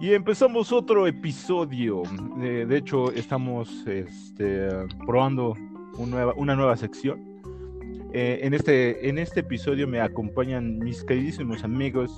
Y 0.00 0.14
empezamos 0.14 0.72
otro 0.72 1.06
episodio. 1.06 2.02
Eh, 2.40 2.64
de 2.66 2.76
hecho, 2.78 3.12
estamos 3.12 3.86
este, 3.86 4.66
probando 5.06 5.54
nueva, 5.98 6.32
una 6.36 6.56
nueva 6.56 6.74
sección. 6.78 7.20
Eh, 8.14 8.40
en, 8.42 8.54
este, 8.54 9.10
en 9.10 9.18
este 9.18 9.40
episodio 9.40 9.86
me 9.86 10.00
acompañan 10.00 10.78
mis 10.78 11.04
queridísimos 11.04 11.62
amigos 11.64 12.10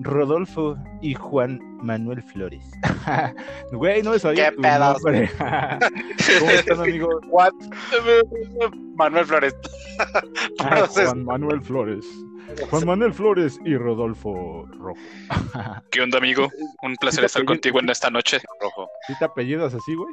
Rodolfo 0.00 0.76
y 1.02 1.12
Juan 1.12 1.60
Manuel 1.82 2.22
Flores. 2.22 2.64
Güey, 3.72 4.02
no 4.02 4.18
sabía 4.18 4.50
¿Qué 4.50 4.56
pedos? 4.56 5.02
¿Cómo 5.02 6.50
están, 6.50 6.80
amigos? 6.80 7.16
What? 7.28 7.52
Manuel 8.96 9.26
Flores. 9.26 9.54
Ah, 10.60 10.86
Juan 10.88 11.24
Manuel 11.24 11.60
Flores. 11.60 12.06
Juan 12.70 12.86
Manuel 12.86 13.14
Flores 13.14 13.58
y 13.64 13.76
Rodolfo 13.76 14.66
Rojo. 14.78 15.00
¿Qué 15.90 16.00
onda, 16.00 16.18
amigo? 16.18 16.48
Un 16.82 16.96
placer 16.96 17.24
estar 17.24 17.44
contigo 17.44 17.80
en 17.80 17.88
esta 17.90 18.10
noche. 18.10 18.40
Rojo. 18.60 18.88
¿Sí 19.06 19.14
te 19.18 19.24
apellidas 19.24 19.74
así, 19.74 19.94
güey? 19.94 20.12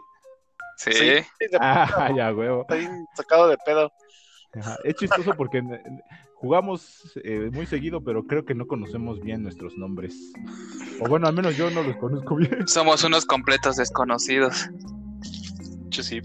Sí. 0.78 0.92
Sí, 0.94 1.24
Ah, 1.60 2.12
ya, 2.16 2.34
huevo. 2.34 2.62
Está 2.62 2.76
bien 2.76 3.06
sacado 3.16 3.48
de 3.48 3.58
pedo. 3.66 3.92
Ajá, 4.54 4.78
Es 4.84 4.96
chistoso 4.96 5.34
porque 5.36 5.62
jugamos 6.36 7.12
eh, 7.24 7.50
muy 7.54 7.66
seguido, 7.66 8.04
pero 8.04 8.24
creo 8.24 8.46
que 8.46 8.56
no 8.56 8.66
conocemos 8.68 9.22
bien 9.22 9.44
nuestros 9.44 9.78
nombres. 9.78 10.16
O 11.00 11.08
bueno, 11.08 11.28
al 11.28 11.34
menos 11.36 11.56
yo 11.56 11.70
no 11.70 11.84
los 11.84 11.96
conozco 11.98 12.36
bien. 12.36 12.68
Somos 12.68 13.04
unos 13.04 13.26
completos 13.26 13.76
desconocidos. 13.78 14.70
Yo 15.90 16.04
sí. 16.04 16.22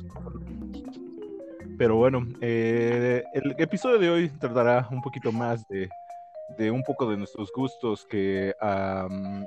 Pero 1.78 1.96
bueno, 1.96 2.26
eh, 2.40 3.22
el 3.34 3.54
episodio 3.58 3.98
de 3.98 4.10
hoy 4.10 4.28
tratará 4.28 4.88
un 4.90 5.02
poquito 5.02 5.32
más 5.32 5.66
de, 5.68 6.70
un 6.70 6.82
poco 6.82 7.10
de 7.10 7.16
nuestros 7.16 7.52
gustos 7.52 8.06
que, 8.06 8.54
am, 8.60 9.44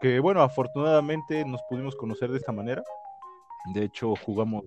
que, 0.00 0.18
bueno, 0.20 0.42
afortunadamente 0.42 1.44
nos 1.44 1.60
pudimos 1.68 1.94
conocer 1.96 2.30
de 2.30 2.38
esta 2.38 2.52
manera. 2.52 2.82
De 3.74 3.84
hecho, 3.84 4.14
jugamos 4.24 4.64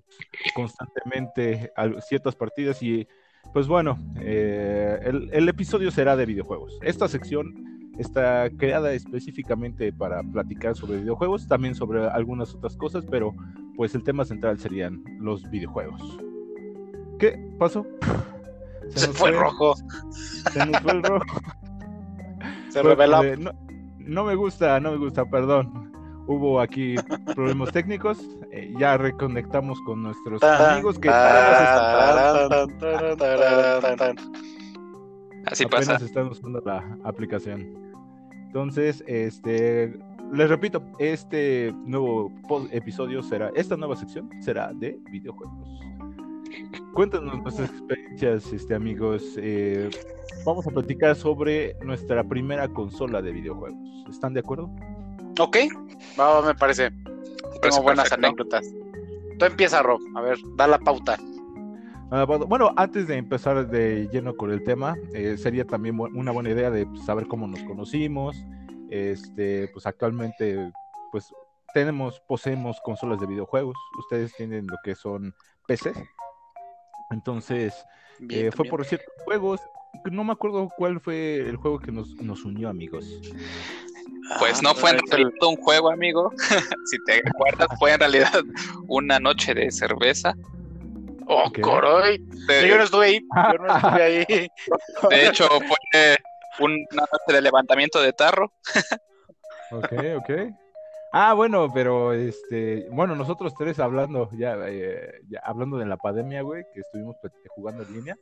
constantemente 0.54 1.72
ciertas 2.06 2.36
partidas 2.36 2.82
y, 2.82 3.08
pues 3.52 3.66
bueno, 3.66 3.98
eh, 4.20 5.00
el 5.32 5.48
episodio 5.48 5.90
será 5.90 6.16
de 6.16 6.26
videojuegos. 6.26 6.78
Esta 6.82 7.08
sección 7.08 7.54
está 7.98 8.48
creada 8.56 8.92
específicamente 8.92 9.92
para 9.92 10.22
platicar 10.22 10.76
sobre 10.76 11.00
videojuegos, 11.00 11.48
también 11.48 11.74
sobre 11.74 12.06
algunas 12.06 12.54
otras 12.54 12.76
cosas, 12.76 13.04
pero 13.10 13.34
pues 13.76 13.94
el 13.94 14.04
tema 14.04 14.24
central 14.24 14.58
serían 14.58 15.02
los 15.18 15.48
videojuegos. 15.50 16.29
¿Qué 17.20 17.38
pasó? 17.58 17.86
Se 18.88 19.06
nos 19.06 19.16
fue 19.16 19.30
rojo. 19.30 19.74
Se 20.52 20.66
nos 20.66 20.80
fue 20.82 20.92
el 20.92 21.02
rojo. 21.02 21.24
Se 22.70 22.82
reveló. 22.82 23.22
de- 23.22 23.36
no, 23.36 23.50
no 23.98 24.24
me 24.24 24.34
gusta, 24.34 24.80
no 24.80 24.90
me 24.92 24.96
gusta, 24.96 25.24
perdón. 25.26 25.92
Hubo 26.26 26.60
aquí 26.60 26.94
problemas 27.34 27.72
técnicos. 27.72 28.18
eh, 28.52 28.72
ya 28.78 28.96
reconectamos 28.96 29.80
con 29.82 30.02
nuestros 30.02 30.42
amigos 30.42 30.98
que 30.98 31.08
Tarán, 31.08 32.48
tarán. 33.18 34.16
Así 35.46 35.64
apenas 35.64 35.88
pasa. 35.88 36.04
están 36.04 36.28
usando 36.28 36.60
la 36.64 36.84
aplicación. 37.04 37.66
Entonces, 38.46 39.02
este, 39.06 39.98
les 40.32 40.48
repito, 40.48 40.82
este 40.98 41.72
nuevo 41.84 42.32
episodio 42.72 43.22
será, 43.22 43.50
esta 43.54 43.76
nueva 43.76 43.96
sección 43.96 44.28
será 44.40 44.72
de 44.74 44.98
videojuegos. 45.10 45.68
Cuéntanos 46.94 47.40
nuestras 47.42 47.70
experiencias, 47.70 48.52
este, 48.52 48.74
amigos. 48.74 49.22
eh, 49.36 49.90
vamos 50.44 50.66
a 50.66 50.70
platicar 50.70 51.14
sobre 51.14 51.74
nuestra 51.84 52.24
primera 52.24 52.68
consola 52.68 53.22
de 53.22 53.32
videojuegos. 53.32 53.78
¿Están 54.10 54.34
de 54.34 54.40
acuerdo? 54.40 54.68
Ok, 55.38 55.56
va, 56.18 56.40
va, 56.40 56.46
me 56.46 56.54
parece. 56.54 56.90
Parece 56.90 57.60
Tengo 57.62 57.82
buenas 57.82 58.08
perfecto. 58.08 58.26
anécdotas. 58.26 58.66
Tú 59.38 59.44
empieza, 59.44 59.82
Rob. 59.82 60.00
A 60.16 60.20
ver, 60.20 60.38
da 60.56 60.66
la 60.66 60.78
pauta. 60.78 61.16
Ah, 62.10 62.24
bueno, 62.24 62.72
antes 62.76 63.06
de 63.06 63.16
empezar 63.16 63.68
de 63.68 64.08
lleno 64.12 64.34
con 64.36 64.50
el 64.50 64.64
tema, 64.64 64.96
eh, 65.14 65.36
sería 65.38 65.64
también 65.64 65.98
una 66.00 66.32
buena 66.32 66.50
idea 66.50 66.70
de 66.70 66.86
pues, 66.86 67.04
saber 67.04 67.26
cómo 67.28 67.46
nos 67.46 67.62
conocimos. 67.62 68.36
Este, 68.90 69.68
pues 69.72 69.86
actualmente, 69.86 70.72
pues 71.12 71.32
tenemos, 71.72 72.20
poseemos 72.26 72.80
consolas 72.84 73.20
de 73.20 73.28
videojuegos. 73.28 73.76
Ustedes 73.96 74.34
tienen 74.34 74.66
lo 74.66 74.76
que 74.82 74.96
son 74.96 75.32
PC. 75.68 75.92
Entonces, 77.10 77.84
Bien, 78.18 78.46
eh, 78.46 78.50
fue 78.52 78.64
por 78.66 78.84
ciertos 78.84 79.12
juegos. 79.24 79.60
No 80.10 80.24
me 80.24 80.32
acuerdo 80.32 80.70
cuál 80.76 81.00
fue 81.00 81.36
el 81.38 81.56
juego 81.56 81.78
que 81.78 81.92
nos, 81.92 82.14
nos 82.22 82.44
unió, 82.44 82.68
amigos. 82.68 83.04
Pues 84.38 84.62
no 84.62 84.70
Ah, 84.70 84.74
fue 84.74 84.90
en 84.90 84.96
el- 84.96 85.02
realidad 85.10 85.32
un 85.42 85.56
juego, 85.56 85.90
amigo. 85.90 86.32
si 86.86 86.98
te 87.04 87.20
acuerdas, 87.26 87.68
fue 87.78 87.92
en 87.92 88.00
realidad 88.00 88.42
una 88.86 89.18
noche 89.18 89.54
de 89.54 89.70
cerveza. 89.70 90.36
Oh, 91.26 91.50
coroy. 91.62 92.20
De, 92.48 92.68
Yo 92.68 92.76
no 92.78 92.84
estuve 92.84 93.06
ahí. 93.06 93.20
Yo 93.52 93.58
no 93.58 93.74
estuve 93.76 94.02
ahí. 94.02 94.24
de 95.10 95.26
hecho, 95.26 95.48
fue 95.48 96.16
una 96.58 96.76
noche 96.90 97.32
de 97.34 97.42
levantamiento 97.42 98.00
de 98.00 98.12
tarro. 98.12 98.52
Ok, 99.70 99.92
ok. 100.16 100.30
Ah, 101.12 101.34
bueno, 101.34 101.68
pero 101.74 102.12
este, 102.12 102.88
bueno, 102.92 103.16
nosotros 103.16 103.52
tres 103.58 103.80
hablando, 103.80 104.30
ya, 104.32 104.56
eh, 104.68 105.22
ya 105.28 105.40
hablando 105.42 105.76
de 105.76 105.86
la 105.86 105.96
pandemia, 105.96 106.42
güey, 106.42 106.62
que 106.72 106.80
estuvimos 106.80 107.16
jugando 107.48 107.82
en 107.82 107.92
línea. 107.92 108.16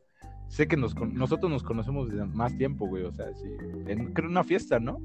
Sé 0.49 0.67
que 0.67 0.79
nos, 0.79 0.95
nosotros 0.95 1.53
nos 1.53 1.63
conocemos 1.63 2.09
desde 2.09 2.25
más 2.25 2.57
tiempo, 2.57 2.89
güey, 2.89 3.05
o 3.05 3.13
sea, 3.13 3.27
sí, 3.35 3.49
en 3.87 4.15
creo 4.15 4.31
una 4.31 4.43
fiesta, 4.43 4.81
¿no? 4.81 4.97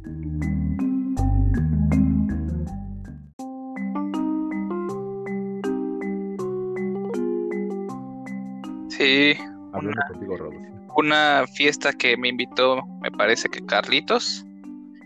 Sí, 8.88 9.36
Hablando 9.74 10.02
contigo, 10.08 10.38
Rodolfo. 10.38 10.94
una 10.96 11.46
fiesta 11.54 11.92
que 11.92 12.16
me 12.16 12.30
invitó, 12.30 12.86
me 13.02 13.12
parece 13.12 13.50
que 13.50 13.66
Carlitos. 13.66 14.46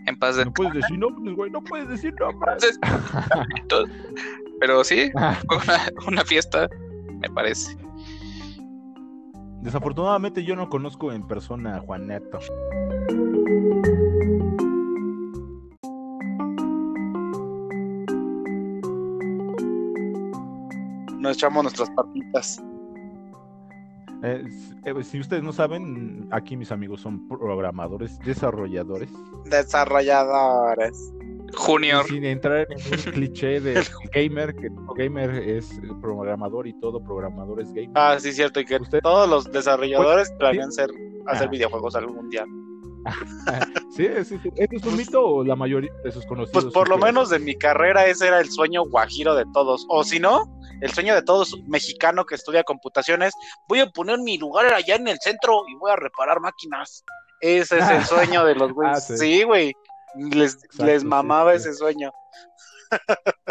En 0.08 0.18
paz 0.18 0.36
de 0.36 0.46
No 0.46 0.52
puedes 0.54 0.72
decir 0.72 0.98
nombres, 0.98 1.36
güey, 1.36 1.50
no 1.50 1.62
puedes 1.62 1.86
decir 1.88 2.14
nombres. 2.18 2.78
Entonces. 3.60 3.96
Pero 4.60 4.82
sí, 4.82 5.10
fue 5.12 5.56
una, 5.64 5.78
una 6.06 6.24
fiesta, 6.24 6.68
me 7.20 7.28
parece. 7.28 7.76
Desafortunadamente 9.60 10.42
yo 10.44 10.56
no 10.56 10.70
conozco 10.70 11.12
en 11.12 11.26
persona 11.26 11.76
a 11.76 11.80
Juan 11.80 12.06
Neto. 12.06 12.38
Nos 21.18 21.36
echamos 21.36 21.64
nuestras 21.64 21.90
patitas. 21.90 22.62
Eh, 24.22 24.44
eh, 24.84 25.04
si 25.04 25.20
ustedes 25.20 25.42
no 25.42 25.52
saben, 25.52 26.28
aquí 26.32 26.56
mis 26.56 26.72
amigos 26.72 27.00
son 27.00 27.28
programadores, 27.28 28.18
desarrolladores. 28.20 29.10
Desarrolladores. 29.44 31.12
Junior, 31.54 32.04
Sin 32.04 32.24
entrar 32.24 32.66
en 32.68 32.76
un 32.78 33.12
cliché 33.14 33.60
de 33.60 33.82
gamer, 34.12 34.54
que 34.54 34.68
todo 34.70 34.92
gamer 34.94 35.30
es 35.30 35.80
programador 36.02 36.66
y 36.66 36.78
todo 36.78 37.02
programador 37.02 37.60
es 37.62 37.72
gamer. 37.72 37.90
Ah, 37.94 38.16
sí, 38.18 38.32
cierto. 38.32 38.60
Y 38.60 38.64
que 38.66 38.76
Usted- 38.76 39.00
todos 39.00 39.28
los 39.28 39.50
desarrolladores 39.50 40.30
planean 40.38 40.70
ser, 40.72 40.90
hacer 41.26 41.46
Ah. 41.48 41.50
videojuegos 41.50 41.94
algún 41.96 42.28
día. 42.28 42.44
Sí, 43.90 44.06
sí, 44.24 44.38
sí. 44.40 44.50
¿Esto 44.54 44.76
es 44.76 44.84
un 44.84 44.96
mito 44.96 45.26
o 45.26 45.44
la 45.44 45.56
mayoría 45.56 45.90
de 46.04 46.12
sus 46.12 46.24
conocidos? 46.26 46.62
Pues 46.62 46.72
por 46.72 46.88
lo 46.88 46.98
menos 46.98 47.30
de 47.30 47.40
mi 47.40 47.56
carrera 47.56 48.06
ese 48.06 48.28
era 48.28 48.38
el 48.38 48.48
sueño 48.48 48.84
guajiro 48.84 49.34
de 49.34 49.44
todos. 49.52 49.84
O 49.88 50.04
si 50.04 50.20
no, 50.20 50.44
el 50.80 50.92
sueño 50.92 51.14
de 51.14 51.22
todos 51.22 51.56
mexicano 51.66 52.24
que 52.24 52.36
estudia 52.36 52.62
computaciones. 52.62 53.34
Voy 53.66 53.80
a 53.80 53.86
poner 53.90 54.20
mi 54.20 54.38
lugar 54.38 54.72
allá 54.72 54.94
en 54.94 55.08
el 55.08 55.18
centro 55.20 55.64
y 55.68 55.74
voy 55.76 55.90
a 55.90 55.96
reparar 55.96 56.40
máquinas. 56.40 57.04
Ese 57.40 57.78
es 57.78 57.88
el 57.88 58.04
sueño 58.04 58.44
de 58.44 58.54
los 58.54 58.72
güeyes. 58.72 58.98
Ah, 58.98 59.00
sí. 59.00 59.18
sí, 59.18 59.42
güey. 59.42 59.74
Les, 60.14 60.54
Exacto, 60.54 60.86
les 60.86 61.02
sí, 61.02 61.08
mamaba 61.08 61.52
sí. 61.52 61.58
ese 61.58 61.74
sueño. 61.74 62.12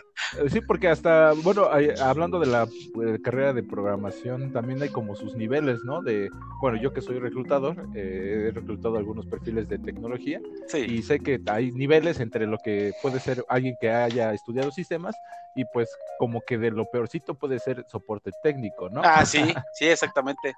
Sí, 0.50 0.62
porque 0.62 0.88
hasta, 0.90 1.32
bueno, 1.34 1.70
hay- 1.72 1.90
hablando 2.00 2.40
de 2.40 2.48
la 2.48 2.64
eh, 3.04 3.18
carrera 3.24 3.54
de 3.54 3.64
programación, 3.64 4.52
también 4.52 4.82
hay 4.84 4.90
como 4.90 5.16
sus 5.16 5.36
niveles, 5.36 5.84
¿no? 5.84 6.02
De, 6.04 6.30
bueno, 6.62 6.78
yo 6.78 6.92
que 6.92 7.02
soy 7.02 7.18
reclutador, 7.20 7.88
eh, 7.96 8.48
he 8.50 8.52
reclutado 8.52 8.98
algunos 8.98 9.26
perfiles 9.26 9.68
de 9.70 9.80
tecnología 9.80 10.40
Sí. 10.68 10.80
y 10.80 11.02
sé 11.02 11.20
que 11.20 11.40
hay 11.48 11.72
niveles 11.72 12.20
entre 12.20 12.46
lo 12.46 12.58
que 12.58 12.92
puede 13.02 13.20
ser 13.20 13.44
alguien 13.48 13.78
que 13.80 13.90
haya 13.90 14.34
estudiado 14.34 14.70
sistemas 14.72 15.16
y 15.56 15.66
pues 15.66 15.90
como 16.20 16.42
que 16.42 16.58
de 16.58 16.72
lo 16.72 16.86
peorcito 16.86 17.34
puede 17.36 17.60
ser 17.60 17.84
soporte 17.88 18.32
técnico, 18.44 18.90
¿no? 18.90 19.02
Ah, 19.04 19.26
sí, 19.26 19.42
sí, 19.74 19.88
exactamente. 19.88 20.54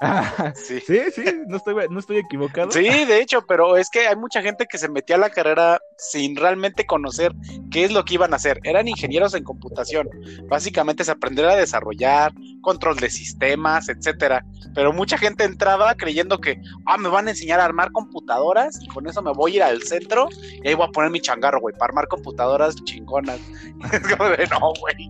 Sí. 0.56 0.80
sí, 0.82 1.00
sí, 1.12 1.24
no 1.48 1.58
estoy, 1.58 1.88
no 1.90 2.00
estoy 2.00 2.18
equivocado. 2.18 2.72
Sí, 2.72 3.06
de 3.06 3.22
hecho, 3.22 3.46
pero 3.48 3.78
es 3.78 3.90
que 3.90 4.08
hay 4.08 4.16
mucha 4.16 4.42
gente 4.42 4.66
que 4.66 4.78
se 4.78 4.90
metía 4.90 5.16
a 5.16 5.20
la 5.20 5.30
carrera 5.30 5.80
sin 5.98 6.36
realmente 6.36 6.86
conocer 6.86 7.34
qué 7.70 7.86
es 7.86 7.92
lo 7.92 8.04
que 8.04 8.16
iban 8.16 8.34
a 8.34 8.38
hacer. 8.38 8.60
Eran 8.70 8.88
ingenieros 8.88 9.34
en 9.34 9.44
computación. 9.44 10.08
Básicamente 10.48 11.04
es 11.04 11.10
aprender 11.10 11.46
a 11.46 11.56
desarrollar, 11.56 12.32
control 12.62 12.98
de 12.98 13.10
sistemas, 13.10 13.90
etcétera. 13.90 14.46
Pero 14.76 14.94
mucha 14.94 15.18
gente 15.18 15.44
entraba 15.44 15.96
creyendo 15.96 16.38
que, 16.40 16.62
ah, 16.86 16.98
me 16.98 17.10
van 17.10 17.28
a 17.28 17.32
enseñar 17.32 17.60
a 17.60 17.66
armar 17.66 17.92
computadoras 17.92 18.80
y 18.82 18.88
con 18.88 19.08
eso 19.08 19.22
me 19.22 19.32
voy 19.34 19.54
a 19.54 19.56
ir 19.56 19.64
al 19.64 19.82
centro 19.82 20.28
y 20.64 20.68
ahí 20.68 20.74
voy 20.76 20.86
a 20.88 20.92
poner 20.92 21.10
mi 21.12 21.20
changarro, 21.20 21.60
güey, 21.60 21.74
para 21.76 21.90
armar 21.92 22.08
computadoras 22.08 22.76
chingonas. 22.84 23.40
Es 23.94 24.16
como 24.16 24.30
de, 24.30 24.48
no, 24.48 24.60
güey. 24.80 25.10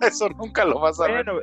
Eso 0.02 0.28
nunca 0.30 0.64
lo 0.64 0.80
vas 0.80 0.98
a 1.00 1.06
ver. 1.06 1.24
Bueno, 1.24 1.40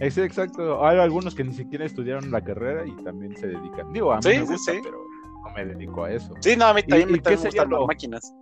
es 0.00 0.16
exacto. 0.18 0.84
Hay 0.86 0.98
algunos 0.98 1.34
que 1.34 1.44
ni 1.44 1.52
siquiera 1.52 1.84
estudiaron 1.84 2.30
la 2.30 2.40
carrera 2.42 2.86
y 2.86 2.92
también 3.04 3.36
se 3.36 3.48
dedican. 3.48 3.92
Digo, 3.92 4.12
a 4.12 4.16
mí 4.16 4.22
Sí, 4.22 4.28
me 4.30 4.46
sí, 4.46 4.52
gusta, 4.52 4.72
sí. 4.72 4.78
pero 4.82 4.98
no 5.44 5.50
me 5.54 5.64
dedico 5.64 6.04
a 6.04 6.12
eso. 6.12 6.34
Sí, 6.40 6.56
no, 6.56 6.66
a 6.66 6.74
mí 6.74 6.82
también 6.82 7.08
¿Y- 7.08 7.12
me 7.12 7.18
y 7.18 7.20
qué 7.20 7.24
también 7.24 7.42
me 7.42 7.50
sería 7.50 7.62
gustan 7.64 7.78
las 7.80 7.86
máquinas. 7.88 8.34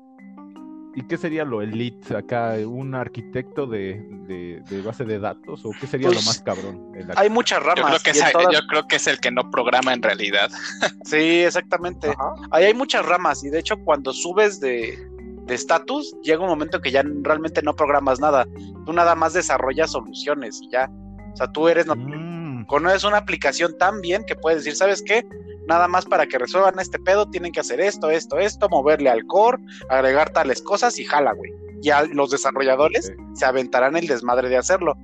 ¿Y 0.97 1.03
qué 1.07 1.17
sería 1.19 1.45
lo 1.45 1.61
elite 1.63 2.17
acá? 2.17 2.55
¿Un 2.67 2.95
arquitecto 2.95 3.67
de, 3.67 4.03
de- 4.27 4.63
de 4.69 4.81
base 4.81 5.05
de 5.05 5.19
datos? 5.19 5.65
¿O 5.65 5.71
qué 5.79 5.87
sería 5.87 6.07
Pues, 6.09 6.19
lo 6.19 6.25
más 6.25 6.41
cabrón? 6.41 6.91
Hay 7.17 7.29
muchas 7.29 7.59
Yo 7.59 7.65
creo, 7.73 7.85
ramas. 7.85 8.03
que 8.03 8.11
y 8.15 8.19
en 8.19 8.25
es, 8.27 8.33
todas- 8.33 8.49
yo 8.55 8.67
creo 8.67 8.89
que 8.89 8.97
es 8.97 9.07
el 9.07 9.21
que 9.21 9.31
no 9.31 9.51
programa 9.51 9.93
en 9.93 10.03
realidad. 10.03 10.51
Sí, 11.05 11.43
exactamente. 11.43 12.09
Ajá. 12.09 12.33
Ahí 12.51 12.65
hay 12.65 12.75
muchas 12.75 13.05
ramas 13.07 13.45
y 13.45 13.51
de 13.51 13.59
hecho 13.61 13.77
cuando 13.85 14.13
subes 14.13 14.59
de 14.61 14.99
de 15.47 15.55
estatus 15.55 16.13
llega 16.25 16.43
un 16.43 16.49
momento 16.49 16.81
que 16.81 16.91
ya 16.91 17.05
realmente 17.23 17.63
no 17.63 17.77
programas 17.77 18.19
nada. 18.19 18.47
Tú 18.85 18.93
nada 18.93 19.15
más 19.15 19.33
desarrollas 19.33 19.93
soluciones 19.93 20.61
y 20.61 20.69
ya. 20.71 20.91
O 21.33 21.37
sea, 21.37 21.47
tú 21.53 21.69
eres 21.69 21.87
no, 21.87 21.95
Mm, 21.95 22.65
conoces 22.67 23.05
una 23.05 23.19
aplicación 23.19 23.77
tan 23.79 24.01
bien 24.01 24.25
que 24.27 24.35
puedes 24.35 24.65
decir, 24.65 24.75
¿sabes 24.77 25.03
qué? 25.07 25.25
Nada 25.67 25.89
más 25.89 26.05
para 26.07 26.27
que 26.27 26.39
resuelvan 26.39 26.79
este 26.79 26.99
pedo 26.99 27.29
tienen 27.29 27.53
que 27.53 27.61
hacer 27.61 27.81
esto, 27.81 28.11
esto, 28.11 28.39
esto, 28.39 28.69
moverle 28.69 29.11
al 29.11 29.27
core, 29.27 29.59
agregar 29.89 30.31
tales 30.31 30.63
cosas 30.63 30.99
y 30.99 31.05
jala, 31.05 31.33
güey. 31.33 31.53
Ya 31.81 32.03
los 32.05 32.31
desarrolladores 32.31 33.13
se 33.35 33.45
aventarán 33.45 33.97
el 33.97 34.07
desmadre 34.07 34.49
de 34.49 34.57
hacerlo. 34.57 34.95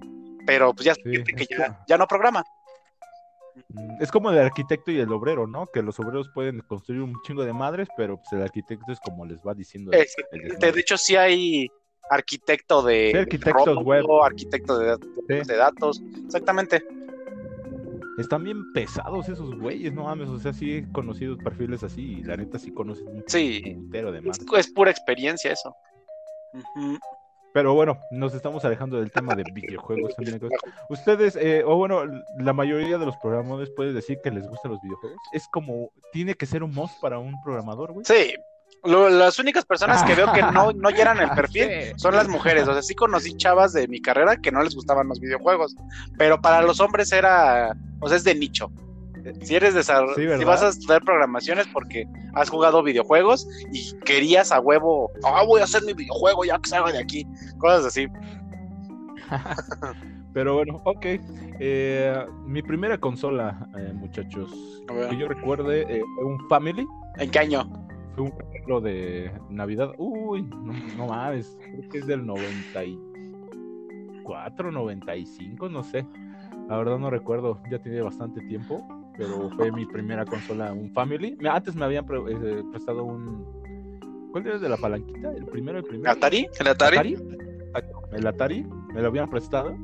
Pero 0.46 0.72
pues 0.74 0.86
ya 0.86 0.94
Sí, 0.94 1.02
que 1.24 1.46
ya, 1.86 1.98
no 1.98 2.06
programa. 2.06 2.44
Es 4.00 4.10
como 4.10 4.30
el 4.30 4.38
arquitecto 4.38 4.90
y 4.90 4.98
el 4.98 5.12
obrero, 5.12 5.46
¿no? 5.46 5.66
Que 5.66 5.82
los 5.82 5.98
obreros 6.00 6.28
pueden 6.34 6.60
construir 6.60 7.02
un 7.02 7.14
chingo 7.22 7.44
de 7.44 7.52
madres, 7.52 7.88
pero 7.96 8.16
pues 8.16 8.32
el 8.32 8.42
arquitecto 8.42 8.90
es 8.92 8.98
como 9.00 9.26
les 9.26 9.40
va 9.42 9.54
diciendo. 9.54 9.92
el- 9.92 10.06
el. 10.32 10.58
De 10.58 10.80
hecho, 10.80 10.96
sí 10.96 11.16
hay 11.16 11.68
arquitecto 12.10 12.82
de 12.82 13.10
Sí, 13.12 13.16
arquitectos 13.18 13.78
web. 13.84 14.04
arquitecto 14.24 14.78
de, 14.78 14.96
Sí. 14.96 15.46
de 15.48 15.56
datos. 15.56 16.02
Exactamente. 16.24 16.82
Están 18.18 18.44
bien 18.44 18.72
pesados 18.72 19.28
esos 19.28 19.54
güeyes, 19.58 19.92
no 19.94 20.04
mames. 20.04 20.28
O 20.28 20.38
sea, 20.38 20.52
sí 20.52 20.76
he 20.78 20.92
conocido 20.92 21.36
perfiles 21.38 21.82
así 21.82 22.18
y 22.18 22.22
la 22.22 22.36
neta 22.36 22.58
sí 22.58 22.70
conocen 22.72 23.08
un 23.08 23.24
Sí. 23.26 23.60
putero 23.86 24.12
de 24.12 24.18
Es, 24.18 24.24
madres. 24.24 24.66
es 24.66 24.72
pura 24.72 24.90
experiencia 24.90 25.52
eso. 25.52 25.74
Pero 27.54 27.74
bueno, 27.74 27.98
nos 28.10 28.34
estamos 28.34 28.64
alejando 28.64 28.98
del 28.98 29.10
tema 29.10 29.34
de 29.34 29.44
videojuegos, 29.52 30.14
amigos. 30.18 30.50
Ustedes, 30.88 31.36
eh, 31.36 31.62
o 31.66 31.76
bueno, 31.76 32.02
la 32.38 32.52
mayoría 32.54 32.96
de 32.96 33.04
los 33.04 33.16
programadores 33.18 33.70
pueden 33.70 33.94
decir 33.94 34.18
que 34.24 34.30
les 34.30 34.46
gustan 34.48 34.72
los 34.72 34.80
videojuegos. 34.82 35.18
Es 35.32 35.46
como, 35.48 35.90
tiene 36.12 36.34
que 36.34 36.46
ser 36.46 36.62
un 36.62 36.72
must 36.74 36.98
para 37.00 37.18
un 37.18 37.34
programador, 37.42 37.92
güey. 37.92 38.04
Sí. 38.06 38.34
Lo- 38.84 39.08
las 39.10 39.38
únicas 39.38 39.64
personas 39.64 40.02
que 40.02 40.14
veo 40.14 40.32
que 40.32 40.42
no, 40.52 40.72
no 40.72 40.90
llenan 40.90 41.18
el 41.20 41.30
perfil 41.30 41.68
Sí. 41.68 41.92
son 41.96 42.14
las 42.16 42.28
mujeres. 42.28 42.66
O 42.68 42.72
sea, 42.72 42.82
sí 42.82 42.94
conocí 42.94 43.36
chavas 43.36 43.72
de 43.72 43.86
mi 43.88 44.00
carrera 44.00 44.36
que 44.36 44.50
no 44.50 44.62
les 44.62 44.74
gustaban 44.74 45.08
los 45.08 45.20
videojuegos. 45.20 45.76
Pero 46.18 46.40
para 46.40 46.62
los 46.62 46.80
hombres 46.80 47.12
era, 47.12 47.76
o 48.00 48.08
sea, 48.08 48.16
es 48.16 48.24
de 48.24 48.34
nicho. 48.34 48.70
Si 49.42 49.54
eres 49.54 49.74
desarrollador, 49.74 50.16
Sí, 50.32 50.38
si 50.38 50.44
vas 50.44 50.62
a 50.64 50.68
estudiar 50.70 51.00
programaciones 51.04 51.68
porque 51.72 52.06
has 52.34 52.50
jugado 52.50 52.82
videojuegos 52.82 53.46
y 53.70 53.96
querías 54.00 54.50
a 54.50 54.58
huevo, 54.58 55.12
ah, 55.22 55.44
voy 55.46 55.60
a 55.60 55.64
hacer 55.64 55.84
mi 55.84 55.92
videojuego 55.92 56.44
ya 56.44 56.58
que 56.58 56.68
salga 56.68 56.90
de 56.90 56.98
aquí. 56.98 57.24
Cosas 57.58 57.86
así. 57.86 58.08
Pero 60.34 60.54
bueno, 60.54 60.80
ok. 60.84 61.06
Eh, 61.60 62.26
mi 62.46 62.62
primera 62.62 62.98
consola, 62.98 63.68
eh, 63.78 63.92
muchachos, 63.94 64.50
que 64.88 65.16
yo 65.16 65.28
recuerde, 65.28 65.82
eh, 65.88 66.02
un 66.24 66.38
Family. 66.48 66.86
¿En 67.18 67.30
qué 67.30 67.38
año? 67.38 67.70
Fue 68.14 68.24
un 68.24 68.32
regalo 68.52 68.80
de 68.80 69.30
Navidad. 69.48 69.92
Uy, 69.98 70.42
no, 70.42 70.72
no 70.96 71.06
mames, 71.06 71.56
creo 71.60 71.88
que 71.90 71.98
es 71.98 72.06
del 72.06 72.24
94, 72.26 74.72
95, 74.72 75.68
no 75.68 75.82
sé. 75.82 76.06
La 76.68 76.76
verdad 76.76 76.98
no 76.98 77.10
recuerdo, 77.10 77.60
ya 77.70 77.78
tiene 77.78 78.00
bastante 78.02 78.40
tiempo, 78.42 78.86
pero 79.16 79.50
fue 79.56 79.72
mi 79.72 79.84
primera 79.86 80.24
consola, 80.24 80.72
un 80.72 80.90
Family. 80.90 81.36
Antes 81.50 81.74
me 81.74 81.84
habían 81.84 82.06
pre- 82.06 82.20
eh, 82.30 82.62
prestado 82.70 83.02
un... 83.04 83.44
¿Cuál 84.30 84.46
era 84.46 84.58
de 84.58 84.68
la 84.68 84.76
palanquita? 84.76 85.32
¿El 85.32 85.44
primero, 85.46 85.78
el 85.78 85.84
primero? 85.84 86.10
¿Atari? 86.12 86.46
¿El 86.60 86.68
Atari? 86.68 87.16
Exacto, 87.66 88.02
El 88.12 88.26
Atari, 88.26 88.64
me 88.94 89.00
lo 89.02 89.08
habían 89.08 89.28
prestado. 89.28 89.76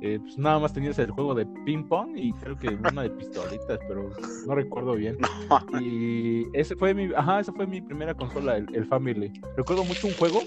Eh, 0.00 0.18
pues 0.20 0.38
nada 0.38 0.60
más 0.60 0.72
tenías 0.72 0.96
el 1.00 1.10
juego 1.10 1.34
de 1.34 1.44
ping 1.64 1.82
pong 1.88 2.16
y 2.16 2.32
creo 2.34 2.56
que 2.56 2.68
una 2.68 3.02
de 3.02 3.10
pistolitas, 3.10 3.80
pero 3.88 4.10
no 4.46 4.54
recuerdo 4.54 4.94
bien. 4.94 5.18
Y 5.80 6.44
ese 6.56 6.76
fue 6.76 6.94
mi, 6.94 7.12
ajá, 7.14 7.40
esa 7.40 7.52
fue 7.52 7.66
mi 7.66 7.80
primera 7.80 8.14
consola, 8.14 8.56
el, 8.56 8.66
el 8.74 8.86
Family. 8.86 9.32
Recuerdo 9.56 9.84
mucho 9.84 10.06
un 10.06 10.14
juego, 10.14 10.40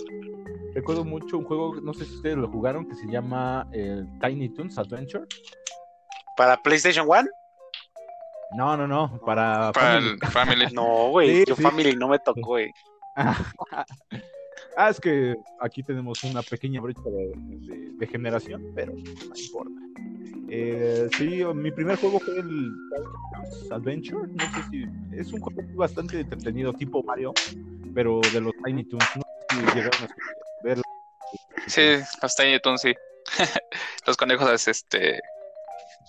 recuerdo 0.74 1.04
mucho 1.04 1.38
un 1.38 1.44
juego, 1.46 1.76
no 1.82 1.94
sé 1.94 2.06
si 2.06 2.16
ustedes 2.16 2.38
lo 2.38 2.48
jugaron, 2.50 2.88
que 2.88 2.96
se 2.96 3.08
llama 3.08 3.68
el 3.74 4.08
Tiny 4.20 4.50
Toons 4.50 4.78
Adventure. 4.78 5.26
¿Para 6.38 6.56
PlayStation 6.58 7.06
1? 7.08 7.24
No, 8.58 8.76
no, 8.78 8.88
no, 8.88 9.20
para, 9.26 9.72
Para 9.72 9.94
Family. 10.00 10.10
el 10.22 10.28
Family. 10.30 10.66
No, 10.74 11.10
güey. 11.10 11.38
Sí, 11.38 11.44
yo 11.48 11.56
sí. 11.56 11.62
Family 11.62 11.96
no 11.96 12.08
me 12.08 12.20
tocó, 12.20 12.42
güey. 12.42 12.72
Ah, 14.78 14.90
es 14.90 15.00
que 15.00 15.36
aquí 15.60 15.84
tenemos 15.84 16.24
una 16.24 16.42
pequeña 16.44 16.82
brecha 16.82 17.02
de, 17.04 17.34
de- 17.68 17.92
de 17.98 18.08
generación, 18.08 18.62
pero 18.74 18.94
no 18.94 19.34
importa. 19.44 19.82
Eh, 20.48 21.08
sí, 21.18 21.44
mi 21.56 21.72
primer 21.72 21.98
juego 21.98 22.20
fue 22.20 22.40
el 22.40 22.72
Adventure. 23.70 24.28
No 24.34 24.46
sé 24.54 24.62
si 24.70 24.86
es 25.18 25.32
un 25.34 25.40
juego 25.40 25.62
bastante 25.76 26.20
entretenido, 26.20 26.74
tipo 26.74 27.04
Mario, 27.04 27.34
pero 27.94 28.20
de 28.22 28.42
los 28.42 28.54
Tiny 28.64 28.84
Toons. 28.86 29.06
No 29.16 29.22
sé 29.24 29.46
si 29.50 29.76
llegaron 29.76 30.04
a 30.04 30.08
ver. 30.64 30.82
Sí, 31.68 31.82
los 32.22 32.36
Tiny 32.36 32.60
Toons, 32.60 32.82
sí. 32.82 32.94
los 34.08 34.18
conejos 34.18 34.50
es 34.52 34.68
este 34.68 35.20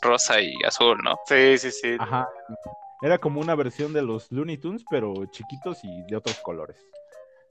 rosa 0.00 0.41
y 0.41 0.53
azul, 0.67 0.99
¿no? 1.05 1.17
Sí, 1.26 1.59
sí, 1.59 1.70
sí. 1.70 1.97
Ajá. 1.99 2.29
Era 3.00 3.19
como 3.19 3.41
una 3.41 3.55
versión 3.55 3.93
de 3.93 4.03
los 4.03 4.31
Looney 4.31 4.59
Tunes, 4.59 4.85
pero 4.88 5.26
chiquitos 5.26 5.85
y 5.85 6.03
de 6.03 6.17
otros 6.17 6.38
colores. 6.41 6.76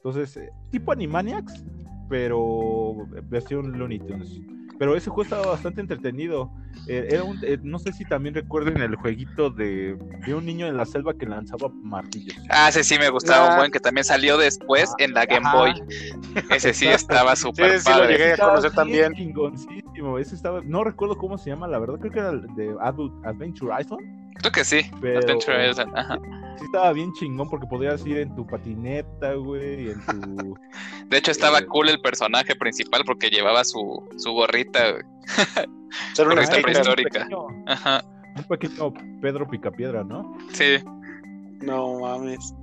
Entonces, 0.03 0.35
eh, 0.37 0.49
tipo 0.71 0.91
Animaniacs, 0.91 1.63
pero 2.09 3.07
versión 3.29 3.77
Looney 3.77 3.99
Tunes. 3.99 4.39
Pero 4.79 4.95
ese 4.95 5.11
juego 5.11 5.21
estaba 5.21 5.45
bastante 5.45 5.79
entretenido. 5.79 6.51
Eh, 6.87 7.07
era 7.11 7.23
un, 7.23 7.37
eh, 7.43 7.59
no 7.61 7.77
sé 7.77 7.93
si 7.93 8.03
también 8.03 8.33
recuerden 8.33 8.81
el 8.81 8.95
jueguito 8.95 9.51
de, 9.51 9.95
de 10.25 10.33
un 10.33 10.43
niño 10.43 10.65
en 10.65 10.75
la 10.75 10.85
selva 10.87 11.13
que 11.13 11.27
lanzaba 11.27 11.69
martillos. 11.83 12.35
Ah, 12.49 12.69
ese 12.69 12.83
sí 12.83 12.97
me 12.97 13.09
gustaba 13.09 13.45
un 13.45 13.53
Ah. 13.53 13.57
buen 13.57 13.71
que 13.71 13.79
también 13.79 14.03
salió 14.05 14.37
después 14.37 14.91
en 14.97 15.13
la 15.13 15.27
Game 15.27 15.45
Ajá. 15.47 15.55
Boy. 15.57 15.73
Ese 16.49 16.73
sí 16.73 16.87
estaba 16.87 17.35
súper 17.35 17.79
sí 17.79 17.89
lo 17.91 17.99
padre. 17.99 18.17
llegué 18.17 18.33
a 18.33 18.37
conocer 18.37 18.71
también. 18.71 19.13
chingoncísimo. 19.13 20.17
Ese 20.17 20.33
estaba, 20.33 20.61
no 20.65 20.83
recuerdo 20.83 21.15
cómo 21.15 21.37
se 21.37 21.51
llama, 21.51 21.67
la 21.67 21.77
verdad, 21.77 21.99
creo 21.99 22.11
que 22.11 22.19
era 22.19 22.29
el 22.31 22.41
de 22.55 22.75
Adult 22.81 23.13
Adventure 23.23 23.71
Island. 23.79 24.01
Creo 24.39 24.51
que 24.51 24.63
sí. 24.65 24.81
Pero 24.99 25.19
Adventure 25.19 25.69
Island, 25.69 25.91
ajá. 25.95 26.17
Sí 26.57 26.65
estaba 26.65 26.93
bien 26.93 27.11
chingón 27.13 27.49
porque 27.49 27.67
podías 27.67 28.05
ir 28.05 28.17
en 28.19 28.35
tu 28.35 28.45
patineta, 28.47 29.33
güey, 29.33 29.87
y 29.87 29.89
en 29.91 30.05
tu... 30.05 30.55
De 31.09 31.17
hecho, 31.17 31.31
estaba 31.31 31.59
Eh. 31.59 31.65
cool 31.67 31.89
el 31.89 31.99
personaje 32.01 32.55
principal 32.55 33.03
porque 33.05 33.29
llevaba 33.29 33.63
su, 33.63 34.07
su 34.17 34.31
gorrita. 34.31 34.91
güey. 34.91 35.03
Ser 36.13 36.27
un 36.27 36.35
Gorrita 36.35 36.61
prehistórica. 36.61 37.19
Un 37.23 37.27
pequeño, 37.27 37.47
Ajá. 37.67 38.03
un 38.37 38.43
pequeño 38.43 38.93
Pedro 39.21 39.49
Picapiedra, 39.49 40.03
¿no? 40.03 40.37
Sí, 40.53 40.77
No 41.61 41.99
mames. 41.99 42.53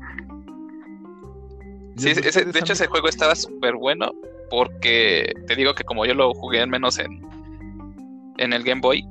sí 1.96 2.10
ese- 2.10 2.44
de 2.44 2.58
hecho 2.58 2.72
ese 2.72 2.86
juego 2.86 3.08
estaba 3.08 3.34
súper 3.34 3.74
bueno 3.74 4.12
porque 4.50 5.32
te 5.46 5.56
digo 5.56 5.74
que 5.74 5.84
como 5.84 6.06
yo 6.06 6.14
lo 6.14 6.32
jugué 6.34 6.60
al 6.62 6.68
menos 6.70 6.98
en, 6.98 7.20
en 8.38 8.52
el 8.52 8.62
Game 8.62 8.80
Boy, 8.80 9.06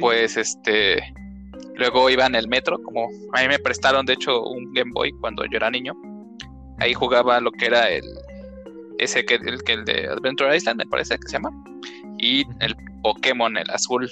pues 0.00 0.36
este 0.36 1.02
luego 1.76 2.10
iba 2.10 2.26
en 2.26 2.34
el 2.34 2.48
metro, 2.48 2.78
como 2.82 3.08
a 3.32 3.42
mí 3.42 3.48
me 3.48 3.58
prestaron 3.58 4.06
de 4.06 4.14
hecho 4.14 4.42
un 4.42 4.72
Game 4.72 4.90
Boy 4.92 5.12
cuando 5.20 5.44
yo 5.44 5.56
era 5.56 5.70
niño. 5.70 5.94
Ahí 6.78 6.94
jugaba 6.94 7.40
lo 7.40 7.50
que 7.52 7.66
era 7.66 7.88
el 7.90 8.04
ese 8.98 9.24
que 9.24 9.34
el 9.34 9.62
que 9.62 9.72
el 9.74 9.84
de 9.84 10.08
Adventure 10.08 10.56
Island 10.56 10.78
me 10.78 10.86
parece 10.86 11.18
que 11.18 11.28
se 11.28 11.34
llama 11.34 11.50
y 12.18 12.44
el 12.60 12.74
Pokémon 13.02 13.56
el 13.56 13.70
azul. 13.70 14.10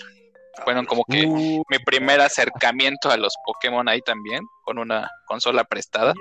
Fueron 0.64 0.86
como 0.86 1.04
que 1.04 1.26
Uh, 1.26 1.64
mi 1.68 1.78
primer 1.84 2.20
acercamiento 2.20 3.10
a 3.10 3.16
los 3.16 3.34
Pokémon 3.44 3.88
ahí 3.88 4.00
también 4.02 4.44
con 4.62 4.78
una 4.78 5.10
consola 5.26 5.64
prestada. 5.64 6.14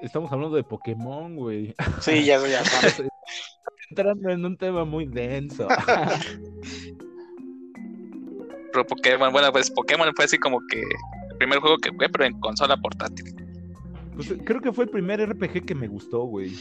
estamos 0.00 0.30
hablando 0.30 0.54
de 0.56 0.62
Pokémon, 0.62 1.34
güey. 1.34 1.74
Sí, 2.00 2.24
ya, 2.24 2.38
ya. 2.46 2.62
Entrando 3.90 4.30
en 4.30 4.44
un 4.44 4.56
tema 4.56 4.84
muy 4.84 5.06
denso. 5.06 5.66
Pero 8.72 8.86
Pokémon, 8.86 9.32
bueno, 9.32 9.52
pues 9.52 9.70
Pokémon 9.70 10.12
fue 10.14 10.24
así 10.24 10.38
como 10.38 10.60
que 10.70 10.80
el 10.80 11.36
primer 11.38 11.58
juego 11.58 11.78
que 11.78 11.90
jugué, 11.90 12.08
pero 12.08 12.24
en 12.24 12.38
consola 12.40 12.76
portátil. 12.76 13.34
Pues, 14.14 14.32
creo 14.44 14.60
que 14.60 14.72
fue 14.72 14.84
el 14.84 14.90
primer 14.90 15.20
RPG 15.28 15.66
que 15.66 15.74
me 15.74 15.88
gustó, 15.88 16.24
güey. 16.24 16.52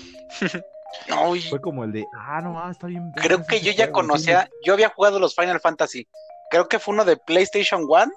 No, 1.07 1.35
y 1.35 1.41
Fue 1.41 1.61
como 1.61 1.83
el 1.83 1.91
de, 1.91 2.07
ah, 2.17 2.41
no, 2.41 2.59
ah, 2.59 2.71
está 2.71 2.87
bien. 2.87 3.11
creo 3.15 3.45
que 3.45 3.61
yo 3.61 3.71
ya 3.71 3.85
juego, 3.85 3.93
conocía, 3.93 4.49
yo 4.65 4.73
había 4.73 4.89
jugado 4.89 5.19
los 5.19 5.35
Final 5.35 5.59
Fantasy. 5.59 6.07
Creo 6.49 6.67
que 6.67 6.79
fue 6.79 6.95
uno 6.95 7.05
de 7.05 7.15
PlayStation 7.15 7.83
1 7.87 8.11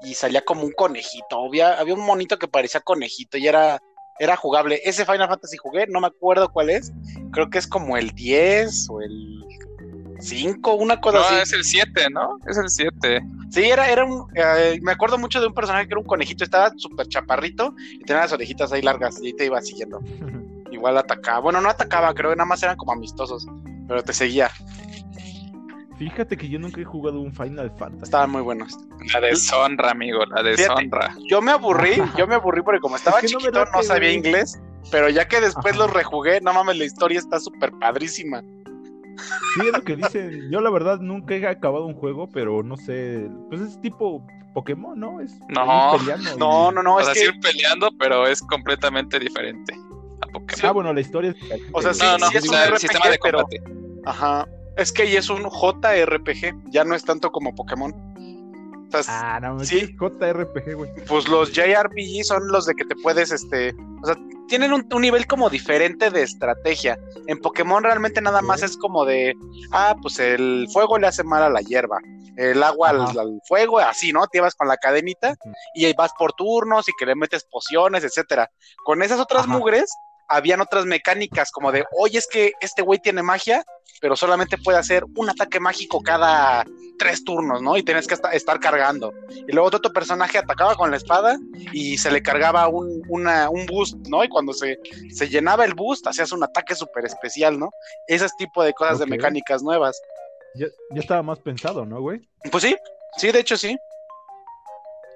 y 0.00 0.14
salía 0.14 0.42
como 0.42 0.62
un 0.62 0.72
conejito. 0.72 1.44
Había, 1.44 1.78
había 1.78 1.94
un 1.94 2.04
monito 2.04 2.38
que 2.38 2.48
parecía 2.48 2.80
conejito 2.80 3.36
y 3.36 3.46
era, 3.46 3.82
era 4.18 4.36
jugable. 4.36 4.80
Ese 4.84 5.04
Final 5.04 5.28
Fantasy 5.28 5.58
jugué, 5.58 5.86
no 5.88 6.00
me 6.00 6.06
acuerdo 6.06 6.50
cuál 6.50 6.70
es. 6.70 6.90
Creo 7.32 7.50
que 7.50 7.58
es 7.58 7.66
como 7.66 7.98
el 7.98 8.10
10 8.12 8.88
o 8.90 9.02
el 9.02 9.44
5, 10.20 10.74
una 10.74 11.00
cosa 11.00 11.18
No, 11.18 11.24
así. 11.24 11.34
es 11.42 11.52
el 11.52 11.64
7, 11.64 12.06
¿no? 12.10 12.38
Es 12.46 12.56
el 12.58 12.68
7. 12.68 13.22
Sí, 13.50 13.64
era, 13.64 13.88
era 13.90 14.04
un. 14.04 14.26
eh, 14.34 14.78
me 14.82 14.92
acuerdo 14.92 15.18
mucho 15.18 15.40
de 15.40 15.46
un 15.46 15.54
personaje 15.54 15.86
que 15.86 15.92
era 15.94 16.00
un 16.00 16.06
conejito, 16.06 16.44
estaba 16.44 16.72
súper 16.76 17.06
chaparrito 17.08 17.74
y 17.92 18.04
tenía 18.04 18.22
las 18.22 18.32
orejitas 18.32 18.72
ahí 18.72 18.82
largas 18.82 19.18
y 19.22 19.26
ahí 19.28 19.32
te 19.34 19.46
iba 19.46 19.60
siguiendo. 19.62 20.00
Igual 20.72 20.98
atacaba. 20.98 21.38
Bueno, 21.40 21.60
no 21.60 21.68
atacaba, 21.68 22.12
creo 22.14 22.30
que 22.30 22.36
nada 22.36 22.46
más 22.46 22.62
eran 22.62 22.76
como 22.76 22.92
amistosos, 22.92 23.46
pero 23.88 24.02
te 24.02 24.12
seguía. 24.12 24.50
Fíjate 25.98 26.36
que 26.36 26.48
yo 26.48 26.58
nunca 26.58 26.78
he 26.80 26.84
jugado 26.84 27.20
un 27.20 27.32
Final 27.32 27.70
Fantasy. 27.78 28.04
Estaban 28.04 28.30
muy 28.30 28.42
buenos. 28.42 28.76
La 29.14 29.20
deshonra, 29.20 29.92
amigo, 29.92 30.26
la 30.26 30.42
Fíjate. 30.42 30.50
deshonra. 30.84 31.14
Yo 31.30 31.40
me 31.40 31.52
aburrí, 31.52 31.94
yo 32.18 32.26
me 32.26 32.34
aburrí 32.34 32.60
porque 32.62 32.80
como 32.80 32.96
estaba 32.96 33.16
Es 33.20 33.22
que 33.22 33.28
chiquito 33.38 33.64
no, 33.72 33.82
sabía 33.82 34.12
inglés, 34.12 34.60
pero 34.90 35.08
ya 35.08 35.26
que 35.26 35.40
después 35.40 35.74
Ajá. 35.74 35.84
los 35.84 35.92
rejugué, 35.94 36.40
no 36.42 36.52
mames, 36.52 36.76
la 36.76 36.84
historia 36.84 37.18
está 37.18 37.40
súper 37.40 37.72
padrísima. 37.80 38.42
Sí, 39.54 39.60
es 39.66 39.72
lo 39.72 39.82
que 39.82 39.96
dicen. 39.96 40.50
Yo 40.50 40.60
la 40.60 40.70
verdad 40.70 40.98
nunca 41.00 41.34
he 41.34 41.46
acabado 41.46 41.86
un 41.86 41.94
juego, 41.94 42.28
pero 42.32 42.62
no 42.62 42.76
sé. 42.76 43.28
Pues 43.48 43.60
es 43.60 43.80
tipo 43.80 44.26
Pokémon, 44.54 44.98
¿no? 44.98 45.20
Es 45.20 45.32
No, 45.48 45.96
peleando 45.98 46.34
y- 46.34 46.38
No, 46.38 46.70
no, 46.72 46.82
no, 46.82 46.94
o 46.96 47.00
es 47.00 47.06
sea, 47.06 47.14
que. 47.14 47.20
sí 47.20 47.26
ir 47.26 47.40
peleando, 47.40 47.90
pero 47.98 48.26
es 48.26 48.40
completamente 48.42 49.18
diferente 49.18 49.74
a 50.22 50.26
Pokémon. 50.26 50.60
Ah, 50.64 50.72
bueno, 50.72 50.92
la 50.92 51.00
historia 51.00 51.30
es. 51.30 51.36
O 51.72 51.82
sea, 51.82 51.92
sí, 51.94 52.02
no, 52.02 52.18
no, 52.18 52.28
sí 52.28 52.36
es 52.38 52.48
o 52.48 52.52
un 52.52 52.58
RPG, 52.58 52.78
sistema 52.80 53.08
de 53.10 53.18
pero- 53.22 53.38
combate. 53.42 53.62
Ajá. 54.04 54.46
Es 54.76 54.92
que 54.92 55.02
ahí 55.02 55.16
es 55.16 55.30
un 55.30 55.42
JRPG, 55.42 56.70
ya 56.70 56.84
no 56.84 56.94
es 56.94 57.02
tanto 57.04 57.30
como 57.32 57.54
Pokémon. 57.54 57.92
O 58.94 59.02
sea, 59.02 59.36
Ah, 59.36 59.40
no, 59.40 59.58
Sí. 59.64 59.80
sí. 59.80 59.96
JRPG, 59.98 60.74
güey. 60.74 60.90
pues 61.08 61.28
los 61.28 61.50
JRPG 61.52 62.22
son 62.24 62.46
los 62.48 62.66
de 62.66 62.74
que 62.74 62.84
te 62.84 62.94
puedes, 62.96 63.32
este, 63.32 63.74
o 64.02 64.06
sea, 64.06 64.16
tienen 64.48 64.72
un, 64.72 64.86
un 64.92 65.02
nivel 65.02 65.26
como 65.26 65.50
diferente 65.50 66.10
de 66.10 66.22
estrategia. 66.22 66.98
En 67.26 67.38
Pokémon 67.38 67.82
realmente 67.82 68.20
nada 68.20 68.42
más 68.42 68.62
es 68.62 68.76
como 68.76 69.04
de, 69.04 69.34
ah, 69.72 69.94
pues 70.00 70.18
el 70.18 70.66
fuego 70.72 70.98
le 70.98 71.06
hace 71.06 71.24
mal 71.24 71.42
a 71.42 71.50
la 71.50 71.60
hierba, 71.60 71.98
el 72.36 72.62
agua 72.62 72.90
al, 72.90 73.40
fuego, 73.46 73.78
así, 73.78 74.12
¿no? 74.12 74.26
Te 74.26 74.40
vas 74.40 74.54
con 74.54 74.68
la 74.68 74.76
cadenita 74.76 75.34
y 75.74 75.84
ahí 75.84 75.94
vas 75.96 76.12
por 76.18 76.32
turnos 76.32 76.88
y 76.88 76.92
que 76.98 77.06
le 77.06 77.14
metes 77.14 77.44
pociones, 77.50 78.04
etcétera. 78.04 78.50
Con 78.84 79.02
esas 79.02 79.20
otras 79.20 79.44
Ajá. 79.44 79.52
mugres 79.52 79.90
habían 80.28 80.60
otras 80.60 80.84
mecánicas 80.86 81.50
como 81.52 81.72
de, 81.72 81.84
oye, 81.98 82.18
es 82.18 82.26
que 82.26 82.52
este 82.60 82.82
güey 82.82 82.98
tiene 82.98 83.22
magia, 83.22 83.64
pero 84.00 84.16
solamente 84.16 84.58
puede 84.58 84.78
hacer 84.78 85.04
un 85.16 85.30
ataque 85.30 85.58
mágico 85.60 86.00
cada 86.02 86.64
tres 86.98 87.24
turnos, 87.24 87.62
¿no? 87.62 87.76
Y 87.76 87.82
tienes 87.82 88.06
que 88.06 88.14
esta- 88.14 88.30
estar 88.32 88.58
cargando. 88.60 89.12
Y 89.30 89.52
luego 89.52 89.68
otro 89.68 89.92
personaje 89.92 90.38
atacaba 90.38 90.74
con 90.74 90.90
la 90.90 90.96
espada 90.96 91.38
y 91.72 91.96
se 91.98 92.10
le 92.10 92.22
cargaba 92.22 92.68
un, 92.68 93.02
una- 93.08 93.48
un 93.50 93.66
boost, 93.66 93.96
¿no? 94.08 94.24
Y 94.24 94.28
cuando 94.28 94.52
se, 94.52 94.78
se 95.10 95.28
llenaba 95.28 95.64
el 95.64 95.74
boost, 95.74 96.06
hacías 96.06 96.32
un 96.32 96.42
ataque 96.42 96.74
súper 96.74 97.04
especial, 97.06 97.58
¿no? 97.58 97.70
Ese 98.06 98.26
tipo 98.38 98.62
de 98.64 98.72
cosas 98.74 98.98
de 98.98 99.06
mecánicas 99.06 99.62
nuevas. 99.62 100.00
Ya, 100.54 100.66
ya 100.90 101.00
estaba 101.00 101.22
más 101.22 101.38
pensado, 101.40 101.84
¿no, 101.86 102.00
güey? 102.00 102.20
Pues 102.50 102.64
sí, 102.64 102.76
sí, 103.18 103.30
de 103.30 103.40
hecho 103.40 103.56
sí. 103.56 103.76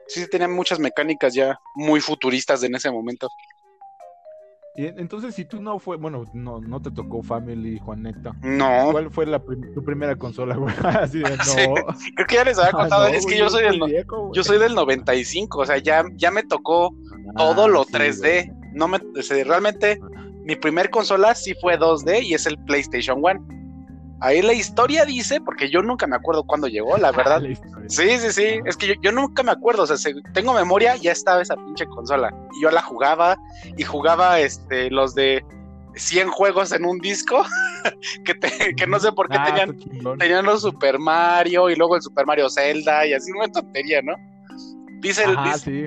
Sí, 0.07 0.27
tenían 0.29 0.53
muchas 0.53 0.79
mecánicas 0.81 1.35
ya 1.35 1.59
muy 1.77 2.01
futuristas 2.01 2.63
en 2.65 2.75
ese 2.75 2.91
momento. 2.91 3.29
Entonces, 4.77 5.35
si 5.35 5.45
tú 5.45 5.61
no 5.61 5.79
fue, 5.79 5.97
bueno, 5.97 6.25
no, 6.33 6.61
no 6.61 6.81
te 6.81 6.91
tocó 6.91 7.23
Family, 7.23 7.79
Juaneta. 7.79 8.35
No, 8.41 8.89
¿Cuál 8.93 9.11
fue 9.11 9.27
la 9.27 9.39
prim- 9.41 9.75
tu 9.75 9.83
primera 9.85 10.17
consola, 10.17 10.57
güey? 10.57 10.75
Así 10.85 11.19
de, 11.19 11.25
no. 11.39 11.45
Sí, 11.97 12.15
creo 12.15 12.27
que 12.27 12.35
ya 12.37 12.45
les 12.45 12.59
había 12.59 12.71
Ah, 12.71 12.81
contado, 12.83 13.09
no, 13.09 13.15
es 13.15 13.27
que 13.27 13.33
güey, 13.33 13.39
yo 13.39 13.51
soy 13.51 13.65
del, 13.65 13.81
viejo, 13.85 14.31
yo 14.33 14.45
soy 14.45 14.59
del 14.59 14.75
95, 14.75 15.61
o 15.61 15.67
sea, 15.67 15.79
ya, 15.79 16.05
ya 16.15 16.31
me 16.31 16.43
tocó 16.45 16.95
todo 17.37 17.65
Ah, 17.65 17.69
lo 17.69 17.85
sí, 17.85 17.93
3D. 17.93 18.47
güey. 18.47 18.51
No 18.73 18.87
me, 18.89 18.99
o 18.99 19.23
sea, 19.23 19.43
realmente 19.45 19.99
mi 20.45 20.55
primer 20.57 20.89
consola 20.91 21.35
sí 21.35 21.55
fue 21.61 21.77
2D 21.79 22.23
y 22.23 22.35
es 22.35 22.47
el 22.47 22.57
PlayStation 22.65 23.19
1. 23.23 23.60
Ahí 24.21 24.43
la 24.43 24.53
historia 24.53 25.05
dice, 25.05 25.41
porque 25.41 25.71
yo 25.71 25.83
nunca 25.83 26.07
me 26.07 26.17
acuerdo 26.17 26.45
cuándo 26.45 26.67
llegó, 26.69 26.97
la 26.99 27.11
verdad. 27.13 27.41
La 27.41 27.49
historia. 27.51 27.89
Sí, 27.89 28.19
sí, 28.19 28.33
sí. 28.33 28.61
Es 28.67 28.77
que 28.77 28.89
yo, 28.89 28.95
yo 29.03 29.13
nunca 29.13 29.43
me 29.43 29.51
acuerdo. 29.53 29.85
O 29.85 29.87
sea, 29.87 29.97
se- 29.97 30.15
tengo 30.35 30.53
memoria, 30.53 30.97
ya 30.97 31.13
estaba 31.13 31.41
esa 31.43 31.57
pinche 31.57 31.87
consola. 31.87 32.33
Y 32.59 32.63
yo 32.63 32.71
la 32.71 32.83
jugaba 32.83 33.37
y 33.77 33.83
jugaba 33.83 34.39
este, 34.41 34.91
los 34.91 35.15
de 35.15 35.43
100 35.95 36.29
juegos 36.29 36.73
en 36.73 36.85
un 36.85 36.99
disco. 36.99 37.43
que, 38.27 38.35
te- 38.35 38.75
que 38.77 38.87
no 38.87 39.01
sé 39.01 39.11
por 39.13 39.29
qué 39.31 39.39
Ah, 39.39 39.45
tenían, 39.47 40.19
tenían 40.19 40.45
los 40.45 40.61
Super 40.63 40.99
Mario 40.99 41.71
y 41.71 41.77
luego 41.77 41.97
el 41.97 42.03
Super 42.03 42.27
Mario 42.27 42.51
Zelda 42.51 43.07
y 43.07 43.15
así 43.15 43.31
una 43.33 43.49
tontería, 43.49 44.03
¿no? 44.03 44.13
Dice, 45.01 45.25
Ajá, 45.25 45.55
dice, 45.55 45.87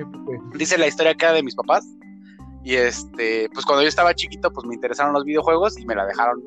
dice 0.56 0.76
la 0.76 0.88
historia 0.88 1.12
acá 1.12 1.32
de 1.32 1.42
mis 1.44 1.54
papás. 1.54 1.86
Y 2.64 2.74
este, 2.74 3.48
pues 3.54 3.64
cuando 3.64 3.82
yo 3.82 3.88
estaba 3.88 4.12
chiquito, 4.14 4.50
pues 4.52 4.66
me 4.66 4.74
interesaron 4.74 5.12
los 5.12 5.22
videojuegos 5.24 5.78
y 5.78 5.84
me 5.86 5.94
la 5.94 6.04
dejaron. 6.06 6.42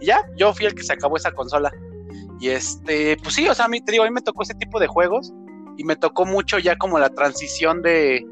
Y 0.00 0.06
ya, 0.06 0.24
yo 0.36 0.52
fui 0.54 0.66
el 0.66 0.74
que 0.74 0.82
se 0.82 0.92
acabó 0.92 1.16
esa 1.16 1.32
consola. 1.32 1.72
Y 2.40 2.48
este, 2.48 3.16
pues 3.22 3.34
sí, 3.34 3.48
o 3.48 3.54
sea, 3.54 3.66
a 3.66 3.68
mí 3.68 3.80
te 3.80 3.92
digo, 3.92 4.04
a 4.04 4.06
mí 4.06 4.12
me 4.12 4.22
tocó 4.22 4.42
ese 4.42 4.54
tipo 4.54 4.80
de 4.80 4.86
juegos 4.86 5.32
y 5.76 5.84
me 5.84 5.96
tocó 5.96 6.24
mucho 6.24 6.58
ya 6.58 6.76
como 6.76 6.98
la 6.98 7.10
transición 7.10 7.82
de, 7.82 8.24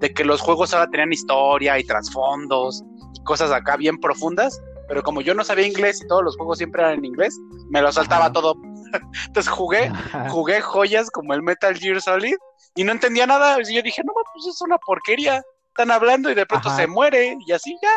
de 0.00 0.12
que 0.12 0.24
los 0.24 0.40
juegos 0.40 0.74
ahora 0.74 0.90
tenían 0.90 1.12
historia 1.12 1.78
y 1.78 1.84
trasfondos 1.84 2.84
y 3.14 3.22
cosas 3.24 3.50
acá 3.50 3.76
bien 3.76 3.98
profundas. 3.98 4.60
Pero 4.88 5.02
como 5.02 5.20
yo 5.20 5.34
no 5.34 5.42
sabía 5.42 5.66
inglés 5.66 6.00
y 6.02 6.06
todos 6.06 6.22
los 6.22 6.36
juegos 6.36 6.58
siempre 6.58 6.82
eran 6.82 6.98
en 6.98 7.06
inglés, 7.06 7.36
me 7.70 7.82
lo 7.82 7.90
saltaba 7.90 8.26
Ajá. 8.26 8.32
todo. 8.32 8.54
Entonces 9.26 9.50
jugué 9.50 9.90
jugué 10.28 10.60
joyas 10.60 11.10
como 11.10 11.34
el 11.34 11.42
Metal 11.42 11.76
Gear 11.76 12.00
Solid 12.00 12.36
y 12.76 12.84
no 12.84 12.92
entendía 12.92 13.26
nada. 13.26 13.58
Y 13.60 13.74
yo 13.74 13.82
dije, 13.82 14.02
no, 14.04 14.12
pues 14.12 14.46
es 14.46 14.60
una 14.60 14.78
porquería. 14.78 15.42
Están 15.68 15.90
hablando 15.90 16.30
y 16.30 16.34
de 16.34 16.46
pronto 16.46 16.68
Ajá. 16.68 16.78
se 16.78 16.86
muere 16.86 17.36
y 17.46 17.52
así 17.52 17.76
ya. 17.82 17.90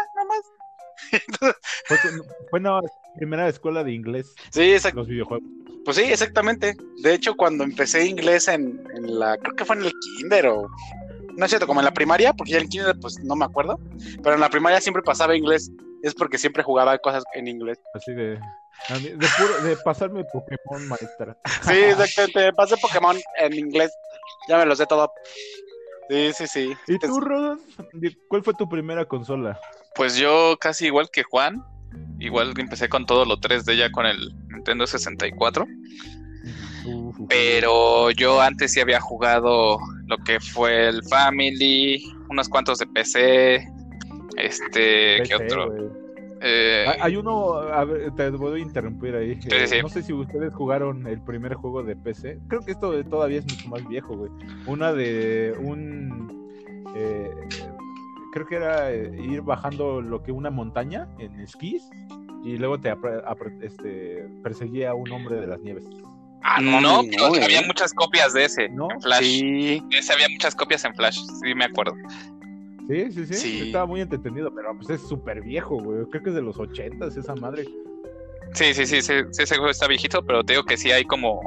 Fue, 1.87 1.97
fue 2.49 2.59
una 2.59 2.79
primera 3.15 3.47
escuela 3.47 3.83
de 3.83 3.93
inglés, 3.93 4.33
Sí, 4.51 4.61
exact- 4.61 4.93
los 4.95 5.07
videojuegos. 5.07 5.47
pues 5.85 5.97
sí, 5.97 6.03
exactamente. 6.03 6.75
De 7.03 7.13
hecho, 7.13 7.35
cuando 7.35 7.63
empecé 7.63 8.05
inglés 8.05 8.47
en, 8.47 8.81
en 8.95 9.19
la, 9.19 9.37
creo 9.37 9.55
que 9.55 9.65
fue 9.65 9.75
en 9.77 9.83
el 9.83 9.93
kinder 10.17 10.47
o, 10.47 10.67
no 11.35 11.45
es 11.45 11.51
cierto, 11.51 11.67
como 11.67 11.79
en 11.81 11.85
la 11.85 11.93
primaria, 11.93 12.33
porque 12.33 12.51
ya 12.51 12.57
en 12.57 12.63
el 12.63 12.69
kinder 12.69 12.95
pues 13.01 13.17
no 13.23 13.35
me 13.35 13.45
acuerdo, 13.45 13.79
pero 14.21 14.35
en 14.35 14.41
la 14.41 14.49
primaria 14.49 14.81
siempre 14.81 15.03
pasaba 15.03 15.35
inglés. 15.35 15.71
Es 16.01 16.13
porque 16.15 16.37
siempre 16.37 16.63
jugaba 16.63 16.97
cosas 16.99 17.23
en 17.33 17.47
inglés. 17.49 17.77
Así 17.93 18.13
de. 18.13 18.39
De, 18.89 19.27
puro- 19.37 19.61
de 19.67 19.75
pasarme 19.83 20.23
Pokémon 20.31 20.87
maestra. 20.87 21.37
Sí, 21.63 21.73
exactamente. 21.73 22.53
Pasé 22.53 22.77
Pokémon 22.77 23.17
en 23.37 23.53
inglés. 23.53 23.91
Ya 24.47 24.57
me 24.57 24.65
lo 24.65 24.73
sé 24.77 24.85
todo. 24.85 25.11
Sí, 26.09 26.33
sí, 26.33 26.47
sí. 26.47 26.73
¿Y 26.87 26.97
tú, 26.97 27.19
Rodos? 27.19 27.59
¿Cuál 28.27 28.43
fue 28.43 28.53
tu 28.55 28.67
primera 28.67 29.05
consola? 29.05 29.59
Pues 29.95 30.17
yo 30.17 30.57
casi 30.59 30.87
igual 30.87 31.09
que 31.11 31.23
Juan, 31.23 31.63
igual 32.19 32.53
empecé 32.57 32.89
con 32.89 33.05
todo 33.05 33.25
lo 33.25 33.37
3D 33.37 33.77
ya 33.77 33.91
con 33.91 34.05
el 34.05 34.17
Nintendo 34.49 34.87
64, 34.87 35.65
Uf, 36.85 37.19
uf, 37.19 37.27
pero 37.29 38.09
yo 38.11 38.41
antes 38.41 38.73
sí 38.73 38.79
había 38.79 38.99
jugado 38.99 39.77
lo 40.07 40.17
que 40.19 40.39
fue 40.39 40.87
el 40.87 41.03
Family, 41.03 42.03
unos 42.29 42.49
cuantos 42.49 42.79
de 42.79 42.87
PC, 42.87 43.67
este, 44.37 45.21
¿qué 45.23 45.37
PC, 45.37 45.45
otro? 45.45 45.71
güey. 45.71 45.99
Eh, 46.41 46.86
Hay- 47.01 47.15
uno, 47.17 47.53
a 47.58 47.84
ver, 47.84 48.12
te 48.15 48.29
voy 48.29 48.60
a 48.60 48.63
interrumpir 48.63 49.15
ahí. 49.15 49.39
Sí, 49.41 49.50
Eh, 49.51 49.67
sí. 49.67 49.81
No 49.81 49.89
sé 49.89 50.03
si 50.03 50.13
ustedes 50.13 50.53
jugaron 50.53 51.05
el 51.08 51.22
primer 51.22 51.53
juego 51.55 51.84
de 51.84 51.96
PC. 51.96 52.39
Creo 52.48 52.62
que 52.62 52.72
esto 52.72 53.03
todavía 53.05 53.39
es 53.39 53.46
mucho 53.46 53.67
más 53.69 53.88
viejo, 53.88 54.15
güey. 54.15 54.31
Una 54.65 54.93
de 54.93 55.53
un. 55.60 56.50
eh, 56.96 57.29
creo 58.34 58.46
que 58.48 58.55
era 58.55 58.91
eh, 58.91 59.12
ir 59.22 59.41
bajando 59.41 60.01
lo 60.01 60.24
que 60.24 60.31
una 60.31 60.50
montaña 60.50 61.08
en 61.19 61.39
esquís 61.39 61.89
y 62.43 62.58
luego 62.58 62.79
te 62.79 62.93
este, 63.62 64.27
perseguía 64.43 64.91
a 64.91 64.93
un 64.93 65.12
hombre 65.12 65.36
de 65.41 65.48
las 65.48 65.60
nieves. 65.60 65.86
Ah, 66.41 66.62
no, 66.62 66.79
no, 66.79 67.01
pero 67.10 67.36
eh. 67.36 67.43
había 67.43 67.62
muchas 67.63 67.93
copias 67.93 68.34
de 68.34 68.46
ese 68.46 68.69
¿No? 68.69 68.89
en 68.91 69.01
Flash. 69.01 69.24
Sí. 69.25 69.84
Ese 69.91 70.13
había 70.13 70.29
muchas 70.29 70.55
copias 70.55 70.86
en 70.86 70.96
Flash, 70.96 71.19
sí 71.43 71.53
me 71.53 71.65
acuerdo. 71.65 71.93
Sí, 72.89 73.12
sí, 73.12 73.25
sí, 73.27 73.34
Sí. 73.36 73.62
Estaba 73.67 73.86
muy 73.86 74.01
entretenido, 74.01 74.51
pero 74.53 74.75
pues 74.75 74.89
es 74.89 75.08
súper 75.08 75.41
viejo, 75.41 75.77
güey. 75.77 76.05
Creo 76.10 76.24
que 76.24 76.29
es 76.29 76.36
de 76.36 76.41
los 76.41 76.58
ochentas 76.60 77.15
esa 77.15 77.36
madre. 77.36 77.65
Sí, 78.53 78.74
sí, 78.74 78.86
sí, 78.88 79.01
sí, 79.03 79.13
sí, 79.31 79.43
ese 79.43 79.55
juego 79.55 79.69
está 79.69 79.88
viejito, 79.88 80.25
pero 80.25 80.43
te 80.43 80.53
digo 80.53 80.63
que 80.63 80.75
sí 80.75 80.91
hay 80.91 81.05
como 81.05 81.39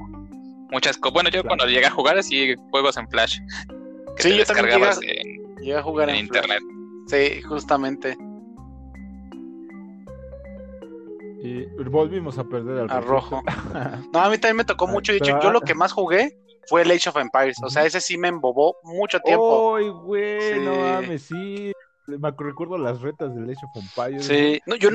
muchas 0.70 0.96
copias. 0.96 1.14
Bueno, 1.14 1.28
yo 1.30 1.42
Claro. 1.42 1.48
cuando 1.48 1.66
llegué 1.66 1.86
a 1.86 1.90
jugar, 1.90 2.22
sí, 2.22 2.54
juegos 2.70 2.96
en 2.96 3.08
Flash. 3.08 3.38
Que 4.16 4.22
Sí, 4.22 4.28
te 4.30 4.36
yo 4.38 4.44
también 4.44 4.66
descargabas 4.66 5.00
llegué 5.00 5.20
en, 5.20 5.56
Llegué 5.56 5.76
a 5.76 5.82
jugar 5.82 6.08
en 6.10 6.14
en, 6.16 6.28
Flash. 6.28 6.42
internet. 6.44 6.62
Sí, 7.08 7.42
justamente. 7.42 8.16
Y 11.42 11.64
volvimos 11.90 12.38
a 12.38 12.44
perder 12.44 12.78
al 12.78 12.90
A 12.90 13.00
rojo. 13.00 13.42
No, 14.12 14.20
a 14.20 14.30
mí 14.30 14.38
también 14.38 14.58
me 14.58 14.64
tocó 14.64 14.86
mucho. 14.86 15.10
De 15.12 15.18
hecho, 15.18 15.32
pero- 15.32 15.42
yo 15.42 15.50
lo 15.52 15.60
que 15.60 15.74
más 15.74 15.90
jugué 15.92 16.38
fue 16.68 16.82
el 16.82 16.90
Age 16.90 17.08
of 17.10 17.16
Empires. 17.16 17.56
O 17.62 17.68
sea, 17.70 17.84
ese 17.84 18.00
sí 18.00 18.16
me 18.18 18.28
embobó 18.28 18.76
mucho 18.82 19.20
tiempo. 19.20 19.76
¡Ay, 19.76 19.88
güey! 19.88 20.60
No 20.60 20.72
Sí. 20.74 20.78
mames, 20.80 21.22
sí. 21.22 21.72
me 22.06 22.32
recuerdo 22.36 22.76
las 22.78 23.00
retas 23.00 23.32
del 23.34 23.44
Age 23.48 23.64
of 23.64 23.76
Empires. 23.84 24.26
Sí, 24.26 24.60
no, 24.66 24.74
yo, 24.74 24.90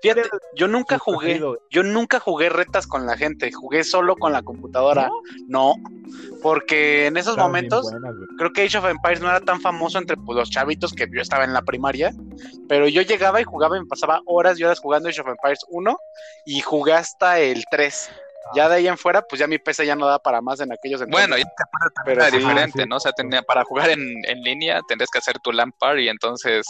fíjate, 0.00 0.22
yo 0.54 0.68
nunca 0.68 0.96
jugué, 0.96 1.40
yo 1.70 1.82
nunca 1.82 2.20
jugué 2.20 2.48
retas 2.50 2.86
con 2.86 3.04
la 3.04 3.16
gente, 3.16 3.50
jugué 3.50 3.82
solo 3.82 4.14
con 4.16 4.32
la 4.32 4.42
computadora. 4.42 5.10
No, 5.48 5.74
porque 6.40 7.06
en 7.06 7.16
esos 7.16 7.36
momentos 7.36 7.82
buenas, 7.90 8.14
creo 8.38 8.52
que 8.52 8.62
Age 8.62 8.78
of 8.78 8.84
Empires 8.86 9.20
no 9.20 9.28
era 9.28 9.40
tan 9.40 9.60
famoso 9.60 9.98
entre 9.98 10.16
pues, 10.16 10.36
los 10.38 10.50
chavitos 10.50 10.92
que 10.92 11.06
yo 11.12 11.20
estaba 11.20 11.44
en 11.44 11.52
la 11.52 11.62
primaria, 11.62 12.12
pero 12.68 12.86
yo 12.88 13.02
llegaba 13.02 13.40
y 13.40 13.44
jugaba 13.44 13.76
y 13.76 13.80
me 13.80 13.86
pasaba 13.86 14.20
horas 14.26 14.58
y 14.58 14.64
horas 14.64 14.78
jugando 14.78 15.08
Age 15.08 15.20
of 15.20 15.28
Empires 15.28 15.64
1 15.68 15.96
y 16.46 16.60
jugué 16.60 16.92
hasta 16.92 17.40
el 17.40 17.64
3. 17.70 18.10
Ya 18.54 18.68
de 18.68 18.76
ahí 18.76 18.88
en 18.88 18.98
fuera, 18.98 19.22
pues 19.22 19.38
ya 19.40 19.46
mi 19.46 19.58
PC 19.58 19.86
ya 19.86 19.96
no 19.96 20.06
da 20.06 20.18
para 20.18 20.40
más 20.40 20.60
en 20.60 20.72
aquellos 20.72 21.00
entonces. 21.00 21.28
Bueno, 21.28 21.40
y 21.40 21.44
pero 22.04 22.20
era 22.22 22.30
sí, 22.30 22.38
diferente, 22.38 22.82
sí. 22.82 22.88
¿no? 22.88 22.96
O 22.96 23.00
sea, 23.00 23.12
tenía, 23.12 23.42
para 23.42 23.64
jugar 23.64 23.90
en, 23.90 24.00
en 24.24 24.42
línea 24.42 24.80
tendrías 24.88 25.10
que 25.10 25.18
hacer 25.18 25.38
tu 25.40 25.52
LAN 25.52 25.72
party, 25.72 26.08
entonces 26.08 26.66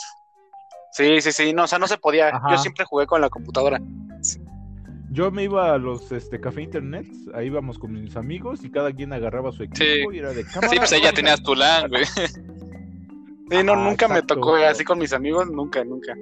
sí, 0.93 1.21
sí, 1.21 1.33
sí, 1.33 1.53
no, 1.53 1.65
o 1.65 1.67
sea, 1.67 1.79
no 1.79 1.87
se 1.89 1.99
podía. 1.99 2.29
Ajá. 2.29 2.51
Yo 2.51 2.59
siempre 2.59 2.85
jugué 2.85 3.07
con 3.07 3.21
la 3.21 3.31
computadora. 3.31 3.81
Yo 5.11 5.31
me 5.31 5.45
iba 5.45 5.75
a 5.75 5.79
los 5.79 6.11
este, 6.11 6.41
café 6.41 6.63
internet, 6.63 7.07
ahí 7.35 7.47
íbamos 7.49 7.79
con 7.79 7.93
mis 7.93 8.17
amigos 8.17 8.65
y 8.65 8.71
cada 8.71 8.91
quien 8.93 9.13
agarraba 9.13 9.53
su 9.53 9.63
equipo 9.63 9.77
Sí. 9.85 10.05
y 10.11 10.19
era 10.19 10.33
de 10.33 10.43
sí, 10.43 10.51
cámara. 10.55 10.73
pues 10.77 10.93
ahí 10.93 11.03
ya 11.03 11.13
tenías 11.13 11.43
tu 11.43 11.55
LAN, 11.55 11.91
güey. 11.91 12.05
Sí, 12.07 13.63
no, 13.63 13.75
Ajá, 13.75 13.83
nunca 13.85 14.09
me 14.09 14.23
tocó 14.23 14.55
así 14.57 14.85
con 14.85 14.99
mis 14.99 15.13
amigos, 15.13 15.51
nunca, 15.51 15.85
nunca. 15.85 16.15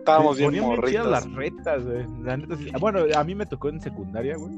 Estábamos 0.00 0.38
bien 0.38 0.62
morritos. 0.64 1.06
las 1.10 1.32
retas, 1.32 1.84
güey. 1.84 2.06
La 2.22 2.36
neta, 2.36 2.56
sí. 2.56 2.70
Bueno, 2.80 3.00
a 3.14 3.24
mí 3.24 3.34
me 3.34 3.46
tocó 3.46 3.68
en 3.68 3.80
secundaria, 3.80 4.36
güey. 4.36 4.52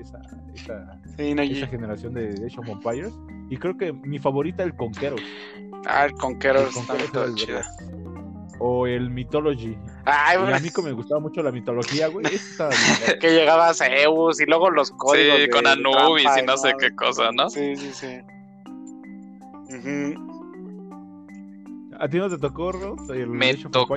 Esa, 0.00 0.20
esa, 0.54 1.00
Sí, 1.16 1.34
no, 1.34 1.42
esa 1.42 1.52
y- 1.52 1.66
generación 1.68 2.14
de 2.14 2.30
Age 2.46 2.58
of 2.60 2.68
Empires. 2.68 3.12
Y 3.50 3.56
creo 3.56 3.76
que 3.76 3.92
mi 3.92 4.18
favorita 4.18 4.62
el 4.62 4.74
Conqueros. 4.74 5.20
Ah, 5.86 6.04
el 6.04 6.10
está 6.10 6.20
Conqueros 6.20 6.74
todo 7.12 7.22
era 7.22 7.24
el 7.24 7.34
chido. 7.34 7.54
vergas. 7.54 7.76
O 8.58 8.86
el 8.86 9.10
Mythology. 9.10 9.76
Ay, 10.06 10.38
bueno, 10.38 10.56
a 10.56 10.60
mí 10.60 10.70
me 10.82 10.92
gustaba 10.92 11.20
mucho 11.20 11.42
la 11.42 11.52
mitología, 11.52 12.08
güey. 12.08 12.26
Esa 12.26 12.70
que 13.20 13.30
llegaba 13.32 13.74
Zeus 13.74 14.40
y 14.40 14.46
luego 14.46 14.70
los 14.70 14.90
códigos. 14.92 15.36
Sí, 15.36 15.42
de 15.42 15.50
con 15.50 15.66
Anubis 15.66 16.22
trampa 16.24 16.40
y 16.40 16.46
no 16.46 16.56
sé 16.56 16.72
qué 16.80 16.94
cosa, 16.96 17.30
¿no? 17.32 17.50
Sí, 17.50 17.76
sí, 17.76 17.90
sí. 17.92 18.18
Ujú. 19.68 20.35
¿A 21.98 22.08
ti 22.08 22.18
no 22.18 22.28
te 22.28 22.38
tocó, 22.38 22.72
Ross, 22.72 23.08
el 23.10 23.26
Me 23.28 23.50
Age 23.50 23.66
tocó 23.70 23.96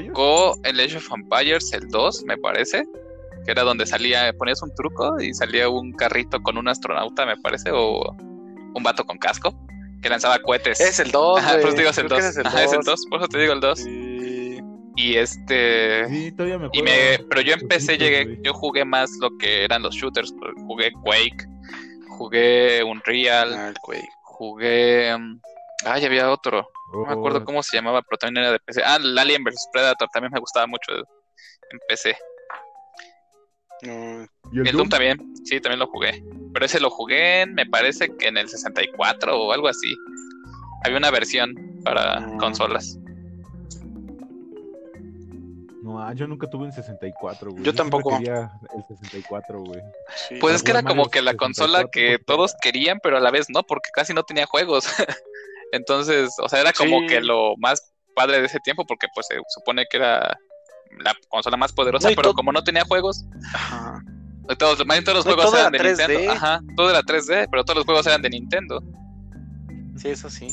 el 0.63 0.79
Age 0.79 0.97
of 0.97 1.07
Empires, 1.13 1.71
el 1.73 1.87
2, 1.89 2.23
me 2.25 2.37
parece, 2.37 2.85
que 3.45 3.51
era 3.51 3.63
donde 3.63 3.85
salía, 3.85 4.31
ponías 4.37 4.61
un 4.61 4.73
truco 4.75 5.19
y 5.19 5.33
salía 5.33 5.69
un 5.69 5.91
carrito 5.93 6.41
con 6.41 6.57
un 6.57 6.67
astronauta, 6.67 7.25
me 7.25 7.35
parece, 7.37 7.71
o 7.73 8.13
un 8.75 8.83
vato 8.83 9.03
con 9.05 9.17
casco, 9.17 9.53
que 10.01 10.09
lanzaba 10.09 10.39
cohetes. 10.39 10.79
Es 10.79 10.99
el 10.99 11.11
2. 11.11 11.39
Ajá, 11.39 11.51
por 11.53 11.59
eso 11.61 11.69
te 11.73 11.77
digo 11.79 11.89
es 11.89 11.97
el 11.97 12.05
Creo 12.07 12.17
que 12.19 12.23
2. 12.25 12.37
ese 12.37 12.47
Ajá, 12.47 12.63
es 12.63 12.71
el 12.71 12.77
dos. 12.79 12.85
2, 12.85 13.05
por 13.09 13.19
eso 13.19 13.27
te 13.27 13.39
digo 13.39 13.53
el 13.53 13.59
2. 13.59 13.79
Sí. 13.79 14.59
Y 14.95 15.15
este... 15.15 16.07
Sí, 16.09 16.31
todavía 16.31 16.57
me 16.57 16.65
Y 16.73 16.79
acuerdo. 16.79 16.83
me, 16.85 17.25
pero 17.29 17.41
yo 17.41 17.53
empecé, 17.53 17.97
llegué, 17.97 18.23
güey. 18.25 18.39
yo 18.43 18.53
jugué 18.53 18.83
más 18.85 19.09
lo 19.21 19.29
que 19.37 19.63
eran 19.63 19.81
los 19.81 19.95
shooters, 19.95 20.33
jugué 20.67 20.91
Quake, 21.03 21.45
jugué 22.09 22.83
Unreal, 22.83 23.53
Ah, 23.53 23.67
el 23.69 23.75
güey. 23.85 24.01
jugué... 24.23 25.17
mm, 25.17 25.39
Ay, 25.85 26.03
había 26.05 26.29
otro, 26.31 26.67
no 26.93 27.05
me 27.05 27.13
acuerdo 27.13 27.39
Oh, 27.39 27.45
cómo 27.45 27.63
se 27.63 27.77
llamaba, 27.77 28.01
pero 28.01 28.17
también 28.17 28.43
era 28.45 28.51
de 28.53 28.59
PC. 28.59 28.81
Ah, 28.85 28.97
el 28.97 29.17
Alien 29.17 29.43
vs 29.43 29.69
Predator 29.71 30.07
también 30.11 30.31
me 30.33 30.39
gustaba 30.39 30.67
mucho 30.67 30.91
en 30.95 31.79
PC. 31.87 32.17
No, 33.83 34.25
¿Y 34.51 34.59
el 34.59 34.67
El 34.67 34.71
Doom? 34.73 34.77
Doom 34.77 34.89
también, 34.89 35.33
sí, 35.45 35.61
también 35.61 35.79
lo 35.79 35.87
jugué. 35.87 36.23
Pero 36.53 36.65
ese 36.65 36.79
lo 36.79 36.89
jugué, 36.89 37.41
en, 37.41 37.53
me 37.53 37.65
parece 37.65 38.09
que 38.17 38.27
en 38.27 38.37
el 38.37 38.49
64 38.49 39.39
o 39.39 39.53
algo 39.53 39.67
así. 39.67 39.95
Había 40.83 40.97
una 40.97 41.11
versión 41.11 41.53
para 41.83 42.17
Ah. 42.17 42.37
consolas. 42.39 42.97
No, 45.81 46.01
ah, 46.01 46.13
yo 46.13 46.27
nunca 46.27 46.47
tuve 46.47 46.65
un 46.65 46.71
64, 46.73 47.51
güey. 47.51 47.63
Yo 47.63 47.73
tampoco. 47.73 48.17
quería 48.17 48.51
el 48.75 48.83
64, 48.85 49.59
güey. 49.61 49.81
sí. 50.27 50.35
Pues 50.41 50.55
es 50.55 50.63
que 50.63 50.71
era 50.71 50.83
como 50.83 51.09
que 51.09 51.21
la 51.21 51.31
64 51.31 51.37
consola 51.37 51.79
que 51.89 52.17
porque 52.19 52.23
todos 52.25 52.53
querían, 52.61 52.99
pero 53.01 53.17
a 53.17 53.19
la 53.21 53.31
vez 53.31 53.47
no, 53.49 53.63
porque 53.63 53.89
casi 53.93 54.13
no 54.13 54.23
tenía 54.23 54.45
juegos. 54.45 54.85
Entonces, 55.71 56.35
o 56.41 56.49
sea, 56.49 56.61
era 56.61 56.73
como 56.73 56.99
Sí. 57.01 57.07
que 57.07 57.21
lo 57.21 57.55
más 57.57 57.93
padre 58.15 58.39
de 58.39 58.47
ese 58.47 58.59
tiempo, 58.59 58.85
porque 58.87 59.07
pues 59.13 59.27
se 59.27 59.35
supone 59.49 59.85
que 59.89 59.97
era 59.97 60.37
la 60.99 61.13
consola 61.29 61.55
más 61.57 61.71
poderosa, 61.71 62.09
No, 62.09 62.15
pero 62.15 62.33
como 62.33 62.51
no 62.51 62.63
tenía 62.63 62.83
juegos, 62.83 63.25
Ajá. 63.53 64.01
todos, 64.57 64.85
más 64.85 64.97
bien 64.97 65.03
todos 65.03 65.17
los 65.19 65.25
No, 65.25 65.33
juegos 65.33 65.51
todo 65.51 65.59
eran 65.59 65.71
de 65.71 65.77
era 65.77 65.89
3D. 65.89 66.07
Nintendo. 66.07 66.31
Ajá, 66.33 66.59
todo 66.75 66.89
era 66.89 67.01
3D, 67.03 67.47
pero 67.51 67.63
todos 67.63 67.77
los 67.77 67.85
juegos 67.85 68.07
eran 68.07 68.21
de 68.21 68.29
Nintendo. 68.29 68.81
Sí, 69.95 70.09
eso 70.09 70.29
sí. 70.29 70.47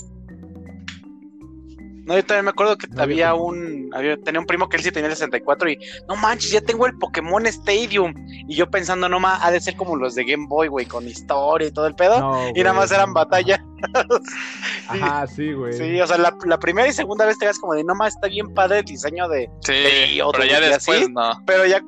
No, 2.07 2.15
yo 2.15 2.25
también 2.25 2.45
me 2.45 2.51
acuerdo 2.53 2.79
que 2.79 2.87
No 2.87 3.03
había 3.03 3.35
un, 3.35 3.91
había, 3.93 4.17
tenía 4.17 4.41
un 4.41 4.47
primo 4.47 4.69
que 4.69 4.77
él 4.77 4.83
sí 4.85 4.93
tenía 4.93 5.09
el 5.09 5.17
64 5.17 5.71
y, 5.71 5.79
no 6.09 6.15
manches, 6.17 6.53
ya 6.53 6.61
tengo 6.61 6.87
el 6.87 6.97
Pokémon 6.97 7.45
Stadium. 7.47 8.15
Y 8.49 8.55
yo 8.55 8.71
pensando, 8.71 9.09
no 9.09 9.19
más, 9.19 9.43
ha 9.43 9.51
de 9.51 9.61
ser 9.61 9.75
como 9.77 9.97
los 9.97 10.15
de 10.15 10.25
Game 10.25 10.47
Boy, 10.49 10.69
güey, 10.69 10.87
con 10.87 11.07
historia 11.07 11.67
y 11.69 11.73
todo 11.73 11.87
el 11.89 11.97
pedo. 11.97 12.21
No, 12.21 12.49
y 12.55 12.63
nada 12.63 12.75
más 12.75 12.93
eran 12.93 13.09
no. 13.09 13.15
batalla. 13.15 13.63
Ajá, 14.89 15.27
sí, 15.27 15.53
güey. 15.53 15.73
Sí, 15.73 16.01
o 16.01 16.07
sea, 16.07 16.17
la, 16.17 16.37
la 16.45 16.59
primera 16.59 16.89
y 16.89 16.93
segunda 16.93 17.27
vez 17.27 17.39
te 17.39 17.47
das 17.47 17.59
como 17.59 17.75
de, 17.75 17.83
no 17.83 17.95
más, 17.95 18.15
está 18.15 18.29
bien 18.29 18.55
padre 18.55 18.79
el 18.79 18.85
diseño 18.85 19.29
de... 19.29 19.51
Sí, 19.61 19.75
Sí, 20.07 20.21
otro 20.21 20.43
pero 20.43 20.53
ya 20.53 20.61
después 20.61 21.03
así. 21.03 21.13
no. 21.13 21.43
Pero 21.45 21.67
ya 21.67 21.83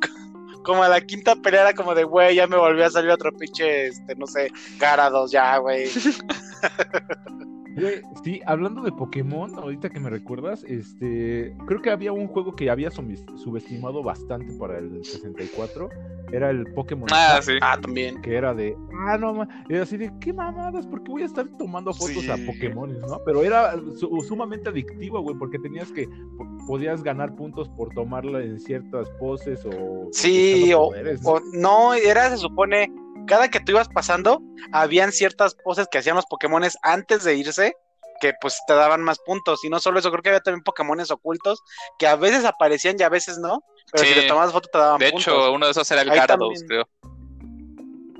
como 0.65 0.83
a 0.83 0.89
la 0.89 1.01
quinta 1.01 1.37
pelea 1.37 1.63
era 1.63 1.75
como 1.75 1.95
de, 1.95 2.05
güey, 2.05 2.35
ya 2.35 2.47
me 2.47 2.57
volvió 2.57 2.85
a 2.85 2.91
salir 2.91 3.11
otro 3.11 3.33
pinche, 3.33 3.87
este, 3.87 4.15
no 4.17 4.27
sé, 4.27 4.51
Garados 4.79 5.31
ya, 5.31 5.57
güey. 5.59 5.89
Güey, 7.81 8.03
sí, 8.25 8.41
hablando 8.47 8.83
de 8.83 8.93
Pokémon, 8.93 9.55
ahorita 9.57 9.91
que 9.91 10.01
me 10.01 10.11
recuerdas, 10.11 10.65
este, 10.65 11.55
creo 11.67 11.81
que 11.83 11.91
había 11.91 12.13
un 12.13 12.27
juego 12.29 12.55
que 12.55 12.71
había 12.71 12.91
subes- 12.91 13.25
subestimado 13.39 14.03
bastante 14.03 14.53
para 14.59 14.79
el 14.79 15.05
64, 15.05 15.89
era 16.33 16.51
el 16.51 16.65
Pokémon 16.75 17.09
Ah, 17.13 17.41
sí. 17.43 17.53
Ah, 17.63 17.79
también. 17.81 18.21
que 18.21 18.35
era 18.37 18.53
de, 18.55 18.77
ah, 19.07 19.17
no, 19.19 19.33
ma-", 19.35 19.49
era 19.69 19.83
así 19.83 19.97
de, 19.97 20.13
qué 20.21 20.33
mamadas, 20.33 20.87
porque 20.87 21.11
voy 21.11 21.23
a 21.23 21.27
estar 21.27 21.47
tomando 21.59 21.93
fotos 21.95 22.29
a. 22.29 22.37
Pokémon, 22.47 22.99
¿no? 23.01 23.21
Pero 23.25 23.43
era 23.43 23.73
su- 23.97 24.23
sumamente 24.27 24.69
adictivo, 24.69 25.21
güey, 25.21 25.37
porque 25.39 25.59
tenías 25.59 25.91
que, 25.93 26.07
po- 26.37 26.47
podías 26.67 27.03
ganar 27.03 27.35
puntos 27.35 27.69
por 27.71 27.91
tomarla 27.95 28.43
en 28.43 28.59
ciertas 28.61 29.09
poses 29.19 29.65
o... 29.67 30.09
Sí, 30.13 30.53
usando 30.65 30.81
o, 30.81 30.89
poderes, 30.91 31.23
¿no? 31.23 31.31
o 31.31 31.41
no, 31.53 31.95
era, 31.95 32.31
se 32.31 32.37
supone, 32.39 32.91
cada 33.29 33.49
que 33.49 33.61
tú 33.61 33.73
ibas 33.73 33.89
pasando, 33.89 34.41
habían 34.73 35.13
ciertas 35.13 35.55
poses 35.55 35.87
que 35.91 35.99
hacían 35.99 36.17
los 36.17 36.27
Pokémones 36.27 36.77
antes 36.83 37.23
de 37.25 37.37
irse, 37.37 37.73
que 38.21 38.33
pues 38.41 38.59
te 38.67 38.75
daban 38.75 39.03
más 39.03 39.19
puntos. 39.25 39.65
Y 39.65 39.69
no 39.69 39.79
solo 39.79 40.01
eso, 40.01 40.11
creo 40.11 40.23
que 40.23 40.31
había 40.31 40.41
también 40.41 40.65
Pokémones 40.65 41.11
ocultos, 41.13 41.63
que 41.99 42.07
a 42.09 42.17
veces 42.17 42.45
aparecían 42.45 42.97
y 42.99 43.03
a 43.05 43.09
veces 43.09 43.39
no, 43.39 43.63
pero 43.93 44.05
si 44.05 44.15
le 44.15 44.23
tomabas 44.27 44.53
foto 44.53 44.69
te 44.73 44.79
daban 44.79 44.99
De 44.99 45.11
puntos. 45.11 45.33
hecho, 45.33 45.53
uno 45.53 45.67
de 45.67 45.73
esos 45.73 45.89
era 45.91 46.03
el 46.03 46.09
también. 46.27 46.67
creo. 46.67 46.89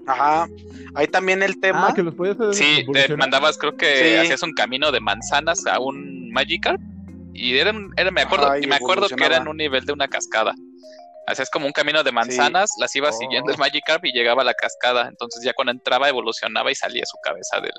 Ajá, 0.07 0.47
ahí 0.95 1.07
también 1.09 1.43
el 1.43 1.61
tema. 1.61 1.89
Ah, 1.89 1.95
que 1.95 2.03
los 2.03 2.15
podías 2.15 2.41
hacer 2.41 2.55
Sí, 2.55 2.87
te 2.93 3.15
mandabas, 3.17 3.59
creo 3.59 3.77
que 3.77 3.97
Sí. 3.97 4.15
hacías 4.17 4.43
un 4.43 4.55
camino 4.55 4.91
de 4.91 5.01
manzanas 5.01 5.67
a 5.67 5.81
un 5.81 6.31
Magikarp. 6.33 6.81
Y 7.35 7.57
eran, 7.59 7.91
era, 7.97 8.11
me 8.11 8.23
acuerdo, 8.23 8.47
Ajá, 8.47 8.59
y 8.59 8.65
y 8.65 8.67
me 8.67 8.75
acuerdo 8.77 9.07
que 9.07 9.15
era 9.15 9.37
en 9.37 9.43
evolucionaba. 9.43 9.51
un 9.51 9.57
nivel 9.59 9.85
de 9.85 9.93
una 9.93 10.09
cascada. 10.09 10.55
Hacías 11.31 11.51
como 11.51 11.67
un 11.67 11.73
camino 11.73 12.03
de 12.03 12.13
manzanas, 12.13 12.71
las 12.79 12.95
ibas 12.97 13.15
Oh. 13.15 13.19
siguiendo 13.19 13.53
el 13.53 13.59
Magikarp 13.59 14.05
y 14.05 14.13
llegaba 14.13 14.43
a 14.43 14.45
la 14.45 14.55
cascada. 14.55 15.09
Entonces 15.09 15.43
ya 15.45 15.53
cuando 15.55 15.73
entraba 15.73 16.09
evolucionaba 16.09 16.71
y 16.71 16.75
salía 16.75 17.05
su 17.07 17.17
cabeza 17.23 17.61
del, 17.61 17.73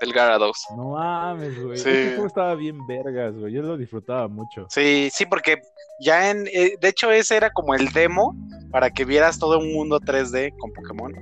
del 0.00 0.12
Gyarados. 0.12 0.64
No 0.76 0.90
mames, 0.90 1.62
güey. 1.62 1.78
Sí. 1.78 1.90
Juego 2.10 2.26
estaba 2.26 2.54
bien 2.54 2.78
vergas, 2.86 3.34
güey. 3.34 3.52
Yo 3.52 3.62
lo 3.62 3.76
disfrutaba 3.76 4.28
mucho. 4.28 4.66
Sí, 4.70 5.08
sí, 5.12 5.26
porque 5.26 5.60
ya 6.00 6.30
en, 6.30 6.46
eh, 6.52 6.74
de 6.80 6.88
hecho 6.88 7.10
ese 7.10 7.36
era 7.36 7.50
como 7.50 7.74
el 7.74 7.88
demo 7.92 8.34
para 8.70 8.90
que 8.90 9.04
vieras 9.04 9.38
todo 9.38 9.58
un 9.58 9.72
mundo 9.72 10.00
3D 10.00 10.52
con 10.58 10.72
Pokémon. 10.72 11.12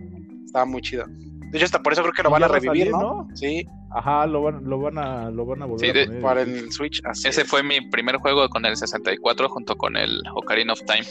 Estaba 0.44 0.64
muy 0.64 0.80
chido. 0.82 1.04
De 1.08 1.58
hecho, 1.58 1.66
hasta 1.66 1.82
por 1.82 1.92
eso 1.92 2.00
creo 2.00 2.14
que 2.14 2.22
lo 2.22 2.30
van 2.30 2.42
a 2.44 2.48
va 2.48 2.56
a 2.56 2.58
revivir, 2.58 2.90
salir, 2.90 2.92
¿no? 2.92 3.28
Sí, 3.34 3.66
Ajá, 3.94 4.24
lo 4.26 4.40
van, 4.42 4.64
lo 4.64 4.80
van 4.80 4.96
a, 4.96 5.30
lo 5.30 5.44
van 5.44 5.60
a 5.62 5.66
volver 5.66 5.80
Sí, 5.80 5.90
a 5.90 5.92
de- 5.92 6.06
poner. 6.06 6.22
para 6.22 6.40
el 6.42 6.72
Switch. 6.72 7.02
Así 7.04 7.28
Ese 7.28 7.42
es. 7.42 7.46
fue 7.46 7.62
mi 7.62 7.78
primer 7.90 8.16
juego 8.16 8.48
con 8.48 8.64
el 8.64 8.74
64 8.74 9.50
junto 9.50 9.76
con 9.76 9.98
el 9.98 10.22
Ocarina 10.34 10.72
of 10.72 10.80
Time. 10.86 11.04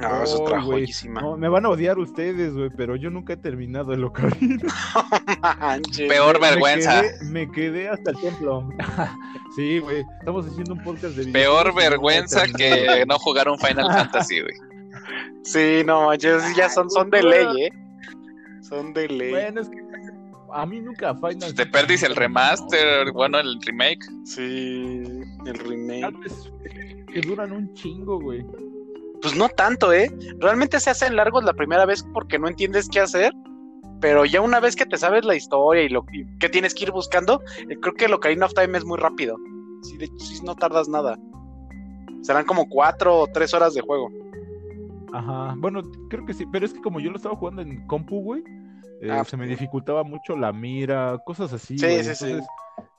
No, 0.00 0.22
es 0.22 0.30
Oh, 0.32 0.42
otra 0.44 0.60
joyísima. 0.62 1.20
No, 1.20 1.36
me 1.36 1.48
van 1.48 1.66
a 1.66 1.70
odiar 1.70 1.98
ustedes, 1.98 2.54
güey, 2.54 2.70
pero 2.76 2.94
yo 2.96 3.10
nunca 3.10 3.32
he 3.32 3.36
terminado 3.36 3.92
el 3.92 4.04
Ocarina. 4.04 4.62
Peor 6.08 6.40
Me- 6.40 6.50
vergüenza. 6.50 7.02
Me 7.02 7.08
quedé, 7.08 7.24
me 7.30 7.50
quedé 7.52 7.88
hasta 7.88 8.10
el 8.12 8.20
templo. 8.20 8.68
sí, 9.56 9.78
güey. 9.80 10.04
Estamos 10.20 10.46
haciendo 10.46 10.74
un 10.74 10.82
podcast 10.84 11.16
de 11.16 11.32
Peor 11.32 11.74
vergüenza 11.74 12.44
que 12.56 13.04
no 13.06 13.18
jugar 13.18 13.48
un 13.48 13.58
Final 13.58 13.86
Fantasy, 13.92 14.40
güey. 14.40 14.54
Sí, 15.42 15.82
no, 15.84 16.06
manches, 16.06 16.42
ya 16.56 16.68
son, 16.68 16.90
son 16.90 17.10
de 17.10 17.22
ley, 17.22 17.46
¿eh? 17.64 17.70
Son 18.62 18.92
de 18.92 19.08
ley. 19.08 19.30
Bueno, 19.30 19.60
es 19.62 19.68
que 19.68 19.78
a 20.52 20.66
mí 20.66 20.80
nunca 20.80 21.14
Final 21.14 21.54
Te 21.54 21.66
perdís 21.66 22.02
el 22.02 22.14
remaster, 22.16 23.10
bueno, 23.12 23.38
el 23.38 23.58
remake. 23.62 24.04
Sí, 24.24 25.02
el 25.46 25.58
remake. 25.58 26.14
Que 27.12 27.20
duran 27.22 27.52
un 27.52 27.72
chingo, 27.74 28.20
güey. 28.20 28.44
Pues 29.22 29.36
no 29.36 29.48
tanto, 29.48 29.92
¿eh? 29.92 30.10
Realmente 30.38 30.80
se 30.80 30.90
hacen 30.90 31.16
largos 31.16 31.44
la 31.44 31.52
primera 31.52 31.86
vez 31.86 32.04
porque 32.14 32.38
no 32.38 32.48
entiendes 32.48 32.88
qué 32.88 33.00
hacer. 33.00 33.32
Pero 34.00 34.24
ya 34.24 34.40
una 34.40 34.60
vez 34.60 34.76
que 34.76 34.86
te 34.86 34.96
sabes 34.96 35.24
la 35.24 35.34
historia 35.34 35.82
y 35.82 35.88
lo 35.88 36.04
y 36.12 36.24
que 36.38 36.48
tienes 36.48 36.72
que 36.72 36.84
ir 36.84 36.92
buscando, 36.92 37.42
eh, 37.68 37.76
creo 37.80 37.94
que 37.94 38.04
el 38.04 38.14
Ocarina 38.14 38.46
of 38.46 38.54
Time 38.54 38.78
es 38.78 38.84
muy 38.84 38.96
rápido. 38.96 39.36
Sí, 39.82 39.96
de 39.96 40.04
hecho, 40.04 40.18
sí, 40.20 40.40
no 40.44 40.54
tardas 40.54 40.88
nada. 40.88 41.18
Serán 42.22 42.44
como 42.44 42.68
cuatro 42.68 43.18
o 43.18 43.26
tres 43.26 43.52
horas 43.54 43.74
de 43.74 43.80
juego. 43.80 44.08
Ajá, 45.12 45.54
bueno, 45.56 45.82
creo 46.10 46.24
que 46.26 46.34
sí, 46.34 46.46
pero 46.52 46.66
es 46.66 46.72
que 46.72 46.80
como 46.80 47.00
yo 47.00 47.10
lo 47.10 47.16
estaba 47.16 47.34
jugando 47.34 47.62
en 47.62 47.86
compu, 47.86 48.22
güey, 48.22 48.44
eh, 49.00 49.10
Ah, 49.10 49.24
se 49.24 49.36
me 49.36 49.46
dificultaba 49.46 50.02
mucho 50.04 50.36
la 50.36 50.52
mira, 50.52 51.16
cosas 51.24 51.52
así, 51.52 51.78
Sí, 51.78 52.04
sí, 52.04 52.14
sí. 52.14 52.38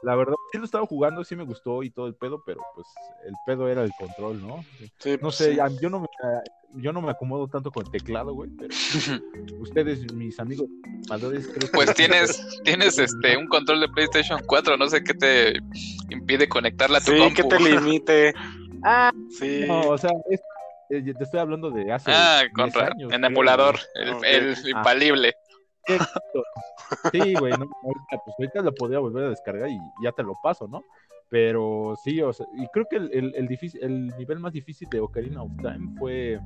La 0.01 0.15
verdad, 0.15 0.35
sí 0.51 0.57
lo 0.57 0.65
estaba 0.65 0.85
jugando, 0.85 1.23
sí 1.23 1.35
me 1.35 1.43
gustó 1.43 1.83
y 1.83 1.89
todo 1.89 2.07
el 2.07 2.15
pedo, 2.15 2.41
pero 2.45 2.61
pues 2.73 2.87
el 3.25 3.33
pedo 3.45 3.67
era 3.67 3.83
el 3.83 3.91
control, 3.93 4.41
¿no? 4.41 4.65
Sí, 4.97 5.11
No 5.13 5.17
pues, 5.23 5.35
sé, 5.35 5.55
sí. 5.55 5.59
yo 5.81 5.89
no 5.89 5.99
me, 5.99 6.07
yo 6.75 6.93
no 6.93 7.01
me 7.01 7.11
acomodo 7.11 7.47
tanto 7.49 7.69
con 7.69 7.85
el 7.85 7.91
teclado, 7.91 8.33
güey, 8.33 8.49
pero 8.57 8.69
ustedes, 9.59 10.13
mis 10.13 10.39
amigos 10.39 10.67
jugadores, 11.03 11.47
creo 11.47 11.67
que... 11.67 11.75
Pues 11.75 11.93
tienes, 11.95 12.41
tienes 12.63 12.97
este 12.97 13.35
un 13.35 13.47
control 13.47 13.81
de 13.81 13.89
PlayStation 13.89 14.39
4, 14.45 14.77
no 14.77 14.87
sé 14.87 15.03
qué 15.03 15.13
te 15.13 15.59
impide 16.09 16.47
conectarla 16.47 16.99
a 16.99 17.01
tu 17.01 17.11
Sí, 17.11 17.17
compu. 17.17 17.35
que 17.35 17.43
te 17.43 17.59
limite. 17.59 18.33
Ah, 18.81 19.11
sí. 19.29 19.65
No, 19.67 19.89
o 19.89 19.97
sea, 19.97 20.11
es- 20.29 20.39
eh, 20.89 21.13
te 21.13 21.23
estoy 21.25 21.41
hablando 21.41 21.69
de 21.69 21.91
hace 21.91 22.11
Ah, 22.13 22.39
10 22.43 22.53
con 22.53 22.71
ra- 22.71 22.87
años, 22.93 23.11
en 23.11 23.19
creo, 23.19 23.29
emulador, 23.31 23.75
el, 23.95 24.09
Ok. 24.13 24.23
el 24.23 24.55
Ah. 24.73 24.81
Exacto. 25.93 26.43
Sí, 27.11 27.33
güey, 27.35 27.51
no, 27.53 27.69
ahorita, 27.83 28.23
pues 28.25 28.35
ahorita 28.39 28.61
lo 28.61 28.73
podría 28.73 28.99
volver 28.99 29.25
a 29.25 29.29
descargar 29.29 29.69
y 29.69 29.77
ya 30.03 30.11
te 30.11 30.23
lo 30.23 30.33
paso, 30.41 30.67
¿no? 30.67 30.83
Pero 31.29 31.95
sí, 32.03 32.21
o 32.21 32.33
sea, 32.33 32.47
y 32.57 32.67
creo 32.73 32.85
que 32.89 32.97
el, 32.97 33.11
el, 33.13 33.35
el, 33.35 33.47
difícil, 33.47 33.83
el 33.83 34.07
nivel 34.17 34.39
más 34.39 34.51
difícil 34.51 34.89
de 34.89 34.99
Ocarina 34.99 35.43
of 35.43 35.51
Time 35.57 35.93
fue 35.99 36.39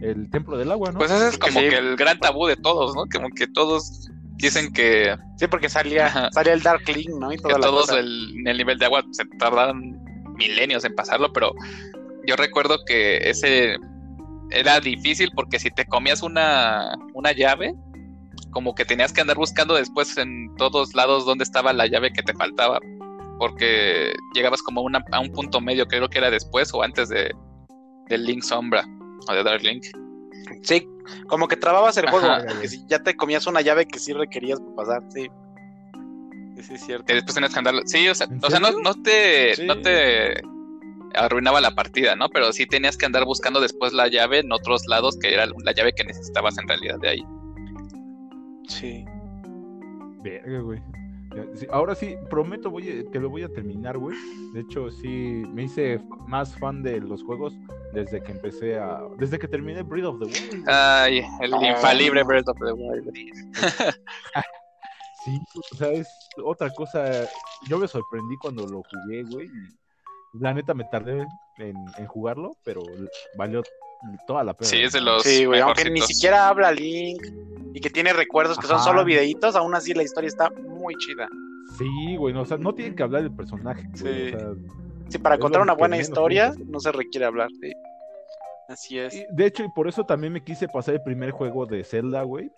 el 0.00 0.30
Templo 0.30 0.56
del 0.56 0.70
Agua, 0.70 0.92
¿no? 0.92 0.98
Pues 0.98 1.10
ese 1.10 1.28
es 1.28 1.38
como 1.38 1.60
sí. 1.60 1.68
que 1.68 1.76
el 1.76 1.96
gran 1.96 2.18
tabú 2.20 2.46
de 2.46 2.56
todos, 2.56 2.94
¿no? 2.94 3.04
Como 3.12 3.28
que 3.30 3.48
todos 3.48 4.08
dicen 4.36 4.72
que, 4.72 5.16
Sí, 5.36 5.46
porque 5.48 5.68
salía, 5.68 6.30
salía 6.32 6.52
el 6.52 6.62
Dark 6.62 6.88
Link, 6.88 7.10
¿no? 7.18 7.32
Y 7.32 7.36
que 7.36 7.42
toda 7.42 7.58
la 7.58 7.66
todos 7.66 7.86
cosa. 7.86 7.98
el, 7.98 8.34
en 8.38 8.46
el 8.46 8.56
nivel 8.56 8.78
de 8.78 8.86
agua 8.86 9.04
se 9.10 9.24
tardan 9.38 9.98
milenios 10.36 10.84
en 10.84 10.94
pasarlo, 10.94 11.32
pero 11.32 11.52
yo 12.26 12.36
recuerdo 12.36 12.78
que 12.86 13.18
ese 13.28 13.76
era 14.50 14.80
difícil 14.80 15.30
porque 15.34 15.58
si 15.58 15.70
te 15.70 15.86
comías 15.86 16.22
una, 16.22 16.96
una 17.14 17.32
llave, 17.32 17.74
como 18.54 18.74
que 18.74 18.84
tenías 18.86 19.12
que 19.12 19.20
andar 19.20 19.36
buscando 19.36 19.74
después 19.74 20.16
en 20.16 20.54
todos 20.56 20.94
lados 20.94 21.26
dónde 21.26 21.44
estaba 21.44 21.72
la 21.74 21.86
llave 21.86 22.12
que 22.12 22.22
te 22.22 22.32
faltaba, 22.32 22.78
porque 23.38 24.14
llegabas 24.32 24.62
como 24.62 24.80
a, 24.80 24.84
una- 24.84 25.04
a 25.12 25.20
un 25.20 25.30
punto 25.32 25.60
medio, 25.60 25.86
creo 25.86 26.08
que 26.08 26.18
era 26.18 26.30
después 26.30 26.72
o 26.72 26.82
antes 26.82 27.08
de 27.10 27.30
del 28.08 28.24
Link 28.24 28.42
Sombra 28.42 28.84
o 29.28 29.32
de 29.34 29.42
Dark 29.42 29.62
Link. 29.62 29.84
Sí, 30.62 30.86
como 31.26 31.48
que 31.48 31.56
trababas 31.56 31.96
el 31.96 32.08
juego. 32.08 32.26
Si 32.64 32.84
ya 32.86 32.98
te 33.02 33.16
comías 33.16 33.46
una 33.46 33.60
llave 33.62 33.86
que 33.86 33.98
sí 33.98 34.12
requerías 34.12 34.60
para 34.60 34.74
pasar, 34.76 35.02
sí. 35.10 35.28
Sí, 36.62 36.74
es 36.74 36.84
cierto. 36.86 37.04
que 37.06 37.14
después 37.14 37.34
tenías 37.34 37.52
que 37.52 37.58
andar. 37.58 37.74
Sí, 37.86 38.08
o 38.08 38.14
sea, 38.14 38.26
¿En 38.30 38.38
o 38.42 38.48
sea 38.50 38.60
no, 38.60 38.94
te, 39.02 39.56
Sí. 39.56 39.66
no 39.66 39.80
te 39.80 40.34
arruinaba 41.14 41.60
la 41.60 41.74
partida, 41.74 42.14
¿no? 42.14 42.28
Pero 42.28 42.52
sí 42.52 42.66
tenías 42.66 42.96
que 42.96 43.06
andar 43.06 43.24
buscando 43.24 43.60
después 43.60 43.92
la 43.92 44.06
llave 44.08 44.38
en 44.40 44.52
otros 44.52 44.82
lados, 44.86 45.16
que 45.20 45.32
era 45.34 45.46
la 45.46 45.72
llave 45.72 45.92
que 45.94 46.04
necesitabas 46.04 46.56
en 46.58 46.68
realidad 46.68 46.96
de 47.00 47.08
ahí. 47.08 47.22
Sí. 48.68 49.04
Verga, 50.22 50.60
güey. 50.60 50.80
Sí, 51.54 51.66
ahora 51.72 51.94
sí, 51.96 52.16
prometo 52.30 52.70
voy 52.70 52.88
a- 52.88 53.10
que 53.10 53.18
lo 53.18 53.28
voy 53.28 53.42
a 53.42 53.48
terminar, 53.48 53.98
güey. 53.98 54.16
De 54.52 54.60
hecho, 54.60 54.90
sí, 54.90 55.42
me 55.52 55.64
hice 55.64 56.00
más 56.28 56.56
fan 56.58 56.82
de 56.82 57.00
los 57.00 57.24
juegos 57.24 57.52
desde 57.92 58.22
que 58.22 58.30
empecé 58.32 58.78
a... 58.78 59.00
Desde 59.18 59.38
que 59.38 59.48
terminé 59.48 59.82
Breath 59.82 60.04
of 60.06 60.18
the 60.20 60.26
Wild. 60.26 60.50
güey. 60.50 60.62
Ay, 60.68 61.26
el 61.40 61.54
Ah. 61.54 61.66
infalible 61.70 62.22
Breath 62.22 62.48
of 62.48 62.58
the 62.58 62.72
Wild. 62.72 63.12
Sí, 65.24 65.40
o 65.72 65.76
sea, 65.76 65.88
es 65.90 66.06
otra 66.44 66.68
cosa. 66.74 67.26
Yo 67.66 67.78
me 67.78 67.88
sorprendí 67.88 68.36
cuando 68.36 68.66
lo 68.66 68.82
jugué, 68.82 69.22
güey. 69.22 69.48
La 70.34 70.52
neta 70.52 70.74
me 70.74 70.84
tardé 70.84 71.26
en, 71.56 71.74
en 71.96 72.06
jugarlo, 72.06 72.58
pero 72.62 72.82
valió 73.38 73.62
toda 74.26 74.44
la 74.44 74.52
pena. 74.52 74.68
Sí, 74.68 74.82
es 74.82 74.92
de 74.92 75.00
los 75.00 75.22
Sí, 75.22 75.46
güey, 75.46 75.62
aunque 75.62 75.88
ni 75.88 76.02
siquiera 76.02 76.48
habla 76.48 76.70
Link 76.72 77.22
y 77.74 77.80
que 77.80 77.90
tiene 77.90 78.12
recuerdos 78.12 78.56
que 78.58 78.66
son 78.66 78.80
solo 78.80 79.04
videitos, 79.04 79.56
aún 79.56 79.74
así 79.74 79.92
la 79.92 80.02
historia 80.04 80.28
está 80.28 80.48
muy 80.50 80.94
chida. 80.96 81.28
Sí, 81.76 82.16
güey, 82.16 82.32
no, 82.32 82.42
o 82.42 82.46
sea, 82.46 82.56
no 82.56 82.72
tiene 82.74 82.94
que 82.94 83.02
hablar 83.02 83.22
del 83.22 83.34
personaje. 83.34 83.82
güey, 84.00 84.30
Sí. 84.30 84.34
o 84.34 84.38
sea, 84.38 84.48
Sí, 85.08 85.18
para 85.18 85.38
contar 85.38 85.60
una 85.60 85.74
buena 85.74 85.98
historia 85.98 86.54
no 86.66 86.80
se 86.80 86.90
requiere 86.92 87.26
hablar. 87.26 87.48
sí. 87.60 87.72
Así 88.66 88.98
es. 88.98 89.14
y 89.14 89.26
de 89.30 89.44
hecho, 89.44 89.62
y 89.62 89.68
por 89.68 89.86
eso 89.88 90.04
también 90.06 90.32
me 90.32 90.42
quise 90.42 90.66
pasar 90.68 90.94
el 90.94 91.02
primer 91.02 91.32
juego 91.32 91.66
de 91.66 91.84
Zelda, 91.84 92.22
güey. 92.22 92.50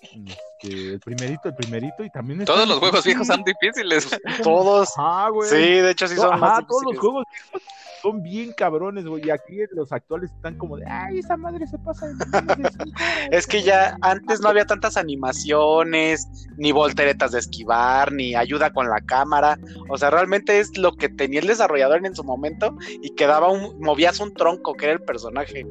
Este, 0.62 0.92
el 0.94 1.00
primerito, 1.00 1.48
el 1.48 1.54
primerito, 1.54 2.04
y 2.04 2.10
también... 2.10 2.44
Todos 2.44 2.68
los 2.68 2.78
juegos 2.78 3.04
viejos 3.04 3.26
son 3.26 3.42
difíciles. 3.44 4.08
Todos. 4.42 4.88
Ajá, 4.96 5.28
güey. 5.28 5.48
Sí, 5.48 5.56
de 5.56 5.90
hecho 5.90 6.08
sí 6.08 6.16
son 6.16 6.32
Ajá, 6.32 6.36
más 6.36 6.66
todos 6.66 6.82
los 6.84 6.98
juegos 6.98 7.24
viejos 7.30 7.62
son 8.02 8.22
bien 8.22 8.52
cabrones, 8.52 9.04
güey. 9.04 9.26
Y 9.26 9.30
aquí 9.30 9.58
los 9.72 9.92
actuales 9.92 10.30
están 10.30 10.56
como 10.56 10.76
de, 10.76 10.86
ay, 10.86 11.18
esa 11.18 11.36
madre 11.36 11.66
se 11.66 11.78
pasa 11.78 12.06
de 12.06 12.14
niveles 12.14 12.56
de 12.56 12.84
cinco 12.84 13.02
horas". 13.02 13.28
Es 13.32 13.46
que 13.46 13.62
ya 13.62 13.96
antes 14.00 14.40
no 14.40 14.48
había 14.48 14.64
tantas 14.64 14.96
animaciones, 14.96 16.28
ni 16.56 16.72
volteretas 16.72 17.32
de 17.32 17.40
esquivar, 17.40 18.12
ni 18.12 18.34
ayuda 18.34 18.72
con 18.72 18.88
la 18.88 19.00
cámara. 19.00 19.58
O 19.88 19.98
sea, 19.98 20.10
realmente 20.10 20.60
es 20.60 20.76
lo 20.78 20.92
que 20.92 21.08
tenía 21.08 21.40
el 21.40 21.46
desarrollador 21.46 22.04
en 22.06 22.14
su 22.14 22.22
momento 22.22 22.76
y 23.02 23.14
quedaba 23.14 23.48
un, 23.48 23.80
movías 23.80 24.20
un 24.20 24.32
tronco 24.34 24.74
que 24.74 24.86
era 24.86 24.94
el 24.94 25.02
personaje. 25.02 25.66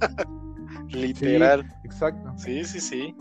Literal. 0.88 1.66
Exacto. 1.84 2.32
Sí, 2.36 2.64
sí, 2.64 2.80
sí. 2.80 3.16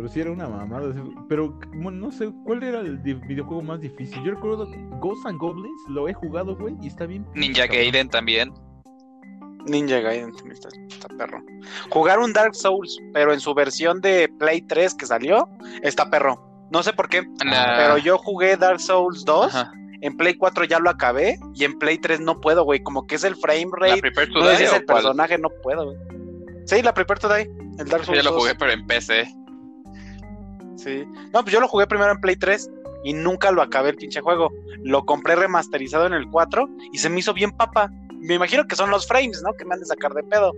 Pero 0.00 0.08
sí 0.10 0.20
era 0.20 0.30
una 0.30 0.48
mamada. 0.48 0.94
Pero 1.28 1.58
bueno, 1.74 1.90
no 2.06 2.10
sé, 2.10 2.32
¿cuál 2.46 2.62
era 2.62 2.80
el 2.80 2.96
videojuego 2.96 3.60
más 3.60 3.80
difícil? 3.82 4.18
Yo 4.24 4.30
recuerdo 4.30 4.66
Ghosts 4.98 5.26
and 5.26 5.38
Goblins, 5.38 5.82
lo 5.90 6.08
he 6.08 6.14
jugado, 6.14 6.56
güey, 6.56 6.74
y 6.80 6.86
está 6.86 7.04
bien. 7.04 7.26
Ninja 7.34 7.66
cabrón. 7.66 7.76
Gaiden 7.76 8.08
también. 8.08 8.54
Ninja 9.66 10.00
Gaiden 10.00 10.32
también 10.32 10.52
está, 10.52 10.70
está 10.88 11.08
perro. 11.18 11.42
Jugar 11.90 12.18
un 12.18 12.32
Dark 12.32 12.54
Souls, 12.54 12.96
pero 13.12 13.34
en 13.34 13.40
su 13.40 13.52
versión 13.52 14.00
de 14.00 14.30
Play 14.38 14.62
3 14.62 14.94
que 14.94 15.04
salió, 15.04 15.46
está 15.82 16.08
perro. 16.08 16.48
No 16.72 16.82
sé 16.82 16.94
por 16.94 17.10
qué, 17.10 17.22
pero 17.38 17.98
yo 17.98 18.16
jugué 18.16 18.56
Dark 18.56 18.80
Souls 18.80 19.26
2. 19.26 19.54
Ajá. 19.54 19.70
En 20.00 20.16
Play 20.16 20.32
4 20.32 20.64
ya 20.64 20.78
lo 20.78 20.88
acabé 20.88 21.38
y 21.54 21.64
en 21.64 21.78
Play 21.78 21.98
3 21.98 22.20
no 22.20 22.40
puedo, 22.40 22.64
güey. 22.64 22.82
Como 22.82 23.06
que 23.06 23.16
es 23.16 23.24
el 23.24 23.36
frame 23.36 23.66
¿La 23.78 23.96
rate. 23.96 24.28
No 24.32 24.48
es 24.48 24.60
el 24.60 24.86
cuál? 24.86 25.02
personaje, 25.02 25.36
no 25.36 25.50
puedo, 25.62 25.92
güey. 25.92 25.98
Sí, 26.64 26.80
la 26.80 26.94
Prepare 26.94 27.20
to 27.20 27.28
Die. 27.34 27.50
El 27.78 27.86
Dark 27.86 28.00
Yo 28.00 28.06
Souls 28.06 28.16
ya 28.16 28.22
lo 28.22 28.30
2. 28.30 28.40
jugué, 28.40 28.54
pero 28.54 28.72
en 28.72 28.86
PC. 28.86 29.28
Sí. 30.82 31.04
No, 31.32 31.42
pues 31.42 31.52
yo 31.52 31.60
lo 31.60 31.68
jugué 31.68 31.86
primero 31.86 32.10
en 32.10 32.20
Play 32.20 32.36
3 32.36 32.70
y 33.04 33.12
nunca 33.12 33.50
lo 33.50 33.62
acabé 33.62 33.90
el 33.90 33.96
pinche 33.96 34.20
juego. 34.20 34.50
Lo 34.82 35.04
compré 35.04 35.36
remasterizado 35.36 36.06
en 36.06 36.14
el 36.14 36.28
4 36.28 36.68
y 36.92 36.98
se 36.98 37.08
me 37.08 37.20
hizo 37.20 37.34
bien 37.34 37.52
papa. 37.52 37.90
Me 38.18 38.34
imagino 38.34 38.66
que 38.66 38.76
son 38.76 38.90
los 38.90 39.06
frames, 39.06 39.42
¿no? 39.42 39.52
Que 39.54 39.64
me 39.64 39.74
han 39.74 39.80
de 39.80 39.86
sacar 39.86 40.12
de 40.14 40.22
pedo. 40.22 40.52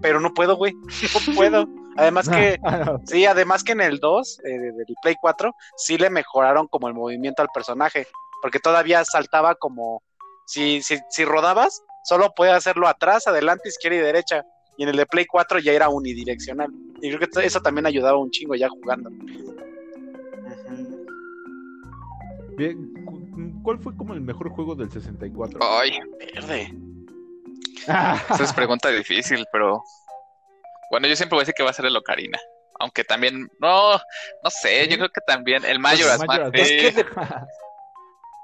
Pero 0.00 0.20
no 0.20 0.32
puedo, 0.34 0.56
güey. 0.56 0.74
No 0.74 1.34
puedo. 1.34 1.66
Además 1.96 2.28
que, 2.28 2.60
sí, 3.06 3.26
además 3.26 3.64
que 3.64 3.72
en 3.72 3.80
el 3.80 3.98
2, 3.98 4.40
eh, 4.44 4.48
del 4.48 4.94
Play 5.02 5.16
4, 5.20 5.54
sí 5.76 5.98
le 5.98 6.10
mejoraron 6.10 6.68
como 6.68 6.88
el 6.88 6.94
movimiento 6.94 7.42
al 7.42 7.48
personaje. 7.52 8.06
Porque 8.42 8.60
todavía 8.60 9.04
saltaba 9.04 9.54
como. 9.54 10.02
Si, 10.46 10.80
si, 10.80 10.98
si 11.10 11.24
rodabas, 11.26 11.82
solo 12.04 12.32
podía 12.34 12.56
hacerlo 12.56 12.88
atrás, 12.88 13.26
adelante, 13.26 13.68
izquierda 13.68 13.98
y 13.98 14.00
derecha. 14.00 14.44
Y 14.78 14.84
en 14.84 14.88
el 14.90 14.96
de 14.96 15.06
Play 15.06 15.26
4 15.26 15.58
ya 15.58 15.72
era 15.72 15.88
unidireccional. 15.90 16.70
Y 17.02 17.08
creo 17.12 17.18
que 17.28 17.44
eso 17.44 17.60
también 17.60 17.84
ayudaba 17.86 18.16
un 18.16 18.30
chingo 18.30 18.54
ya 18.54 18.68
jugando. 18.68 19.10
Bien, 22.56 22.92
cu- 23.04 23.18
¿Cuál 23.62 23.78
fue 23.80 23.94
como 23.96 24.14
el 24.14 24.20
mejor 24.20 24.48
juego 24.50 24.74
del 24.74 24.90
64? 24.90 25.60
Ay, 25.62 25.98
Verde. 26.34 26.72
esa 27.82 28.42
es 28.44 28.52
pregunta 28.52 28.88
difícil, 28.90 29.44
pero. 29.52 29.82
Bueno, 30.90 31.06
yo 31.06 31.16
siempre 31.16 31.34
voy 31.36 31.40
a 31.40 31.44
decir 31.44 31.54
que 31.54 31.62
va 31.64 31.70
a 31.70 31.74
ser 31.74 31.84
el 31.86 31.96
Ocarina. 31.96 32.38
Aunque 32.80 33.04
también. 33.04 33.48
No, 33.60 33.92
no 33.94 34.50
sé, 34.50 34.84
¿Sí? 34.84 34.90
yo 34.90 34.96
creo 34.96 35.08
que 35.10 35.20
también. 35.26 35.64
El 35.64 35.78
Majora's 35.78 36.20
Majora's 36.26 36.52
Mask. 36.52 36.54
Es 36.54 36.68
sí. 36.68 36.76
que 36.76 36.92
de- 36.92 37.06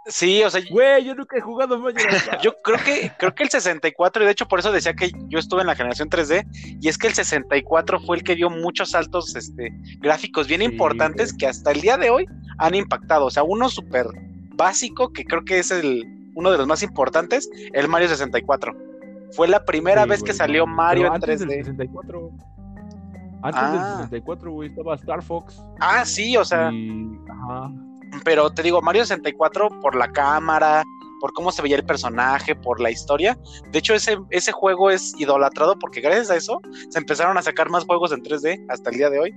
Sí, 0.07 0.43
o 0.45 0.51
sea, 0.51 0.61
Güey, 0.71 1.05
yo 1.05 1.15
nunca 1.15 1.37
he 1.39 1.41
jugado 1.41 1.79
Majora's 1.79 2.29
yo 2.43 2.53
creo 2.63 2.79
que 2.85 3.11
creo 3.19 3.35
que 3.35 3.43
el 3.45 3.49
64 3.49 4.23
y 4.23 4.27
de 4.27 4.33
hecho 4.33 4.47
por 4.47 4.59
eso 4.59 4.71
decía 4.71 4.93
que 4.95 5.11
yo 5.29 5.39
estuve 5.39 5.63
en 5.63 5.67
la 5.67 5.75
generación 5.75 6.11
3D 6.11 6.45
y 6.81 6.89
es 6.89 6.99
que 6.99 7.07
el 7.07 7.15
64 7.15 8.01
fue 8.01 8.19
el 8.19 8.23
que 8.23 8.35
dio 8.35 8.51
muchos 8.51 8.91
saltos 8.91 9.35
este 9.35 9.73
gráficos 10.01 10.47
bien 10.47 10.61
Sí, 10.61 10.67
importantes 10.67 11.31
güey. 11.33 11.39
que 11.39 11.47
hasta 11.47 11.71
el 11.73 11.81
día 11.81 11.97
de 11.97 12.11
hoy 12.11 12.27
han 12.59 12.75
impactado, 12.75 13.25
o 13.27 13.31
sea, 13.31 13.43
uno 13.45 13.69
súper 13.71 14.07
básico 14.57 15.13
que 15.13 15.25
creo 15.25 15.45
que 15.45 15.59
es 15.59 15.71
el 15.71 16.05
uno 16.35 16.51
de 16.51 16.59
los 16.59 16.67
más 16.67 16.83
importantes, 16.83 17.49
el 17.73 17.89
Mario 17.89 18.09
64. 18.09 18.75
Fue 19.33 19.49
la 19.49 19.65
primera 19.65 20.03
Sí, 20.05 20.09
vez 20.11 20.23
que 20.23 20.33
salió. 20.33 20.67
Mario 20.67 21.07
en 21.07 21.13
antes 21.15 21.41
del 21.41 21.49
3D. 21.49 21.65
64. 21.65 22.31
Antes 23.43 23.61
Ah. 23.63 23.71
del 23.73 23.97
64, 24.09 24.51
güey, 24.53 24.69
estaba 24.69 24.95
Star 24.97 25.23
Fox. 25.23 25.63
Ah, 25.81 26.05
sí, 26.05 26.37
o 26.37 26.45
sea, 26.45 26.71
y... 26.73 27.17
Ajá. 27.31 27.71
Pero 28.25 28.51
te 28.51 28.63
digo, 28.63 28.83
Mario 28.83 29.05
64 29.05 29.81
por 29.81 29.95
la 29.95 30.11
cámara, 30.13 30.85
por 31.21 31.33
cómo 31.33 31.51
se 31.53 31.63
veía 31.63 31.77
el 31.77 31.85
personaje, 31.85 32.55
por 32.55 32.81
la 32.81 32.91
historia. 32.91 33.39
De 33.71 33.79
hecho, 33.79 33.95
ese, 33.95 34.19
ese 34.31 34.53
juego 34.53 34.91
es 34.91 35.15
idolatrado 35.19 35.79
porque 35.79 36.01
gracias 36.01 36.31
a 36.31 36.37
eso 36.37 36.61
se 36.91 36.99
empezaron 36.99 37.39
a 37.39 37.43
sacar 37.43 37.71
más 37.71 37.85
juegos 37.85 38.13
en 38.13 38.23
3D 38.23 38.67
hasta 38.69 38.91
el 38.91 38.97
día 38.97 39.11
de 39.11 39.21
hoy. 39.21 39.35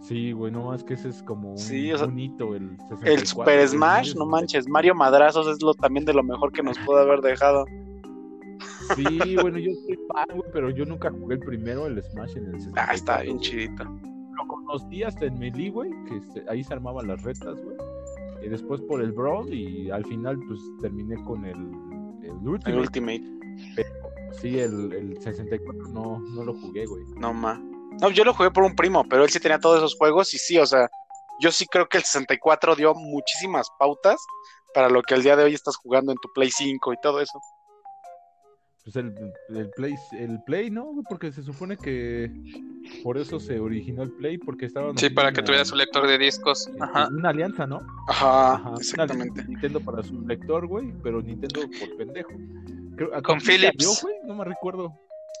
Sí, 0.00 0.32
güey, 0.32 0.52
no 0.52 0.64
más 0.64 0.84
que 0.84 0.94
ese 0.94 1.08
es 1.08 1.22
como 1.22 1.52
un, 1.52 1.58
Sí, 1.58 1.90
o 1.92 1.96
sea, 1.98 2.06
un 2.06 2.18
hito, 2.18 2.54
el 2.54 2.76
64, 2.88 3.12
El 3.12 3.26
Super 3.26 3.68
Smash, 3.68 4.14
no 4.14 4.26
manches, 4.26 4.68
Mario 4.68 4.94
Madrazos 4.94 5.46
es 5.46 5.62
lo 5.62 5.72
también 5.74 6.04
de 6.04 6.12
lo 6.12 6.22
mejor 6.22 6.52
que 6.52 6.62
nos 6.62 6.78
pudo 6.80 6.98
haber 6.98 7.20
dejado. 7.20 7.64
Sí, 8.94 9.36
bueno, 9.40 9.58
yo 9.58 9.70
soy 9.86 9.98
fan, 10.12 10.26
güey, 10.34 10.50
pero 10.52 10.68
yo 10.68 10.84
nunca 10.84 11.10
jugué 11.10 11.36
el 11.36 11.40
primero, 11.40 11.86
el 11.86 12.02
Smash 12.02 12.36
en 12.36 12.46
el 12.46 12.60
64. 12.60 12.74
Ah, 12.76 12.94
está 12.94 13.22
bien 13.22 13.38
chidito. 13.40 13.84
Conocí 14.78 15.02
hasta 15.04 15.26
en 15.26 15.38
Melee, 15.38 15.70
güey, 15.70 15.90
que 16.08 16.20
se- 16.32 16.44
ahí 16.50 16.64
se 16.64 16.74
armaban 16.74 17.06
las 17.06 17.22
retas, 17.22 17.54
güey. 17.62 17.76
Y 18.44 18.48
después 18.48 18.80
por 18.82 19.00
el 19.00 19.12
Brawl 19.12 19.52
y 19.54 19.88
al 19.90 20.04
final, 20.04 20.36
pues, 20.48 20.60
terminé 20.80 21.14
con 21.24 21.44
el, 21.44 21.56
el 22.24 22.32
Ultimate. 22.48 22.70
El 22.70 22.78
Ultimate, 22.80 23.22
Sí, 24.40 24.58
el, 24.58 24.92
el 24.92 25.22
64 25.22 25.88
no, 25.90 26.18
no 26.18 26.44
lo 26.44 26.54
jugué, 26.54 26.86
güey. 26.86 27.04
no 27.16 27.32
ma. 27.32 27.54
No, 28.00 28.10
yo 28.10 28.24
lo 28.24 28.34
jugué 28.34 28.50
por 28.50 28.64
un 28.64 28.74
primo, 28.74 29.04
pero 29.08 29.22
él 29.22 29.30
sí 29.30 29.38
tenía 29.38 29.60
todos 29.60 29.78
esos 29.78 29.94
juegos 29.96 30.34
y 30.34 30.38
sí, 30.38 30.58
o 30.58 30.66
sea, 30.66 30.88
yo 31.40 31.52
sí 31.52 31.66
creo 31.66 31.86
que 31.86 31.98
el 31.98 32.02
64 32.02 32.74
dio 32.74 32.92
muchísimas 32.94 33.68
pautas 33.78 34.16
para 34.74 34.88
lo 34.88 35.02
que 35.02 35.14
al 35.14 35.22
día 35.22 35.36
de 35.36 35.44
hoy 35.44 35.54
estás 35.54 35.76
jugando 35.76 36.10
en 36.10 36.18
tu 36.18 36.28
Play 36.34 36.50
5 36.50 36.92
y 36.92 36.96
todo 37.00 37.20
eso. 37.20 37.38
Pues 38.84 38.96
el, 38.96 39.14
el 39.48 39.70
Play, 39.70 39.94
el 40.12 40.42
Play, 40.44 40.70
¿no? 40.70 40.92
Porque 41.08 41.32
se 41.32 41.42
supone 41.42 41.76
que 41.78 42.30
por 43.02 43.16
eso 43.16 43.40
se 43.40 43.58
originó 43.58 44.02
el 44.02 44.12
Play, 44.12 44.36
porque 44.36 44.66
estaban... 44.66 44.96
Sí, 44.98 45.08
para 45.08 45.32
que 45.32 45.40
una- 45.40 45.46
tuviera 45.46 45.64
su 45.64 45.74
lector 45.74 46.06
de 46.06 46.18
discos. 46.18 46.66
este, 46.66 46.82
Ajá. 46.82 47.08
Una 47.08 47.30
alianza, 47.30 47.66
¿no? 47.66 47.80
Ajá, 48.08 48.54
Ajá, 48.56 48.74
exactamente. 48.78 49.42
Nintendo 49.44 49.80
para 49.80 50.02
su 50.02 50.20
lector, 50.26 50.66
güey, 50.66 50.92
pero 51.02 51.22
Nintendo 51.22 51.62
por 51.80 51.96
pendejo. 51.96 52.30
Creo- 52.96 53.14
¿a 53.14 53.22
Con 53.22 53.40
Philips. 53.40 54.02
güey? 54.02 54.16
No 54.24 54.34
me 54.34 54.44
recuerdo. 54.44 54.92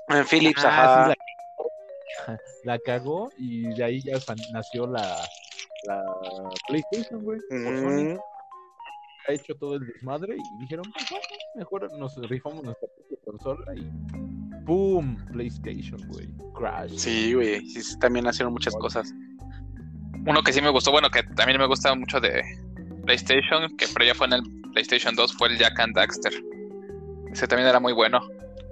En 0.08 0.24
Philips, 0.24 0.64
Ah, 0.64 0.68
ajá. 0.68 1.12
sí, 1.12 1.18
la, 2.26 2.38
la 2.64 2.78
cagó 2.78 3.30
y 3.36 3.74
de 3.74 3.84
ahí 3.84 4.00
ya 4.00 4.14
nació 4.54 4.86
la, 4.86 5.18
la 5.86 6.02
PlayStation, 6.66 7.22
güey. 7.22 7.40
Mm, 7.50 8.16
Ha 9.28 9.32
hecho 9.32 9.54
todo 9.54 9.76
el 9.76 9.86
desmadre 9.86 10.36
y 10.36 10.60
dijeron, 10.60 10.84
pues, 10.92 11.20
mejor 11.54 11.90
nos 11.98 12.16
rifamos 12.28 12.62
nuestra 12.62 12.88
propia 12.88 13.18
consola 13.24 13.74
y 13.74 14.64
¡pum! 14.64 15.16
PlayStation, 15.32 16.00
güey. 16.08 16.28
Crash. 16.54 16.92
sí, 16.96 17.34
güey, 17.34 17.60
sí, 17.68 17.82
sí, 17.82 17.98
también 17.98 18.26
hicieron 18.26 18.52
muchas 18.52 18.74
cosas. 18.76 19.12
Uno 20.26 20.42
que 20.42 20.52
sí 20.52 20.60
me 20.60 20.70
gustó, 20.70 20.90
bueno, 20.90 21.10
que 21.10 21.22
también 21.22 21.58
me 21.58 21.66
gusta 21.66 21.94
mucho 21.94 22.20
de 22.20 22.42
PlayStation, 23.04 23.76
que 23.76 23.86
pero 23.92 24.06
ya 24.06 24.14
fue 24.14 24.26
en 24.28 24.34
el 24.34 24.42
PlayStation 24.72 25.14
2, 25.14 25.32
fue 25.34 25.48
el 25.48 25.58
Jack 25.58 25.78
and 25.80 25.94
Daxter. 25.94 26.32
Ese 27.32 27.46
también 27.46 27.68
era 27.68 27.80
muy 27.80 27.92
bueno. 27.92 28.20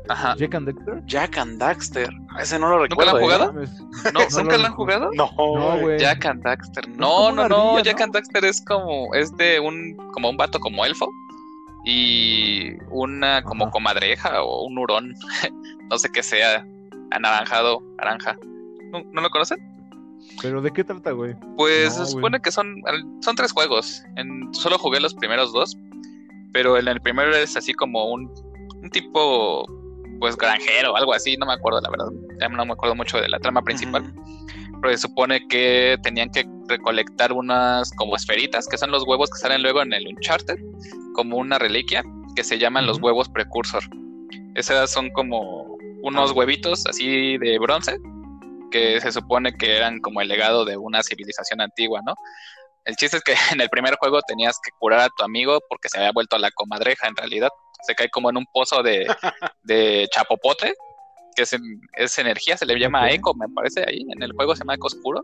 Ajá. 0.08 0.34
Jack 0.36 0.54
and 0.54 0.66
Dexter. 0.66 1.02
Jack 1.06 1.38
and 1.38 1.58
Daxter, 1.60 2.08
ese 2.40 2.58
no 2.58 2.68
lo 2.70 2.86
¿Nunca 2.88 3.04
recuerdo. 3.04 3.12
lo 3.12 3.16
han 3.18 3.22
¿eh? 3.22 3.24
jugado? 3.24 3.52
Mames. 3.52 3.80
¿No, 4.12 4.20
No 4.30 4.42
¿Nunca 4.42 4.56
lo 4.56 4.62
lo 4.62 4.66
han 4.68 4.74
jugado? 4.74 5.10
No, 5.14 5.78
güey. 5.80 5.98
Jack 5.98 6.26
and 6.26 6.42
Daxter. 6.42 6.88
No, 6.88 7.30
no, 7.32 7.48
no. 7.48 7.70
ardilla, 7.76 7.82
Jack 7.92 7.98
¿no? 7.98 8.04
and 8.04 8.14
Daxter 8.14 8.44
es 8.44 8.64
como, 8.64 9.14
es 9.14 9.36
de 9.36 9.60
un, 9.60 9.96
como 10.12 10.30
un 10.30 10.36
vato 10.36 10.58
como 10.60 10.84
elfo 10.84 11.08
y 11.84 12.72
una 12.90 13.42
como 13.42 13.64
Ajá. 13.64 13.72
comadreja 13.72 14.42
o 14.42 14.64
un 14.66 14.78
hurón, 14.78 15.14
no 15.90 15.98
sé 15.98 16.10
qué 16.10 16.22
sea, 16.22 16.64
anaranjado, 17.10 17.80
naranja. 17.98 18.36
¿No, 18.92 19.02
¿no 19.12 19.20
lo 19.20 19.30
conocen? 19.30 19.58
¿Pero 20.40 20.62
de 20.62 20.70
qué 20.72 20.84
trata, 20.84 21.10
güey? 21.12 21.34
Pues 21.56 21.86
No, 21.86 21.90
se 21.90 21.98
güey. 22.00 22.10
supone 22.12 22.40
que 22.40 22.52
son, 22.52 22.76
son 23.20 23.34
tres 23.36 23.52
juegos. 23.52 24.02
En, 24.16 24.52
solo 24.54 24.78
jugué 24.78 25.00
los 25.00 25.14
primeros 25.14 25.52
dos, 25.52 25.76
pero 26.52 26.78
en 26.78 26.86
el 26.88 27.00
primero 27.00 27.34
es 27.34 27.56
así 27.56 27.72
como 27.74 28.06
un, 28.12 28.30
un 28.82 28.90
tipo, 28.90 29.64
pues 30.22 30.37
granjero, 30.37 30.96
algo 30.96 31.12
así, 31.12 31.37
no 31.37 31.46
me 31.46 31.52
acuerdo 31.52 31.80
la 31.80 31.90
verdad, 31.90 32.06
no 32.48 32.64
me 32.64 32.72
acuerdo 32.72 32.94
mucho 32.94 33.20
de 33.20 33.28
la 33.28 33.40
trama 33.40 33.61
principal 33.61 34.14
pero 34.82 34.94
se 34.94 35.02
supone 35.02 35.46
que 35.46 35.96
tenían 36.02 36.28
que 36.30 36.44
recolectar 36.66 37.32
unas 37.32 37.92
como 37.92 38.16
esferitas, 38.16 38.66
que 38.66 38.76
son 38.76 38.90
los 38.90 39.04
huevos 39.06 39.30
que 39.30 39.38
salen 39.38 39.62
luego 39.62 39.80
en 39.80 39.92
el 39.92 40.08
Uncharted, 40.08 40.56
como 41.14 41.37
una 41.37 41.58
reliquia, 41.58 42.02
que 42.35 42.42
se 42.42 42.58
llaman 42.58 42.87
los 42.87 42.98
huevos 43.00 43.28
precursor. 43.28 43.85
Esas 44.56 44.90
son 44.90 45.11
como 45.11 45.78
unos 46.02 46.32
Ah. 46.32 46.35
huevitos 46.35 46.85
así 46.87 47.38
de 47.38 47.61
bronce, 47.61 47.96
que 48.72 49.00
se 49.00 49.12
supone 49.12 49.52
que 49.52 49.76
eran 49.76 50.00
como 50.00 50.20
el 50.20 50.26
legado 50.26 50.64
de 50.64 50.76
una 50.76 51.04
civilización 51.04 51.61
antigua, 51.61 52.00
¿no? 52.04 52.14
El 52.85 52.96
chiste 52.96 53.18
es 53.18 53.22
que 53.22 53.35
en 53.56 53.61
el 53.61 53.68
primer 53.68 53.94
juego 53.98 54.20
tenías 54.26 54.58
que 54.64 54.72
curar 54.80 55.00
a 55.00 55.08
tu 55.16 55.22
amigo 55.22 55.61
porque 55.68 55.88
se 55.88 55.98
había 55.98 56.11
vuelto 56.11 56.35
a 56.35 56.40
la 56.40 56.50
comadreja 56.50 57.06
en 57.06 57.14
realidad. 57.14 57.50
Se 57.83 57.95
cae 57.95 58.09
como 58.11 58.31
en 58.31 58.37
un 58.37 58.47
pozo 58.47 58.83
de, 58.83 59.07
de 59.62 60.09
chapopote, 60.12 60.75
que 61.35 61.42
es, 61.42 61.53
en- 61.53 61.81
es 61.95 62.16
energía, 62.18 62.57
se 62.57 62.66
le 62.66 62.79
llama 62.79 63.11
eco, 63.11 63.35
me 63.35 63.49
parece 63.49 63.85
ahí, 63.87 64.05
en 64.14 64.23
el 64.23 64.33
juego 64.33 64.55
se 64.55 64.61
llama 64.61 64.75
eco 64.75 64.87
oscuro. 64.88 65.23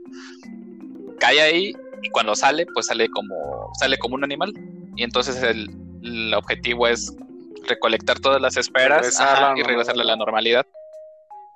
Cae 1.20 1.40
ahí 1.40 1.72
y 2.02 2.10
cuando 2.10 2.34
sale, 2.34 2.66
pues 2.72 2.86
sale 2.86 3.08
como, 3.08 3.70
sale 3.78 3.98
como 3.98 4.14
un 4.14 4.24
animal. 4.24 4.52
Y 4.96 5.02
entonces 5.02 5.42
el, 5.42 5.68
el 6.02 6.34
objetivo 6.34 6.86
es 6.86 7.12
recolectar 7.66 8.18
todas 8.20 8.40
las 8.40 8.56
esferas 8.56 8.98
Regresar 9.00 9.28
a 9.28 9.32
ajá, 9.40 9.52
la 9.54 9.60
y 9.60 9.62
regresarle 9.62 10.02
a 10.02 10.06
la 10.06 10.16
normalidad. 10.16 10.64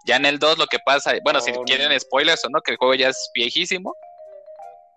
Ya 0.04 0.16
en 0.16 0.26
el 0.26 0.38
2 0.40 0.58
lo 0.58 0.66
que 0.66 0.78
pasa, 0.84 1.12
bueno, 1.22 1.40
si 1.40 1.52
Oh, 1.52 1.54
no. 1.58 1.62
quieren 1.64 1.98
spoilers 2.00 2.44
o 2.44 2.48
no, 2.50 2.60
que 2.60 2.72
el 2.72 2.76
juego 2.76 2.94
ya 2.94 3.08
es 3.08 3.30
viejísimo. 3.34 3.94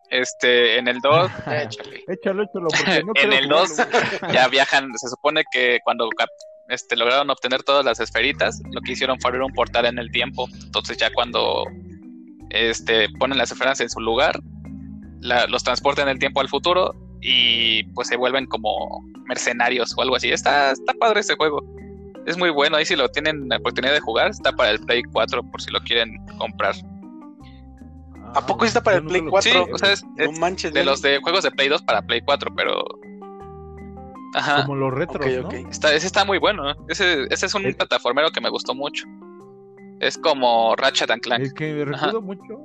Este, 0.10 0.78
en 0.78 0.88
el 0.88 1.00
2 1.00 1.32
Échale. 1.48 2.04
Échalo, 2.08 2.44
échalo, 2.44 2.68
porque 2.70 3.04
no 3.04 3.12
En 3.22 3.34
el 3.34 3.48
dos, 3.50 3.72
jugarlo, 3.72 4.00
güey. 4.22 4.34
ya 4.34 4.48
viajan, 4.48 4.92
se 4.98 5.10
supone 5.10 5.44
que 5.52 5.80
cuando 5.84 6.10
este, 6.70 6.96
lograron 6.96 7.30
obtener 7.30 7.64
todas 7.64 7.84
las 7.86 8.00
esferitas, 8.00 8.62
lo 8.72 8.82
que 8.82 8.94
hicieron 8.94 9.20
fue 9.20 9.30
abrir 9.30 9.44
un 9.44 9.54
portal 9.54 9.86
en 9.86 9.98
el 10.00 10.12
tiempo. 10.12 10.48
Entonces 10.64 10.98
ya 10.98 11.12
cuando 11.14 11.64
este, 12.50 13.08
ponen 13.20 13.38
las 13.38 13.52
esferas 13.52 13.80
en 13.82 13.90
su 13.90 14.00
lugar, 14.00 14.40
la- 15.22 15.48
los 15.48 15.64
transportan 15.64 16.08
el 16.10 16.20
tiempo 16.20 16.40
al 16.42 16.50
futuro 16.50 16.94
y 17.22 17.84
pues 17.94 18.08
se 18.08 18.16
vuelven 18.18 18.46
como 18.46 19.02
mercenarios 19.28 19.94
o 19.98 20.02
algo 20.02 20.16
así. 20.16 20.30
Está, 20.32 20.72
está 20.72 20.94
padre 20.94 21.22
ese 21.22 21.36
juego. 21.36 21.62
Es 22.28 22.38
muy 22.38 22.50
bueno, 22.50 22.78
ahí 22.78 22.86
si 22.86 22.96
lo 22.96 23.08
tienen 23.10 23.48
la 23.50 23.58
oportunidad 23.58 23.94
de 23.94 24.00
jugar, 24.00 24.30
está 24.32 24.52
para 24.52 24.72
el 24.72 24.80
Play 24.80 25.04
4 25.12 25.44
por 25.52 25.62
si 25.62 25.72
lo 25.72 25.80
quieren 25.82 26.16
comprar. 26.38 26.74
¿A 28.36 28.46
poco 28.46 28.66
está 28.66 28.82
para 28.84 28.98
el 28.98 29.06
Play 29.06 29.22
lo 29.22 29.32
4? 29.32 29.52
Sí, 29.52 29.58
jugué, 29.58 29.74
o 29.74 29.78
sea, 29.78 29.92
es, 29.94 30.04
No 30.04 30.24
es 30.26 30.40
manches, 30.40 30.74
de 30.74 30.84
los 30.86 31.02
de 31.02 31.20
juegos 31.22 31.44
de 31.44 31.52
Play 31.52 31.70
2 31.70 31.82
para 31.84 32.02
Play 32.02 32.22
4, 32.22 32.52
pero... 32.56 32.84
Ajá. 34.34 34.64
Como 34.66 34.76
los 34.76 34.94
retros, 34.94 35.26
Ok, 35.26 35.32
¿no? 35.42 35.48
ok. 35.48 35.54
Está, 35.72 35.94
ese 35.94 36.06
está 36.08 36.26
muy 36.26 36.38
bueno. 36.40 36.70
¿eh? 36.70 36.76
Ese, 36.90 37.24
ese 37.30 37.46
es 37.46 37.56
un 37.56 37.66
El- 37.66 37.76
plataformero 37.76 38.30
que 38.32 38.42
me 38.42 38.50
gustó 38.50 38.76
mucho. 38.76 39.06
Es 40.02 40.18
como 40.18 40.76
Ratchet 40.76 41.10
and 41.10 41.22
Clank. 41.22 41.42
El 41.42 41.54
que 41.54 41.74
me 41.74 41.86
recuerdo 41.86 42.22
mucho. 42.22 42.56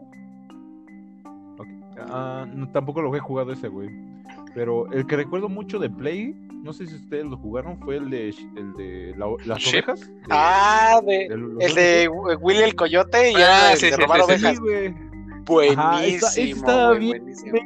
Ok, 1.58 1.68
ah, 2.10 2.44
no, 2.52 2.68
tampoco 2.72 3.02
lo 3.02 3.14
he 3.14 3.20
jugado 3.20 3.52
ese, 3.52 3.68
güey. 3.68 3.88
Pero 4.52 4.90
el 4.90 5.06
que 5.06 5.14
recuerdo 5.16 5.48
mucho 5.48 5.78
de 5.78 5.88
Play, 5.88 6.34
no 6.64 6.72
sé 6.72 6.86
si 6.88 6.96
ustedes 6.96 7.26
lo 7.26 7.36
jugaron, 7.36 7.78
fue 7.78 7.98
el 7.98 8.10
de, 8.10 8.30
el 8.56 8.72
de 8.74 9.14
la- 9.16 9.26
las 9.44 9.58
Ship. 9.60 9.74
ovejas. 9.84 10.00
de- 10.00 10.12
Ah, 10.30 11.00
de, 11.06 11.26
el 11.26 11.74
de 11.76 12.08
Willy 12.40 12.62
el 12.62 12.74
Coyote 12.74 13.30
y 13.30 13.36
Ah, 13.36 13.38
era 13.38 13.72
el 13.74 13.80
de 13.80 13.90
sí, 13.90 13.94
robar 13.94 14.20
sí, 14.22 14.26
sí, 14.26 14.32
ovejas. 14.32 14.56
Sí, 14.56 14.60
güey. 14.60 15.09
Buenísimo, 15.50 15.82
Ajá, 15.82 16.04
esa- 16.06 16.40
estaba 16.40 16.88
güey, 16.88 16.98
bien 17.00 17.18
buenísimo. 17.18 17.58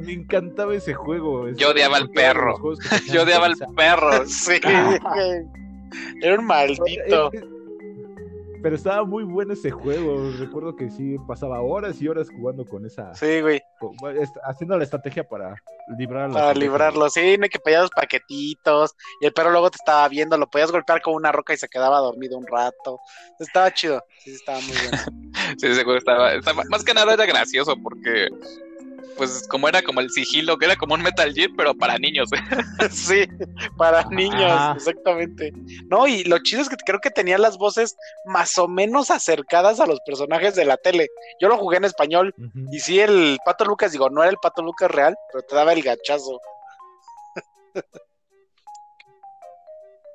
Me 0.00 0.12
encantaba 0.12 0.74
ese 0.74 0.92
juego. 0.94 1.48
ese- 1.48 1.58
Yo 1.58 1.70
odiaba 1.70 1.96
al 1.96 2.10
perro. 2.10 2.56
Yo 3.12 3.22
odiaba 3.22 3.46
al 3.46 3.56
perro. 3.76 4.26
Sí. 4.26 4.60
Era 6.22 6.38
un 6.38 6.46
maldito. 6.46 7.30
Pero 8.62 8.76
estaba 8.76 9.04
muy 9.04 9.24
bueno 9.24 9.52
ese 9.54 9.70
juego. 9.70 10.30
Recuerdo 10.38 10.76
que 10.76 10.88
sí 10.90 11.16
pasaba 11.26 11.60
horas 11.62 12.00
y 12.00 12.06
horas 12.08 12.28
jugando 12.30 12.64
con 12.64 12.86
esa. 12.86 13.12
Sí, 13.14 13.40
güey. 13.40 13.60
con- 13.80 13.96
haciendo 14.44 14.78
la 14.78 14.84
estrategia 14.84 15.24
para 15.24 15.56
librar 15.98 16.24
a 16.24 16.28
las 16.28 16.36
Para 16.36 16.54
librarlo, 16.54 17.10
sí, 17.10 17.36
no 17.38 17.44
hay 17.44 17.50
que 17.50 17.58
pedir 17.58 17.80
los 17.80 17.90
paquetitos. 17.90 18.92
Y 19.20 19.26
el 19.26 19.32
perro 19.32 19.50
luego 19.50 19.70
te 19.70 19.76
estaba 19.76 20.08
viendo, 20.08 20.38
lo 20.38 20.48
podías 20.48 20.70
golpear 20.70 21.02
con 21.02 21.14
una 21.14 21.32
roca 21.32 21.52
y 21.52 21.56
se 21.56 21.68
quedaba 21.68 21.98
dormido 21.98 22.38
un 22.38 22.46
rato. 22.46 23.00
Estaba 23.40 23.72
chido, 23.74 24.00
sí, 24.20 24.30
estaba 24.32 24.60
muy 24.60 24.76
bueno. 24.76 25.02
Sí, 25.58 25.66
ese 25.66 25.82
juego 25.82 25.98
estaba, 25.98 26.32
estaba- 26.34 26.62
Más 26.70 26.84
que 26.84 26.94
nada 26.94 27.14
era 27.14 27.26
gracioso 27.26 27.74
porque. 27.82 28.28
Pues 29.16 29.46
como 29.48 29.68
era 29.68 29.82
como 29.82 30.00
el 30.00 30.10
sigilo, 30.10 30.56
que 30.56 30.66
era 30.66 30.76
como 30.76 30.94
un 30.94 31.02
Metal 31.02 31.32
Gear, 31.32 31.50
pero 31.56 31.74
para 31.74 31.98
niños. 31.98 32.30
sí, 32.90 33.26
para 33.76 34.04
niños, 34.10 34.76
exactamente. 34.76 35.52
No, 35.88 36.06
y 36.06 36.24
lo 36.24 36.38
chido 36.38 36.62
es 36.62 36.68
que 36.68 36.76
creo 36.76 37.00
que 37.00 37.10
tenía 37.10 37.38
las 37.38 37.58
voces 37.58 37.96
más 38.24 38.56
o 38.58 38.68
menos 38.68 39.10
acercadas 39.10 39.80
a 39.80 39.86
los 39.86 40.00
personajes 40.06 40.54
de 40.54 40.64
la 40.64 40.76
tele. 40.76 41.08
Yo 41.40 41.48
lo 41.48 41.58
jugué 41.58 41.76
en 41.76 41.84
español. 41.84 42.34
Y 42.70 42.80
sí, 42.80 43.00
el 43.00 43.38
Pato 43.44 43.64
Lucas, 43.64 43.92
digo, 43.92 44.10
no 44.10 44.22
era 44.22 44.30
el 44.30 44.38
Pato 44.38 44.62
Lucas 44.62 44.90
real, 44.90 45.14
pero 45.32 45.44
te 45.44 45.54
daba 45.54 45.72
el 45.72 45.82
gachazo. 45.82 46.40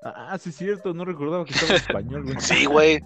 Ah, 0.04 0.38
sí, 0.40 0.50
es 0.50 0.56
cierto. 0.56 0.94
No 0.94 1.06
recordaba 1.06 1.46
que 1.46 1.54
estaba 1.54 1.72
en 1.72 1.78
español, 1.78 2.24
güey. 2.24 2.36
Sí, 2.40 2.66
güey. 2.66 3.00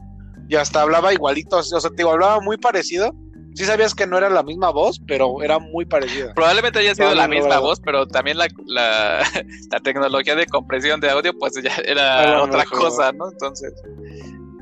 Y 0.48 0.56
hasta 0.56 0.82
hablaba 0.82 1.14
igualito, 1.14 1.58
o 1.58 1.64
sea, 1.64 1.80
te 1.80 1.96
digo, 1.98 2.12
hablaba 2.12 2.40
muy 2.42 2.58
parecido. 2.58 3.14
Sí 3.54 3.66
sabías 3.66 3.94
que 3.94 4.08
no 4.08 4.18
era 4.18 4.30
la 4.30 4.44
misma 4.44 4.70
voz, 4.72 5.00
pero 5.08 5.42
era 5.44 5.60
muy 5.60 5.86
parecida. 5.86 6.34
Probablemente 6.34 6.80
haya 6.80 6.96
sido 6.96 7.10
No, 7.10 7.16
la 7.16 7.28
no, 7.28 7.36
misma 7.36 7.56
no. 7.56 7.62
voz, 7.62 7.80
pero 7.82 8.08
también 8.08 8.38
la, 8.38 8.48
la, 8.66 9.24
la 9.72 9.80
tecnología 9.82 10.36
de 10.36 10.46
compresión 10.46 11.00
de 11.02 11.10
audio, 11.10 11.38
pues 11.38 11.54
ya 11.62 11.76
era 11.86 12.42
otra 12.44 12.60
mejor. 12.60 12.80
cosa, 12.80 13.12
¿no? 13.12 13.30
Entonces. 13.30 13.74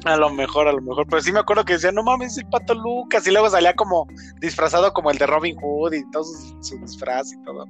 A 0.06 0.16
lo 0.16 0.30
mejor, 0.32 0.68
a 0.68 0.72
lo 0.72 0.82
mejor. 0.82 1.06
Pero 1.10 1.22
sí 1.22 1.32
me 1.32 1.40
acuerdo 1.40 1.66
que 1.66 1.74
decía, 1.74 1.92
no 1.92 2.04
mames, 2.04 2.38
el 2.38 2.48
pato 2.48 2.74
Lucas. 2.74 3.28
Y 3.28 3.32
luego 3.32 3.50
salía 3.50 3.74
como 3.76 4.08
disfrazado 4.40 4.92
como 4.94 5.12
el 5.12 5.18
de 5.18 5.28
Robin 5.28 5.56
Hood 5.58 5.94
y 5.94 6.10
todo 6.12 6.24
su, 6.24 6.58
su 6.62 6.78
disfraz 6.80 7.34
y 7.34 7.44
todo. 7.44 7.66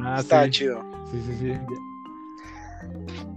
Ah, 0.00 0.16
Estaba 0.20 0.44
sí. 0.44 0.50
chido. 0.50 0.80
Sí, 1.10 1.20
sí, 1.26 1.36
sí. 1.40 1.52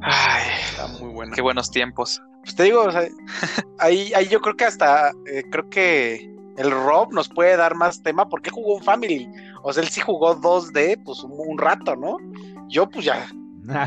Ay, 0.02 0.44
está 0.70 0.88
muy 0.88 1.10
bueno. 1.14 1.34
Qué 1.36 1.42
buenos 1.42 1.70
tiempos. 1.72 2.22
Pues 2.44 2.56
te 2.56 2.64
digo, 2.64 2.82
o 2.84 2.92
sea, 2.92 3.08
ahí, 3.80 4.12
ahí 4.14 4.28
yo 4.28 4.40
creo 4.42 4.56
que 4.56 4.66
hasta, 4.66 5.12
eh, 5.32 5.44
creo 5.52 5.70
que 5.70 6.32
el 6.58 6.72
Rob 6.72 7.14
nos 7.14 7.30
puede 7.30 7.56
dar 7.58 7.76
más 7.76 8.02
tema 8.04 8.28
porque 8.28 8.50
jugó 8.50 8.76
un 8.76 8.84
Family. 8.84 9.30
O 9.64 9.74
sea, 9.74 9.84
él 9.84 9.90
sí 9.90 10.02
jugó 10.02 10.36
2D, 10.36 11.02
pues 11.04 11.24
un, 11.24 11.32
un 11.34 11.58
rato, 11.58 11.96
¿no? 11.96 12.18
Yo 12.68 12.90
pues 12.90 13.06
ya, 13.06 13.28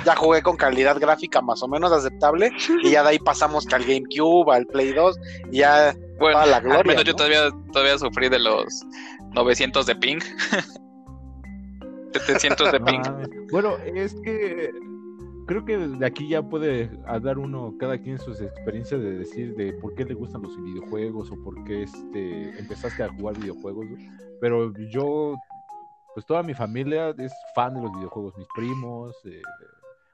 ya 0.05 0.15
jugué 0.17 0.43
con 0.43 0.57
calidad 0.57 0.99
gráfica 0.99 1.41
más 1.41 1.63
o 1.63 1.69
menos 1.69 1.93
aceptable 1.93 2.51
y 2.83 2.91
ya 2.91 3.03
de 3.03 3.11
ahí 3.11 3.19
pasamos 3.19 3.67
que 3.67 3.75
al 3.75 3.85
GameCube, 3.85 4.53
al 4.53 4.67
Play 4.67 4.93
2 4.93 5.19
y 5.53 5.59
ya 5.59 5.95
Bueno, 6.19 6.39
Toda 6.39 6.47
la 6.47 6.61
gloria, 6.61 6.81
al 6.81 6.87
menos 6.87 7.05
yo 7.05 7.13
¿no? 7.13 7.17
todavía, 7.17 7.51
todavía 7.73 7.99
sufrí 7.99 8.29
de 8.29 8.39
los 8.39 8.85
900 9.35 9.87
de 9.87 9.97
ping. 9.97 10.19
700 12.15 12.73
de 12.73 12.81
ping. 12.81 13.03
Bueno, 13.51 13.77
es 13.95 14.15
que 14.23 14.71
creo 15.47 15.65
que 15.65 15.77
de 15.77 16.07
aquí 16.07 16.29
ya 16.29 16.43
puede 16.43 16.91
dar 17.23 17.39
uno, 17.39 17.75
cada 17.79 17.99
quien 17.99 18.19
sus 18.19 18.41
experiencias 18.41 19.01
de 19.01 19.19
decir 19.19 19.55
de 19.55 19.73
por 19.75 19.95
qué 19.95 20.05
le 20.05 20.15
gustan 20.15 20.43
los 20.43 20.57
videojuegos 20.63 21.31
o 21.31 21.43
por 21.43 21.63
qué 21.65 21.83
este, 21.85 22.59
empezaste 22.59 23.03
a 23.03 23.09
jugar 23.09 23.39
videojuegos. 23.39 23.87
Pero 24.41 24.73
yo, 24.91 25.35
pues 26.15 26.27
toda 26.27 26.43
mi 26.43 26.55
familia 26.55 27.11
es 27.19 27.33
fan 27.55 27.75
de 27.75 27.83
los 27.83 27.93
videojuegos, 27.93 28.37
mis 28.37 28.49
primos. 28.55 29.15
eh, 29.25 29.41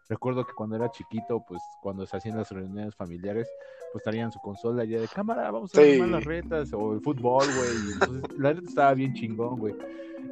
recuerdo 0.08 0.44
que 0.44 0.52
cuando 0.54 0.74
era 0.76 0.90
chiquito, 0.90 1.44
pues 1.46 1.62
cuando 1.82 2.04
se 2.06 2.16
hacían 2.16 2.36
las 2.36 2.50
reuniones 2.50 2.94
familiares, 2.96 3.48
pues 3.92 4.02
traían 4.04 4.32
su 4.32 4.40
consola 4.40 4.84
ya 4.84 5.00
de 5.00 5.06
cámara, 5.08 5.50
vamos 5.50 5.72
a 5.74 5.80
ver 5.80 6.02
Sí. 6.04 6.10
las 6.10 6.24
retas 6.24 6.72
o 6.72 6.94
el 6.94 7.00
fútbol, 7.00 7.44
güey. 7.56 7.92
entonces, 7.92 8.38
la 8.38 8.52
neta 8.54 8.68
estaba 8.68 8.94
bien 8.94 9.14
chingón, 9.14 9.58
güey. 9.58 9.74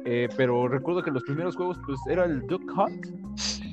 Eh, 0.05 0.27
pero 0.37 0.67
recuerdo 0.67 1.01
que 1.01 1.11
los 1.11 1.23
primeros 1.23 1.55
juegos, 1.55 1.77
pues 1.85 1.99
era 2.07 2.25
el 2.25 2.41
Duck 2.47 2.61
Hunt. 2.77 3.07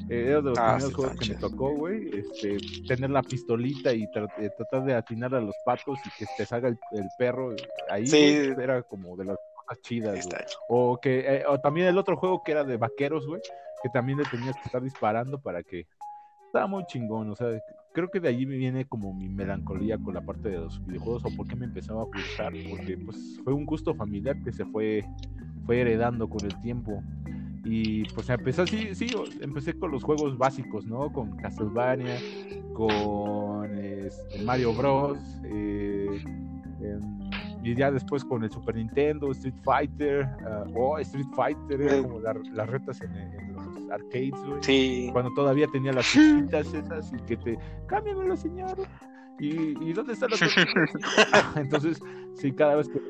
Eh, 0.08 0.26
era 0.28 0.36
de 0.36 0.50
los 0.50 0.58
Ah, 0.58 0.70
primeros 0.72 0.90
sí, 0.90 0.94
juegos 0.94 1.16
que 1.18 1.24
me 1.26 1.34
tocó, 1.36 1.72
güey. 1.74 2.08
Este, 2.18 2.58
tener 2.86 3.10
la 3.10 3.22
pistolita 3.22 3.92
y 3.92 4.06
tra- 4.06 4.30
eh, 4.38 4.50
tratar 4.56 4.84
de 4.84 4.94
atinar 4.94 5.34
a 5.34 5.40
los 5.40 5.56
patos 5.64 6.00
y 6.06 6.10
que 6.10 6.26
te 6.36 6.46
salga 6.46 6.68
el, 6.68 6.78
el 6.92 7.10
perro. 7.16 7.54
Ahí 7.90 8.06
Sí. 8.06 8.36
era 8.58 8.82
como 8.82 9.16
de 9.16 9.24
las 9.24 9.36
cosas 9.54 9.82
chidas, 9.82 10.26
güey. 10.26 10.38
O 10.68 10.98
que 11.00 11.20
eh, 11.20 11.44
o 11.48 11.58
también 11.60 11.88
el 11.88 11.98
otro 11.98 12.16
juego 12.16 12.42
que 12.42 12.52
era 12.52 12.64
de 12.64 12.76
vaqueros, 12.76 13.26
güey, 13.26 13.40
que 13.82 13.88
también 13.88 14.18
le 14.18 14.24
tenías 14.26 14.56
que 14.56 14.62
estar 14.64 14.82
disparando 14.82 15.40
para 15.40 15.62
que 15.62 15.86
estaba 16.46 16.66
muy 16.68 16.86
chingón, 16.86 17.28
o 17.30 17.34
sea, 17.36 17.48
creo 17.92 18.08
que 18.08 18.20
de 18.20 18.28
allí 18.28 18.46
me 18.46 18.56
viene 18.56 18.86
como 18.86 19.12
mi 19.12 19.28
melancolía 19.28 19.98
con 19.98 20.14
la 20.14 20.20
parte 20.20 20.48
de 20.48 20.58
los 20.58 20.80
videojuegos 20.86 21.24
o 21.24 21.30
por 21.36 21.46
qué 21.46 21.56
me 21.56 21.66
empezaba 21.66 22.02
a 22.02 22.06
gustar, 22.06 22.52
porque 22.70 22.96
pues 22.96 23.38
fue 23.42 23.52
un 23.52 23.66
gusto 23.66 23.94
familiar 23.94 24.40
que 24.42 24.52
se 24.52 24.64
fue 24.64 25.04
fue 25.66 25.80
heredando 25.80 26.28
con 26.28 26.44
el 26.46 26.58
tiempo. 26.60 27.02
Y 27.68 28.04
pues 28.14 28.28
empecé 28.30 28.62
así, 28.62 28.94
sí, 28.94 29.08
o- 29.16 29.24
empecé 29.42 29.74
con 29.76 29.90
los 29.90 30.04
juegos 30.04 30.38
básicos, 30.38 30.86
¿no? 30.86 31.12
Con 31.12 31.36
Castlevania, 31.36 32.16
con 32.74 33.76
este, 33.78 34.42
Mario 34.44 34.72
Bros. 34.72 35.18
eh, 35.44 36.06
em, 36.80 37.30
y 37.64 37.74
ya 37.74 37.90
después 37.90 38.24
con 38.24 38.44
el 38.44 38.50
Super 38.52 38.76
Nintendo, 38.76 39.32
Street 39.32 39.54
Fighter, 39.64 40.22
ah, 40.46 40.64
oh, 40.76 40.98
Street 40.98 41.26
Fighter, 41.34 41.80
era 41.80 42.00
como 42.02 42.20
la- 42.20 42.34
las 42.52 42.68
retas 42.70 43.00
en, 43.00 43.10
en 43.16 43.52
los 43.54 43.90
arcades, 43.90 44.30
güey. 44.46 44.62
Sí. 44.62 45.08
Cuando 45.12 45.32
todavía 45.34 45.66
tenía 45.72 45.92
las 45.92 46.06
fichitas 46.06 46.72
esas 46.72 47.12
y 47.12 47.16
que 47.26 47.36
te, 47.36 47.58
cámbiamelo, 47.86 48.36
señor. 48.36 48.76
¿Y, 49.40 49.84
y 49.84 49.92
dónde 49.92 50.12
están 50.12 50.30
las 50.30 50.38
tortillas?" 50.40 51.56
Entonces, 51.56 52.00
sí, 52.34 52.52
cada 52.52 52.76
vez 52.76 52.88
que. 52.88 53.00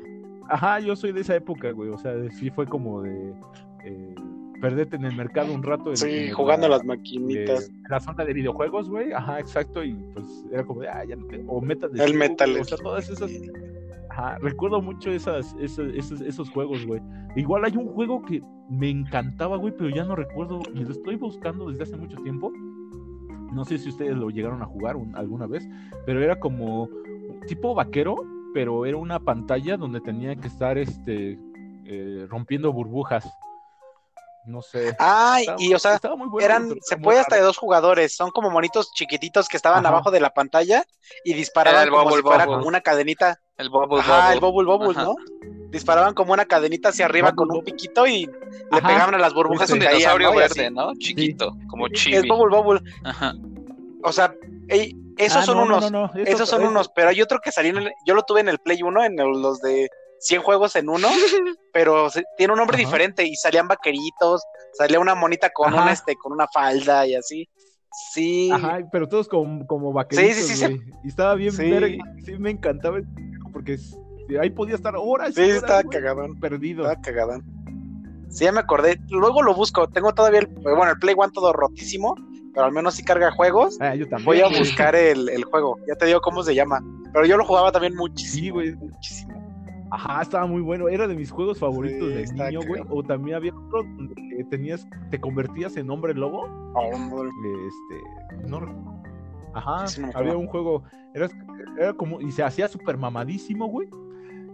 Ajá, 0.49 0.79
yo 0.79 0.95
soy 0.95 1.11
de 1.11 1.21
esa 1.21 1.35
época, 1.35 1.71
güey. 1.71 1.89
O 1.89 1.97
sea, 1.99 2.13
sí 2.31 2.49
fue 2.49 2.65
como 2.65 3.01
de. 3.03 3.33
eh, 3.83 4.15
perderte 4.61 4.95
en 4.95 5.05
el 5.05 5.15
mercado 5.15 5.53
un 5.53 5.63
rato. 5.63 5.95
Sí, 5.95 6.29
jugando 6.31 6.67
a 6.67 6.69
las 6.69 6.83
maquinitas. 6.85 7.69
eh, 7.69 7.73
la 7.89 7.99
zona 7.99 8.25
de 8.25 8.33
videojuegos, 8.33 8.89
güey. 8.89 9.11
Ajá, 9.13 9.39
exacto. 9.39 9.83
Y 9.83 9.93
pues 10.13 10.25
era 10.51 10.63
como 10.63 10.81
de, 10.81 10.89
ah, 10.89 11.03
ya 11.05 11.15
no 11.15 11.25
te. 11.27 11.43
O 11.47 11.61
Metal 11.61 11.89
El 11.99 12.13
Metal 12.15 12.55
O 12.59 12.63
sea, 12.63 12.77
todas 12.77 13.09
esas. 13.09 13.31
Ajá, 14.09 14.37
recuerdo 14.39 14.81
mucho 14.81 15.11
esas, 15.11 15.55
esos, 15.59 15.93
esos, 15.93 16.21
esos 16.21 16.49
juegos, 16.49 16.85
güey. 16.85 17.01
Igual 17.35 17.65
hay 17.65 17.77
un 17.77 17.87
juego 17.87 18.23
que 18.23 18.41
me 18.69 18.89
encantaba, 18.89 19.57
güey, 19.57 19.73
pero 19.77 19.89
ya 19.89 20.03
no 20.03 20.15
recuerdo. 20.15 20.59
Y 20.73 20.79
lo 20.79 20.91
estoy 20.91 21.15
buscando 21.17 21.69
desde 21.69 21.83
hace 21.83 21.97
mucho 21.97 22.17
tiempo. 22.23 22.51
No 23.53 23.63
sé 23.65 23.77
si 23.77 23.89
ustedes 23.89 24.15
lo 24.15 24.29
llegaron 24.29 24.61
a 24.61 24.65
jugar 24.65 24.95
un- 24.95 25.15
alguna 25.15 25.47
vez, 25.47 25.67
pero 26.05 26.21
era 26.21 26.39
como 26.39 26.89
tipo 27.47 27.73
vaquero, 27.75 28.15
pero 28.53 28.85
era 28.85 28.97
una 28.97 29.19
pantalla 29.19 29.77
donde 29.77 30.01
tenía 30.01 30.35
que 30.35 30.47
estar 30.47 30.77
este 30.77 31.37
eh, 31.85 32.25
rompiendo 32.29 32.73
burbujas. 32.73 33.25
No 34.47 34.61
sé. 34.61 34.95
Ay, 34.97 35.41
Estaba- 35.41 35.61
y 35.61 35.73
o 35.73 35.79
sea, 35.79 35.95
estaba 35.95 36.15
muy 36.15 36.29
bueno, 36.29 36.45
eran, 36.45 36.73
se 36.81 36.95
muy 36.95 37.03
puede 37.03 37.19
hasta 37.19 37.35
de 37.35 37.41
dos 37.41 37.57
jugadores, 37.57 38.15
son 38.15 38.31
como 38.31 38.49
monitos 38.49 38.91
chiquititos 38.93 39.49
que 39.49 39.57
estaban 39.57 39.85
Ajá. 39.85 39.89
abajo 39.93 40.09
de 40.09 40.21
la 40.21 40.29
pantalla 40.29 40.85
y 41.25 41.33
disparaban 41.33 41.83
el 41.83 41.89
como 41.89 42.03
Bubble 42.05 42.15
si 42.17 42.21
fuera 42.23 42.45
Bubble. 42.45 42.55
como 42.59 42.67
una 42.69 42.81
cadenita. 42.81 43.39
El 43.57 43.69
Bubble 43.69 43.99
Ajá, 43.99 44.31
el 44.33 44.39
Bubble. 44.39 44.65
bubble 44.65 44.91
Ajá. 44.91 45.03
¿no? 45.03 45.15
Disparaban 45.69 46.13
como 46.13 46.31
una 46.31 46.45
cadenita 46.45 46.89
hacia 46.89 47.05
arriba 47.05 47.31
Bubble 47.31 47.47
con 47.49 47.57
un 47.57 47.63
piquito 47.65 48.07
y 48.07 48.25
le 48.25 48.81
pegaban 48.81 49.15
a 49.15 49.17
las 49.17 49.33
burbujas 49.33 49.69
Es 49.69 49.73
un 49.73 49.79
caían, 49.79 49.97
dinosaurio 49.97 50.29
¿no? 50.31 50.35
Verde, 50.37 50.71
¿no? 50.71 50.93
Chiquito, 50.95 51.57
como 51.69 51.87
Es 51.87 51.93
chibi. 51.93 52.29
bubble 52.29 52.55
bubble. 52.55 52.81
Ajá. 53.03 53.33
O 54.03 54.13
sea, 54.13 54.33
ey, 54.69 54.95
esos 55.17 55.41
Ah, 55.41 55.45
son 55.45 55.57
no, 55.57 55.65
no, 55.65 55.77
unos, 55.77 55.91
no, 55.91 56.07
no, 56.07 56.21
eso- 56.21 56.31
esos 56.31 56.47
son 56.49 56.63
unos, 56.63 56.89
pero 56.95 57.09
hay 57.09 57.21
otro 57.21 57.39
que 57.43 57.51
salió 57.51 57.71
en 57.71 57.77
el, 57.87 57.93
yo 58.05 58.13
lo 58.13 58.23
tuve 58.23 58.39
en 58.39 58.47
el 58.47 58.59
Play 58.59 58.81
1, 58.81 59.03
en 59.03 59.19
el- 59.19 59.41
los 59.41 59.59
de 59.59 59.89
100 60.19 60.41
juegos 60.41 60.75
en 60.75 60.89
uno, 60.89 61.07
pero 61.73 62.09
se- 62.09 62.23
tiene 62.37 62.53
un 62.53 62.59
nombre 62.59 62.75
Ajá. 62.77 62.85
diferente 62.85 63.25
y 63.25 63.35
salían 63.35 63.67
vaqueritos, 63.67 64.43
salía 64.73 64.99
una 64.99 65.15
monita 65.15 65.49
con 65.51 65.73
Ajá. 65.73 65.83
una 65.83 65.91
este 65.93 66.15
con 66.15 66.31
una 66.33 66.47
falda 66.47 67.05
y 67.07 67.15
así. 67.15 67.47
Sí. 68.13 68.49
Ajá, 68.51 68.79
pero 68.91 69.07
todos 69.07 69.27
como, 69.27 69.65
como 69.65 69.91
vaqueritos, 69.93 70.35
Sí, 70.35 70.55
sí, 70.55 70.65
sí. 70.67 70.79
Y 71.03 71.07
estaba 71.07 71.33
bien 71.35 71.51
Sí. 71.51 71.69
verga, 71.69 72.03
sí 72.25 72.37
me 72.37 72.51
encantaba 72.51 72.99
porque 73.51 73.77
ahí 74.39 74.49
podía 74.51 74.75
estar 74.75 74.93
horas 74.97 75.31
y 75.31 75.33
Sí, 75.33 75.41
horas, 75.41 75.55
estaba 75.55 75.83
cagadón. 75.83 76.39
perdido. 76.39 76.83
Estaba 76.83 77.01
cagadón. 77.01 77.43
Sí, 78.29 78.43
ya 78.43 78.51
me 78.51 78.59
acordé. 78.59 78.99
Luego 79.09 79.41
lo 79.41 79.55
busco. 79.55 79.87
Tengo 79.87 80.13
todavía 80.13 80.41
el, 80.41 80.47
bueno, 80.47 80.89
el 80.91 80.99
Play 80.99 81.15
One 81.17 81.31
todo 81.33 81.53
rotísimo, 81.53 82.13
pero 82.53 82.65
al 82.65 82.71
menos 82.73 82.95
sí 82.95 83.03
carga 83.03 83.31
juegos. 83.31 83.77
Ah, 83.79 83.95
yo 83.95 84.07
también. 84.07 84.25
Voy 84.25 84.41
a 84.41 84.47
buscar 84.59 84.95
el, 84.95 85.29
el 85.29 85.43
juego. 85.45 85.77
Ya 85.87 85.95
te 85.95 86.05
digo 86.05 86.19
cómo 86.21 86.43
se 86.43 86.53
llama. 86.53 86.79
Pero 87.13 87.25
yo 87.25 87.37
lo 87.37 87.45
jugaba 87.45 87.71
también 87.71 87.95
muchísimo. 87.95 88.43
Sí, 88.43 88.49
güey. 88.49 88.75
Muchísimo. 88.75 89.36
Ajá, 89.91 90.21
estaba 90.21 90.45
muy 90.47 90.61
bueno. 90.61 90.89
Era 90.89 91.07
de 91.07 91.15
mis 91.15 91.31
juegos 91.31 91.59
favoritos 91.59 92.07
Sí, 92.09 92.13
de 92.13 92.25
niño, 92.33 92.59
güey. 92.67 92.81
O 92.89 93.03
también 93.03 93.37
había 93.37 93.53
otro 93.55 93.83
donde 93.83 94.43
tenías, 94.49 94.85
te 95.09 95.19
convertías 95.19 95.77
en 95.77 95.89
hombre 95.89 96.13
lobo. 96.13 96.47
Madre. 96.73 97.29
Este, 97.67 98.47
no 98.47 98.59
recuerdo. 98.59 98.97
Ajá, 99.53 99.85
había 100.13 100.37
un 100.37 100.45
juego, 100.47 100.83
era, 101.15 101.27
era 101.79 101.93
como, 101.93 102.21
y 102.21 102.31
se 102.31 102.43
hacía 102.43 102.67
súper 102.67 102.95
mamadísimo, 102.97 103.67
güey. 103.67 103.89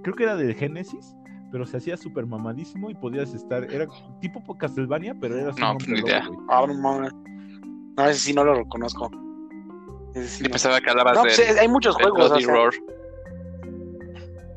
Creo 0.02 0.16
que 0.16 0.24
era 0.24 0.36
del 0.38 0.54
Genesis, 0.56 1.14
pero 1.52 1.66
se 1.66 1.76
hacía 1.78 1.98
súper 1.98 2.26
mamadísimo 2.26 2.90
y 2.90 2.96
podías 2.96 3.34
estar, 3.34 3.64
era 3.66 3.86
tipo 4.22 4.42
Castlevania, 4.58 5.14
pero 5.20 5.36
era 5.36 5.48
No, 5.50 5.52
pues, 5.56 5.64
hombre 5.64 5.88
ni 5.90 5.98
lobo, 5.98 6.08
idea. 6.08 6.28
güey. 6.28 6.40
Ah, 6.50 6.66
no 7.98 8.06
ese 8.08 8.20
sí 8.20 8.34
no 8.34 8.44
lo 8.46 8.56
reconozco. 8.56 9.12
Ese 10.16 10.28
sí 10.28 10.44
no. 10.44 10.52
pensaba 10.52 10.80
que 10.80 10.90
hablabas 10.90 11.16
No, 11.16 11.22
pues, 11.24 11.58
hay 11.60 11.68
muchos 11.68 11.96
juegos. 11.96 12.32
o 12.32 12.40
sea. 12.40 12.70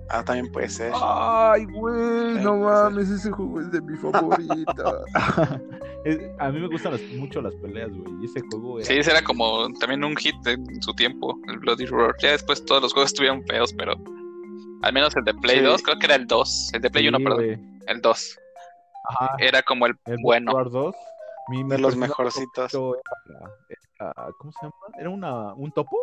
Roar. 0.08 0.20
Ah, 0.20 0.24
también 0.24 0.50
puede 0.52 0.68
ser. 0.68 0.92
Ay, 0.94 1.64
güey, 1.66 2.34
no 2.42 2.52
ser. 2.52 2.52
mames, 2.60 3.08
ese 3.10 3.30
juego 3.30 3.60
es 3.60 3.70
de 3.70 3.80
mi 3.80 3.96
favorita. 3.98 5.00
Es- 6.04 6.20
a 6.38 6.50
mí 6.50 6.60
me 6.60 6.68
gustan 6.68 6.92
las- 6.92 7.02
mucho 7.18 7.42
las 7.42 7.52
peleas, 7.56 7.90
güey, 7.90 8.12
y 8.22 8.26
ese 8.26 8.40
juego 8.48 8.78
era... 8.78 8.86
Sí, 8.86 8.94
ese 8.96 9.10
era 9.10 9.22
como 9.22 9.68
también 9.80 10.04
un 10.04 10.14
hit 10.16 10.36
en 10.46 10.80
su 10.80 10.94
tiempo, 10.94 11.36
el 11.48 11.58
Bloody 11.58 11.84
Roar. 11.86 12.14
Ya 12.22 12.30
después 12.30 12.64
todos 12.64 12.80
los 12.80 12.92
juegos 12.92 13.10
estuvieron 13.10 13.44
feos, 13.48 13.72
pero 13.72 13.94
al 14.82 14.92
menos 14.92 15.16
el 15.16 15.24
de 15.24 15.34
Play 15.34 15.58
Sí. 15.58 15.64
2, 15.64 15.82
creo 15.82 15.98
que 15.98 16.06
era 16.06 16.14
el 16.14 16.26
2. 16.28 16.70
El 16.74 16.80
de 16.82 16.90
Play 16.90 17.02
Sí, 17.04 17.08
1, 17.08 17.18
perdón. 17.18 17.80
El 17.88 18.00
2. 18.00 18.38
Ajá, 19.08 19.34
Era 19.40 19.62
como 19.62 19.86
el, 19.86 19.94
el 20.04 20.16
bueno. 20.22 20.52
War 20.52 20.70
2. 20.70 20.94
Mi, 21.48 21.64
mi 21.64 21.70
De 21.70 21.78
los 21.78 21.96
mejorcitos. 21.96 22.70
favorito 22.70 23.02
Era, 23.98 24.12
era- 24.12 24.28
¿Cómo 24.38 24.52
se 24.52 24.58
llama? 24.62 24.74
¿Era 25.00 25.10
una, 25.10 25.54
un 25.54 25.72
topo? 25.72 25.96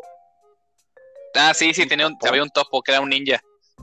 Ah, 1.35 1.53
sí, 1.53 1.73
sí, 1.73 1.87
tenía 1.87 2.07
un, 2.07 2.17
había 2.27 2.43
un 2.43 2.49
topo 2.49 2.81
que 2.81 2.91
era 2.91 2.99
un 2.99 3.09
ninja. 3.09 3.39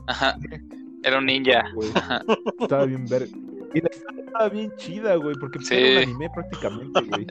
Ajá. 0.07 0.35
Era 1.03 1.17
un 1.17 1.25
ninja. 1.25 1.63
Ajá. 1.95 2.21
Estaba 2.59 2.85
bien 2.85 3.05
ver. 3.07 3.27
Y 3.73 3.81
la 3.81 3.89
historia 3.91 4.23
estaba 4.25 4.49
bien 4.49 4.75
chida, 4.77 5.15
güey, 5.15 5.35
porque 5.39 5.57
pues, 5.57 5.67
Sí. 5.69 5.75
era 5.75 5.97
un 5.97 6.03
anime 6.03 6.29
prácticamente, 6.33 7.01
güey. 7.01 7.27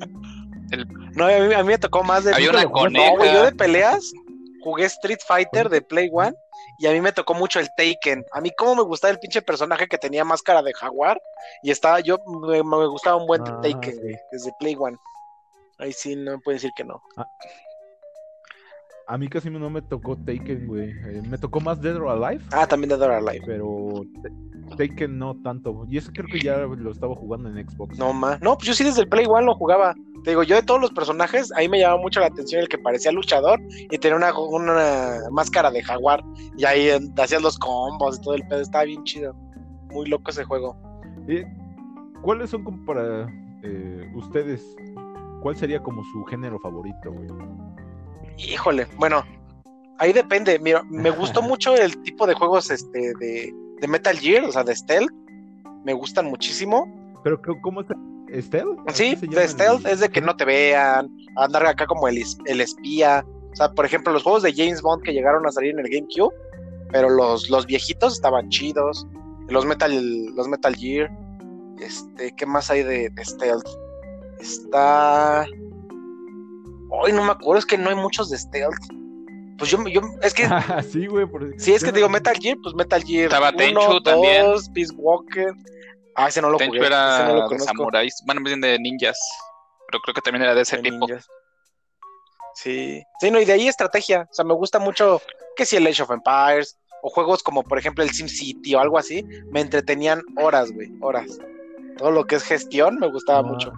No, 1.14 1.24
a 1.26 1.28
mí, 1.38 1.54
a 1.54 1.58
mí 1.62 1.68
me 1.68 1.78
tocó 1.78 2.02
más 2.02 2.24
de. 2.24 2.34
Había 2.34 2.46
nunca 2.52 2.58
una 2.58 2.62
lo 2.64 2.68
jugué. 2.70 2.82
coneja. 2.82 3.10
No, 3.10 3.16
güey, 3.16 3.32
yo 3.32 3.44
de 3.44 3.52
peleas 3.52 4.12
jugué 4.62 4.84
Street 4.86 5.18
Fighter 5.26 5.68
de 5.68 5.82
Play 5.82 6.10
One 6.12 6.34
y 6.78 6.86
a 6.86 6.92
mí 6.92 7.00
me 7.00 7.12
tocó 7.12 7.34
mucho 7.34 7.60
el 7.60 7.68
Taken. 7.76 8.24
A 8.32 8.40
mí, 8.40 8.50
cómo 8.56 8.74
me 8.76 8.82
gustaba 8.82 9.10
el 9.12 9.18
pinche 9.18 9.40
personaje 9.42 9.86
que 9.86 9.98
tenía 9.98 10.24
máscara 10.24 10.62
de 10.62 10.72
jaguar 10.74 11.20
y 11.62 11.70
estaba 11.70 12.00
yo, 12.00 12.18
me, 12.26 12.62
me 12.62 12.86
gustaba 12.86 13.16
un 13.16 13.26
buen 13.26 13.42
Ah, 13.42 13.60
Taken, 13.62 13.92
sí. 13.94 14.14
desde 14.32 14.52
Play 14.58 14.76
One. 14.78 14.96
Ahí 15.78 15.92
sí, 15.92 16.14
no 16.16 16.32
me 16.32 16.38
puede 16.38 16.56
decir 16.56 16.72
que 16.74 16.84
no. 16.84 17.02
A 19.10 19.18
mí 19.18 19.26
casi 19.26 19.50
no 19.50 19.68
me 19.68 19.82
tocó 19.82 20.16
Taken, 20.16 20.68
güey. 20.68 20.90
Eh, 20.90 21.20
me 21.28 21.36
tocó 21.36 21.58
más 21.60 21.80
Dead 21.82 21.96
or 21.96 22.10
Alive, 22.10 22.44
Ah, 22.52 22.64
también 22.64 22.90
de 22.90 22.96
Dead 22.96 23.08
or 23.08 23.14
Alive. 23.14 23.42
pero 23.44 24.04
Taken 24.76 25.18
no 25.18 25.34
tanto. 25.42 25.84
Y 25.88 25.98
eso 25.98 26.12
creo 26.14 26.28
que 26.28 26.38
ya 26.38 26.58
lo 26.58 26.92
estaba 26.92 27.16
jugando 27.16 27.48
en 27.48 27.68
Xbox. 27.68 27.98
No, 27.98 28.12
ma. 28.12 28.38
No, 28.40 28.54
pues 28.54 28.68
yo 28.68 28.74
sí 28.74 28.84
desde 28.84 29.00
el 29.02 29.08
Play 29.08 29.26
One 29.26 29.46
lo 29.46 29.56
jugaba. 29.56 29.96
Te 30.22 30.30
digo, 30.30 30.44
yo 30.44 30.54
de 30.54 30.62
todos 30.62 30.80
los 30.80 30.92
personajes, 30.92 31.50
ahí 31.56 31.68
me 31.68 31.80
llamaba 31.80 32.00
mucho 32.00 32.20
la 32.20 32.26
atención 32.26 32.60
el 32.62 32.68
que 32.68 32.78
parecía 32.78 33.10
luchador 33.10 33.58
y 33.72 33.98
tenía 33.98 34.16
una, 34.16 34.38
una 34.38 35.18
máscara 35.32 35.72
de 35.72 35.82
jaguar. 35.82 36.22
Y 36.56 36.64
ahí 36.64 36.86
eh, 36.86 37.00
hacías 37.20 37.42
los 37.42 37.58
combos 37.58 38.18
y 38.18 38.22
todo 38.22 38.34
el 38.34 38.46
pedo. 38.46 38.60
Estaba 38.60 38.84
bien 38.84 39.02
chido. 39.02 39.34
Muy 39.90 40.08
loco 40.08 40.30
ese 40.30 40.44
juego. 40.44 40.76
Eh, 41.26 41.44
¿Cuáles 42.22 42.50
son 42.50 42.62
como 42.62 42.84
para 42.86 43.26
eh, 43.64 44.08
ustedes? 44.14 44.76
¿Cuál 45.42 45.56
sería 45.56 45.82
como 45.82 46.04
su 46.04 46.22
género 46.26 46.60
favorito, 46.60 47.10
güey? 47.10 47.26
Híjole, 48.38 48.86
bueno, 48.96 49.24
ahí 49.98 50.12
depende. 50.12 50.58
Mira, 50.58 50.82
me 50.90 51.10
gustó 51.10 51.42
mucho 51.42 51.74
el 51.76 52.00
tipo 52.02 52.26
de 52.26 52.34
juegos 52.34 52.70
este 52.70 53.12
de, 53.20 53.52
de 53.80 53.88
Metal 53.88 54.18
Gear, 54.18 54.44
o 54.44 54.52
sea, 54.52 54.64
de 54.64 54.74
stealth. 54.74 55.10
Me 55.84 55.92
gustan 55.94 56.26
muchísimo. 56.26 56.86
Pero 57.24 57.40
¿cómo- 57.42 57.60
¿cómo 57.62 57.80
está? 57.82 57.94
¿Stealth? 58.40 58.78
Sí, 58.92 59.12
¿Así 59.12 59.16
se 59.16 59.26
llama 59.26 59.36
de 59.38 59.42
el- 59.44 59.48
stealth 59.50 59.86
es 59.86 60.00
de 60.00 60.08
que 60.08 60.20
no 60.20 60.36
te 60.36 60.44
vean, 60.44 61.10
andar 61.36 61.66
acá 61.66 61.86
como 61.86 62.06
el, 62.08 62.18
es- 62.18 62.38
el 62.46 62.60
espía. 62.60 63.24
O 63.52 63.56
sea, 63.56 63.72
por 63.72 63.84
ejemplo, 63.84 64.12
los 64.12 64.22
juegos 64.22 64.42
de 64.44 64.52
James 64.54 64.80
Bond 64.82 65.02
que 65.02 65.12
llegaron 65.12 65.44
a 65.46 65.50
salir 65.50 65.72
en 65.72 65.80
el 65.80 65.88
GameCube, 65.90 66.32
pero 66.92 67.08
los, 67.10 67.50
los 67.50 67.66
viejitos 67.66 68.12
estaban 68.14 68.48
chidos. 68.50 69.06
Los 69.48 69.66
Metal, 69.66 69.92
los 70.36 70.46
Metal 70.48 70.74
Gear. 70.76 71.10
Este, 71.80 72.30
¿qué 72.36 72.46
más 72.46 72.70
hay 72.70 72.82
de, 72.84 73.10
de 73.10 73.24
stealth? 73.24 73.66
Está. 74.38 75.46
Hoy 76.90 77.12
no 77.12 77.24
me 77.24 77.32
acuerdo, 77.32 77.58
es 77.58 77.66
que 77.66 77.78
no 77.78 77.88
hay 77.90 77.96
muchos 77.96 78.30
de 78.30 78.38
stealth. 78.38 78.74
Pues 79.58 79.70
yo, 79.70 79.78
yo 79.88 80.00
es 80.22 80.32
que 80.34 80.44
Ah, 80.44 80.82
sí, 80.90 81.06
güey. 81.06 81.26
por- 81.26 81.54
Si 81.60 81.72
es 81.72 81.80
que 81.82 81.88
no- 81.88 81.92
te 81.92 81.98
digo 81.98 82.08
Metal 82.08 82.36
Gear, 82.36 82.56
pues 82.62 82.74
Metal 82.74 83.02
Gear. 83.02 83.24
Estaba 83.26 83.50
1, 83.50 83.56
Tenchu 83.58 84.02
también. 84.02 84.46
2, 84.46 84.68
Peace 84.70 84.92
Walker. 84.96 85.52
Ah, 86.16 86.28
ese 86.28 86.42
no 86.42 86.50
lo 86.50 86.56
Tenchu 86.58 86.72
jugué. 86.76 86.86
ese 86.86 86.90
no 86.90 86.96
era 86.96 87.34
lo 87.36 87.48
de 87.48 87.58
samuráis, 87.60 88.14
bueno, 88.26 88.42
bien 88.42 88.60
de 88.60 88.78
ninjas. 88.78 89.18
Pero 89.88 90.00
creo 90.02 90.14
que 90.14 90.20
también 90.20 90.42
era 90.42 90.54
de 90.54 90.62
ese 90.62 90.76
de 90.76 90.82
tipo. 90.82 91.06
ninjas. 91.06 91.26
Sí. 92.54 93.02
Sí, 93.20 93.30
no, 93.30 93.40
y 93.40 93.44
de 93.44 93.52
ahí 93.52 93.68
estrategia. 93.68 94.26
O 94.30 94.34
sea, 94.34 94.44
me 94.44 94.54
gusta 94.54 94.78
mucho 94.78 95.20
que 95.56 95.64
si 95.66 95.76
el 95.76 95.86
Age 95.86 96.02
of 96.02 96.10
Empires 96.10 96.76
o 97.02 97.08
juegos 97.10 97.42
como, 97.42 97.62
por 97.62 97.78
ejemplo, 97.78 98.02
el 98.04 98.10
SimCity 98.10 98.74
o 98.74 98.80
algo 98.80 98.98
así. 98.98 99.24
Me 99.50 99.60
entretenían 99.60 100.22
horas, 100.36 100.70
güey, 100.72 100.90
horas. 101.00 101.38
Todo 101.96 102.10
lo 102.10 102.24
que 102.24 102.36
es 102.36 102.42
gestión 102.42 102.96
me 102.98 103.08
gustaba 103.08 103.38
Ah, 103.40 103.42
mucho. 103.42 103.72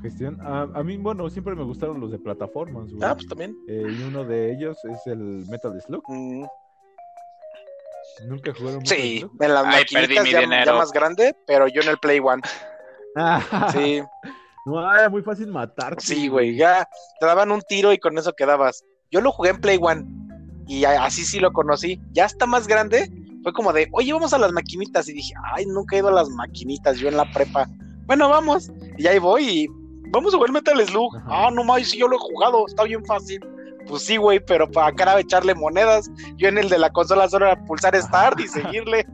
Gestión. 0.00 0.38
A, 0.40 0.62
a 0.74 0.82
mí, 0.82 0.96
bueno, 0.96 1.28
siempre 1.30 1.54
me 1.54 1.64
gustaron 1.64 2.00
los 2.00 2.10
de 2.10 2.18
plataformas, 2.18 2.90
güey. 2.92 3.02
Ah, 3.08 3.14
pues 3.14 3.26
también. 3.28 3.54
Eh, 3.68 3.84
y 3.98 4.02
uno 4.02 4.24
de 4.24 4.52
ellos 4.52 4.78
es 4.84 5.06
el 5.06 5.44
Metal 5.48 5.72
Slug. 5.80 6.02
Mm, 6.08 6.44
Nunca 8.28 8.52
jugaron 8.54 8.78
Metal 8.82 8.96
sí, 8.98 9.18
Slug. 9.20 9.42
en 9.42 9.54
las 9.54 9.64
Ay, 9.66 9.84
perdí 9.92 10.18
mi 10.20 10.30
ya, 10.32 10.40
dinero. 10.40 10.72
ya 10.72 10.78
más 10.78 10.92
grande, 10.92 11.34
pero 11.46 11.66
yo 11.68 11.82
en 11.82 11.88
el 11.88 11.98
Play 11.98 12.20
One. 12.20 12.42
Ah, 13.16 13.40
Sí. 13.72 14.02
no, 14.66 14.94
era 14.94 15.08
muy 15.08 15.22
fácil 15.22 15.48
matarte. 15.48 16.00
Sí, 16.04 16.28
güey, 16.28 16.56
ya 16.56 16.86
te 17.20 17.26
daban 17.26 17.50
un 17.50 17.60
tiro 17.62 17.92
y 17.92 17.98
con 17.98 18.16
eso 18.18 18.32
quedabas. 18.32 18.84
Yo 19.10 19.20
lo 19.20 19.32
jugué 19.32 19.50
en 19.50 19.60
Play 19.60 19.78
One 19.80 20.04
y 20.66 20.84
así 20.84 21.24
sí 21.24 21.38
lo 21.40 21.52
conocí. 21.52 22.00
Ya 22.12 22.24
está 22.26 22.46
más 22.46 22.66
grande, 22.66 23.10
fue 23.42 23.52
como 23.52 23.72
de, 23.72 23.88
oye, 23.92 24.12
vamos 24.12 24.32
a 24.32 24.38
las 24.38 24.52
maquinitas. 24.52 25.08
Y 25.08 25.12
dije, 25.14 25.34
ay, 25.54 25.66
nunca 25.66 25.96
he 25.96 25.98
ido 26.00 26.08
a 26.08 26.12
las 26.12 26.28
maquinitas, 26.30 26.98
yo 26.98 27.08
en 27.08 27.16
la 27.16 27.30
prepa. 27.32 27.66
Bueno, 28.06 28.28
vamos. 28.28 28.70
Y 28.98 29.06
ahí 29.06 29.18
voy 29.18 29.44
y 29.48 29.68
vamos 30.12 30.32
a 30.32 30.36
jugar 30.36 30.52
Metal 30.52 30.86
Slug. 30.86 31.16
Ajá. 31.16 31.46
Ah, 31.46 31.50
no 31.50 31.64
mames, 31.64 31.90
sí, 31.90 31.98
yo 31.98 32.08
lo 32.08 32.16
he 32.16 32.20
jugado, 32.20 32.66
está 32.66 32.84
bien 32.84 33.04
fácil. 33.04 33.40
Pues 33.86 34.04
sí, 34.04 34.16
güey, 34.16 34.38
pero 34.38 34.70
para 34.70 34.94
cara 34.94 35.16
de 35.16 35.22
echarle 35.22 35.54
monedas. 35.54 36.10
Yo 36.36 36.48
en 36.48 36.58
el 36.58 36.68
de 36.68 36.78
la 36.78 36.90
consola 36.90 37.28
solo 37.28 37.46
era 37.46 37.64
pulsar 37.64 38.00
Start 38.00 38.38
y 38.40 38.48
seguirle. 38.48 39.06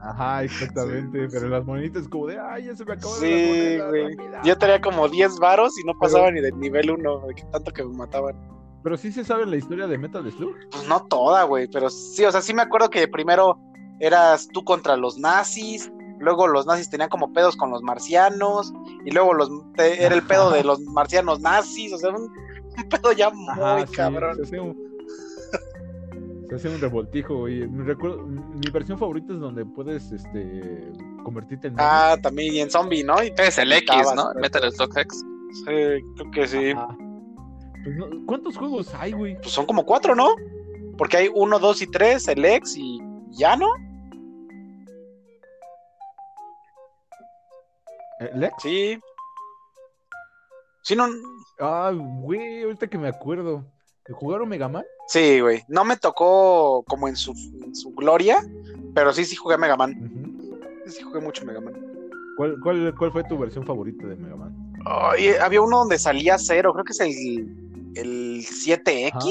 Ajá, 0.00 0.44
exactamente. 0.44 1.28
Pero 1.30 1.48
las 1.48 1.64
moneditas 1.64 2.08
como 2.08 2.28
de, 2.28 2.38
ay, 2.38 2.64
ya 2.64 2.76
se 2.76 2.84
me 2.84 2.94
acabó 2.94 3.14
Sí, 3.16 3.78
güey. 3.88 4.16
Yo 4.44 4.56
tenía 4.56 4.80
como 4.80 5.08
10 5.08 5.38
varos 5.38 5.78
y 5.78 5.86
no 5.86 5.92
pasaba 5.98 6.30
ni 6.30 6.40
del 6.40 6.58
nivel 6.58 6.90
1, 6.90 7.26
de 7.28 7.34
que 7.34 7.44
tanto 7.44 7.72
que 7.72 7.84
me 7.84 7.94
mataban. 7.94 8.34
Pero 8.82 8.96
sí 8.96 9.12
se 9.12 9.24
sabe 9.24 9.46
la 9.46 9.56
historia 9.56 9.86
de 9.86 9.98
Metal 9.98 10.28
Slug. 10.32 10.56
Pues 10.70 10.88
no 10.88 11.04
toda, 11.06 11.44
güey, 11.44 11.68
pero 11.68 11.88
sí, 11.88 12.24
o 12.24 12.32
sea, 12.32 12.40
sí 12.40 12.52
me 12.52 12.62
acuerdo 12.62 12.90
que 12.90 13.06
primero 13.06 13.58
eras 14.00 14.48
tú 14.52 14.64
contra 14.64 14.96
los 14.96 15.18
nazis, 15.18 15.92
luego 16.22 16.46
los 16.48 16.66
nazis 16.66 16.88
tenían 16.88 17.08
como 17.10 17.32
pedos 17.32 17.56
con 17.56 17.70
los 17.70 17.82
marcianos, 17.82 18.72
y 19.04 19.10
luego 19.10 19.34
los 19.34 19.50
te- 19.74 20.02
era 20.04 20.14
el 20.14 20.22
pedo 20.22 20.50
de 20.50 20.64
los 20.64 20.80
marcianos 20.80 21.40
nazis, 21.40 21.92
o 21.92 21.98
sea, 21.98 22.10
un, 22.10 22.22
un 22.22 22.88
pedo 22.88 23.12
ya 23.12 23.30
muy 23.30 23.48
Ajá, 23.50 23.86
sí, 23.86 23.92
cabrón. 23.94 24.36
Se 24.36 24.42
hace 24.42 24.60
un, 24.60 24.76
se 26.48 26.54
hace 26.56 26.68
un 26.68 26.80
revoltijo, 26.80 27.38
güey. 27.40 27.66
Recuerdo, 27.66 28.22
mi 28.26 28.70
versión 28.72 28.98
favorita 28.98 29.32
es 29.32 29.40
donde 29.40 29.64
puedes 29.64 30.12
este, 30.12 30.92
convertirte 31.24 31.68
en. 31.68 31.74
Ah, 31.78 32.16
también, 32.22 32.54
y 32.54 32.60
en 32.60 32.70
zombie, 32.70 33.02
¿no? 33.04 33.22
Y 33.22 33.32
Es 33.38 33.58
el 33.58 33.72
X, 33.72 33.88
Estabas, 33.90 34.14
¿no? 34.14 34.40
Metal 34.40 34.70
Slug 34.72 34.96
X. 34.98 35.24
sí, 35.54 35.64
creo 35.64 36.30
que 36.32 36.46
sí. 36.46 36.70
Ajá. 36.70 36.88
Pues 37.84 37.96
no, 37.96 38.06
¿Cuántos 38.26 38.56
juegos 38.56 38.94
hay, 38.94 39.12
güey? 39.12 39.36
Pues 39.40 39.50
son 39.52 39.66
como 39.66 39.84
cuatro, 39.84 40.14
¿no? 40.14 40.28
Porque 40.96 41.16
hay 41.16 41.28
uno, 41.34 41.58
dos 41.58 41.82
y 41.82 41.86
tres, 41.88 42.28
el 42.28 42.44
ex 42.44 42.76
y 42.76 43.00
ya, 43.30 43.56
¿no? 43.56 43.66
¿Lex? 48.34 48.54
Sí. 48.62 48.98
Sí, 50.82 50.96
no. 50.96 51.06
Ah, 51.60 51.92
güey, 51.94 52.62
ahorita 52.62 52.88
que 52.88 52.98
me 52.98 53.08
acuerdo. 53.08 53.64
¿Jugaron 54.10 54.48
Mega 54.48 54.68
Man? 54.68 54.84
Sí, 55.06 55.40
güey. 55.40 55.62
No 55.68 55.84
me 55.84 55.96
tocó 55.96 56.84
como 56.88 57.06
en 57.06 57.16
su, 57.16 57.32
en 57.64 57.74
su 57.74 57.94
gloria, 57.94 58.38
pero 58.94 59.12
sí, 59.12 59.24
sí 59.24 59.36
jugué 59.36 59.56
Mega 59.56 59.76
Man. 59.76 59.94
Ujú. 59.96 60.60
Sí, 60.86 60.92
sí 60.92 61.02
jugué 61.02 61.20
mucho 61.20 61.44
Mega 61.44 61.60
Man. 61.60 61.74
¿Cuál, 62.36 62.58
cuál, 62.60 62.94
¿Cuál 62.98 63.12
fue 63.12 63.24
tu 63.24 63.38
versión 63.38 63.64
favorita 63.64 64.06
de 64.06 64.16
Mega 64.16 64.36
Man? 64.36 64.72
Ay, 64.84 65.34
había 65.40 65.62
uno 65.62 65.78
donde 65.78 65.98
salía 65.98 66.38
cero, 66.38 66.72
creo 66.72 66.84
que 66.84 66.92
es 66.92 67.00
el, 67.00 67.46
el 67.94 68.44
7X 68.44 69.12
Ajá. 69.14 69.26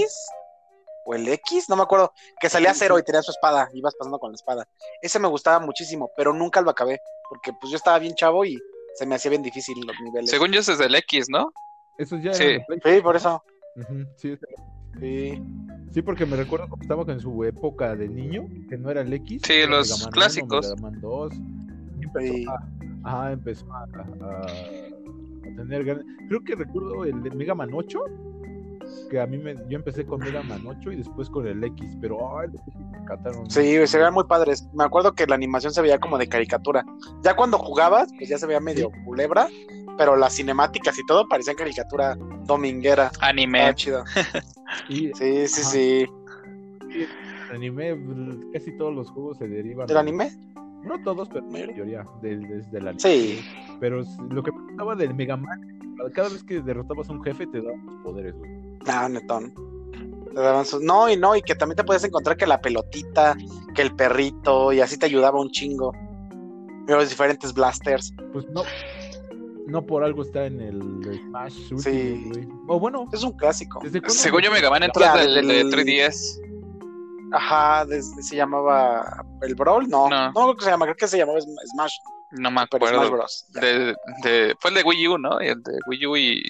o 1.05 1.15
el 1.15 1.27
X, 1.27 1.67
no 1.67 1.75
me 1.75 1.83
acuerdo, 1.83 2.13
que 2.39 2.47
salía 2.47 2.73
cero 2.73 2.97
y 2.97 3.03
tenía 3.03 3.21
su 3.21 3.31
espada, 3.31 3.69
ibas 3.73 3.95
pasando 3.95 4.17
con 4.19 4.31
la 4.31 4.35
espada. 4.35 4.65
Ese 5.01 5.19
me 5.19 5.27
gustaba 5.27 5.59
muchísimo, 5.59 6.09
pero 6.15 6.33
nunca 6.33 6.61
lo 6.61 6.69
acabé, 6.69 7.01
porque 7.27 7.51
pues 7.59 7.71
yo 7.71 7.77
estaba 7.77 7.99
bien 7.99 8.15
chavo 8.15 8.45
y 8.45 8.57
se 8.93 9.05
me 9.05 9.15
hacía 9.15 9.29
bien 9.29 9.41
difícil 9.43 9.79
los 9.85 9.99
niveles. 10.01 10.29
Según 10.29 10.51
yo, 10.51 10.59
ese 10.59 10.73
es 10.73 10.79
el 10.79 10.93
X, 10.95 11.27
¿no? 11.29 11.51
Esos 11.97 12.21
ya 12.21 12.33
Sí. 12.33 12.57
Sí, 12.83 13.01
por 13.01 13.15
eso. 13.15 13.43
Ujú, 13.75 14.05
sí, 14.17 14.35
Sí. 14.99 15.41
sí, 15.93 16.01
porque 16.01 16.25
me 16.25 16.35
recuerdo 16.35 16.67
que 16.67 16.81
estaba 16.81 17.03
en 17.11 17.19
su 17.19 17.43
época 17.45 17.95
de 17.95 18.07
niño, 18.09 18.45
que 18.69 18.77
no 18.77 18.89
era 18.89 19.01
el 19.01 19.13
X. 19.13 19.41
Sí, 19.45 19.61
los 19.67 19.87
Mega 19.89 19.97
Man 19.97 20.07
1, 20.07 20.11
clásicos. 20.11 20.69
Mega 20.69 20.81
Man 20.81 21.01
2. 21.01 21.33
Y 21.99 22.03
empezó 22.05 22.33
Sí. 22.33 22.45
a, 22.47 23.07
ajá, 23.09 23.31
empezó 23.31 23.73
a, 23.73 23.83
a- 23.83 24.41
a 24.41 25.55
tener 25.55 25.83
ganas. 25.85 26.05
Creo 26.27 26.43
que 26.43 26.55
recuerdo 26.55 27.05
el 27.05 27.21
de 27.23 27.31
Mega 27.31 27.55
Man 27.55 27.69
8, 27.73 27.99
que 29.09 29.19
a 29.19 29.27
mí 29.27 29.37
me, 29.37 29.55
yo 29.67 29.77
empecé 29.77 30.05
con 30.05 30.19
Mega 30.19 30.41
Man 30.43 30.61
8 30.65 30.91
y 30.91 30.95
después 30.97 31.29
con 31.29 31.45
el 31.47 31.63
X, 31.63 31.97
pero 31.99 32.37
ay, 32.39 32.49
me 32.91 32.97
encantaron. 32.99 33.49
Sí, 33.49 33.85
se 33.85 33.97
veían 33.97 34.13
muy 34.13 34.23
padres. 34.25 34.67
Me 34.73 34.83
acuerdo 34.83 35.13
que 35.13 35.27
la 35.27 35.35
animación 35.35 35.73
se 35.73 35.81
veía 35.81 35.99
como 35.99 36.17
de 36.17 36.27
caricatura. 36.27 36.85
Ya 37.23 37.35
cuando 37.35 37.57
jugabas, 37.57 38.09
pues 38.17 38.29
ya 38.29 38.37
se 38.37 38.47
veía 38.47 38.59
medio 38.59 38.89
culebra, 39.05 39.47
pero 39.97 40.15
las 40.15 40.33
cinemáticas 40.35 40.97
y 40.97 41.05
todo 41.05 41.27
parecían 41.27 41.55
caricatura 41.57 42.15
dominguera. 42.45 43.11
Anime. 43.21 43.73
chido. 43.75 44.03
Y 44.87 45.11
Sí, 45.15 45.47
sí, 45.47 45.61
Ajá. 45.61 45.69
sí. 45.69 46.05
el 47.49 47.55
anime, 47.55 47.97
casi 48.53 48.71
todos 48.77 48.95
los 48.95 49.09
juegos 49.11 49.37
se 49.37 49.47
derivan. 49.49 49.85
¿Del 49.87 49.97
anime? 49.97 50.31
No 50.83 50.97
todos, 51.03 51.27
pero 51.27 51.45
la 51.45 51.51
mayoría 51.67 52.05
del, 52.21 52.47
desde 52.47 52.77
el 52.77 52.87
anime. 52.87 52.99
Sí. 53.01 53.45
Pero 53.81 54.01
lo 54.29 54.41
que 54.41 54.51
me 54.53 54.61
gustaba 54.67 54.95
del 54.95 55.13
Mega 55.13 55.35
Man, 55.35 55.95
cada 56.13 56.29
vez 56.29 56.41
que 56.43 56.61
derrotabas 56.61 57.09
a 57.09 57.11
un 57.11 57.21
jefe 57.23 57.45
te 57.47 57.61
daban 57.61 57.85
los 57.85 57.95
poderes, 58.03 58.33
güey. 58.35 58.60
No, 58.85 59.09
netón. 59.09 59.53
Te 60.33 60.39
daban 60.39 60.65
sus- 60.65 60.81
No, 60.81 61.09
y 61.09 61.17
no, 61.17 61.35
y 61.35 61.41
que 61.41 61.55
también 61.55 61.75
te 61.75 61.83
puedes 61.83 62.03
encontrar 62.03 62.37
que 62.37 62.47
la 62.47 62.61
pelotita, 62.61 63.35
que 63.75 63.81
el 63.81 63.95
perrito, 63.95 64.71
y 64.71 64.79
así 64.81 64.97
te 64.97 65.05
ayudaba 65.05 65.39
un 65.41 65.49
chingo. 65.51 65.93
Y 66.87 66.91
los 66.91 67.09
diferentes 67.09 67.53
blasters. 67.53 68.13
Pues 68.33 68.45
no, 68.49 68.63
no 69.67 69.85
por 69.85 70.03
algo 70.03 70.23
está 70.23 70.45
en 70.45 70.61
el 70.61 70.81
Smash 71.27 71.73
Ultimate, 71.73 71.81
Sí. 71.91 72.23
güey. 72.33 72.47
O 72.67 72.79
bueno, 72.79 73.07
Es 73.11 73.23
un 73.23 73.33
clásico. 73.33 73.81
Según 74.07 74.41
yo, 74.41 74.51
Mega 74.51 74.69
Man 74.69 74.83
entró 74.83 75.03
desde 75.13 75.41
de 75.43 75.61
el- 75.61 75.69
3DS. 75.71 76.41
Ajá, 77.33 77.85
desde- 77.85 78.21
se 78.23 78.35
llamaba 78.35 79.23
el 79.41 79.55
Brawl, 79.55 79.87
no, 79.87 80.09
No. 80.09 80.27
no, 80.27 80.33
creo 80.33 80.55
que 80.57 80.65
se 80.65 80.71
llama, 80.71 80.85
creo 80.85 80.95
que 80.97 81.07
se 81.07 81.17
llamaba 81.17 81.37
Sm- 81.39 81.55
Smash, 81.73 81.93
No 82.31 82.51
me 82.51 82.65
pero 82.69 82.85
Smash 82.87 82.93
acuerdo. 82.95 83.11
Bros. 83.11 83.45
De, 83.53 83.95
de- 84.23 84.55
fue 84.59 84.71
el 84.71 84.75
de 84.75 84.83
Wii 84.83 85.07
U, 85.07 85.17
¿no? 85.17 85.39
El 85.39 85.61
de 85.63 85.79
Wii 85.87 86.05
U 86.07 86.17
y 86.17 86.43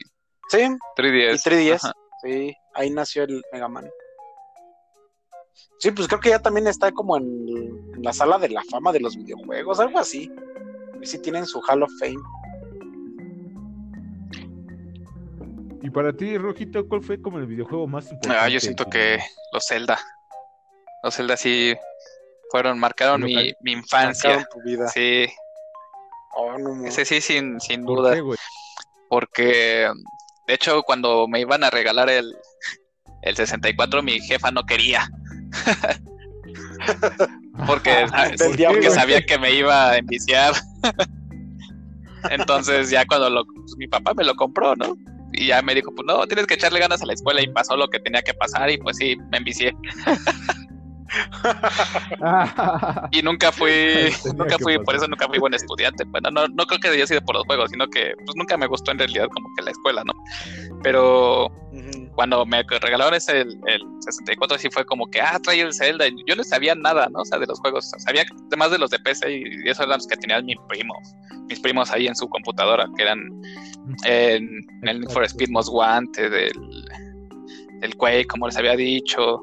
Sí, 0.49 0.57
3DS. 0.95 1.36
y 1.36 1.49
3DS, 1.49 1.86
Ajá. 1.86 1.93
Sí, 2.22 2.55
ahí 2.74 2.89
nació 2.89 3.24
el 3.24 3.41
Mega 3.51 3.67
Man. 3.67 3.89
Sí, 5.80 5.91
pues 5.91 6.07
creo 6.07 6.19
que 6.19 6.30
ya 6.30 6.39
también 6.39 6.67
está 6.67 6.91
como 6.91 7.17
en, 7.17 7.26
en 7.95 8.03
la 8.03 8.13
sala 8.13 8.38
de 8.38 8.49
la 8.49 8.63
fama 8.69 8.91
de 8.91 8.99
los 8.99 9.15
videojuegos, 9.17 9.80
algo 9.80 9.99
así. 9.99 10.32
Y 11.01 11.05
sí 11.05 11.19
tienen 11.19 11.45
su 11.45 11.59
Hall 11.61 11.84
of 11.84 11.91
Fame. 11.99 12.19
Y 15.84 15.89
para 15.89 16.13
ti, 16.13 16.38
Rojito, 16.38 16.88
¿cuál 16.88 17.01
fue 17.01 17.19
como 17.22 17.39
el 17.39 17.47
videojuego 17.47 17.88
más 17.88 18.05
importante? 18.11 18.39
Ah, 18.39 18.49
yo 18.49 18.59
siento 18.59 18.86
que 18.86 19.19
los 19.51 19.65
Zelda. 19.65 19.99
Los 21.03 21.15
Zelda 21.15 21.36
sí 21.36 21.74
fueron, 22.51 22.78
marcaron 22.80 23.24
mi, 23.24 23.51
mi 23.61 23.72
infancia. 23.72 24.30
Marcaron 24.38 24.47
tu 24.63 24.69
vida. 24.69 24.88
Sí, 24.88 25.26
Oh, 26.34 26.57
no, 26.57 26.76
no. 26.76 26.86
ese 26.86 27.03
sí, 27.03 27.19
sin, 27.19 27.59
sin 27.59 27.84
¿Por 27.84 27.97
duda. 27.97 28.15
qué? 28.15 28.24
Porque, 29.09 29.91
de 30.51 30.55
hecho, 30.55 30.83
cuando 30.83 31.29
me 31.29 31.39
iban 31.39 31.63
a 31.63 31.69
regalar 31.69 32.09
el, 32.09 32.35
el 33.21 33.35
64, 33.37 34.03
mi 34.03 34.19
jefa 34.19 34.51
no 34.51 34.65
quería. 34.65 35.09
Porque, 37.65 38.05
sabía 38.89 39.25
que 39.25 39.39
me 39.39 39.53
iba 39.53 39.91
a 39.91 39.97
enviciar. 39.97 40.53
Entonces, 42.29 42.89
ya 42.89 43.05
cuando 43.05 43.29
lo, 43.29 43.45
pues, 43.45 43.77
mi 43.77 43.87
papá 43.87 44.13
me 44.13 44.25
lo 44.25 44.35
compró, 44.35 44.75
¿no? 44.75 44.97
Y 45.31 45.47
ya 45.47 45.61
me 45.61 45.73
dijo, 45.73 45.95
pues 45.95 46.05
no, 46.05 46.27
tienes 46.27 46.47
que 46.47 46.55
echarle 46.55 46.81
ganas 46.81 47.01
a 47.01 47.05
la 47.05 47.13
escuela. 47.13 47.41
Y 47.41 47.47
pasó 47.47 47.77
lo 47.77 47.87
que 47.87 48.01
tenía 48.01 48.21
que 48.21 48.33
pasar, 48.33 48.69
y 48.69 48.77
pues 48.77 48.97
sí, 48.97 49.15
me 49.31 49.37
envicié. 49.37 49.73
Y 53.12 53.22
nunca 53.22 53.51
fui, 53.51 54.14
nunca 54.36 54.57
fui, 54.59 54.78
por 54.80 54.95
eso 54.95 55.07
nunca 55.07 55.28
fui 55.28 55.39
buen 55.39 55.53
estudiante. 55.53 56.03
Bueno, 56.05 56.30
no, 56.32 56.47
no 56.47 56.66
creo 56.66 56.80
que 56.80 56.88
haya 56.89 57.07
sido 57.07 57.22
por 57.22 57.36
los 57.36 57.45
juegos, 57.45 57.70
sino 57.72 57.88
que 57.88 58.14
pues 58.26 58.36
nunca 58.36 58.57
me 58.57 58.68
gustó 58.68 58.91
en 58.91 58.99
realidad 58.99 59.28
como 59.34 59.47
que 59.55 59.64
la 59.64 59.72
escuela, 59.72 60.03
¿no? 60.05 60.14
Pero 60.84 61.51
cuando 62.16 62.45
me 62.45 62.64
regalaron 62.64 63.14
ese 63.14 63.41
el, 63.41 63.59
el 63.68 63.82
64 64.01 64.57
sí 64.57 64.70
fue 64.72 64.86
como 64.86 65.07
que, 65.07 65.22
ah, 65.22 65.39
trae 65.41 65.62
el 65.62 65.74
Zelda. 65.74 66.07
Y 66.07 66.16
yo 66.28 66.36
no 66.36 66.43
sabía 66.43 66.76
nada, 66.76 67.07
¿no? 67.12 67.20
O 67.20 67.26
sea, 67.26 67.39
de 67.39 67.47
los 67.47 67.59
juegos. 67.59 67.91
Sabía 67.97 68.26
además 68.47 68.72
de 68.72 68.78
los 68.78 68.89
de 68.89 68.99
PC 68.99 69.32
y 69.32 69.70
esos 69.70 69.86
eran 69.86 69.97
los 69.97 70.07
que 70.07 70.18
tenían 70.18 70.45
mis 70.45 70.57
primos. 70.68 70.97
Mis 71.47 71.59
primos 71.59 71.91
ahí 71.91 72.07
en 72.07 72.16
su 72.16 72.28
computadora, 72.30 72.88
que 72.95 73.03
eran 73.03 73.20
en, 74.05 74.66
en 74.82 74.88
el 74.88 75.01
Need 75.01 75.12
for 75.12 75.24
Speed 75.24 75.49
Most 75.49 75.70
Wanted, 75.72 76.34
el, 76.34 76.86
el 77.82 77.95
Quake, 77.97 78.28
como 78.28 78.47
les 78.47 78.57
había 78.57 78.76
dicho. 78.76 79.41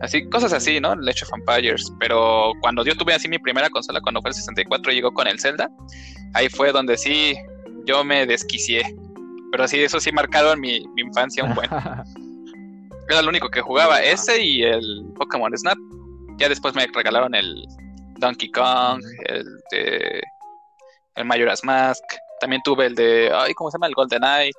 Así, 0.00 0.28
cosas 0.28 0.52
así, 0.52 0.78
¿no? 0.80 0.92
El 0.92 1.08
Age 1.08 1.24
of 1.24 1.30
Empires. 1.34 1.92
Pero 1.98 2.52
cuando 2.60 2.84
yo 2.84 2.94
tuve 2.96 3.14
así 3.14 3.28
mi 3.28 3.38
primera 3.38 3.70
consola, 3.70 4.00
cuando 4.00 4.20
fue 4.20 4.30
el 4.30 4.34
64 4.34 4.92
y 4.92 4.96
llegó 4.96 5.12
con 5.12 5.26
el 5.26 5.40
Zelda, 5.40 5.70
ahí 6.34 6.48
fue 6.48 6.72
donde 6.72 6.96
sí 6.98 7.36
yo 7.86 8.04
me 8.04 8.26
desquicié. 8.26 8.82
Pero 9.52 9.66
sí, 9.68 9.80
eso 9.80 10.00
sí 10.00 10.12
marcaron 10.12 10.60
mi, 10.60 10.80
mi 10.94 11.02
infancia 11.02 11.44
un 11.44 11.54
buen. 11.54 11.70
Era 13.08 13.22
lo 13.22 13.28
único 13.28 13.48
que 13.48 13.60
jugaba, 13.60 14.02
ese 14.02 14.42
y 14.42 14.62
el 14.64 15.04
Pokémon 15.16 15.56
Snap. 15.56 15.78
Ya 16.38 16.48
después 16.48 16.74
me 16.74 16.86
regalaron 16.92 17.34
el 17.34 17.64
Donkey 18.18 18.50
Kong, 18.50 19.00
el 19.26 19.46
de 19.70 20.20
el 21.14 21.24
Majora's 21.24 21.64
Mask. 21.64 22.02
También 22.40 22.60
tuve 22.62 22.86
el 22.86 22.94
de, 22.94 23.30
ay, 23.32 23.54
¿cómo 23.54 23.70
se 23.70 23.76
llama? 23.76 23.86
El 23.86 23.94
Golden 23.94 24.24
Eye. 24.24 24.52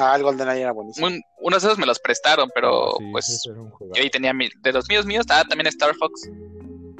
Ah, 0.00 0.14
el 0.16 0.22
GoldenEye 0.22 0.62
era 0.62 0.72
buenísimo. 0.72 1.08
unos 1.40 1.62
de 1.62 1.68
esos 1.68 1.78
me 1.78 1.86
los 1.86 1.98
prestaron, 1.98 2.50
pero 2.54 2.92
Sí, 2.98 3.08
pues 3.12 3.46
un 3.46 3.70
yo 3.94 4.02
ahí 4.02 4.10
tenía 4.10 4.32
mi, 4.32 4.48
de 4.62 4.72
los 4.72 4.88
míos 4.88 5.06
míos, 5.06 5.24
ah, 5.30 5.44
también 5.48 5.66
Star 5.68 5.94
Fox. 5.94 6.28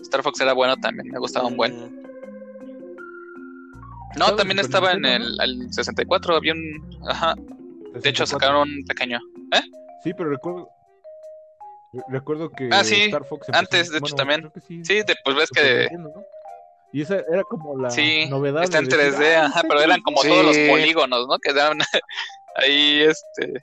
Star 0.02 0.22
Fox 0.22 0.40
era 0.40 0.52
bueno 0.52 0.76
también, 0.76 1.08
me 1.12 1.18
gustaba 1.18 1.46
un 1.48 1.56
buen. 1.56 2.02
No, 4.16 4.34
también 4.34 4.58
estaba 4.58 4.92
en 4.92 5.04
el, 5.04 5.36
el 5.40 5.72
64, 5.72 6.36
había 6.36 6.52
un, 6.52 7.00
ajá, 7.08 7.34
de 7.36 8.08
hecho 8.08 8.26
64. 8.26 8.26
sacaron 8.26 8.62
un 8.68 8.84
pequeño. 8.84 9.20
Sí, 10.02 10.12
pero 10.14 10.30
recuerdo. 10.30 10.68
re- 11.92 12.02
Recuerdo 12.08 12.50
que 12.50 12.68
Ah, 12.72 12.82
sí, 12.84 13.02
Star 13.04 13.24
Fox 13.24 13.48
empezó- 13.48 13.58
antes, 13.58 13.90
de 13.90 13.98
hecho, 13.98 14.14
también. 14.14 14.50
sí, 14.66 14.84
Sí, 14.84 14.94
de- 15.02 15.14
pues 15.24 15.36
ves 15.36 15.50
que. 15.50 15.88
Y 16.92 17.02
esa 17.02 17.16
era 17.16 17.42
como 17.44 17.78
la 17.78 17.90
sí, 17.90 18.26
novedad. 18.30 18.64
está 18.64 18.78
de 18.78 18.84
en 18.84 18.88
decir, 18.88 19.18
3D, 19.18 19.36
"Ah, 19.36 19.46
ajá, 19.46 19.60
pero 19.68 19.80
eran 19.82 20.00
como 20.00 20.22
Sí. 20.22 20.28
todos 20.28 20.44
los 20.44 20.56
polígonos, 20.70 21.26
¿no? 21.28 21.38
Que 21.38 21.52
daban 21.52 21.78
ahí, 22.58 23.02
este, 23.02 23.54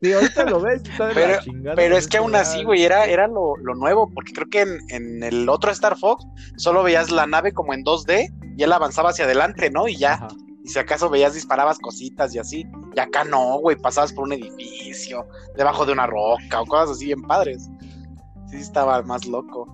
Sí, 0.00 0.12
ahorita 0.12 0.44
lo 0.46 0.60
ves, 0.60 0.82
está 0.82 1.06
de 1.06 1.14
Pero- 1.14 1.40
chingada. 1.40 1.76
Pero 1.76 1.96
es 1.96 2.08
que 2.08 2.16
aún 2.16 2.34
así, 2.34 2.64
güey, 2.64 2.82
era, 2.82 3.04
era 3.04 3.28
lo, 3.28 3.56
lo 3.58 3.74
nuevo, 3.76 4.10
porque 4.12 4.32
creo 4.32 4.48
que 4.50 4.60
en, 4.62 4.78
en 4.88 5.22
el 5.22 5.48
otro 5.48 5.70
Star 5.70 5.96
Fox 5.96 6.24
solo 6.56 6.82
veías 6.82 7.12
la 7.12 7.26
nave 7.28 7.52
como 7.52 7.72
en 7.72 7.84
2D 7.84 8.28
y 8.58 8.62
él 8.64 8.72
avanzaba 8.72 9.10
hacia 9.10 9.24
adelante, 9.24 9.70
¿no? 9.70 9.86
Y 9.86 9.96
ya, 9.96 10.14
Ajá. 10.14 10.28
y 10.64 10.68
si 10.68 10.80
acaso 10.80 11.08
veías, 11.08 11.34
disparabas 11.34 11.78
cositas 11.78 12.34
y 12.34 12.40
así. 12.40 12.66
Y 12.96 12.98
acá 12.98 13.22
no, 13.22 13.58
güey, 13.60 13.76
pasabas 13.76 14.12
por 14.12 14.24
un 14.24 14.32
edificio, 14.32 15.28
debajo 15.56 15.86
de 15.86 15.92
una 15.92 16.08
roca 16.08 16.60
o 16.60 16.66
cosas 16.66 16.90
así 16.96 17.06
bien 17.06 17.22
padres. 17.22 17.68
Sí, 18.50 18.56
estaba 18.56 19.00
más 19.02 19.26
loco. 19.26 19.68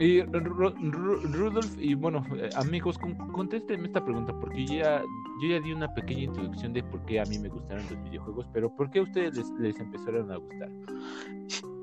Y 0.00 0.20
Ru- 0.22 0.74
Ru- 0.76 1.20
Rudolf, 1.32 1.72
y 1.78 1.94
bueno, 1.94 2.24
eh, 2.36 2.50
amigos, 2.54 2.96
con- 2.98 3.16
esta 3.52 4.04
pregunta, 4.04 4.32
porque 4.40 4.64
ya, 4.66 5.02
yo 5.42 5.48
ya 5.48 5.60
di 5.60 5.72
una 5.72 5.92
pequeña 5.92 6.22
introducción 6.24 6.72
de 6.72 6.82
por 6.84 7.04
qué 7.06 7.18
a 7.20 7.24
mí 7.24 7.38
me 7.38 7.48
gustaron 7.48 7.84
los 7.90 8.02
videojuegos, 8.04 8.46
pero 8.52 8.70
¿por 8.74 8.90
qué 8.90 9.00
a 9.00 9.02
ustedes 9.02 9.34
les, 9.36 9.50
les 9.58 9.78
empezaron 9.80 10.30
a 10.30 10.36
gustar? 10.36 10.68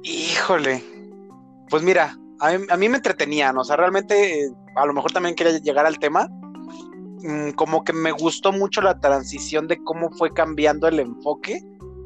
Híjole. 0.03 0.81
Pues 1.69 1.83
mira, 1.83 2.17
a 2.39 2.57
mí, 2.57 2.65
a 2.69 2.77
mí 2.77 2.89
me 2.89 2.97
entretenían, 2.97 3.57
o 3.57 3.63
sea, 3.63 3.75
realmente, 3.75 4.43
eh, 4.45 4.49
a 4.75 4.85
lo 4.85 4.93
mejor 4.93 5.11
también 5.11 5.35
quería 5.35 5.57
llegar 5.59 5.85
al 5.85 5.99
tema. 5.99 6.27
Mm, 7.23 7.51
Como 7.55 7.83
que 7.83 7.91
me 7.91 8.11
gustó 8.11 8.51
mucho 8.53 8.81
la 8.81 8.99
transición 8.99 9.67
de 9.67 9.77
cómo 9.83 10.09
fue 10.11 10.31
cambiando 10.31 10.87
el 10.87 10.99
enfoque 10.99 11.59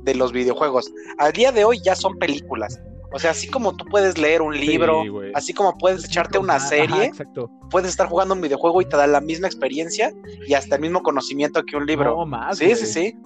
de 0.03 0.15
los 0.15 0.31
videojuegos. 0.31 0.91
Al 1.17 1.33
día 1.33 1.51
de 1.51 1.65
hoy 1.65 1.79
ya 1.83 1.95
son 1.95 2.17
películas. 2.17 2.79
O 3.11 3.19
sea, 3.19 3.31
así 3.31 3.49
como 3.49 3.75
tú 3.75 3.85
puedes 3.85 4.17
leer 4.17 4.41
un 4.41 4.55
libro, 4.55 5.03
Sí, 5.03 5.31
así 5.33 5.53
como 5.53 5.77
puedes 5.77 6.05
echarte 6.05 6.37
una 6.37 6.55
Ajá, 6.55 6.67
serie, 6.67 7.05
exacto. 7.05 7.49
puedes 7.69 7.89
estar 7.89 8.07
jugando 8.07 8.35
un 8.35 8.41
videojuego 8.41 8.81
y 8.81 8.85
te 8.85 8.97
da 8.97 9.07
la 9.07 9.21
misma 9.21 9.47
experiencia 9.47 10.13
y 10.47 10.53
hasta 10.53 10.75
el 10.75 10.81
mismo 10.81 11.01
conocimiento 11.01 11.63
que 11.63 11.75
un 11.75 11.85
libro. 11.85 12.15
No, 12.15 12.25
más, 12.25 12.57
sí, 12.57 12.75
sí, 12.75 12.85
sí. 12.85 13.17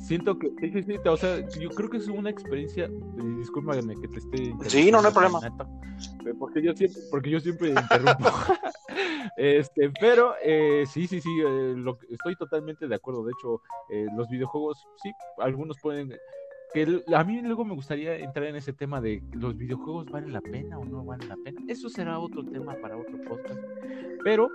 Siento 0.00 0.38
que, 0.38 0.48
sí, 0.60 0.72
sí, 0.72 0.82
sí, 0.82 0.98
o 1.04 1.16
sea, 1.16 1.38
yo 1.60 1.68
creo 1.70 1.90
que 1.90 1.98
es 1.98 2.08
una 2.08 2.30
experiencia, 2.30 2.88
discúlpame 3.38 3.94
que 4.00 4.08
te 4.08 4.18
esté 4.18 4.68
Sí, 4.68 4.90
no, 4.90 5.00
no 5.02 5.08
hay 5.08 5.14
problema. 5.14 5.40
Nato, 5.40 5.68
porque 6.38 6.62
yo 6.62 6.72
siempre, 6.74 7.02
porque 7.10 7.30
yo 7.30 7.38
siempre 7.38 7.68
interrumpo. 7.68 8.24
este, 9.36 9.90
pero 10.00 10.34
eh, 10.42 10.84
sí, 10.86 11.06
sí, 11.06 11.20
sí, 11.20 11.28
eh, 11.46 11.74
lo 11.76 11.98
estoy 12.10 12.34
totalmente 12.36 12.88
de 12.88 12.94
acuerdo. 12.94 13.24
De 13.24 13.32
hecho, 13.38 13.60
eh, 13.90 14.06
los 14.16 14.28
videojuegos, 14.28 14.84
sí, 15.02 15.12
algunos 15.38 15.76
pueden, 15.80 16.12
que 16.72 17.02
a 17.14 17.24
mí 17.24 17.40
luego 17.42 17.64
me 17.64 17.74
gustaría 17.74 18.16
entrar 18.16 18.46
en 18.46 18.56
ese 18.56 18.72
tema 18.72 19.00
de 19.00 19.22
los 19.32 19.56
videojuegos 19.56 20.06
valen 20.06 20.32
la 20.32 20.40
pena 20.40 20.78
o 20.78 20.84
no 20.84 21.04
valen 21.04 21.28
la 21.28 21.36
pena. 21.36 21.60
Eso 21.66 21.88
será 21.88 22.18
otro 22.18 22.44
tema 22.44 22.74
para 22.80 22.96
otro 22.96 23.18
podcast. 23.28 23.60
Pero 24.22 24.48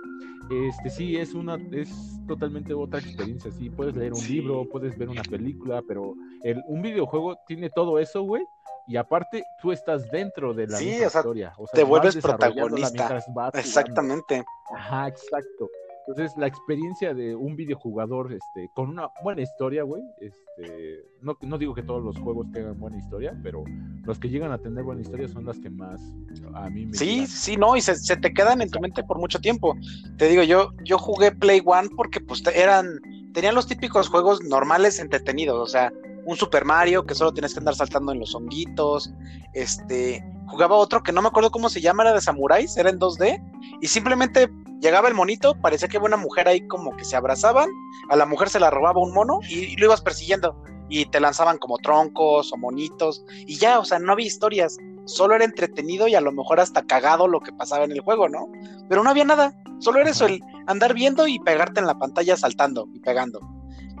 este 0.50 0.90
sí 0.90 1.16
es 1.16 1.34
una 1.34 1.58
es 1.72 1.90
totalmente 2.26 2.72
otra 2.74 3.00
experiencia, 3.00 3.50
sí, 3.52 3.68
puedes 3.70 3.94
leer 3.96 4.12
un 4.12 4.20
Sí. 4.20 4.34
libro, 4.34 4.64
puedes 4.70 4.96
ver 4.96 5.08
una 5.08 5.22
película, 5.22 5.82
pero 5.86 6.14
el, 6.42 6.62
un 6.66 6.82
videojuego 6.82 7.36
tiene 7.46 7.68
todo 7.70 7.98
eso, 7.98 8.22
güey. 8.22 8.44
Y 8.88 8.96
aparte, 8.96 9.42
tú 9.60 9.72
estás 9.72 10.08
dentro 10.10 10.54
de 10.54 10.68
la 10.68 10.76
Sí, 10.78 10.86
misma 10.86 11.06
o 11.06 11.10
sea, 11.10 11.20
historia. 11.20 11.52
O 11.58 11.66
sea, 11.66 11.76
te 11.76 11.82
vuelves 11.82 12.16
protagonista. 12.18 13.20
vas. 13.34 13.54
Exactamente. 13.56 14.44
Ajá, 14.72 15.08
exacto. 15.08 15.68
Entonces, 16.06 16.36
la 16.38 16.46
experiencia 16.46 17.14
de 17.14 17.34
un 17.34 17.56
videojugador 17.56 18.32
este, 18.32 18.70
con 18.74 18.88
una 18.90 19.08
buena 19.24 19.42
historia, 19.42 19.82
güey, 19.82 20.02
este, 20.20 21.04
no, 21.20 21.36
no 21.40 21.58
digo 21.58 21.74
que 21.74 21.82
todos 21.82 22.02
los 22.02 22.16
juegos 22.18 22.46
tengan 22.52 22.78
buena 22.78 22.96
historia, 22.98 23.36
pero 23.42 23.64
los 24.04 24.18
que 24.18 24.28
llegan 24.28 24.52
a 24.52 24.58
tener 24.58 24.84
buena 24.84 25.02
historia 25.02 25.26
son 25.28 25.44
las 25.44 25.58
que 25.58 25.68
más 25.68 26.00
a 26.54 26.70
mí 26.70 26.86
me 26.86 26.94
Sí, 26.94 27.06
llegan. 27.06 27.26
sí, 27.26 27.56
no, 27.56 27.76
y 27.76 27.80
se, 27.80 27.96
se 27.96 28.16
te 28.16 28.32
quedan 28.32 28.60
en 28.62 28.70
tu 28.70 28.78
mente 28.80 29.02
por 29.02 29.18
mucho 29.18 29.40
tiempo. 29.40 29.74
Te 30.16 30.28
digo, 30.28 30.44
yo, 30.44 30.72
yo 30.84 30.96
jugué 30.98 31.32
Play 31.32 31.60
One 31.64 31.88
porque 31.96 32.20
pues 32.20 32.42
eran, 32.54 33.00
tenían 33.34 33.56
los 33.56 33.66
típicos 33.66 34.08
juegos 34.08 34.42
normales 34.44 35.00
entretenidos, 35.00 35.56
o 35.60 35.66
sea, 35.66 35.92
un 36.24 36.36
Super 36.36 36.64
Mario 36.64 37.04
que 37.04 37.14
solo 37.14 37.32
tienes 37.32 37.52
que 37.52 37.58
andar 37.60 37.74
saltando 37.74 38.12
en 38.12 38.20
los 38.20 38.34
honguitos, 38.34 39.12
este, 39.54 40.24
jugaba 40.46 40.76
otro 40.76 41.02
que 41.02 41.12
no 41.12 41.22
me 41.22 41.28
acuerdo 41.28 41.50
cómo 41.50 41.68
se 41.68 41.80
llama, 41.80 42.04
era 42.04 42.12
de 42.14 42.20
samuráis, 42.20 42.76
era 42.76 42.90
en 42.90 42.98
2D, 42.98 43.42
y 43.80 43.86
simplemente 43.88 44.48
llegaba 44.80 45.08
el 45.08 45.14
monito, 45.14 45.54
parecía 45.60 45.88
que 45.88 45.96
había 45.96 46.08
una 46.08 46.16
mujer 46.16 46.48
ahí 46.48 46.66
como 46.68 46.96
que 46.96 47.04
se 47.04 47.16
abrazaban, 47.16 47.68
a 48.10 48.16
la 48.16 48.26
mujer 48.26 48.48
se 48.48 48.60
la 48.60 48.70
robaba 48.70 49.00
un 49.00 49.12
mono 49.12 49.40
y, 49.48 49.60
y 49.60 49.76
lo 49.76 49.86
ibas 49.86 50.02
persiguiendo, 50.02 50.56
y 50.88 51.06
te 51.06 51.20
lanzaban 51.20 51.58
como 51.58 51.78
troncos 51.78 52.52
o 52.52 52.56
monitos, 52.56 53.24
y 53.46 53.56
ya, 53.56 53.78
o 53.78 53.84
sea, 53.84 53.98
no 53.98 54.12
había 54.12 54.26
historias, 54.26 54.76
solo 55.04 55.34
era 55.34 55.44
entretenido 55.44 56.08
y 56.08 56.14
a 56.14 56.20
lo 56.20 56.32
mejor 56.32 56.60
hasta 56.60 56.84
cagado 56.84 57.28
lo 57.28 57.40
que 57.40 57.52
pasaba 57.52 57.84
en 57.84 57.92
el 57.92 58.00
juego, 58.00 58.28
¿no? 58.28 58.48
Pero 58.88 59.02
no 59.02 59.10
había 59.10 59.24
nada, 59.24 59.54
solo 59.78 60.00
era 60.00 60.10
eso, 60.10 60.26
el 60.26 60.40
andar 60.66 60.94
viendo 60.94 61.26
y 61.26 61.38
pegarte 61.40 61.80
en 61.80 61.86
la 61.86 61.98
pantalla 61.98 62.36
saltando 62.36 62.88
y 62.92 63.00
pegando. 63.00 63.40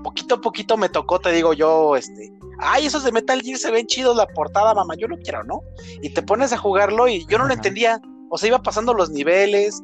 Poquito 0.02 0.36
a 0.36 0.40
poquito 0.40 0.76
me 0.76 0.88
tocó, 0.88 1.18
te 1.18 1.32
digo 1.32 1.52
yo, 1.52 1.96
este, 1.96 2.32
ay, 2.58 2.86
esos 2.86 3.04
de 3.04 3.12
Metal 3.12 3.40
Gear 3.40 3.58
se 3.58 3.70
ven 3.70 3.86
chidos 3.86 4.16
la 4.16 4.26
portada, 4.26 4.74
mamá, 4.74 4.94
yo 4.96 5.08
lo 5.08 5.16
quiero, 5.18 5.42
¿no? 5.44 5.60
Y 6.02 6.10
te 6.10 6.22
pones 6.22 6.52
a 6.52 6.58
jugarlo 6.58 7.08
y 7.08 7.26
yo 7.26 7.38
no 7.38 7.46
lo 7.46 7.54
entendía, 7.54 8.00
o 8.30 8.38
sea, 8.38 8.48
iba 8.48 8.62
pasando 8.62 8.94
los 8.94 9.10
niveles, 9.10 9.82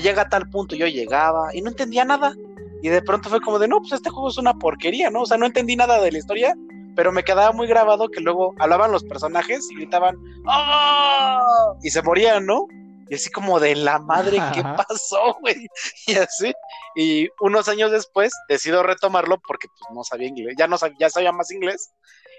llega 0.00 0.22
a 0.22 0.28
tal 0.28 0.48
punto, 0.48 0.74
yo 0.74 0.86
llegaba 0.86 1.54
y 1.54 1.62
no 1.62 1.70
entendía 1.70 2.04
nada. 2.04 2.34
Y 2.82 2.88
de 2.88 3.02
pronto 3.02 3.28
fue 3.28 3.40
como 3.40 3.58
de, 3.58 3.68
no, 3.68 3.78
pues 3.78 3.92
este 3.92 4.10
juego 4.10 4.28
es 4.28 4.38
una 4.38 4.54
porquería, 4.54 5.10
¿no? 5.10 5.22
O 5.22 5.26
sea, 5.26 5.36
no 5.36 5.46
entendí 5.46 5.76
nada 5.76 6.00
de 6.00 6.10
la 6.10 6.18
historia, 6.18 6.54
pero 6.96 7.12
me 7.12 7.22
quedaba 7.22 7.52
muy 7.52 7.66
grabado 7.66 8.08
que 8.08 8.20
luego 8.20 8.54
hablaban 8.58 8.90
los 8.90 9.04
personajes 9.04 9.68
y 9.70 9.76
gritaban, 9.76 10.16
¡Oh! 10.46 11.76
Y 11.82 11.90
se 11.90 12.02
morían, 12.02 12.44
¿no? 12.44 12.66
Y 13.08 13.14
así 13.14 13.30
como 13.30 13.60
de 13.60 13.76
la 13.76 13.98
madre, 13.98 14.38
¿qué 14.54 14.60
Ajá. 14.60 14.76
pasó, 14.76 15.36
güey? 15.40 15.68
Y 16.06 16.14
así. 16.14 16.52
Y 16.96 17.28
unos 17.40 17.68
años 17.68 17.90
después 17.90 18.32
decido 18.48 18.82
retomarlo 18.82 19.38
porque 19.46 19.68
pues 19.68 19.94
no 19.94 20.02
sabía 20.02 20.28
inglés, 20.28 20.54
ya 20.58 20.66
no 20.66 20.78
sabía, 20.78 20.96
ya 20.98 21.10
sabía 21.10 21.30
más 21.30 21.50
inglés. 21.50 21.92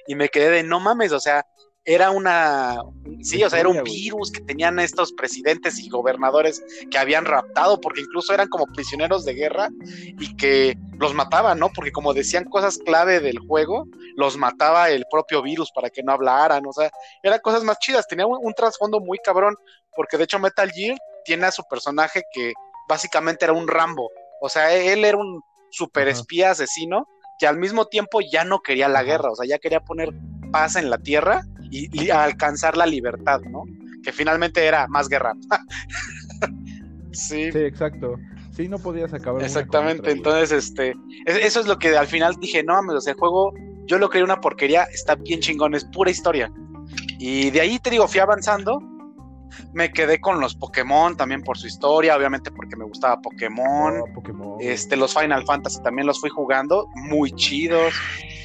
Y 0.08 0.16
me 0.16 0.30
quedé 0.30 0.50
de 0.50 0.64
no 0.64 0.80
mames, 0.80 1.12
o 1.12 1.20
sea, 1.20 1.46
era 1.86 2.12
una, 2.12 2.78
sí, 3.22 3.44
o 3.44 3.50
sea, 3.50 3.60
era 3.60 3.68
un 3.68 3.84
virus 3.84 4.32
que 4.32 4.40
tenían 4.42 4.80
estos 4.80 5.12
presidentes 5.12 5.80
y 5.80 5.90
gobernadores 5.90 6.64
que 6.90 6.98
habían 6.98 7.26
raptado, 7.26 7.82
porque 7.82 8.02
incluso 8.02 8.34
eran 8.34 8.48
como 8.48 8.68
prisioneros 8.68 9.26
de 9.26 9.34
guerra 9.34 9.70
y 9.82 10.36
que 10.38 10.78
los 10.98 11.14
mataban, 11.14 11.60
¿no? 11.60 11.70
Porque 11.74 11.92
como 11.92 12.14
decían 12.14 12.46
cosas 12.46 12.78
clave 12.86 13.20
del 13.20 13.38
juego, 13.40 13.86
los 14.16 14.38
mataba 14.38 14.90
el 14.92 15.06
propio 15.12 15.42
virus 15.42 15.72
para 15.72 15.90
que 15.90 16.04
no 16.04 16.14
hablaran, 16.14 16.66
o 16.66 16.72
sea, 16.72 16.90
eran 17.22 17.40
cosas 17.40 17.64
más 17.64 17.78
chidas, 17.80 18.08
tenía 18.08 18.28
un, 18.28 18.40
un 18.42 18.54
trasfondo 18.54 19.02
muy 19.02 19.18
cabrón, 19.18 19.56
porque 19.94 20.18
de 20.18 20.24
hecho 20.24 20.40
Metal 20.40 20.72
Gear 20.72 20.98
tiene 21.26 21.48
a 21.48 21.52
su 21.52 21.64
personaje 21.70 22.24
que 22.32 22.54
básicamente 22.88 23.44
era 23.44 23.54
un 23.54 23.68
Rambo, 23.68 24.10
o 24.40 24.48
sea, 24.48 24.74
él 24.74 25.04
era 25.04 25.18
un 25.18 25.42
super 25.70 26.08
espía 26.08 26.52
asesino 26.52 27.08
que 27.40 27.48
al 27.48 27.58
mismo 27.58 27.88
tiempo 27.88 28.20
ya 28.22 28.46
no 28.46 28.60
quería 28.60 28.88
la 28.88 29.04
guerra, 29.04 29.32
o 29.32 29.36
sea, 29.36 29.46
ya 29.46 29.60
quería 29.60 29.82
poner 29.82 30.14
paz 30.52 30.76
en 30.78 30.90
la 30.90 30.98
tierra 30.98 31.44
y, 31.74 32.10
alcanzar 32.12 32.78
la 32.78 32.86
libertad, 32.86 33.42
¿no? 33.42 33.64
Que 34.04 34.12
finalmente 34.12 34.66
era 34.66 34.88
más 34.88 35.08
guerra. 35.10 35.34
sí, 37.12 37.52
Sí, 37.52 37.58
exacto. 37.60 38.20
Sí, 38.52 38.68
no 38.68 38.78
podías 38.78 39.14
acabar. 39.14 39.42
exactamente. 39.44 40.12
Entonces, 40.12 40.52
este, 40.52 40.92
es- 41.26 41.38
eso 41.38 41.60
es 41.60 41.66
lo 41.68 41.80
que 41.80 41.98
al 41.98 42.08
final 42.08 42.36
dije, 42.40 42.64
no 42.64 42.74
mames, 42.74 42.96
o 42.96 43.02
sea, 43.02 43.14
el 43.14 43.20
juego, 43.20 43.52
yo 43.88 43.98
lo 43.98 44.10
creí 44.10 44.22
una 44.22 44.40
porquería, 44.42 44.84
está 44.94 45.16
bien 45.16 45.40
chingón, 45.40 45.74
es 45.74 45.86
pura 45.86 46.12
historia. 46.12 46.52
Y 47.18 47.50
de 47.50 47.62
ahí 47.62 47.80
te 47.80 47.90
digo, 47.90 48.08
fui 48.08 48.20
avanzando, 48.20 48.80
me 49.74 49.92
quedé 49.92 50.20
con 50.22 50.40
los 50.40 50.56
Pokémon 50.56 51.16
también 51.18 51.42
por 51.42 51.58
su 51.58 51.66
historia, 51.66 52.16
obviamente 52.16 52.52
porque 52.52 52.76
me 52.76 52.86
gustaba 52.86 53.20
Pokémon. 53.22 54.02
Oh, 54.02 54.14
Pokémon. 54.14 54.58
Este, 54.60 54.96
los 54.98 55.14
Final 55.16 55.44
Fantasy 55.46 55.82
también 55.82 56.06
los 56.06 56.20
fui 56.20 56.30
jugando, 56.30 56.88
muy 56.96 57.32
chidos. 57.32 57.94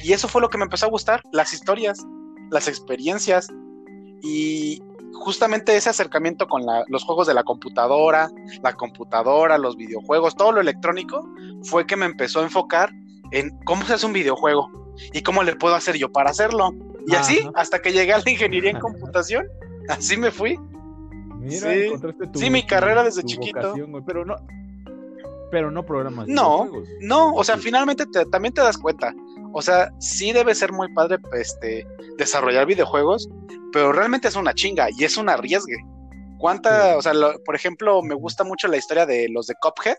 Y 0.03 0.13
eso 0.13 0.27
fue 0.27 0.41
lo 0.41 0.49
que 0.49 0.57
me 0.57 0.63
empezó 0.63 0.87
a 0.87 0.89
gustar, 0.89 1.21
las 1.31 1.53
historias, 1.53 1.99
las 2.51 2.67
experiencias. 2.67 3.47
Y 4.21 4.81
justamente 5.13 5.75
ese 5.75 5.89
acercamiento 5.89 6.47
con 6.47 6.65
la- 6.65 6.83
los 6.87 7.03
juegos 7.03 7.27
de 7.27 7.33
la 7.33 7.43
computadora, 7.43 8.29
la 8.61 8.73
computadora, 8.73 9.57
los 9.57 9.75
videojuegos, 9.75 10.35
todo 10.35 10.51
lo 10.51 10.61
electrónico, 10.61 11.27
fue 11.63 11.85
que 11.85 11.95
me 11.95 12.05
empezó 12.05 12.39
a 12.41 12.43
enfocar 12.43 12.91
en 13.31 13.49
cómo 13.65 13.83
se 13.85 13.93
hace 13.93 14.05
un 14.05 14.13
videojuego 14.13 14.69
y 15.13 15.21
cómo 15.21 15.43
le 15.43 15.55
puedo 15.55 15.75
hacer 15.75 15.97
yo 15.97 16.11
para 16.11 16.29
hacerlo. 16.31 16.71
Y 17.07 17.15
así, 17.15 17.39
hasta 17.55 17.81
que 17.81 17.91
llegué 17.91 18.13
a 18.13 18.19
la 18.23 18.29
ingeniería 18.29 18.71
en 18.71 18.79
computación, 18.79 19.47
así 19.87 20.17
me 20.17 20.31
fui. 20.31 20.57
Mira, 21.39 21.73
sí. 21.73 21.79
encontraste 21.85 22.27
tu, 22.27 22.39
Sí, 22.39 22.49
mi 22.49 22.63
carrera 22.65 23.03
desde 23.03 23.23
chiquito. 23.23 23.59
vocación, 23.59 24.03
pero 24.05 24.25
no, 24.25 24.35
pero 25.51 25.71
no 25.71 25.83
programas. 25.85 26.27
No. 26.27 26.69
No, 27.01 27.33
o 27.33 27.43
sea, 27.43 27.57
finalmente 27.57 28.05
te- 28.05 28.25
también 28.25 28.53
te 28.53 28.61
das 28.61 28.77
cuenta. 28.77 29.13
O 29.53 29.61
sea, 29.61 29.89
sí 29.99 30.31
debe 30.31 30.53
ser 30.55 30.71
muy 30.71 30.91
padre 30.93 31.17
este, 31.33 31.85
desarrollar 32.17 32.65
videojuegos, 32.65 33.27
pero 33.73 33.91
realmente 33.91 34.27
es 34.27 34.35
una 34.35 34.53
chinga 34.53 34.87
y 34.97 35.03
es 35.03 35.17
un 35.17 35.29
arriesgue. 35.29 35.77
¿Cuánta, 36.37 36.91
Sí. 36.93 36.97
o 36.97 37.01
sea, 37.01 37.13
lo- 37.13 37.43
por 37.43 37.55
ejemplo, 37.55 38.01
me 38.01 38.15
gusta 38.15 38.43
mucho 38.43 38.67
la 38.67 38.77
historia 38.77 39.05
de 39.05 39.27
los 39.29 39.47
de 39.47 39.55
Cuphead, 39.61 39.97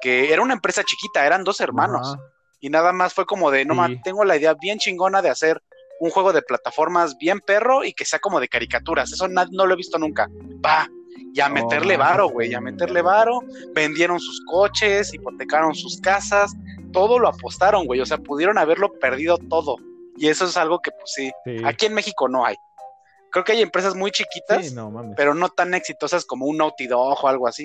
que 0.00 0.32
era 0.32 0.42
una 0.42 0.54
empresa 0.54 0.82
chiquita, 0.84 1.26
eran 1.26 1.44
dos 1.44 1.60
hermanos, 1.60 2.14
Ajá. 2.14 2.22
y 2.60 2.70
nada 2.70 2.92
más 2.92 3.12
fue 3.14 3.26
como 3.26 3.50
de, 3.50 3.64
no 3.64 3.74
Sí. 3.74 3.80
man, 3.80 4.00
tengo 4.02 4.24
la 4.24 4.36
idea 4.36 4.54
bien 4.54 4.78
chingona 4.78 5.20
de 5.22 5.30
hacer 5.30 5.60
un 6.00 6.10
juego 6.10 6.32
de 6.32 6.42
plataformas 6.42 7.18
bien 7.18 7.40
perro 7.40 7.82
y 7.84 7.92
que 7.92 8.04
sea 8.04 8.20
como 8.20 8.38
de 8.38 8.46
caricaturas. 8.48 9.12
Eso 9.12 9.26
no 9.28 9.66
lo 9.66 9.72
he 9.74 9.76
visto 9.76 9.98
nunca. 9.98 10.28
Va, 10.64 10.88
y 11.34 11.40
a 11.40 11.48
No, 11.48 11.54
meterle 11.56 11.96
varo, 11.96 12.28
güey, 12.28 12.54
a 12.54 12.60
meterle 12.60 13.02
varo. 13.02 13.40
Vendieron 13.74 14.20
sus 14.20 14.40
coches, 14.48 15.12
hipotecaron 15.12 15.74
sus 15.74 16.00
casas, 16.00 16.52
todo 16.92 17.18
lo 17.18 17.28
apostaron, 17.28 17.86
güey. 17.86 18.00
O 18.00 18.06
sea, 18.06 18.18
pudieron 18.18 18.58
haberlo 18.58 18.92
perdido 19.00 19.38
todo. 19.38 19.76
Y 20.16 20.28
eso 20.28 20.46
es 20.46 20.56
algo 20.56 20.80
que, 20.80 20.90
pues 20.90 21.12
sí, 21.14 21.30
Sí. 21.44 21.56
aquí 21.64 21.86
en 21.86 21.94
México 21.94 22.28
no 22.28 22.44
hay. 22.44 22.56
Creo 23.30 23.44
que 23.44 23.52
hay 23.52 23.62
empresas 23.62 23.94
muy 23.94 24.10
chiquitas, 24.10 24.66
Sí, 24.68 24.74
no 24.74 24.90
mames. 24.90 25.14
pero 25.16 25.34
no 25.34 25.48
tan 25.50 25.74
exitosas 25.74 26.24
como 26.24 26.46
un 26.46 26.56
Naughty 26.56 26.86
Dog 26.86 27.18
o 27.22 27.28
algo 27.28 27.46
así. 27.46 27.64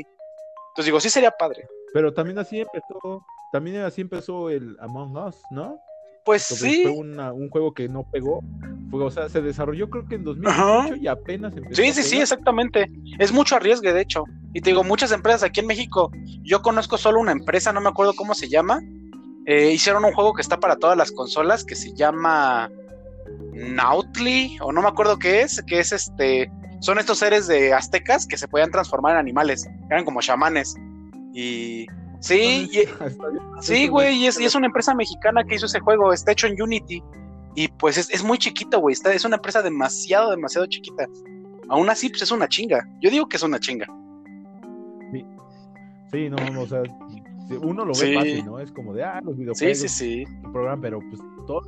Entonces 0.69 0.85
digo, 0.85 0.99
sí 0.99 1.09
sería 1.09 1.31
padre. 1.31 1.65
Pero 1.93 2.13
también 2.13 2.37
así 2.39 2.59
empezó, 2.61 3.23
también 3.51 3.81
así 3.81 4.01
empezó 4.01 4.49
el 4.49 4.75
Among 4.79 5.15
Us, 5.17 5.35
¿no? 5.51 5.79
Pues 6.25 6.41
sí, 6.43 6.83
Fue 6.83 6.91
una- 6.91 7.33
un 7.33 7.49
juego 7.49 7.73
que 7.73 7.87
no 7.89 8.03
pegó. 8.09 8.41
Fue, 8.89 9.03
o 9.03 9.11
sea, 9.11 9.27
se 9.29 9.41
desarrolló 9.41 9.89
creo 9.89 10.07
que 10.07 10.15
en 10.15 10.23
2018 10.23 10.95
y 10.95 11.07
apenas 11.07 11.55
empezó. 11.55 11.81
Sí, 11.81 11.89
a 11.89 11.93
sí, 11.93 12.03
sí, 12.03 12.21
exactamente. 12.21 12.89
Es 13.19 13.31
mucho 13.31 13.55
arriesgue, 13.55 13.91
de 13.93 14.01
hecho. 14.01 14.23
Y 14.53 14.61
te 14.61 14.69
digo, 14.69 14.83
muchas 14.83 15.11
empresas 15.11 15.43
aquí 15.43 15.59
en 15.61 15.67
México, 15.67 16.11
yo 16.43 16.61
conozco 16.61 16.97
solo 16.97 17.19
una 17.19 17.31
empresa, 17.33 17.73
no 17.73 17.81
me 17.81 17.89
acuerdo 17.89 18.13
cómo 18.15 18.33
se 18.35 18.47
llama. 18.49 18.79
Eh, 19.45 19.71
hicieron 19.71 20.05
un 20.05 20.13
juego 20.13 20.33
que 20.33 20.41
está 20.41 20.59
para 20.59 20.75
todas 20.75 20.97
las 20.97 21.11
consolas 21.11 21.63
que 21.65 21.75
se 21.75 21.93
llama 21.93 22.69
Nautli, 23.53 24.57
o 24.61 24.71
no 24.71 24.81
me 24.81 24.87
acuerdo 24.87 25.17
qué 25.19 25.41
es, 25.41 25.61
que 25.67 25.79
es 25.79 25.91
este. 25.91 26.51
Son 26.81 26.99
estos 26.99 27.17
seres 27.19 27.47
de 27.47 27.73
aztecas 27.73 28.25
que 28.27 28.37
se 28.37 28.47
podían 28.47 28.69
transformar 28.71 29.13
en 29.13 29.19
animales. 29.19 29.67
Eran 29.89 30.05
como 30.05 30.21
chamanes. 30.21 30.75
Y. 31.33 31.87
Sí, 32.19 32.69
y- 32.71 32.79
Está 32.79 33.05
bien. 33.05 33.43
Sí, 33.61 33.87
güey, 33.87 34.15
y 34.17 34.27
es, 34.27 34.39
y 34.39 34.45
es 34.45 34.55
una 34.55 34.67
empresa 34.67 34.93
mexicana 34.93 35.43
que 35.43 35.55
hizo 35.55 35.65
ese 35.65 35.79
juego, 35.79 36.13
está 36.13 36.31
hecho 36.31 36.47
en 36.47 36.61
Unity. 36.61 37.01
Y 37.55 37.67
pues 37.67 37.97
es, 37.97 38.09
es 38.09 38.23
muy 38.23 38.37
chiquito, 38.37 38.79
güey, 38.79 38.95
es 38.95 39.25
una 39.25 39.35
empresa 39.35 39.61
demasiado, 39.61 40.31
demasiado 40.31 40.65
chiquita. 40.65 41.05
Aún 41.69 41.89
así, 41.89 42.09
pues 42.09 42.21
es 42.23 42.31
una 42.31 42.47
chinga. 42.47 42.85
Yo 43.01 43.09
digo 43.09 43.27
que 43.27 43.37
es 43.37 43.43
una 43.43 43.59
chinga. 43.59 43.85
Sí, 46.11 46.29
no, 46.29 46.35
no, 46.51 46.61
o 46.61 46.67
sea, 46.67 46.81
uno 47.61 47.85
lo 47.85 47.93
ve 47.93 47.95
Sí. 47.95 48.13
fácil, 48.15 48.45
¿no? 48.45 48.59
Es 48.59 48.71
como 48.71 48.93
de, 48.93 49.03
ah, 49.03 49.21
los 49.23 49.35
Sí, 49.35 49.41
videojuegos, 49.41 49.77
sí, 49.79 49.87
sí. 49.89 50.25
tu 50.43 50.51
programa, 50.51 50.81
pero 50.81 50.99
pues 50.99 51.21
todo 51.47 51.61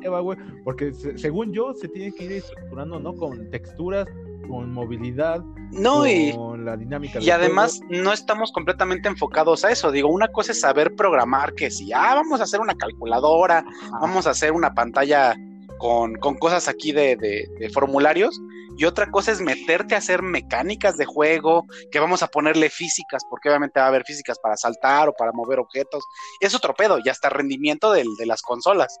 lleva, 0.00 0.20
güey, 0.20 0.38
porque 0.64 0.92
se- 0.92 1.16
según 1.18 1.52
yo 1.52 1.72
se 1.74 1.88
tiene 1.88 2.12
que 2.12 2.24
ir 2.24 2.32
estructurando, 2.32 3.00
¿no? 3.00 3.14
Con 3.14 3.50
texturas, 3.50 4.06
con 4.46 4.70
movilidad, 4.72 5.42
No, 5.72 6.06
y, 6.06 6.32
con 6.36 6.64
la 6.66 6.76
dinámica 6.76 7.18
y 7.20 7.30
además 7.30 7.80
juego. 7.88 8.04
no 8.04 8.12
estamos 8.12 8.52
completamente 8.52 9.08
enfocados 9.08 9.64
a 9.64 9.70
eso. 9.70 9.90
Digo, 9.90 10.08
una 10.10 10.28
cosa 10.28 10.52
es 10.52 10.60
saber 10.60 10.94
programar, 10.94 11.54
que 11.54 11.70
si, 11.70 11.92
ah, 11.94 12.14
vamos 12.14 12.40
a 12.40 12.44
hacer 12.44 12.60
una 12.60 12.74
calculadora, 12.74 13.64
vamos 13.92 14.26
a 14.26 14.30
hacer 14.30 14.52
una 14.52 14.74
pantalla 14.74 15.34
con, 15.78 16.14
con 16.16 16.34
cosas 16.36 16.68
aquí 16.68 16.92
de, 16.92 17.16
de- 17.16 17.48
de 17.58 17.70
formularios. 17.70 18.38
Y 18.76 18.84
otra 18.86 19.10
cosa 19.10 19.30
es 19.32 19.40
meterte 19.40 19.94
a 19.94 19.98
hacer 19.98 20.22
mecánicas 20.22 20.96
de 20.96 21.04
juego, 21.04 21.64
que 21.92 22.00
vamos 22.00 22.22
a 22.22 22.26
ponerle 22.28 22.70
físicas, 22.70 23.22
porque 23.30 23.48
obviamente 23.48 23.78
va 23.80 23.86
a 23.86 23.88
haber 23.88 24.04
físicas 24.04 24.38
para 24.42 24.56
saltar 24.56 25.08
o 25.08 25.12
para 25.12 25.32
mover 25.32 25.58
objetos. 25.60 26.02
Es 26.40 26.54
otro 26.54 26.74
pedo, 26.74 26.98
y 27.04 27.08
hasta 27.08 27.28
rendimiento 27.28 27.92
del- 27.92 28.14
de 28.18 28.26
las 28.26 28.42
consolas. 28.42 28.98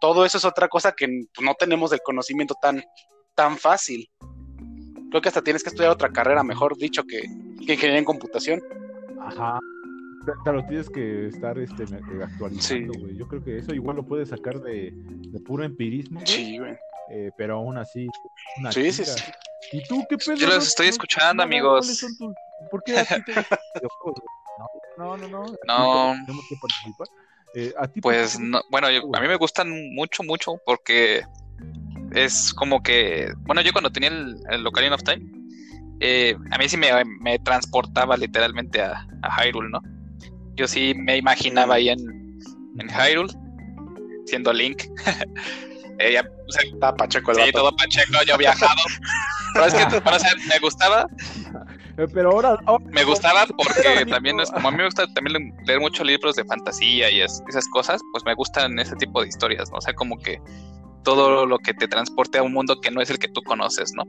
Todo 0.00 0.24
eso 0.24 0.38
es 0.38 0.44
otra 0.44 0.68
cosa 0.68 0.92
que 0.92 1.08
no 1.40 1.54
tenemos 1.58 1.92
el 1.92 2.00
conocimiento 2.04 2.54
tan, 2.60 2.82
tan 3.34 3.56
fácil. 3.56 4.08
Creo 5.10 5.22
que 5.22 5.28
hasta 5.28 5.42
tienes 5.42 5.62
que 5.62 5.70
estudiar 5.70 5.90
otra 5.90 6.10
carrera, 6.10 6.42
mejor 6.42 6.76
dicho, 6.76 7.02
que, 7.04 7.22
que 7.66 7.72
ingeniería 7.72 7.98
en 7.98 8.04
computación. 8.04 8.60
Ajá. 9.20 9.58
Lo 10.44 10.66
tienes 10.66 10.90
que 10.90 11.28
estar 11.28 11.56
este, 11.58 11.84
me- 11.86 12.22
actualizando, 12.24 12.92
Sí. 12.92 13.00
güey. 13.00 13.16
Yo 13.16 13.28
creo 13.28 13.42
que 13.44 13.58
eso 13.58 13.72
igual 13.72 13.96
lo 13.96 14.04
puedes 14.06 14.28
sacar 14.30 14.60
de, 14.60 14.90
de 14.92 15.40
puro 15.40 15.62
empirismo, 15.64 16.20
Sí, 16.24 16.58
güey. 16.58 16.76
Eh, 17.08 17.32
pero 17.36 17.56
aún 17.56 17.78
así. 17.78 18.10
Una 18.58 18.72
Sí, 18.72 18.92
sí, 18.92 19.04
sí. 19.04 19.32
¿Y 19.72 19.82
tú 19.82 20.06
qué 20.08 20.16
pedo? 20.18 20.36
Yo 20.36 20.46
los 20.46 20.66
estoy 20.68 20.88
escuchando, 20.88 21.42
amigos. 21.42 21.80
¿cuáles 21.80 21.98
son 21.98 22.16
tus- 22.16 22.68
¿Por 22.70 22.82
qué 22.82 22.98
a 22.98 23.04
ti 23.04 23.22
te? 23.22 23.34
No, 24.96 25.16
no, 25.16 25.28
no. 25.28 25.56
no. 25.66 26.14
Tenemos 26.24 26.46
que 26.48 26.56
participar. 26.56 27.08
Eh, 27.54 27.72
¿a 27.78 27.86
ti 27.88 28.00
Pues 28.00 28.38
no, 28.38 28.60
bueno, 28.70 28.90
yo- 28.90 29.02
a 29.14 29.20
mí 29.20 29.28
me 29.28 29.36
gustan 29.36 29.94
mucho, 29.94 30.22
mucho 30.22 30.60
porque 30.64 31.22
es 32.12 32.52
como 32.54 32.82
que, 32.82 33.32
bueno, 33.40 33.60
yo 33.60 33.72
cuando 33.72 33.90
tenía 33.90 34.08
el, 34.10 34.36
el 34.50 34.66
Ocarina 34.66 34.94
of 34.94 35.02
Time, 35.02 35.24
eh, 36.00 36.36
a 36.50 36.58
mí 36.58 36.68
sí 36.68 36.76
me, 36.76 36.88
me 37.20 37.38
transportaba 37.38 38.16
literalmente 38.16 38.80
a, 38.82 39.06
a 39.22 39.42
Hyrule, 39.44 39.70
¿no? 39.70 39.80
Yo 40.56 40.66
sí 40.66 40.94
me 40.94 41.16
imaginaba 41.18 41.74
ahí 41.76 41.90
en, 41.90 42.00
en 42.78 42.88
Hyrule, 42.88 43.32
siendo 44.26 44.52
Link. 44.52 44.82
Eh, 45.98 46.12
ya, 46.12 46.20
o 46.46 46.52
sea, 46.52 46.62
Está 46.70 46.94
pacheco 46.94 47.30
el 47.30 47.36
sí, 47.38 47.42
vato. 47.42 47.58
todo 47.58 47.76
pacheco, 47.76 48.12
yo 48.26 48.36
viajado. 48.38 48.80
Pero 49.54 49.66
es 49.66 49.74
que, 49.74 50.00
pero, 50.02 50.16
o 50.16 50.18
sea, 50.18 50.30
me 50.48 50.58
gustaba, 50.60 51.06
Eh, 51.98 52.06
pero 52.12 52.30
ahora, 52.32 52.58
ahora- 52.66 52.84
me 52.92 53.04
gustaba 53.04 53.46
porque 53.46 54.04
también 54.10 54.38
es 54.40 54.50
como 54.50 54.68
a 54.68 54.70
mí 54.70 54.76
me 54.76 54.84
gusta 54.84 55.06
también 55.14 55.54
leer 55.66 55.80
muchos 55.80 56.06
libros 56.06 56.36
de 56.36 56.44
fantasía 56.44 57.10
y 57.10 57.22
es- 57.22 57.42
esas 57.48 57.66
cosas, 57.68 58.00
pues 58.12 58.22
me 58.26 58.34
gustan 58.34 58.78
ese 58.78 58.94
tipo 58.96 59.22
de 59.22 59.28
historias, 59.28 59.70
¿no? 59.70 59.78
O 59.78 59.80
sea, 59.80 59.94
como 59.94 60.18
que 60.18 60.38
todo 61.04 61.46
lo 61.46 61.58
que 61.58 61.72
te 61.72 61.88
transporte 61.88 62.36
a 62.38 62.42
un 62.42 62.52
mundo 62.52 62.80
que 62.82 62.90
no 62.90 63.00
es 63.00 63.08
el 63.08 63.18
que 63.18 63.28
tú 63.28 63.40
conoces, 63.42 63.92
¿no? 63.94 64.02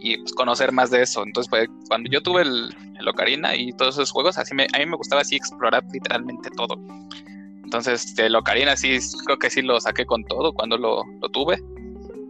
Y 0.00 0.16
pues 0.18 0.32
conocer 0.32 0.72
más 0.72 0.90
de 0.90 1.02
eso. 1.02 1.22
Entonces, 1.22 1.48
pues, 1.48 1.68
cuando 1.88 2.10
yo 2.10 2.20
tuve 2.22 2.42
el, 2.42 2.74
el 2.98 3.08
Ocarina 3.08 3.54
y 3.54 3.72
todos 3.74 3.94
esos 3.94 4.10
juegos, 4.10 4.36
así 4.36 4.54
me, 4.54 4.66
a 4.74 4.78
mí 4.78 4.86
me 4.86 4.96
gustaba 4.96 5.22
así 5.22 5.36
explorar 5.36 5.84
literalmente 5.92 6.50
todo. 6.50 6.76
Entonces, 7.74 8.16
el 8.18 8.36
Ocarina 8.36 8.76
sí, 8.76 8.98
creo 9.26 9.36
que 9.36 9.50
sí 9.50 9.60
lo 9.60 9.80
saqué 9.80 10.06
con 10.06 10.22
todo 10.24 10.52
cuando 10.52 10.78
lo, 10.78 11.02
lo 11.20 11.28
tuve. 11.30 11.58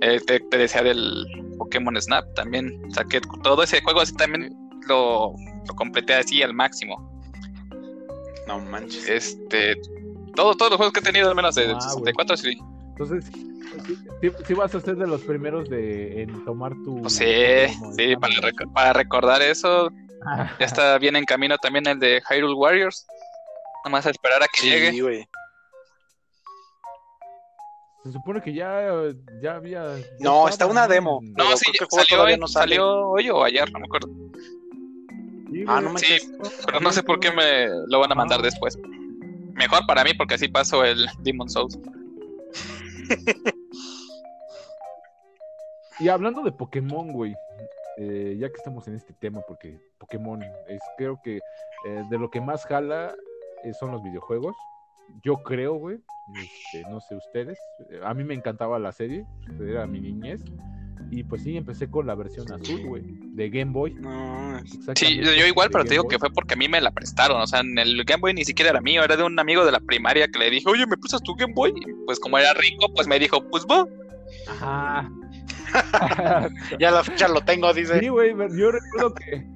Eh, 0.01 0.18
te, 0.26 0.40
te 0.40 0.57
decía 0.57 0.82
del 0.82 1.26
Pokémon 1.59 2.01
Snap, 2.01 2.24
también 2.34 2.72
saqué 2.95 3.20
todo 3.42 3.62
ese 3.62 3.82
juego 3.82 4.01
así 4.01 4.14
también 4.14 4.57
lo, 4.88 5.34
lo 5.68 5.74
completé 5.76 6.14
así 6.14 6.42
al 6.42 6.55
máximo. 6.55 6.97
No 8.47 8.59
manches. 8.59 9.07
Este, 9.07 9.76
todos, 10.34 10.57
todos 10.57 10.70
los 10.70 10.76
juegos 10.78 10.95
que 10.95 11.01
he 11.01 11.03
tenido, 11.12 11.28
al 11.28 11.36
menos 11.36 11.55
de 11.57 11.72
Ah, 11.74 11.80
64, 11.90 12.38
sí. 12.38 12.57
Entonces, 12.92 13.26
sí, 13.86 13.97
sí- 14.22 14.32
sí 14.47 14.55
vas 14.55 14.74
a 14.74 14.80
ser 14.80 14.97
de 14.97 15.07
los 15.07 15.20
primeros 15.24 15.68
de 15.68 16.22
en 16.22 16.42
tomar 16.47 16.72
tu. 16.86 17.03
Pues 17.03 17.16
sí, 17.16 17.24
sí, 17.99 18.16
para, 18.16 18.32
rec- 18.34 18.72
para 18.72 18.92
recordar 18.95 19.42
eso, 19.42 19.90
ya 20.59 20.64
está 20.64 20.97
bien 20.99 21.16
en 21.16 21.26
camino 21.26 21.59
también 21.59 21.86
el 21.86 21.99
de 21.99 22.22
Hyrule 22.30 22.55
Warriors. 22.55 23.07
Nada 23.85 23.91
más 23.99 24.07
a 24.07 24.11
esperar 24.11 24.43
a 24.43 24.47
que 24.49 24.61
Sí, 24.62 24.70
llegue. 24.70 25.28
Se 28.03 28.12
supone 28.12 28.41
que 28.43 28.53
ya, 28.53 28.82
ya 29.43 29.57
había. 29.57 29.97
No, 30.20 30.47
está 30.49 30.66
una 30.66 30.87
demo. 30.89 31.20
No, 31.22 31.57
sí, 31.57 31.70
creo 31.72 31.89
que 31.89 31.97
salió, 31.97 32.16
todavía 32.16 32.35
hoy, 32.35 32.41
no 32.41 32.49
sale. 32.49 32.76
salió 32.76 33.09
hoy 33.11 33.30
o 33.30 33.45
ayer, 33.45 33.70
no 33.72 33.78
me 33.78 33.87
acuerdo. 33.87 34.09
Sí, 35.51 35.64
Ah, 35.66 35.80
no 35.80 35.91
manches. 35.91 36.22
Sí, 36.22 36.37
pero 36.66 36.80
no 36.80 36.93
sé 36.93 37.03
por 37.03 37.20
qué 37.20 37.30
me 37.30 37.68
lo 37.89 38.01
van 38.01 38.12
a 38.12 38.14
mandar 38.14 38.41
Ah. 38.41 38.43
después. 38.43 38.76
Mejor 39.55 39.87
para 39.87 40.03
mí 40.05 40.12
porque 40.14 40.35
así 40.35 40.49
paso 40.49 40.85
el 40.85 41.07
Demon 41.20 41.49
Souls. 41.49 41.78
Y 46.01 46.09
hablando 46.09 46.43
de 46.43 46.51
Pokémon, 46.51 47.12
güey, 47.12 47.37
eh, 47.99 48.37
ya 48.41 48.49
que 48.49 48.57
estamos 48.57 48.89
en 48.89 48.97
este 48.97 49.12
tema, 49.12 49.41
porque 49.47 49.78
Pokémon 49.99 50.43
es, 50.68 50.80
creo 50.99 51.20
que 51.22 51.37
eh, 51.37 52.03
de 52.11 52.18
lo 52.18 52.28
que 52.32 52.41
más 52.41 52.64
jala 52.66 53.14
son 53.73 53.93
los 53.93 54.03
videojuegos. 54.03 54.55
Yo 55.23 55.37
creo, 55.43 55.75
güey, 55.75 55.99
este, 56.35 56.83
no 56.91 57.01
sé 57.01 57.15
ustedes, 57.15 57.59
eh, 57.91 58.01
a 58.03 58.15
mí 58.15 58.25
me 58.25 58.35
encantaba 58.35 58.79
la 58.79 58.93
serie, 58.93 59.27
era 59.61 59.87
mi 59.87 60.01
niñez, 60.01 60.43
y 61.11 61.23
pues 61.23 61.43
sí, 61.43 61.57
empecé 61.57 61.89
con 61.89 62.07
la 62.07 62.15
versión 62.15 62.51
azul, 62.51 62.87
güey, 62.87 63.03
de 63.07 63.51
Game 63.51 63.73
Boy. 63.73 63.95
No, 63.95 64.59
Sí, 64.65 64.77
exactamente, 64.79 65.39
yo 65.39 65.47
igual, 65.47 65.69
pero 65.71 65.85
te 65.85 65.91
digo 65.91 66.05
Boy. 66.05 66.11
que 66.11 66.19
fue 66.19 66.31
porque 66.31 66.55
a 66.55 66.57
mí 66.57 66.69
me 66.69 66.81
la 66.81 66.91
prestaron. 66.91 67.41
O 67.41 67.47
sea, 67.47 67.61
en 67.61 67.79
el 67.79 68.03
Game 68.05 68.21
Boy 68.21 68.35
ni 68.35 68.45
siquiera 68.45 68.71
era 68.71 68.81
mío, 68.81 69.05
era 69.05 69.17
de 69.17 69.23
un 69.23 69.39
amigo 69.39 69.65
de 69.65 69.73
la 69.73 69.81
primaria 69.81 70.29
que 70.29 70.39
le 70.39 70.51
dije, 70.51 70.69
oye, 70.69 70.87
¿me 70.87 70.97
prestas 70.97 71.23
tu 71.23 71.35
Game 71.35 71.53
Boy? 71.55 71.73
Y 71.77 71.93
pues 72.07 72.19
como 72.19 72.39
era 72.39 72.55
rico, 72.55 72.93
pues 72.95 73.07
me 73.07 73.19
dijo, 73.19 73.47
pues 73.51 73.67
va. 73.67 73.87
Ajá. 74.49 75.11
ya 76.81 76.91
la 76.91 77.05
fecha 77.05 77.29
lo 77.29 77.41
tengo, 77.43 77.73
dice. 77.73 78.01
Sí, 78.01 78.09
güey, 78.09 78.35
yo 78.57 78.73
recuerdo 78.73 79.15
que 79.15 79.47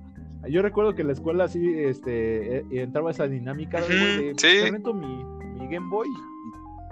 yo 0.48 0.62
recuerdo 0.62 0.94
que 0.94 1.02
en 1.02 1.08
la 1.08 1.12
escuela 1.14 1.48
sí 1.48 1.72
este 1.76 2.58
eh, 2.58 2.64
entraba 2.70 3.10
esa 3.10 3.26
dinámica 3.28 3.80
de 3.80 4.34
sí. 4.36 4.46
te 4.64 4.70
rento 4.70 4.92
mi, 4.94 5.06
mi 5.58 5.68
Game 5.68 5.88
Boy. 5.90 6.08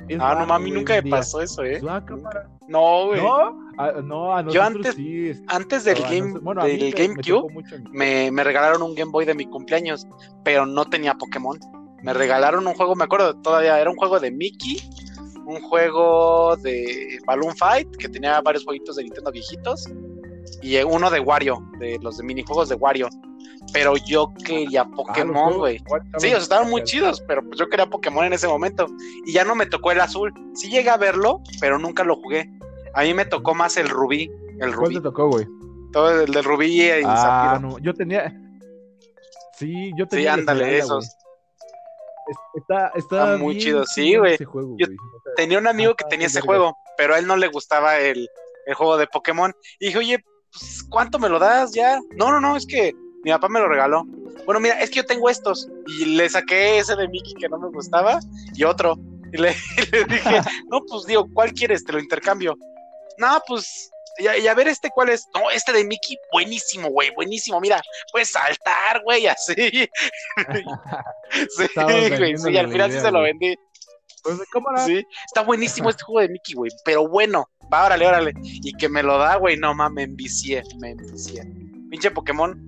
es 0.09 0.19
Ah, 0.21 0.37
no 0.41 0.47
mami, 0.47 0.71
nunca 0.71 0.99
un 0.99 1.05
me 1.05 1.11
pasó 1.11 1.41
eso, 1.41 1.65
eh. 1.65 1.81
Ah. 1.89 2.03
No, 2.69 3.07
güey. 3.07 3.21
No, 3.23 3.71
a, 3.79 3.93
no, 4.03 4.35
a 4.37 4.43
nosotros 4.43 4.55
Yo 4.55 4.63
antes- 4.63 4.95
sí. 4.95 5.33
Antes 5.49 5.85
del 5.85 6.01
Game, 6.03 6.33
nos- 6.33 6.43
bueno, 6.43 6.65
del 6.65 6.79
me- 6.79 6.85
me 6.85 6.91
GameCube, 6.91 7.65
me, 7.93 8.31
me 8.31 8.45
regalaron 8.45 8.83
un 8.83 8.95
Game 8.95 9.11
Boy 9.11 9.25
de 9.25 9.35
mi 9.35 9.47
cumpleaños, 9.47 10.07
pero 10.45 10.67
no 10.67 10.85
tenía 10.85 11.15
Pokémon. 11.15 11.59
Me 12.03 12.13
regalaron 12.13 12.67
un 12.67 12.75
juego, 12.75 12.95
me 12.95 13.05
acuerdo 13.05 13.35
todavía, 13.41 13.81
era 13.81 13.91
un 13.91 13.97
juego 13.97 14.21
de 14.21 14.31
Mickey, 14.31 14.79
un 15.45 15.61
juego 15.61 16.57
de 16.57 17.19
Balloon 17.27 17.57
Fight, 17.57 17.89
que 17.97 18.09
tenía 18.09 18.41
varios 18.41 18.65
jueguitos 18.65 18.97
de 18.97 19.05
Nintendo 19.05 19.31
viejitos, 19.33 19.87
y 20.63 20.77
eh, 20.77 20.85
uno 20.85 21.11
de 21.11 21.21
Wario, 21.21 21.59
de 21.79 21.99
los 22.01 22.19
de 22.19 22.25
minijuegos 22.25 22.69
de 22.69 22.75
Wario. 22.77 23.09
Pero 23.73 23.95
yo 23.97 24.33
quería 24.45 24.83
Ah, 24.83 24.91
Pokémon, 24.95 25.59
güey. 25.59 25.79
Sí, 25.79 26.29
o 26.29 26.31
sea, 26.31 26.39
estaban 26.39 26.71
muy 26.71 26.85
chidos, 26.85 27.21
pero 27.27 27.43
pues 27.45 27.59
yo 27.59 27.69
quería 27.69 27.87
Pokémon 27.87 28.25
en 28.25 28.33
ese 28.33 28.47
momento. 28.47 28.87
Y 29.25 29.33
ya 29.33 29.45
no 29.45 29.55
me 29.57 29.67
tocó 29.67 29.91
el 29.93 30.01
azul. 30.01 30.33
Sí 30.55 30.69
llegué 30.71 30.89
a 30.91 30.97
verlo, 30.97 31.41
pero 31.61 31.79
nunca 31.79 32.05
lo 32.05 32.17
jugué. 32.17 32.49
A 32.95 33.03
mí 33.03 33.13
me 33.13 33.25
tocó 33.25 33.55
más 33.55 33.77
el 33.77 33.89
rubí. 33.89 34.31
El 34.53 34.59
¿Cuál 34.59 34.73
rubí. 34.73 34.95
te 34.95 35.01
tocó, 35.01 35.29
güey? 35.29 35.47
Todo 35.93 36.23
el 36.23 36.33
del 36.33 36.45
rubí 36.45 36.81
y 36.83 36.91
Ah, 37.05 37.17
zafiro. 37.17 37.59
no, 37.61 37.79
yo 37.81 37.93
tenía 37.95 38.33
Sí, 39.59 39.91
yo 39.97 40.05
Sí, 40.05 40.11
tenía 40.11 40.35
el 40.35 40.41
ándale, 40.41 40.79
esos. 40.79 41.09
Está, 42.55 42.89
está, 42.95 42.99
Está 43.25 43.37
muy 43.39 43.55
bien 43.55 43.65
chido, 43.67 43.85
sí, 43.85 44.17
güey. 44.17 44.37
Yo 44.79 44.87
Tenía 45.37 45.59
un 45.59 45.67
amigo 45.67 45.95
que 45.95 46.05
Ah, 46.05 46.09
tenía 46.09 46.27
ese 46.27 46.39
verga. 46.39 46.47
juego, 46.47 46.77
pero 46.97 47.15
a 47.15 47.19
él 47.19 47.27
no 47.27 47.37
le 47.37 47.47
gustaba 47.49 47.99
el, 47.99 48.29
el 48.67 48.75
juego 48.75 48.97
de 48.97 49.07
Pokémon. 49.07 49.53
Y 49.79 49.87
dije, 49.87 49.99
oye, 49.99 50.25
pues, 50.59 50.85
¿cuánto 50.89 51.19
me 51.19 51.29
lo 51.29 51.39
das 51.39 51.73
ya? 51.73 52.01
No, 52.17 52.31
no, 52.31 52.41
no, 52.41 52.57
es 52.57 52.67
que 52.67 52.95
mi 53.23 53.31
papá 53.31 53.49
me 53.49 53.61
lo 53.61 53.69
regaló. 53.69 54.05
Bueno, 54.45 54.61
mira, 54.61 54.81
es 54.81 54.91
que 54.91 54.97
yo 54.97 55.07
tengo 55.07 55.29
estos. 55.29 55.69
Y 55.99 56.17
le 56.17 56.29
saqué 56.29 56.79
ese 56.79 56.95
de 56.97 57.09
Mickey 57.09 57.35
que 57.35 57.49
no 57.49 57.59
me 57.59 57.69
gustaba 57.69 58.21
y 58.55 58.65
otro. 58.65 58.97
Y 59.33 59.39
le, 59.39 59.51
y 59.77 59.97
le 59.97 60.05
dije, 60.05 60.41
no, 60.71 60.81
pues 60.87 61.05
digo, 61.07 61.27
¿cuál 61.33 61.53
quieres? 61.53 61.85
Te 61.85 61.93
lo 61.93 61.99
intercambio. 61.99 62.57
No, 63.19 63.41
pues, 63.47 63.91
y 64.19 64.27
a, 64.27 64.39
y 64.39 64.47
a 64.47 64.55
ver 64.55 64.69
este 64.69 64.91
cuál 64.91 65.09
es. 65.09 65.27
No, 65.35 65.51
este 65.51 65.73
de 65.73 65.85
Mickey, 65.85 66.17
buenísimo, 66.33 66.89
güey, 66.89 67.11
buenísimo. 67.15 67.61
Mira, 67.61 67.83
puedes 68.13 68.31
saltar, 68.31 69.03
güey, 69.03 69.27
así. 69.27 69.55
sí, 71.35 71.69
güey, 72.17 72.37
sí, 72.37 72.57
al 72.57 72.71
final 72.71 72.93
sí 72.93 73.01
se 73.01 73.11
lo 73.11 73.23
vendí. 73.23 73.57
Pues, 74.37 74.49
cámara. 74.51 74.85
Sí, 74.85 75.05
está 75.27 75.43
buenísimo 75.43 75.91
este 75.91 76.03
juego 76.05 76.21
de 76.21 76.29
Mickey, 76.33 76.55
güey, 76.55 76.71
pero 76.85 77.07
bueno, 77.09 77.49
va, 77.73 77.87
órale, 77.87 78.07
órale. 78.07 78.33
Y 78.43 78.73
que 78.73 78.89
me 78.89 79.03
lo 79.03 79.19
da, 79.19 79.37
güey, 79.37 79.57
no 79.57 79.75
mames, 79.75 79.95
me 79.95 80.03
envicié, 80.13 80.63
me 80.81 80.91
envicié. 80.91 81.45
Pinche 81.91 82.11
Pokémon. 82.11 82.61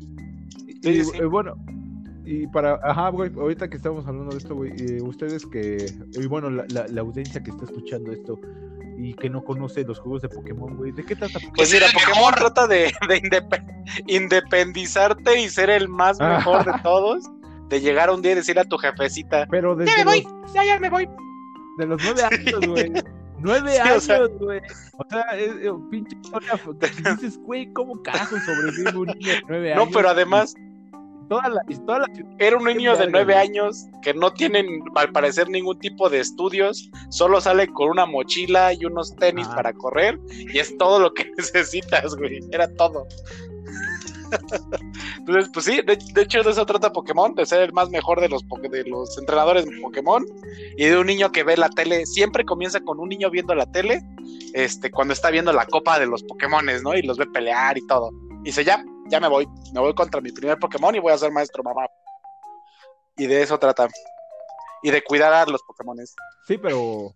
Y, 0.67 1.03
Sí, 1.03 1.11
eh, 1.15 1.25
bueno, 1.25 1.57
y 2.25 2.47
para, 2.47 2.79
ajá, 2.85 3.09
güey, 3.09 3.33
ahorita 3.35 3.69
que 3.69 3.77
estamos 3.77 4.07
hablando 4.07 4.31
de 4.33 4.39
esto, 4.39 4.55
güey, 4.55 4.71
eh, 4.79 5.03
ustedes 5.03 5.45
que, 5.47 5.93
y 6.13 6.27
bueno, 6.27 6.51
la, 6.51 6.65
la, 6.69 6.87
la 6.87 7.01
audiencia 7.01 7.43
que 7.43 7.51
está 7.51 7.65
escuchando 7.65 8.13
esto 8.13 8.39
y 8.97 9.15
que 9.15 9.31
no 9.31 9.43
conoce 9.45 9.83
los 9.85 9.99
juegos 9.99 10.23
de 10.23 10.29
Pokémon, 10.29 10.77
güey, 10.77 10.93
¿de 10.93 11.05
qué 11.05 11.17
trata 11.17 11.35
Pokémon? 11.35 11.55
Pues 11.57 11.73
mira, 11.73 11.87
es 11.87 11.95
el 11.95 12.01
Pokémon 12.01 12.35
trata 12.35 12.67
de, 12.67 12.93
de 13.09 13.23
indepe- 13.23 13.65
independizarte 14.07 15.41
y 15.41 15.49
ser 15.49 15.71
el 15.71 15.89
más 15.89 16.19
mejor 16.21 16.65
de 16.65 16.73
todos. 16.83 17.25
De 17.69 17.81
llegar 17.83 18.11
un 18.11 18.23
día 18.23 18.33
y 18.33 18.37
decirle 18.37 18.63
a 18.63 18.65
tu 18.65 18.79
jefecita, 18.79 19.47
Pero 19.51 19.77
desde 19.77 19.93
ya 19.93 19.99
me 19.99 20.05
voy, 20.11 20.23
los, 20.23 20.55
ya, 20.55 20.65
ya 20.65 20.79
me 20.79 20.89
voy. 20.89 21.07
De 21.79 21.87
los 21.87 22.03
nueve 22.05 22.23
años, 22.23 22.67
güey. 22.67 22.93
Nueve 23.41 23.73
Sí, 24.01 24.11
años, 24.11 24.31
güey. 24.41 24.61
O 24.99 25.07
sea, 25.09 25.23
es, 25.37 25.53
eh, 25.63 25.73
pinche 25.91 26.17
historia. 26.23 26.61
Dices, 27.15 27.39
güey, 27.39 27.73
¿cómo 27.73 28.03
carajo 28.03 28.37
sobrevive 28.41 28.99
un 28.99 29.07
niño 29.07 29.33
de 29.33 29.43
nueve 29.49 29.75
No, 29.75 29.83
años? 29.83 29.95
pero 29.95 30.09
además 30.11 30.55
Toda 31.29 31.49
la, 31.51 31.61
toda 31.85 31.99
la 32.01 32.07
era 32.39 32.57
un 32.57 32.65
niño 32.65 32.97
de 32.97 33.07
nueve 33.07 33.35
años 33.35 33.87
que 34.03 34.15
no 34.15 34.33
tienen 34.33 34.67
al 34.95 35.13
parecer 35.13 35.49
ningún 35.51 35.79
tipo 35.79 36.09
de 36.09 36.21
estudios, 36.21 36.91
solo 37.11 37.39
sale 37.41 37.69
con 37.69 37.91
una 37.91 38.07
mochila 38.07 38.73
y 38.73 38.87
unos 38.87 39.15
tenis 39.17 39.47
Ajá. 39.47 39.57
para 39.57 39.73
correr 39.75 40.19
y 40.31 40.59
es 40.59 40.75
todo 40.79 40.99
lo 40.99 41.13
que 41.13 41.31
necesitas, 41.37 42.17
güey, 42.17 42.41
era 42.51 42.73
todo. 42.77 43.07
Entonces, 45.19 45.51
pues 45.53 45.65
sí, 45.65 45.81
de, 45.83 46.23
hecho 46.23 46.43
de 46.43 46.51
eso 46.51 46.67
trata 46.67 46.93
Pokémon, 46.93 47.35
de 47.35 47.47
ser 47.47 47.63
el 47.63 47.73
más 47.73 47.91
mejor 47.91 48.21
de 48.21 48.29
los, 48.29 48.43
de 48.71 48.85
los 48.85 49.17
entrenadores 49.19 49.67
de 49.67 49.81
Pokémon 49.81 50.25
y 50.77 50.87
de 50.87 50.99
un 50.99 51.07
niño 51.07 51.33
que 51.33 51.45
ve 51.45 51.57
la 51.57 51.69
tele, 51.69 52.07
siempre 52.07 52.45
comienza 52.45 52.81
con 52.81 53.01
un 53.01 53.09
niño 53.09 53.31
viendo 53.31 53.55
la 53.55 53.71
tele, 53.71 54.01
este, 54.55 54.91
cuando 54.91 55.15
está 55.15 55.31
viendo 55.31 55.53
la 55.53 55.67
copa 55.67 55.99
de 55.99 56.07
los 56.07 56.23
Pokémones, 56.23 56.83
¿no? 56.83 56.95
Y 56.95 57.03
los 57.03 57.19
ve 57.19 57.27
pelear 57.27 57.77
y 57.79 57.87
todo. 57.87 58.11
Y 58.43 58.47
dice, 58.47 58.65
ya, 58.65 58.85
ya 59.09 59.21
me 59.21 59.29
voy, 59.29 59.47
me 59.73 59.81
voy 59.81 59.95
contra 59.95 60.21
mi 60.21 60.33
primer 60.33 60.59
Pokémon 60.59 60.95
y 60.95 61.01
voy 61.01 61.13
a 61.13 61.19
ser 61.19 61.33
maestro 61.33 61.63
mamá. 61.63 61.87
Y 63.17 63.27
de 63.27 63.43
eso 63.43 63.59
trata. 63.59 63.89
Y 64.83 64.91
de 64.91 65.03
cuidar 65.03 65.33
a 65.33 65.45
los 65.47 65.63
Pokémones. 65.63 66.15
Sí, 66.47 66.57
pero. 66.57 67.15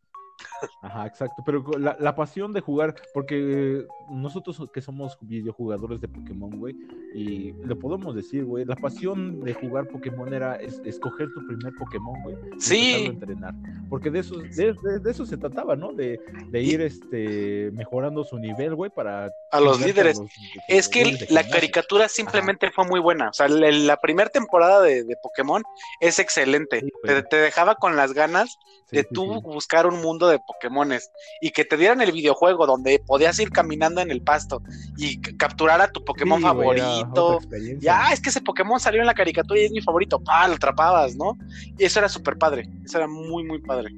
Ajá, 0.83 1.07
exacto. 1.07 1.43
Pero 1.45 1.65
la, 1.79 1.97
la 1.99 2.15
pasión 2.15 2.53
de 2.53 2.61
jugar, 2.61 2.95
porque 3.15 3.87
nosotros 4.11 4.61
que 4.73 4.81
somos 4.81 5.17
videojugadores 5.21 6.01
de 6.01 6.09
Pokémon, 6.09 6.51
güey, 6.59 6.75
y 7.15 7.53
le 7.53 7.77
podemos 7.77 8.15
decir, 8.15 8.45
güey, 8.45 8.65
la 8.65 8.77
pasión 8.77 9.41
de 9.43 9.55
jugar 9.55 9.87
Pokémon 9.89 10.33
era 10.33 10.57
es- 10.57 10.81
escoger 10.85 11.29
tu 11.35 11.47
primer 11.47 11.73
Pokémon, 11.79 12.23
güey. 12.23 12.37
Sí. 12.59 13.07
entrenar. 13.07 13.55
Porque 13.89 14.11
de 14.11 14.21
eso, 14.21 14.37
de, 14.37 14.75
de- 14.83 14.99
de 15.01 15.11
eso 15.11 15.27
se 15.27 15.37
trataba, 15.37 15.77
¿no? 15.77 15.93
De, 15.93 16.21
de 16.49 16.63
ir 16.63 16.81
este, 16.81 17.71
mejorando 17.73 18.25
su 18.25 18.39
nivel, 18.39 18.75
güey, 18.75 18.91
para. 18.91 19.31
A 19.51 19.61
los 19.61 19.81
líderes. 19.81 20.19
los 20.19 20.29
Es 20.69 20.89
que 20.89 21.27
la 21.31 21.47
caricatura 21.49 22.09
simplemente 22.09 22.71
fue 22.71 22.87
muy 22.87 23.01
buena. 23.01 23.29
O 23.31 23.33
sea, 23.33 23.49
la, 23.49 23.71
la 23.71 23.97
primera 23.99 24.31
temporada 24.31 24.81
de, 24.81 25.05
Pokémon 25.23 25.63
es 26.01 26.19
excelente. 26.19 26.81
Sí, 26.81 26.89
te, 27.05 27.23
te 27.23 27.37
dejaba 27.37 27.75
con 27.77 27.97
las 27.97 28.13
ganas 28.13 28.59
Sí, 28.91 28.97
de 28.97 29.03
sí, 29.03 29.09
tú 29.13 29.41
buscar 29.43 29.87
un 29.87 30.01
mundo 30.03 30.27
de 30.29 30.39
Pokémones 30.53 31.11
y 31.41 31.51
que 31.51 31.65
te 31.65 31.77
dieran 31.77 32.01
el 32.01 32.13
videojuego 32.13 32.67
donde 32.67 33.03
podías 33.07 33.39
ir 33.41 33.51
caminando 33.51 34.01
en 34.01 34.11
el 34.11 34.23
pasto 34.23 34.63
y 34.97 35.21
capturar 35.21 35.81
a 35.81 35.89
tu 35.89 36.05
Pokémon 36.05 36.39
Sí, 36.39 36.45
favorito. 36.45 37.39
Ya, 37.81 38.13
es 38.13 38.21
que 38.21 38.31
ese 38.31 38.41
Pokémon 38.41 38.79
salió 38.81 39.01
en 39.01 39.07
la 39.07 39.15
caricatura 39.15 39.61
y 39.61 39.65
es 39.65 39.73
mi 39.73 39.81
favorito. 39.81 40.19
Pa, 40.21 40.47
lo 40.49 40.55
atrapabas, 40.55 41.17
¿no? 41.17 41.37
Y 41.79 41.85
eso 41.85 41.99
era 41.99 42.09
súper 42.09 42.37
padre. 42.39 42.69
Eso 42.85 42.99
era 42.99 43.09
muy, 43.09 43.45
muy 43.45 43.61
padre. 43.61 43.91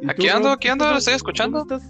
¿Y 0.00 0.10
Aquí 0.10 0.28
ando, 0.28 0.50
aquí 0.50 0.68
ando, 0.68 0.84
¿Tú 0.86 0.90
lo 0.92 0.98
estoy 0.98 1.14
escuchando. 1.14 1.60
estás? 1.62 1.82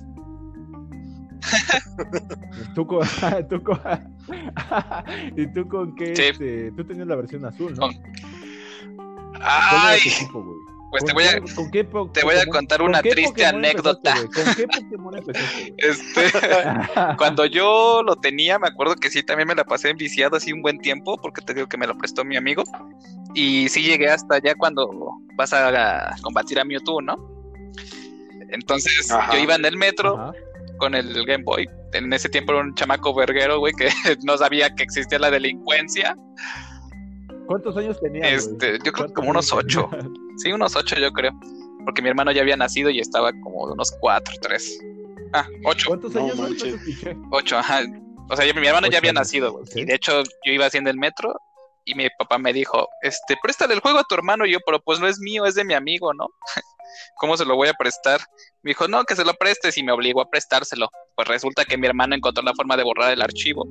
tú 2.74 2.86
con, 2.86 3.06
tú 3.50 3.62
con- 3.62 3.80
y 5.36 5.46
tú 5.52 5.66
con 5.68 5.94
qué 5.96 6.14
Sí. 6.14 6.22
este, 6.24 6.70
tú 6.72 6.84
tenías 6.84 7.06
la 7.08 7.16
versión 7.16 7.44
azul, 7.44 7.72
¿no? 7.74 7.80
Con- 7.80 7.94
¿Cuál 7.94 9.42
era 9.42 9.88
Ay, 9.88 10.00
güey? 10.32 10.56
Pues 10.92 11.04
te 11.06 11.14
¿Con 11.14 11.22
voy 11.22 11.32
a, 11.32 11.54
con 11.54 11.70
qué 11.70 11.84
te 11.84 12.22
voy 12.22 12.34
a 12.36 12.44
contar 12.44 12.80
con 12.80 12.90
una 12.90 13.00
triste 13.00 13.24
Pokémon 13.24 13.54
anécdota. 13.54 14.14
empezaste? 14.18 14.44
¿Con 14.44 14.54
qué 14.54 14.68
Pokémon 14.68 15.16
empezaste? 15.16 15.74
este, 15.78 16.32
cuando 17.16 17.46
yo 17.46 18.02
lo 18.04 18.14
tenía, 18.16 18.58
me 18.58 18.68
acuerdo 18.68 18.94
que 18.96 19.08
sí, 19.08 19.22
también 19.22 19.48
me 19.48 19.54
la 19.54 19.64
pasé 19.64 19.88
enviciado 19.88 20.36
así 20.36 20.52
un 20.52 20.60
buen 20.60 20.78
tiempo, 20.78 21.16
porque 21.16 21.40
te 21.40 21.54
digo 21.54 21.66
que 21.66 21.78
me 21.78 21.86
lo 21.86 21.96
prestó 21.96 22.26
mi 22.26 22.36
amigo. 22.36 22.62
Y 23.34 23.70
sí 23.70 23.82
llegué 23.82 24.10
hasta 24.10 24.34
allá 24.34 24.54
cuando 24.54 24.90
vas 25.38 25.54
a, 25.54 26.10
a 26.10 26.16
combatir 26.20 26.60
a 26.60 26.64
Mewtwo, 26.66 27.00
¿no? 27.00 27.16
Entonces 28.50 29.10
Ajá. 29.10 29.32
yo 29.32 29.38
iba 29.38 29.54
en 29.54 29.64
el 29.64 29.78
metro 29.78 30.18
Ajá. 30.18 30.32
con 30.76 30.94
el 30.94 31.24
Game 31.24 31.44
Boy. 31.44 31.66
En 31.94 32.12
ese 32.12 32.28
tiempo 32.28 32.52
era 32.52 32.60
un 32.60 32.74
chamaco 32.74 33.14
verguero, 33.14 33.60
güey, 33.60 33.72
que 33.72 33.88
no 34.24 34.36
sabía 34.36 34.74
que 34.74 34.82
existía 34.82 35.18
la 35.18 35.30
delincuencia. 35.30 36.14
¿Cuántos 37.46 37.76
años 37.78 37.98
tenías? 38.00 38.24
güey? 38.24 38.34
Este, 38.34 38.72
yo 38.84 38.92
creo 38.92 38.92
que 38.92 38.92
¿Cuántos 38.92 39.14
como 39.14 39.30
unos 39.30 39.52
ocho. 39.52 39.88
Sí, 40.42 40.52
unos 40.52 40.74
ocho 40.74 40.96
yo 40.96 41.12
creo. 41.12 41.32
Porque 41.84 42.02
mi 42.02 42.08
hermano 42.08 42.32
ya 42.32 42.42
había 42.42 42.56
nacido 42.56 42.90
y 42.90 42.98
estaba 42.98 43.32
como 43.42 43.66
de 43.66 43.74
unos 43.74 43.92
cuatro, 44.00 44.34
tres. 44.42 44.78
Ah, 45.32 45.46
ocho. 45.64 45.88
¿Cuántos 45.88 46.14
años? 46.16 46.36
No. 46.36 46.48
Ocho, 47.30 47.58
ajá. 47.58 47.82
O 48.28 48.36
sea, 48.36 48.44
mi 48.52 48.66
hermano 48.66 48.86
Ocho 48.86 48.92
ya 48.92 48.98
había 48.98 49.12
nacido. 49.12 49.62
Y 49.74 49.84
de 49.84 49.94
hecho, 49.94 50.22
yo 50.44 50.52
iba 50.52 50.66
haciendo 50.66 50.90
el 50.90 50.96
metro 50.96 51.34
y 51.84 51.94
mi 51.94 52.08
papá 52.18 52.38
me 52.38 52.52
dijo, 52.52 52.88
este, 53.02 53.36
préstale 53.42 53.74
el 53.74 53.80
juego 53.80 53.98
a 53.98 54.04
tu 54.04 54.14
hermano. 54.14 54.46
Y 54.46 54.52
yo, 54.52 54.58
pero 54.64 54.80
pues 54.80 55.00
no 55.00 55.06
es 55.06 55.18
mío, 55.18 55.46
es 55.46 55.54
de 55.54 55.64
mi 55.64 55.74
amigo, 55.74 56.12
¿no? 56.14 56.28
¿Cómo 57.16 57.36
se 57.36 57.44
lo 57.44 57.56
voy 57.56 57.68
a 57.68 57.74
prestar? 57.74 58.20
Me 58.62 58.70
dijo, 58.70 58.88
no, 58.88 59.04
que 59.04 59.16
se 59.16 59.24
lo 59.24 59.34
prestes 59.34 59.76
y 59.78 59.82
me 59.82 59.92
obligó 59.92 60.20
a 60.22 60.30
prestárselo. 60.30 60.88
Pues 61.14 61.28
resulta 61.28 61.64
que 61.64 61.76
mi 61.76 61.86
hermano 61.86 62.14
encontró 62.14 62.42
la 62.42 62.54
forma 62.54 62.76
de 62.76 62.84
borrar 62.84 63.12
el 63.12 63.22
archivo. 63.22 63.66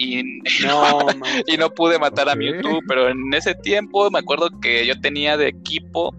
Y, 0.00 0.22
No, 0.64 1.06
man. 1.16 1.42
y 1.48 1.56
no 1.56 1.70
pude 1.70 1.98
matar 1.98 2.28
a. 2.28 2.36
Mewtwo, 2.36 2.78
pero 2.86 3.08
en 3.08 3.34
ese 3.34 3.52
tiempo 3.56 4.08
me 4.12 4.20
acuerdo 4.20 4.48
que 4.62 4.86
yo 4.86 4.98
tenía 5.00 5.36
de 5.36 5.48
equipo 5.48 6.14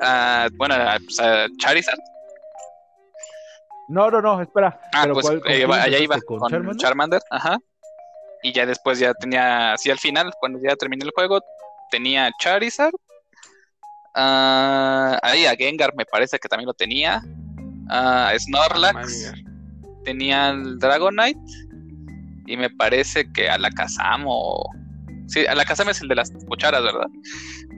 a, 0.00 0.48
bueno, 0.56 0.76
a, 0.76 0.96
pues, 1.04 1.18
a 1.18 1.48
Charizard. 1.58 1.98
No, 3.88 4.10
no, 4.12 4.22
no, 4.22 4.40
espera. 4.40 4.80
Ah, 4.92 5.00
Pero 5.02 5.14
pues 5.14 5.26
¿cuál- 5.26 5.40
con 5.40 5.50
eh, 5.50 5.64
allá 5.64 5.98
iba, 5.98 6.20
con, 6.20 6.38
¿Con 6.38 6.50
Charmander? 6.50 6.76
Charmander? 6.76 7.20
ajá. 7.30 7.58
Y 8.44 8.52
ya 8.52 8.64
después 8.64 9.00
ya 9.00 9.12
tenía, 9.14 9.72
así 9.72 9.90
al 9.90 9.98
final, 9.98 10.32
cuando 10.38 10.60
ya 10.62 10.76
terminé 10.76 11.04
el 11.04 11.10
juego, 11.10 11.40
tenía 11.90 12.30
Charizard. 12.38 12.92
ah, 14.14 15.18
ahí 15.22 15.46
a 15.46 15.56
Gengar 15.56 15.92
me 15.96 16.04
parece 16.04 16.38
que 16.38 16.48
también 16.48 16.66
lo 16.68 16.74
tenía. 16.74 17.22
a 17.90 18.32
Snorlax. 18.38 19.32
Tenía 20.04 20.50
el 20.50 20.78
Dragonite. 20.78 21.40
Y 22.48 22.56
me 22.56 22.70
parece 22.70 23.30
que 23.30 23.50
a 23.50 23.58
la 23.58 23.70
Kazamo. 23.70 24.70
Sí, 25.26 25.44
a 25.46 25.54
la 25.54 25.64
es 25.64 26.00
el 26.00 26.08
de 26.08 26.14
las 26.14 26.32
cucharas, 26.46 26.82
¿verdad? 26.82 27.06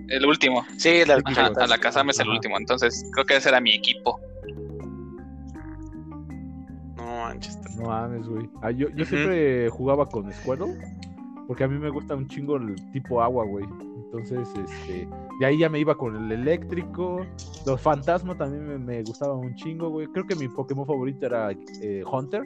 El 0.09 0.25
último. 0.25 0.65
Sí, 0.77 1.05
la 1.05 1.21
Ajá, 1.25 1.51
a 1.57 1.67
la 1.67 1.79
Kazama 1.79 2.13
es 2.13 2.21
el 2.21 2.29
último. 2.29 2.57
Entonces, 2.57 3.05
creo 3.13 3.27
que 3.27 3.37
ese 3.37 3.49
era 3.49 3.61
mi 3.61 3.75
equipo. 3.75 4.21
No 6.97 7.05
manches. 7.05 7.59
No 7.77 7.89
mames, 7.89 8.29
güey. 8.29 8.49
Ah, 8.63 8.71
yo, 8.71 8.89
yo 8.91 9.05
siempre 9.05 9.69
jugaba 9.71 10.07
con 10.07 10.33
Squirtle. 10.33 10.79
Porque 11.49 11.65
a 11.65 11.69
mí 11.69 11.77
me 11.77 11.91
gusta 11.91 12.15
un 12.15 12.29
chingo 12.29 12.57
el 12.57 12.77
tipo 12.93 13.21
agua, 13.21 13.45
güey. 13.45 13.65
Entonces, 14.05 14.49
este. 14.57 15.09
De 15.41 15.47
ahí 15.47 15.59
ya 15.59 15.69
me 15.69 15.81
iba 15.81 15.97
con 15.97 16.15
el 16.15 16.31
eléctrico. 16.31 17.27
Los 17.67 17.81
fantasmas 17.81 18.39
también 18.39 18.69
me, 18.69 18.79
me 18.79 19.03
gustaban 19.03 19.39
un 19.39 19.57
chingo, 19.57 19.89
güey. 19.89 20.07
Creo 20.07 20.29
que 20.29 20.37
mi 20.37 20.47
Pokémon 20.47 20.87
favorito 20.87 21.27
era 21.27 21.51
eh, 21.83 22.05
Hunter. 22.09 22.45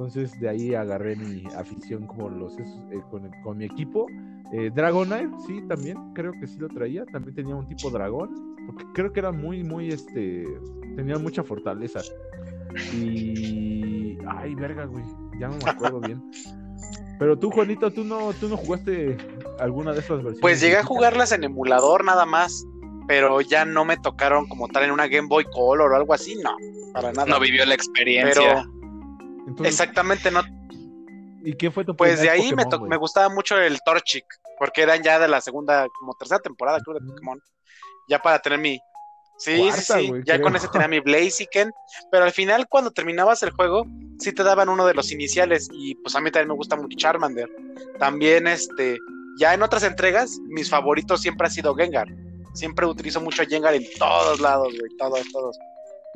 Entonces, 0.00 0.40
de 0.40 0.48
ahí 0.48 0.74
agarré 0.74 1.14
mi 1.14 1.44
afición 1.54 2.06
como 2.06 2.30
los, 2.30 2.58
esos, 2.58 2.80
eh, 2.90 3.02
con, 3.10 3.30
con 3.42 3.58
mi 3.58 3.66
equipo. 3.66 4.06
Eh, 4.50 4.70
Dragonite, 4.74 5.28
sí, 5.46 5.60
también. 5.68 5.98
Creo 6.14 6.32
que 6.40 6.46
sí 6.46 6.56
lo 6.58 6.68
traía. 6.68 7.04
También 7.04 7.34
tenía 7.34 7.54
un 7.54 7.68
tipo 7.68 7.90
dragón. 7.90 8.56
Porque 8.64 8.86
creo 8.94 9.12
que 9.12 9.20
era 9.20 9.30
muy, 9.30 9.62
muy, 9.62 9.90
este. 9.90 10.46
Tenía 10.96 11.18
mucha 11.18 11.42
fortaleza. 11.42 12.00
Y. 12.94 14.16
Ay, 14.26 14.54
verga, 14.54 14.86
güey. 14.86 15.04
Ya 15.38 15.48
no 15.48 15.58
me 15.62 15.70
acuerdo 15.70 16.00
bien. 16.00 16.22
Pero 17.18 17.38
tú, 17.38 17.50
Juanito, 17.50 17.90
tú 17.90 18.02
no, 18.02 18.32
tú 18.32 18.48
no 18.48 18.56
jugaste 18.56 19.18
alguna 19.58 19.92
de 19.92 19.98
esas 19.98 20.16
versiones. 20.16 20.40
Pues 20.40 20.62
llegué 20.62 20.78
a 20.78 20.82
jugarlas 20.82 21.32
en 21.32 21.44
emulador 21.44 22.06
nada 22.06 22.24
más, 22.24 22.64
pero 23.06 23.42
ya 23.42 23.66
no 23.66 23.84
me 23.84 23.98
tocaron 23.98 24.48
como 24.48 24.66
tal 24.68 24.84
en 24.84 24.92
una 24.92 25.08
Game 25.08 25.28
Boy 25.28 25.44
Color 25.52 25.92
o 25.92 25.96
algo 25.96 26.14
así, 26.14 26.36
no, 26.42 26.56
para 26.94 27.12
nada. 27.12 27.26
No 27.26 27.38
vivió 27.38 27.66
la 27.66 27.72
pero 27.72 27.82
experiencia. 27.82 28.66
Entonces, 29.46 29.74
exactamente 29.74 30.30
no. 30.30 30.42
¿Y 31.42 31.54
qué 31.54 31.70
fue 31.70 31.84
tu 31.84 31.96
Pues 31.96 32.20
de 32.20 32.30
ahí 32.30 32.52
me, 32.54 32.64
Pokémon, 32.64 32.88
me 32.88 32.96
gustaba 32.96 33.28
mucho 33.28 33.58
el 33.58 33.78
Torchic, 33.84 34.24
porque 34.58 34.82
eran 34.82 35.02
ya 35.02 35.18
de 35.18 35.28
la 35.28 35.40
segunda, 35.40 35.86
como 35.98 36.14
tercera 36.14 36.40
temporada 36.40 36.80
creo 36.80 36.98
de. 36.98 37.06
Pokémon, 37.06 37.40
ya 38.08 38.20
para 38.20 38.38
tener 38.40 38.58
mi... 38.58 38.78
Sí, 39.38 39.56
Cuarta, 39.56 39.98
sí, 39.98 40.06
sí, 40.06 40.12
ya 40.26 40.34
creo. 40.34 40.42
con 40.42 40.56
ese 40.56 40.68
tenía 40.68 40.86
mi 40.86 41.00
Blaziken, 41.00 41.72
pero 42.10 42.24
al 42.24 42.32
final 42.32 42.68
cuando 42.68 42.90
terminabas 42.90 43.42
el 43.42 43.52
juego, 43.52 43.86
sí 44.18 44.34
te 44.34 44.42
daban 44.42 44.68
uno 44.68 44.84
de 44.86 44.92
los 44.92 45.10
iniciales, 45.12 45.70
y 45.72 45.94
pues 45.94 46.14
a 46.14 46.20
mí 46.20 46.30
también 46.30 46.48
me 46.48 46.54
gusta 46.56 46.76
mucho 46.76 46.94
Charmander. 46.98 47.48
También, 47.98 48.46
este, 48.46 48.98
ya 49.38 49.54
en 49.54 49.62
otras 49.62 49.82
entregas, 49.82 50.38
mis 50.48 50.68
favoritos 50.68 51.22
siempre 51.22 51.46
ha 51.46 51.50
sido 51.50 51.74
Gengar. 51.74 52.08
Siempre 52.52 52.84
utilizo 52.84 53.22
mucho 53.22 53.40
a 53.40 53.46
Gengar 53.46 53.72
en 53.72 53.86
todos 53.98 54.40
lados, 54.40 54.74
güey, 54.78 54.96
todos, 54.98 55.22
todos. 55.32 55.58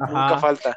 Nunca 0.00 0.38
falta. 0.38 0.76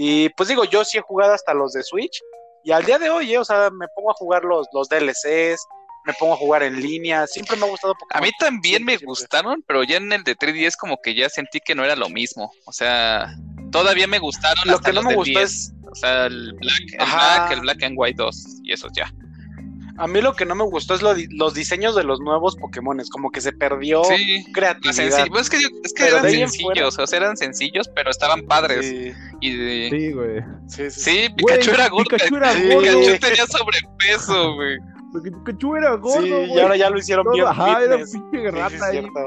Y 0.00 0.28
pues 0.30 0.48
digo, 0.48 0.62
yo 0.64 0.84
sí 0.84 0.96
he 0.96 1.00
jugado 1.00 1.32
hasta 1.34 1.52
los 1.54 1.72
de 1.72 1.82
Switch. 1.82 2.20
Y 2.62 2.70
al 2.70 2.84
día 2.84 2.98
de 3.00 3.10
hoy, 3.10 3.32
eh, 3.34 3.38
o 3.38 3.44
sea, 3.44 3.68
me 3.70 3.88
pongo 3.96 4.12
a 4.12 4.14
jugar 4.14 4.44
los, 4.44 4.68
los 4.72 4.88
DLCs, 4.88 5.60
me 6.06 6.12
pongo 6.20 6.34
a 6.34 6.36
jugar 6.36 6.62
en 6.62 6.80
línea. 6.80 7.26
Siempre 7.26 7.56
me 7.56 7.66
ha 7.66 7.68
gustado 7.68 7.94
A 7.94 7.96
Pokémon. 7.98 8.22
mí 8.22 8.30
también 8.38 8.76
Siempre, 8.76 8.84
me 8.94 8.98
siempre. 8.98 9.06
gustaron, 9.08 9.64
pero 9.66 9.82
ya 9.82 9.96
en 9.96 10.12
el 10.12 10.22
de 10.22 10.36
3DS 10.36 10.76
como 10.76 10.98
que 11.02 11.14
ya 11.16 11.28
sentí 11.28 11.58
que 11.58 11.74
no 11.74 11.84
era 11.84 11.96
lo 11.96 12.08
mismo. 12.08 12.52
O 12.64 12.72
sea, 12.72 13.34
todavía 13.72 14.06
me 14.06 14.20
gustaron 14.20 14.62
Lo 14.66 14.76
hasta 14.76 14.90
que 14.90 14.94
no 14.94 15.02
los 15.02 15.08
me 15.10 15.14
gustó 15.16 15.30
10. 15.40 15.42
es, 15.50 15.72
O 15.90 15.94
sea, 15.96 16.26
el 16.26 16.52
Black, 16.52 16.80
el. 16.92 16.96
Black, 16.98 17.50
el 17.52 17.60
Black 17.62 17.82
and 17.82 17.94
White 17.98 18.16
2 18.22 18.46
y 18.62 18.72
esos 18.72 18.92
ya. 18.94 19.12
A 19.98 20.06
mí 20.06 20.20
lo 20.20 20.34
que 20.34 20.44
no 20.46 20.54
me 20.54 20.64
gustó 20.64 20.94
es 20.94 21.02
lo 21.02 21.14
di- 21.14 21.26
los 21.36 21.54
diseños 21.54 21.94
de 21.96 22.04
los 22.04 22.20
nuevos 22.20 22.56
Pokémones. 22.56 23.10
Como 23.10 23.30
que 23.30 23.40
se 23.40 23.52
perdió 23.52 24.02
Sí. 24.04 24.44
Creatividad. 24.52 24.94
senci- 25.26 25.28
pues 25.30 25.42
es 25.42 25.50
que, 25.50 25.56
es 25.84 25.92
que 25.92 26.06
eran 26.06 26.30
sencillos, 26.30 26.98
o 26.98 27.06
sea, 27.06 27.18
eran 27.18 27.36
sencillos, 27.36 27.88
pero 27.94 28.10
estaban 28.10 28.42
padres. 28.46 28.86
Sí, 28.88 29.12
Y 29.40 29.56
de- 29.56 29.88
Sí, 29.90 30.12
güey. 30.12 30.40
sí, 30.66 30.90
sí. 30.90 31.00
Sí, 31.00 31.28
Pikachu 31.36 31.70
Güey, 31.70 31.74
era 31.80 31.88
gordo. 31.88 32.04
Pikachu 32.10 32.36
era 32.36 32.52
gordo. 32.54 32.80
Pikachu 32.80 33.18
tenía 33.20 33.46
sobrepeso, 33.46 34.54
güey. 34.54 34.78
Pikachu 35.44 35.76
era 35.76 35.94
gordo, 35.96 36.22
Sí, 36.22 36.28
güey. 36.30 36.52
y 36.54 36.58
ahora 36.60 36.76
ya 36.76 36.90
lo 36.90 36.98
hicieron 36.98 37.26
bien 37.32 37.46
Ajá, 37.46 37.82
era 37.82 37.96
pinche 37.96 38.12
Sí, 38.12 38.18
sí, 38.32 38.46
rata 38.50 38.74
es 38.76 38.82
ahí. 38.82 38.90
cierto. 38.98 39.20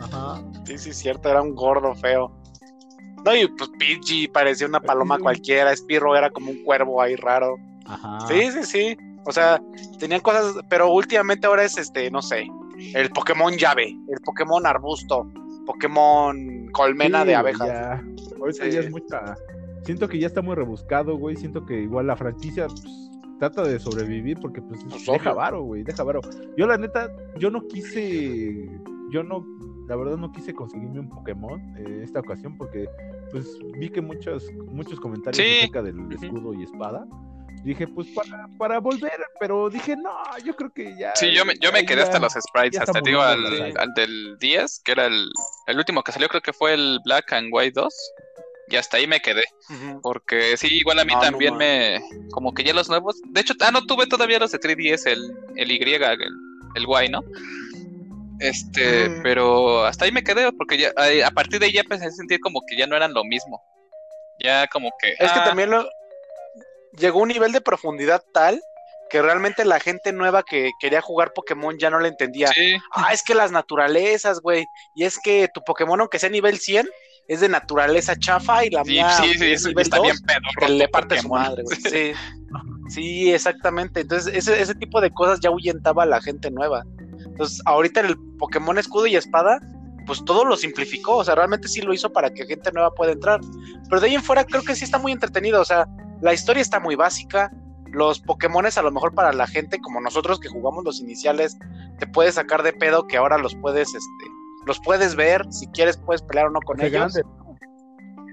Ajá. 0.00 0.42
Sí, 0.64 0.78
sí, 0.78 0.92
cierto, 0.92 1.28
era 1.30 1.42
un 1.42 1.54
gordo 1.54 1.94
feo. 1.94 2.30
No, 3.24 3.34
y 3.34 3.48
pues 3.48 3.70
Pidgey 3.78 4.28
parecía 4.28 4.66
una 4.68 4.78
paloma 4.80 5.18
cualquiera, 5.18 5.74
Spirro 5.74 6.14
era 6.16 6.30
como 6.30 6.50
un 6.50 6.62
cuervo 6.62 7.00
ahí 7.02 7.16
raro. 7.16 7.56
Ajá. 7.86 8.18
Sí, 8.28 8.50
sí, 8.52 8.62
sí. 8.64 8.96
O 9.26 9.32
sea, 9.32 9.60
tenían 9.98 10.20
cosas, 10.20 10.54
pero 10.68 10.90
últimamente 10.92 11.46
ahora 11.46 11.64
es 11.64 11.76
este, 11.78 12.10
no 12.10 12.22
sé, 12.22 12.46
el 12.94 13.10
Pokémon 13.10 13.52
llave, 13.54 13.88
el 14.08 14.20
Pokémon 14.24 14.64
arbusto, 14.66 15.28
Pokémon 15.66 16.68
colmena 16.72 17.22
Sí, 17.22 17.26
de 17.28 17.34
abejas. 17.34 17.68
ya. 17.68 18.04
Ahorita 18.40 18.64
Sí. 18.64 18.70
ya 18.70 18.80
es 18.80 18.90
mucha. 18.90 19.34
Siento 19.84 20.08
que 20.08 20.18
ya 20.18 20.26
está 20.26 20.42
muy 20.42 20.54
rebuscado, 20.54 21.16
güey. 21.16 21.36
Siento 21.36 21.64
que 21.64 21.80
igual 21.82 22.06
la 22.08 22.16
franquicia 22.16 22.66
pues, 22.66 23.10
trata 23.38 23.62
de 23.62 23.78
sobrevivir 23.78 24.38
porque 24.40 24.60
pues, 24.62 24.84
Pues, 24.88 25.04
deja 25.06 25.32
varo, 25.32 25.62
güey, 25.62 25.82
deja 25.84 26.02
varo. 26.02 26.20
Yo 26.56 26.66
la 26.66 26.76
neta, 26.76 27.08
yo 27.38 27.50
no 27.50 27.66
quise, 27.66 28.68
yo 29.10 29.22
no, 29.22 29.44
la 29.88 29.96
verdad 29.96 30.16
no 30.16 30.32
quise 30.32 30.54
conseguirme 30.54 31.00
un 31.00 31.08
Pokémon 31.08 31.60
en 31.78 32.02
esta 32.02 32.20
ocasión 32.20 32.56
porque 32.56 32.88
pues 33.32 33.58
vi 33.78 33.88
que 33.88 34.00
muchos, 34.00 34.48
muchos 34.70 34.98
comentarios 35.00 35.44
Sí. 35.44 35.58
acerca 35.58 35.82
del 35.82 36.12
escudo 36.12 36.54
y 36.54 36.62
espada. 36.64 37.06
Dije, 37.66 37.88
pues 37.88 38.06
para, 38.14 38.46
para 38.58 38.78
volver, 38.78 39.18
pero 39.40 39.68
dije, 39.68 39.96
no, 39.96 40.16
yo 40.44 40.54
creo 40.54 40.70
que 40.72 40.96
ya. 40.96 41.10
Sí, 41.16 41.32
yo 41.34 41.44
me, 41.44 41.54
yo 41.60 41.72
me 41.72 41.84
quedé 41.84 41.96
ya- 41.96 42.02
hasta 42.04 42.20
los 42.20 42.32
sprites, 42.34 42.80
hasta 42.80 43.00
digo 43.00 43.20
al, 43.20 43.74
del 43.96 44.38
10, 44.38 44.80
que 44.84 44.92
era 44.92 45.06
el, 45.06 45.28
el 45.66 45.76
último 45.76 46.04
que 46.04 46.12
salió, 46.12 46.28
creo 46.28 46.40
que 46.42 46.52
fue 46.52 46.74
el 46.74 47.00
Black 47.04 47.32
and 47.32 47.48
White 47.50 47.72
2. 47.80 47.92
Y 48.68 48.76
hasta 48.76 48.98
ahí 48.98 49.08
me 49.08 49.18
quedé. 49.20 49.42
Porque 50.00 50.56
sí, 50.56 50.68
igual 50.70 51.00
a 51.00 51.04
mí 51.04 51.12
No, 51.12 51.18
no 51.18 51.20
también 51.22 51.56
me. 51.56 52.00
Como 52.30 52.52
que 52.52 52.62
ya 52.62 52.72
los 52.72 52.88
nuevos. 52.88 53.16
De 53.32 53.40
hecho, 53.40 53.54
ah, 53.60 53.70
no 53.72 53.84
tuve 53.84 54.06
todavía 54.06 54.38
los 54.38 54.52
de 54.52 54.60
3DS, 54.60 55.06
el, 55.10 55.20
el 55.56 55.70
Y, 55.72 55.76
el, 55.94 56.02
el 56.76 56.82
Y, 57.04 57.08
¿no? 57.08 57.20
Este, 58.38 59.08
Mm. 59.08 59.22
pero 59.22 59.84
hasta 59.84 60.04
ahí 60.04 60.12
me 60.12 60.22
quedé, 60.22 60.52
porque 60.52 60.78
ya 60.78 60.90
a 61.26 61.30
partir 61.30 61.58
de 61.58 61.66
ahí 61.66 61.72
ya 61.72 61.80
empecé 61.80 62.06
a 62.06 62.10
sentir 62.10 62.38
como 62.38 62.60
que 62.66 62.76
ya 62.76 62.86
no 62.86 62.94
eran 62.96 63.12
lo 63.12 63.24
mismo. 63.24 63.60
Ya 64.38 64.66
como 64.68 64.90
que. 65.00 65.10
Es 65.12 65.18
que 65.32 65.40
ah, 65.40 65.44
también 65.44 65.70
lo, 65.70 65.88
llegó 66.98 67.20
a 67.20 67.22
un 67.22 67.28
nivel 67.28 67.52
de 67.52 67.60
profundidad 67.60 68.22
tal 68.32 68.60
que 69.08 69.22
realmente 69.22 69.64
la 69.64 69.78
gente 69.78 70.12
nueva 70.12 70.42
que 70.42 70.72
quería 70.80 71.00
jugar 71.00 71.32
Pokémon 71.32 71.78
ya 71.78 71.90
no 71.90 72.00
le 72.00 72.08
entendía. 72.08 72.48
Sí, 72.48 72.76
Ah, 72.92 73.12
es 73.12 73.22
que 73.22 73.34
las 73.34 73.52
naturalezas, 73.52 74.40
güey. 74.40 74.66
Y 74.96 75.04
es 75.04 75.18
que 75.18 75.48
tu 75.54 75.62
Pokémon, 75.62 76.00
aunque 76.00 76.18
sea 76.18 76.28
nivel 76.28 76.58
100, 76.58 76.88
es 77.28 77.40
de 77.40 77.48
naturaleza 77.48 78.16
chafa 78.16 78.64
y 78.64 78.70
la 78.70 78.84
sí, 78.84 78.90
mía 78.90 79.10
sí, 79.10 79.34
sí, 79.34 79.44
es 79.52 79.60
eso 79.60 79.68
nivel 79.68 79.82
está 79.82 79.96
2, 79.98 80.06
bien 80.06 80.16
que 80.58 80.68
le 80.68 80.88
parte 80.88 81.16
su 81.20 81.28
Pokémon. 81.28 81.40
madre, 81.42 81.62
güey. 81.62 81.78
Sí. 81.90 82.12
Sí, 82.88 83.32
exactamente. 83.32 84.00
Entonces, 84.00 84.32
ese, 84.34 84.60
ese 84.60 84.74
tipo 84.74 85.00
de 85.00 85.10
cosas 85.10 85.40
ya 85.40 85.48
ahuyentaba 85.50 86.04
a 86.04 86.06
la 86.06 86.20
gente 86.20 86.50
nueva. 86.50 86.84
Entonces, 87.18 87.60
ahorita 87.64 88.00
en 88.00 88.06
el 88.06 88.16
Pokémon 88.38 88.78
Escudo 88.78 89.06
y 89.06 89.16
Espada, 89.16 89.58
pues 90.06 90.24
todo 90.24 90.44
lo 90.44 90.56
simplificó, 90.56 91.16
o 91.16 91.24
sea, 91.24 91.34
realmente 91.34 91.66
sí 91.68 91.82
lo 91.82 91.92
hizo 91.92 92.12
para 92.12 92.30
que 92.30 92.46
gente 92.46 92.70
nueva 92.72 92.94
pueda 92.94 93.12
entrar. 93.12 93.40
Pero 93.88 94.00
de 94.00 94.06
ahí 94.06 94.14
en 94.14 94.22
fuera 94.22 94.44
creo 94.44 94.62
que 94.62 94.76
sí 94.76 94.84
está 94.84 94.98
muy 94.98 95.10
entretenido, 95.12 95.60
o 95.60 95.64
sea, 95.64 95.86
la 96.20 96.32
historia 96.32 96.60
está 96.60 96.80
muy 96.80 96.94
básica, 96.94 97.50
los 97.92 98.20
Pokémones 98.20 98.78
a 98.78 98.82
lo 98.82 98.90
mejor 98.90 99.14
para 99.14 99.32
la 99.32 99.46
gente 99.46 99.78
como 99.80 100.00
nosotros 100.00 100.38
que 100.40 100.48
jugamos 100.48 100.84
los 100.84 101.00
iniciales, 101.00 101.56
te 101.98 102.06
puedes 102.06 102.34
sacar 102.34 102.62
de 102.62 102.72
pedo 102.72 103.06
que 103.06 103.16
ahora 103.16 103.38
los 103.38 103.54
puedes, 103.56 103.88
este, 103.94 104.24
los 104.66 104.80
puedes 104.80 105.14
ver, 105.14 105.46
si 105.50 105.66
quieres 105.68 105.96
puedes 105.96 106.22
pelear 106.22 106.46
o 106.46 106.50
no 106.50 106.60
con 106.60 106.80
ellos. 106.80 107.18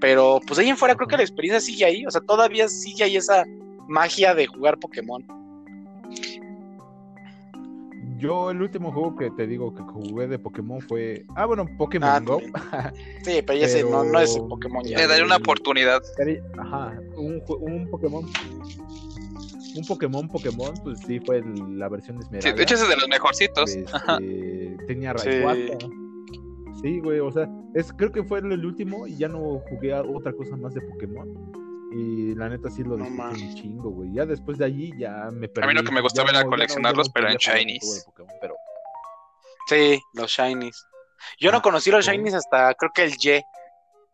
Pero 0.00 0.40
pues 0.46 0.58
ahí 0.58 0.68
en 0.68 0.76
fuera 0.76 0.94
creo 0.94 1.08
que 1.08 1.16
la 1.16 1.22
experiencia 1.22 1.60
sigue 1.60 1.84
ahí, 1.84 2.06
o 2.06 2.10
sea, 2.10 2.20
todavía 2.20 2.68
sigue 2.68 3.04
ahí 3.04 3.16
esa 3.16 3.44
magia 3.88 4.34
de 4.34 4.46
jugar 4.46 4.78
Pokémon. 4.78 5.24
Yo 8.16 8.50
el 8.50 8.62
último 8.62 8.92
juego 8.92 9.16
que 9.16 9.30
te 9.30 9.46
digo 9.46 9.74
que 9.74 9.82
jugué 9.82 10.26
de 10.28 10.38
Pokémon 10.38 10.80
fue... 10.80 11.24
Ah, 11.34 11.46
bueno, 11.46 11.66
Pokémon 11.78 12.08
Ah, 12.08 12.20
Go. 12.20 12.40
Sí, 13.24 13.42
pero 13.46 13.58
ya 13.58 13.68
sé, 13.68 13.82
no, 13.82 14.00
Pero- 14.00 14.12
no 14.12 14.20
es 14.20 14.36
el 14.36 14.42
Pokémon 14.46 14.84
ya. 14.84 14.98
Le 14.98 15.06
daré 15.06 15.24
una 15.24 15.36
oportunidad. 15.36 16.02
Ajá, 16.58 16.98
un, 17.16 17.42
un 17.60 17.88
Pokémon... 17.90 18.24
Un 19.76 19.84
Pokémon 19.86 20.28
Pokémon, 20.28 20.72
pues 20.84 21.00
sí, 21.00 21.18
fue 21.18 21.38
el- 21.38 21.78
la 21.78 21.88
versión 21.88 22.16
Sí, 22.20 22.26
esmeralda. 22.26 22.56
de 22.56 22.62
hecho, 22.62 22.74
ese 22.76 22.84
es 22.84 22.90
de 22.90 22.96
los 22.96 23.08
mejorcitos. 23.08 23.76
Ajá. 23.92 24.18
Este, 24.20 24.76
tenía 24.86 25.12
Sí. 25.18 25.28
Rayquaza. 25.28 25.88
Sí, 26.80 27.00
güey, 27.00 27.18
o 27.20 27.32
sea, 27.32 27.48
es, 27.74 27.92
creo 27.92 28.12
que 28.12 28.22
fue 28.22 28.38
el 28.40 28.64
último 28.64 29.06
y 29.08 29.16
ya 29.16 29.26
no 29.28 29.58
jugué 29.70 29.92
a 29.94 30.02
otra 30.02 30.32
cosa 30.32 30.56
más 30.56 30.74
de 30.74 30.80
Pokémon. 30.82 31.28
Y 31.96 32.34
la 32.34 32.48
neta 32.48 32.68
sí 32.70 32.82
lo 32.82 32.96
No 32.96 33.04
disfruté 33.04 33.44
un 33.44 33.54
chingo, 33.54 33.90
güey. 33.90 34.12
Ya 34.14 34.26
después 34.26 34.58
de 34.58 34.64
allí 34.64 34.92
ya 34.98 35.28
me 35.32 35.48
perdí. 35.48 35.64
A 35.64 35.68
mí 35.68 35.74
lo 35.74 35.84
que 35.84 35.92
me 35.92 36.00
gustaba 36.00 36.26
Ya 36.30 36.38
era 36.38 36.44
no- 36.44 36.50
coleccionarlos, 36.50 37.08
no 37.08 37.12
pero 37.12 37.28
en 37.30 37.36
shinies. 37.36 38.02
Pokémon, 38.06 38.32
pero 38.40 38.54
Sí, 39.68 39.98
los 40.12 40.30
Shinies. 40.30 40.86
Yo 41.40 41.50
no 41.50 41.58
Ah, 41.58 41.62
conocí 41.62 41.90
los 41.90 42.04
sí. 42.04 42.10
Shinies 42.10 42.34
hasta 42.34 42.74
creo 42.74 42.90
que 42.94 43.04
el 43.04 43.16
Y, 43.16 43.42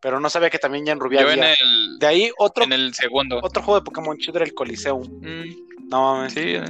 pero 0.00 0.20
no 0.20 0.30
sabía 0.30 0.48
que 0.50 0.58
también 0.58 0.86
ya 0.86 0.92
en 0.92 1.00
Rubí 1.00 1.16
Yo 1.16 1.22
en 1.22 1.30
había. 1.30 1.52
el, 1.54 1.98
De 1.98 2.06
ahí 2.06 2.30
otro, 2.38 2.64
en 2.64 2.72
el 2.72 2.94
segundo. 2.94 3.40
otro 3.42 3.62
juego 3.62 3.80
de 3.80 3.84
Pokémon 3.84 4.16
chido 4.18 4.36
era 4.36 4.44
el 4.44 4.54
Coliseum. 4.54 5.02
Mm, 5.20 5.88
No 5.88 6.14
mames. 6.14 6.34
sí, 6.34 6.40
eh. 6.54 6.64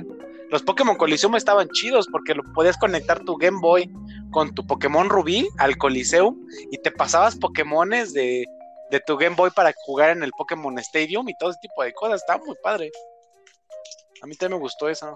Los 0.51 0.63
Pokémon 0.63 0.97
Coliseum 0.97 1.37
estaban 1.37 1.69
chidos 1.69 2.09
porque 2.11 2.35
lo 2.35 2.43
podías 2.55 2.77
conectar 2.79 3.21
tu 3.23 3.37
Game 3.37 3.59
Boy 3.61 3.89
con 4.33 4.53
tu 4.55 4.67
Pokémon 4.67 5.09
Rubí 5.09 5.47
al 5.59 5.77
Coliseum 5.77 6.37
y 6.73 6.79
te 6.79 6.91
pasabas 6.91 7.37
Pokémones 7.37 8.13
de, 8.15 8.47
de 8.91 9.01
tu 9.01 9.16
Game 9.16 9.36
Boy 9.36 9.51
para 9.51 9.72
jugar 9.86 10.11
en 10.11 10.22
el 10.22 10.30
Pokémon 10.32 10.78
Stadium 10.78 11.28
y 11.28 11.36
todo 11.38 11.51
ese 11.51 11.59
tipo 11.62 11.82
de 11.82 11.93
cosas. 11.93 12.20
Estaba 12.20 12.45
muy 12.45 12.57
padre. 12.62 12.91
A 14.22 14.26
mí 14.26 14.34
también 14.36 14.59
me 14.59 14.62
gustó 14.62 14.88
eso. 14.88 15.14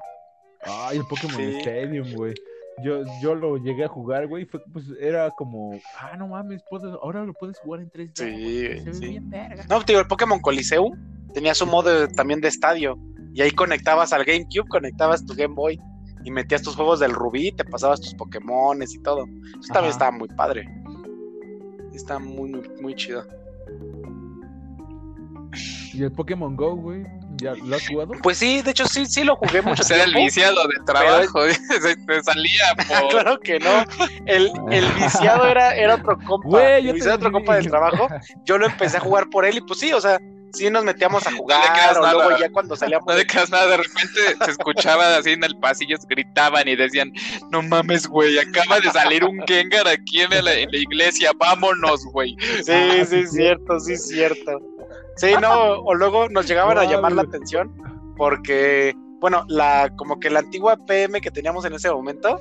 Ay, 0.62 0.98
el 0.98 1.06
Pokémon 1.06 1.36
Sí. 1.36 1.58
Stadium, 1.60 2.12
güey. 2.14 2.34
Yo, 2.82 3.02
yo 3.22 3.34
lo 3.36 3.56
llegué 3.58 3.84
a 3.84 3.88
jugar, 3.88 4.26
güey. 4.26 4.46
Fue, 4.46 4.60
pues 4.72 4.84
era 5.00 5.30
como, 5.32 5.78
ah, 5.98 6.16
no 6.16 6.26
mames, 6.28 6.62
puedes- 6.68 6.92
ahora 7.02 7.24
lo 7.24 7.32
puedes 7.34 7.58
jugar 7.60 7.80
en 7.82 7.90
3D. 7.90 8.24
Sí, 8.24 8.66
güey, 8.66 8.94
se 8.94 9.00
ve 9.00 9.08
bien 9.08 9.30
verga. 9.30 9.64
No, 9.68 9.78
te 9.84 9.92
digo, 9.92 10.00
el 10.00 10.08
Pokémon 10.08 10.40
Coliseum 10.40 10.92
tenía 11.32 11.54
su 11.54 11.66
modo 11.66 12.08
también 12.08 12.40
de 12.40 12.48
estadio. 12.48 12.98
Y 13.32 13.42
ahí 13.42 13.50
conectabas 13.50 14.12
al 14.12 14.24
GameCube, 14.24 14.68
conectabas 14.68 15.24
tu 15.26 15.34
Game 15.34 15.54
Boy 15.54 15.78
y 16.24 16.30
metías 16.30 16.62
tus 16.62 16.74
juegos 16.74 16.98
del 17.00 17.12
Rubí, 17.12 17.52
te 17.52 17.64
pasabas 17.64 18.00
tus 18.00 18.14
Pokémones 18.14 18.94
y 18.94 19.02
todo. 19.02 19.24
Eso 19.60 19.72
también 19.72 19.92
estaba 19.92 20.10
muy 20.10 20.28
padre. 20.28 20.64
Está 21.92 22.18
muy, 22.18 22.50
muy, 22.50 22.68
muy 22.80 22.94
chido. 22.94 23.24
Y 25.92 26.02
el 26.02 26.10
Pokémon 26.10 26.56
Go, 26.56 26.74
güey, 26.74 27.04
¿ya 27.36 27.54
lo 27.54 27.76
has 27.76 27.86
jugado? 27.86 28.12
Pues 28.20 28.38
sí, 28.38 28.62
de 28.62 28.72
hecho 28.72 28.84
sí, 28.86 29.06
sí 29.06 29.22
lo 29.22 29.36
jugué 29.36 29.62
mucho 29.62 29.82
era 29.94 30.04
el 30.04 30.14
viciado 30.14 30.60
de 30.66 30.84
trabajo. 30.84 31.42
se, 31.48 31.78
se 31.78 32.22
salía 32.24 32.74
por. 32.88 33.08
claro 33.10 33.38
que 33.38 33.60
no. 33.60 33.84
El, 34.26 34.50
el 34.70 34.84
viciado 34.94 35.46
era, 35.46 35.74
era 35.74 35.94
otro 35.94 36.18
compa. 36.26 36.48
Güey, 36.48 36.80
el 36.80 36.86
yo 36.86 36.92
viciado 36.94 37.14
era 37.14 37.28
otro 37.28 37.32
compa 37.32 37.56
del 37.56 37.68
trabajo. 37.68 38.08
Yo 38.44 38.58
lo 38.58 38.66
empecé 38.66 38.96
a 38.96 39.00
jugar 39.00 39.28
por 39.30 39.44
él 39.44 39.58
y 39.58 39.60
pues 39.60 39.78
sí, 39.78 39.92
o 39.92 40.00
sea, 40.00 40.18
sí 40.54 40.70
nos 40.70 40.84
metíamos 40.84 41.26
a 41.26 41.32
jugar 41.36 41.98
o 41.98 42.02
nada. 42.02 42.12
luego 42.14 42.38
ya 42.38 42.50
cuando 42.50 42.76
salíamos 42.76 43.06
No 43.06 43.14
de 43.14 43.26
creas 43.26 43.50
nada, 43.50 43.66
de 43.66 43.76
repente 43.78 44.44
se 44.44 44.50
escuchaba 44.52 45.16
así 45.16 45.32
en 45.32 45.44
el 45.44 45.56
pasillo, 45.58 45.96
gritaban 46.08 46.66
y 46.68 46.76
decían, 46.76 47.12
no 47.50 47.62
mames, 47.62 48.06
güey, 48.06 48.38
acaba 48.38 48.80
de 48.80 48.90
salir 48.90 49.24
un 49.24 49.40
Gengar 49.46 49.86
aquí 49.88 50.22
en 50.22 50.44
la, 50.44 50.54
en 50.54 50.70
la 50.70 50.78
iglesia, 50.78 51.30
vámonos, 51.38 52.04
güey. 52.06 52.36
Sí, 52.64 53.04
sí, 53.06 53.16
es 53.16 53.30
cierto, 53.32 53.78
sí, 53.80 53.92
es 53.94 54.08
cierto. 54.08 54.60
Sí, 55.16 55.32
no, 55.40 55.74
o 55.80 55.94
luego 55.94 56.28
nos 56.28 56.46
llegaban 56.48 56.78
a 56.78 56.84
No, 56.84 56.90
llamar 56.90 57.12
la 57.12 57.22
atención 57.22 57.72
porque, 58.16 58.94
bueno, 59.20 59.44
la 59.48 59.90
como 59.96 60.18
que 60.20 60.30
la 60.30 60.40
antigua 60.40 60.76
PM 60.86 61.20
que 61.20 61.30
teníamos 61.30 61.64
en 61.64 61.74
ese 61.74 61.90
momento, 61.90 62.38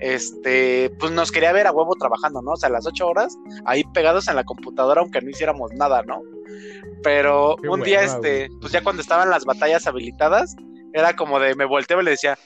este, 0.00 0.90
pues 0.98 1.12
nos 1.12 1.32
quería 1.32 1.52
ver 1.52 1.66
a 1.66 1.72
huevo 1.72 1.94
trabajando, 1.96 2.42
¿no? 2.42 2.52
O 2.52 2.56
sea, 2.56 2.68
las 2.68 2.86
ocho 2.86 3.08
horas 3.08 3.36
ahí 3.64 3.84
pegados 3.94 4.28
en 4.28 4.36
la 4.36 4.44
computadora, 4.44 5.00
aunque 5.00 5.20
no 5.20 5.30
hiciéramos 5.30 5.72
nada, 5.72 6.02
¿no? 6.02 6.22
Pero 7.02 7.56
Qué 7.60 7.68
un 7.68 7.82
día, 7.82 8.02
este, 8.02 8.48
pues 8.60 8.72
ya 8.72 8.82
cuando 8.82 9.02
estaban 9.02 9.30
las 9.30 9.44
batallas 9.44 9.86
habilitadas, 9.86 10.56
era 10.92 11.14
como 11.14 11.38
de, 11.38 11.54
me 11.54 11.64
volteaba 11.64 12.02
y 12.02 12.06
le 12.06 12.10
decía, 12.12 12.38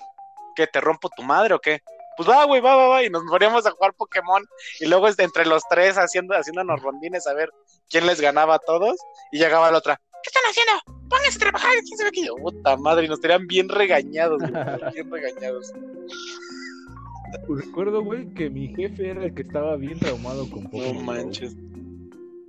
¿qué, 0.54 0.66
te 0.66 0.80
rompo 0.80 1.08
tu 1.16 1.22
madre 1.22 1.54
o 1.54 1.58
qué? 1.58 1.80
Pues 2.16 2.28
va, 2.28 2.44
güey, 2.44 2.60
va, 2.60 2.76
va, 2.76 2.88
va, 2.88 3.02
y 3.02 3.08
nos 3.08 3.22
poníamos 3.24 3.64
a 3.64 3.70
jugar 3.70 3.94
Pokémon, 3.94 4.44
y 4.80 4.86
luego 4.86 5.08
este, 5.08 5.22
entre 5.22 5.46
los 5.46 5.62
tres 5.70 5.96
haciendo, 5.96 6.34
haciéndonos 6.34 6.82
rondines 6.82 7.26
a 7.26 7.32
ver 7.32 7.50
quién 7.88 8.06
les 8.06 8.20
ganaba 8.20 8.56
a 8.56 8.58
todos, 8.58 8.96
y 9.30 9.38
llegaba 9.38 9.70
la 9.70 9.78
otra, 9.78 9.98
¿qué 10.22 10.28
están 10.28 10.42
haciendo? 10.48 11.08
Pónganse 11.08 11.36
a 11.36 11.40
trabajar, 11.40 11.72
quién 11.86 11.98
sabe 11.98 12.10
qué, 12.12 12.28
puta 12.38 12.76
madre, 12.76 13.06
y 13.06 13.08
nos 13.08 13.20
tenían 13.20 13.46
bien 13.46 13.68
regañados, 13.68 14.40
güey, 14.40 14.92
bien 14.92 15.10
regañados. 15.10 15.72
Recuerdo, 17.48 18.04
güey, 18.04 18.26
que 18.34 18.50
mi 18.50 18.68
jefe 18.68 19.08
era 19.10 19.24
el 19.24 19.34
que 19.34 19.42
estaba 19.42 19.76
bien 19.76 19.98
traumado 19.98 20.48
con 20.50 20.62
No 20.64 20.70
Pokémon 20.70 20.96
Go. 20.96 21.02
manches. 21.02 21.56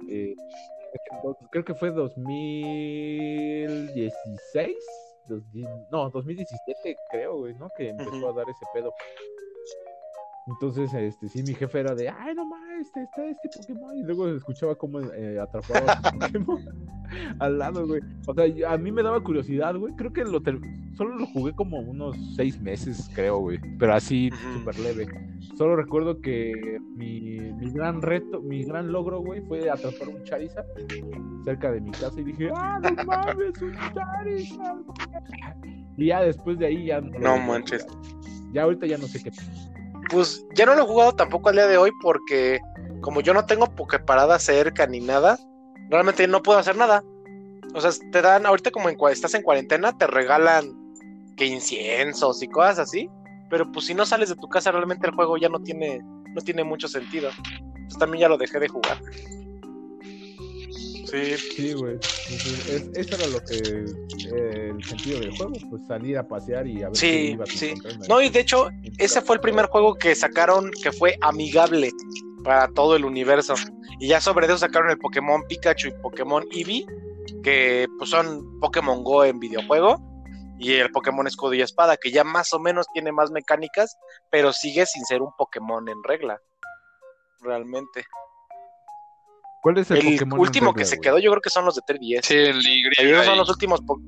Eh, 0.09 0.35
creo 1.51 1.63
que 1.65 1.73
fue 1.73 1.89
2016. 1.91 4.75
dos 5.27 5.41
no, 5.91 6.09
2017, 6.09 6.95
creo, 7.11 7.37
güey, 7.37 7.53
¿no? 7.55 7.69
Que 7.77 7.89
empezó 7.89 8.29
a 8.29 8.33
dar 8.33 8.49
ese 8.49 8.65
pedo. 8.73 8.93
Entonces, 10.47 10.93
este, 10.93 11.29
sí, 11.29 11.41
mi 11.43 11.53
jefe 11.53 11.79
era 11.79 11.95
de, 11.95 12.09
ay, 12.09 12.35
no 12.35 12.45
mames, 12.45 12.87
este, 12.87 13.03
está 13.03 13.25
este 13.25 13.49
Pokémon. 13.57 13.97
Y 13.97 14.03
luego 14.03 14.27
escuchaba 14.27 14.75
cómo 14.75 14.99
eh, 14.99 15.39
atrapaba 15.39 15.93
a 15.93 16.11
Pokémon 16.19 16.59
al 17.39 17.57
lado, 17.57 17.87
güey. 17.87 18.01
O 18.27 18.33
sea, 18.33 18.73
a 18.73 18.77
mí 18.77 18.91
me 18.91 19.03
daba 19.03 19.21
curiosidad, 19.21 19.75
güey. 19.75 19.93
Creo 19.95 20.11
que 20.11 20.23
lo 20.23 20.41
solo 20.95 21.15
lo 21.15 21.25
jugué 21.27 21.53
como 21.53 21.79
unos 21.79 22.17
seis 22.35 22.59
meses, 22.59 23.09
creo, 23.13 23.39
güey. 23.39 23.59
Pero 23.79 23.93
así, 23.93 24.29
súper 24.57 24.77
leve. 24.79 25.07
Solo 25.57 25.75
recuerdo 25.75 26.19
que 26.19 26.79
mi, 26.95 27.37
mi 27.37 27.71
gran 27.71 28.01
reto, 28.01 28.41
mi 28.41 28.63
gran 28.63 28.91
logro, 28.91 29.21
güey, 29.21 29.41
fue 29.41 29.69
atrapar 29.69 30.09
un 30.09 30.23
Charizard 30.23 30.65
cerca 31.45 31.71
de 31.71 31.81
mi 31.81 31.91
casa 31.91 32.19
y 32.19 32.23
dije, 32.23 32.49
¡ah, 32.55 32.79
no 32.81 33.03
mames, 33.03 33.61
un 33.61 33.73
Charizard! 33.93 34.81
Y 35.97 36.07
ya 36.07 36.21
después 36.21 36.57
de 36.57 36.65
ahí 36.67 36.85
ya 36.87 37.01
no, 37.01 37.19
No 37.19 37.37
manches. 37.37 37.85
Ya 38.51 38.63
ahorita 38.63 38.87
ya 38.87 38.97
no 38.97 39.07
sé 39.07 39.23
qué. 39.23 39.31
Pues 40.09 40.45
ya 40.53 40.65
no 40.65 40.75
lo 40.75 40.83
he 40.83 40.87
jugado 40.87 41.13
tampoco 41.13 41.49
al 41.49 41.55
día 41.55 41.67
de 41.67 41.77
hoy 41.77 41.91
porque 42.01 42.59
como 43.01 43.21
yo 43.21 43.33
no 43.33 43.45
tengo 43.45 43.67
Poképarada 43.67 44.39
cerca 44.39 44.87
ni 44.87 44.99
nada, 44.99 45.37
realmente 45.89 46.27
no 46.27 46.41
puedo 46.41 46.59
hacer 46.59 46.75
nada. 46.75 47.03
O 47.73 47.81
sea, 47.81 47.91
te 48.11 48.21
dan, 48.21 48.45
ahorita 48.45 48.71
como 48.71 48.89
en, 48.89 48.97
estás 49.11 49.33
en 49.33 49.41
cuarentena, 49.41 49.97
te 49.97 50.07
regalan 50.07 50.73
que 51.35 51.45
inciensos 51.45 52.43
y 52.43 52.47
cosas 52.47 52.79
así, 52.79 53.09
pero 53.49 53.71
pues 53.71 53.85
si 53.85 53.93
no 53.93 54.05
sales 54.05 54.29
de 54.29 54.35
tu 54.35 54.47
casa 54.47 54.71
realmente 54.71 55.07
el 55.07 55.15
juego 55.15 55.37
ya 55.37 55.49
no 55.49 55.59
tiene, 55.59 56.01
no 56.01 56.41
tiene 56.41 56.63
mucho 56.63 56.87
sentido. 56.87 57.29
Entonces 57.75 57.99
también 57.99 58.21
ya 58.21 58.29
lo 58.29 58.37
dejé 58.37 58.59
de 58.59 58.67
jugar. 58.67 58.97
Sí, 61.13 61.37
Sí, 61.55 61.73
güey. 61.73 61.99
Es- 62.67 62.89
eso 62.95 63.15
era 63.15 63.27
lo 63.27 63.39
que, 63.43 63.85
eh, 64.35 64.69
el 64.71 64.83
sentido 64.83 65.19
del 65.19 65.29
juego, 65.31 65.53
pues 65.69 65.85
salir 65.85 66.17
a 66.17 66.27
pasear 66.27 66.65
y 66.65 66.81
a 66.81 66.87
ver 66.89 66.97
Sí, 66.97 67.35
qué 67.37 67.43
a 67.43 67.45
sí. 67.45 67.73
No, 68.09 68.19
y 68.21 68.29
de 68.29 68.39
hecho, 68.39 68.69
ese 68.97 69.21
fue 69.21 69.35
el 69.35 69.41
primer 69.41 69.67
juego 69.67 69.93
que 69.93 70.15
sacaron 70.15 70.71
que 70.81 70.91
fue 70.91 71.15
amigable 71.21 71.91
para 72.43 72.67
todo 72.69 72.95
el 72.95 73.05
universo. 73.05 73.53
Y 73.99 74.07
ya 74.07 74.19
sobre 74.19 74.47
eso 74.47 74.57
sacaron 74.57 74.89
el 74.89 74.97
Pokémon 74.97 75.43
Pikachu 75.47 75.89
y 75.89 76.01
Pokémon 76.01 76.43
Eevee, 76.51 76.85
que 77.43 77.87
pues 77.99 78.09
son 78.09 78.59
Pokémon 78.59 79.03
Go 79.03 79.23
en 79.23 79.39
videojuego. 79.39 79.97
Y 80.59 80.73
el 80.75 80.91
Pokémon 80.91 81.27
Escudo 81.27 81.53
y 81.53 81.61
Espada, 81.61 81.97
que 81.97 82.11
ya 82.11 82.23
más 82.23 82.53
o 82.53 82.59
menos 82.59 82.85
tiene 82.93 83.11
más 83.11 83.31
mecánicas, 83.31 83.97
pero 84.31 84.53
sigue 84.53 84.85
sin 84.85 85.05
ser 85.05 85.21
un 85.21 85.31
Pokémon 85.37 85.87
en 85.89 86.01
regla. 86.03 86.39
Realmente. 87.41 88.05
¿Cuál 89.63 89.77
es 89.79 89.89
el, 89.91 89.97
El, 89.97 90.03
Pokémon 90.13 90.33
en 90.37 90.39
último 90.41 90.67
regla, 90.67 90.79
que 90.79 90.85
se 90.85 90.95
güey? 90.97 91.01
quedó, 91.01 91.17
yo 91.19 91.31
creo 91.31 91.41
que 91.41 91.49
son 91.49 91.63
los 91.65 91.75
de 91.75 91.81
3DS. 91.81 92.21
Sí, 92.23 92.35
el 92.35 92.61
Y. 92.61 92.83
Ellos 92.99 93.25
son 93.25 93.37
los 93.37 93.49
últimos. 93.49 93.81
po- 93.81 93.99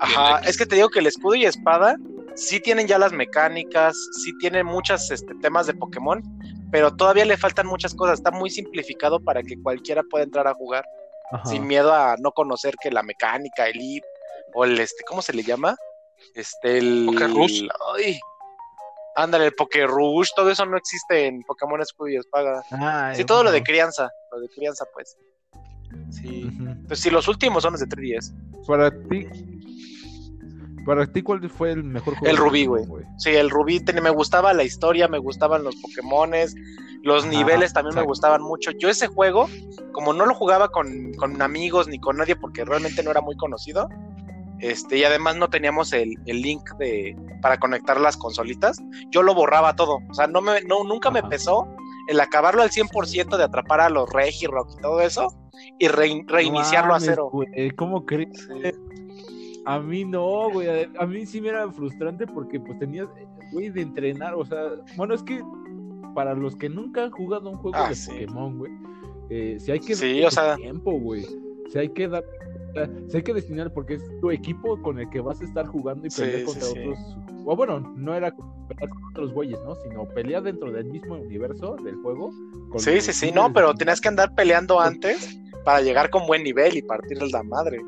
Ajá, 0.00 0.38
es 0.46 0.56
que 0.56 0.64
te 0.64 0.76
digo 0.76 0.88
que 0.88 1.00
el 1.00 1.08
escudo 1.08 1.34
y 1.34 1.44
espada 1.44 1.96
sí 2.36 2.60
tienen 2.60 2.86
ya 2.86 2.98
las 2.98 3.12
mecánicas, 3.12 3.96
sí 4.22 4.32
tienen 4.38 4.64
muchos 4.64 5.10
este, 5.10 5.34
temas 5.42 5.66
de 5.66 5.74
Pokémon, 5.74 6.22
pero 6.70 6.94
todavía 6.94 7.24
le 7.24 7.36
faltan 7.36 7.66
muchas 7.66 7.92
cosas. 7.94 8.20
Está 8.20 8.30
muy 8.30 8.48
simplificado 8.50 9.18
para 9.18 9.42
que 9.42 9.60
cualquiera 9.60 10.04
pueda 10.08 10.22
entrar 10.24 10.46
a 10.46 10.54
jugar 10.54 10.84
Ajá. 11.32 11.44
sin 11.44 11.66
miedo 11.66 11.92
a 11.92 12.14
no 12.20 12.30
conocer 12.30 12.76
que 12.80 12.92
la 12.92 13.02
mecánica, 13.02 13.66
el 13.68 13.80
IP 13.80 14.04
o 14.54 14.64
el 14.64 14.78
este, 14.78 15.02
¿cómo 15.04 15.20
se 15.20 15.32
le 15.32 15.42
llama? 15.42 15.74
Este, 16.34 16.78
el. 16.78 17.06
Pokerus. 17.06 17.64
Ay. 17.96 18.20
Ándale, 19.18 19.46
el 19.46 19.52
Poké 19.52 19.84
Rush, 19.84 20.28
todo 20.36 20.48
eso 20.48 20.64
no 20.64 20.76
existe 20.76 21.26
en 21.26 21.42
Pokémon 21.42 21.80
Escudo 21.80 22.08
y 22.08 22.16
Espada. 22.16 22.62
Ah, 22.70 23.12
Sí, 23.16 23.24
todo 23.24 23.42
lo 23.42 23.50
de 23.50 23.64
crianza, 23.64 24.08
lo 24.30 24.38
de 24.40 24.48
crianza, 24.48 24.84
pues. 24.94 25.16
Sí. 26.10 26.48
Pues 26.86 27.00
sí, 27.00 27.10
los 27.10 27.26
últimos 27.26 27.64
son 27.64 27.72
los 27.72 27.80
de 27.80 27.86
3DS. 27.88 28.32
Para 28.64 28.90
ti. 28.92 29.26
Para 30.86 31.04
ti, 31.06 31.20
¿cuál 31.22 31.50
fue 31.50 31.72
el 31.72 31.82
mejor 31.82 32.14
juego? 32.14 32.30
El 32.30 32.36
Rubí, 32.36 32.66
Pokémon, 32.66 33.04
Sí, 33.18 33.30
el 33.30 33.50
Rubí 33.50 33.80
ten- 33.80 34.00
me 34.02 34.10
gustaba 34.10 34.52
la 34.54 34.62
historia, 34.62 35.08
me 35.08 35.18
gustaban 35.18 35.64
los 35.64 35.74
Pokémones, 35.76 36.54
los 37.02 37.26
niveles 37.26 37.72
también 37.72 37.96
me 37.96 38.02
gustaban 38.02 38.40
mucho. 38.42 38.70
Yo 38.70 38.88
ese 38.88 39.08
juego, 39.08 39.48
como 39.92 40.12
no 40.12 40.26
lo 40.26 40.34
jugaba 40.34 40.68
con, 40.68 41.12
con 41.14 41.42
amigos 41.42 41.88
ni 41.88 41.98
con 41.98 42.16
nadie 42.18 42.36
porque 42.36 42.64
realmente 42.64 43.02
no 43.02 43.10
era 43.10 43.20
muy 43.20 43.36
conocido, 43.36 43.88
este, 44.60 44.98
y 44.98 45.04
además 45.04 45.36
no 45.36 45.48
teníamos 45.48 45.92
el, 45.92 46.14
el 46.26 46.42
link 46.42 46.62
de 46.78 47.16
para 47.42 47.58
conectar 47.58 48.00
las 48.00 48.16
consolitas, 48.16 48.78
yo 49.10 49.22
lo 49.22 49.34
borraba 49.34 49.74
todo. 49.76 49.98
O 50.10 50.14
sea, 50.14 50.26
no 50.26 50.40
me, 50.40 50.60
no, 50.62 50.84
nunca 50.84 51.10
me 51.10 51.22
pesó 51.22 51.66
el 52.08 52.20
acabarlo 52.20 52.62
al 52.62 52.70
100% 52.70 53.36
de 53.36 53.44
atrapar 53.44 53.80
a 53.80 53.88
los 53.90 54.08
Regirock 54.12 54.70
y 54.78 54.80
todo 54.82 55.00
eso 55.00 55.28
y 55.78 55.86
rein- 55.88 56.26
reiniciarlo 56.28 56.94
a 56.94 57.00
cero. 57.00 57.28
güey, 57.30 57.70
¿Cómo 57.76 58.04
crees? 58.06 58.30
Sí. 58.48 58.70
A 59.66 59.78
mí 59.78 60.04
no, 60.04 60.50
güey. 60.50 60.88
A 60.98 61.06
mí 61.06 61.26
sí 61.26 61.40
me 61.40 61.50
era 61.50 61.70
frustrante 61.70 62.26
porque 62.26 62.58
pues 62.58 62.78
tenías, 62.78 63.06
güey, 63.52 63.68
de 63.68 63.82
entrenar. 63.82 64.34
O 64.34 64.44
sea, 64.46 64.62
bueno, 64.96 65.14
es 65.14 65.22
que 65.22 65.42
para 66.14 66.34
los 66.34 66.56
que 66.56 66.68
nunca 66.70 67.04
han 67.04 67.10
jugado 67.10 67.50
un 67.50 67.56
juego 67.58 67.76
Ah, 67.76 67.90
de 67.90 67.94
sí. 67.94 68.10
Pokémon, 68.10 68.58
güey, 68.58 68.72
eh, 69.28 69.58
si 69.60 69.70
hay 69.70 69.80
que 69.80 69.94
Sí, 69.94 70.06
darle 70.06 70.26
o 70.26 70.30
sea- 70.30 70.56
tiempo, 70.56 70.92
güey. 70.92 71.26
Si 71.70 71.78
hay 71.78 71.90
que 71.90 72.08
dar, 72.08 72.24
si 73.08 73.16
hay 73.16 73.22
que 73.22 73.34
destinar 73.34 73.72
porque 73.72 73.94
es 73.94 74.20
tu 74.20 74.30
equipo 74.30 74.80
con 74.82 74.98
el 74.98 75.08
que 75.10 75.20
vas 75.20 75.40
a 75.40 75.44
estar 75.44 75.66
jugando 75.66 76.06
y 76.06 76.10
pelear 76.10 76.40
sí, 76.40 76.44
contra 76.44 76.62
sí. 76.62 76.78
otros. 76.78 76.98
O 77.44 77.56
bueno, 77.56 77.80
no 77.80 78.14
era 78.14 78.34
pelear 78.68 78.88
con 78.90 79.04
otros 79.10 79.32
güeyes, 79.32 79.58
¿no? 79.64 79.74
Sino 79.76 80.04
pelear 80.06 80.42
dentro 80.42 80.70
del 80.70 80.86
mismo 80.86 81.14
universo 81.14 81.76
del 81.82 81.96
juego. 81.96 82.30
con 82.70 82.80
Sí, 82.80 83.00
sí, 83.00 83.12
sí, 83.12 83.32
no, 83.32 83.52
pero 83.52 83.74
tenías 83.74 84.00
que 84.00 84.08
andar 84.08 84.34
peleando 84.34 84.80
antes 84.80 85.38
para 85.64 85.80
llegar 85.80 86.10
con 86.10 86.26
buen 86.26 86.42
nivel 86.42 86.76
y 86.76 86.82
partirles 86.82 87.32
la 87.32 87.42
madre. 87.42 87.78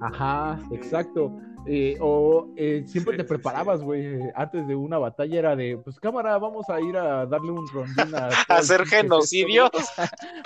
Ajá, 0.00 0.60
exacto. 0.72 1.32
Eh, 1.64 1.96
o 2.00 2.48
eh, 2.56 2.82
siempre 2.86 3.12
Sí, 3.14 3.18
te 3.18 3.24
preparabas, 3.24 3.82
güey, 3.82 4.04
eh, 4.04 4.32
antes 4.34 4.66
de 4.66 4.74
una 4.74 4.98
batalla 4.98 5.38
era 5.38 5.54
de, 5.56 5.78
pues 5.78 6.00
cámara, 6.00 6.36
vamos 6.38 6.68
a 6.68 6.80
ir 6.80 6.96
a 6.96 7.24
darle 7.26 7.52
un 7.52 7.68
rondín 7.68 8.12
a... 8.16 8.28
¿Hacer 8.48 8.84
genocidio? 8.84 9.70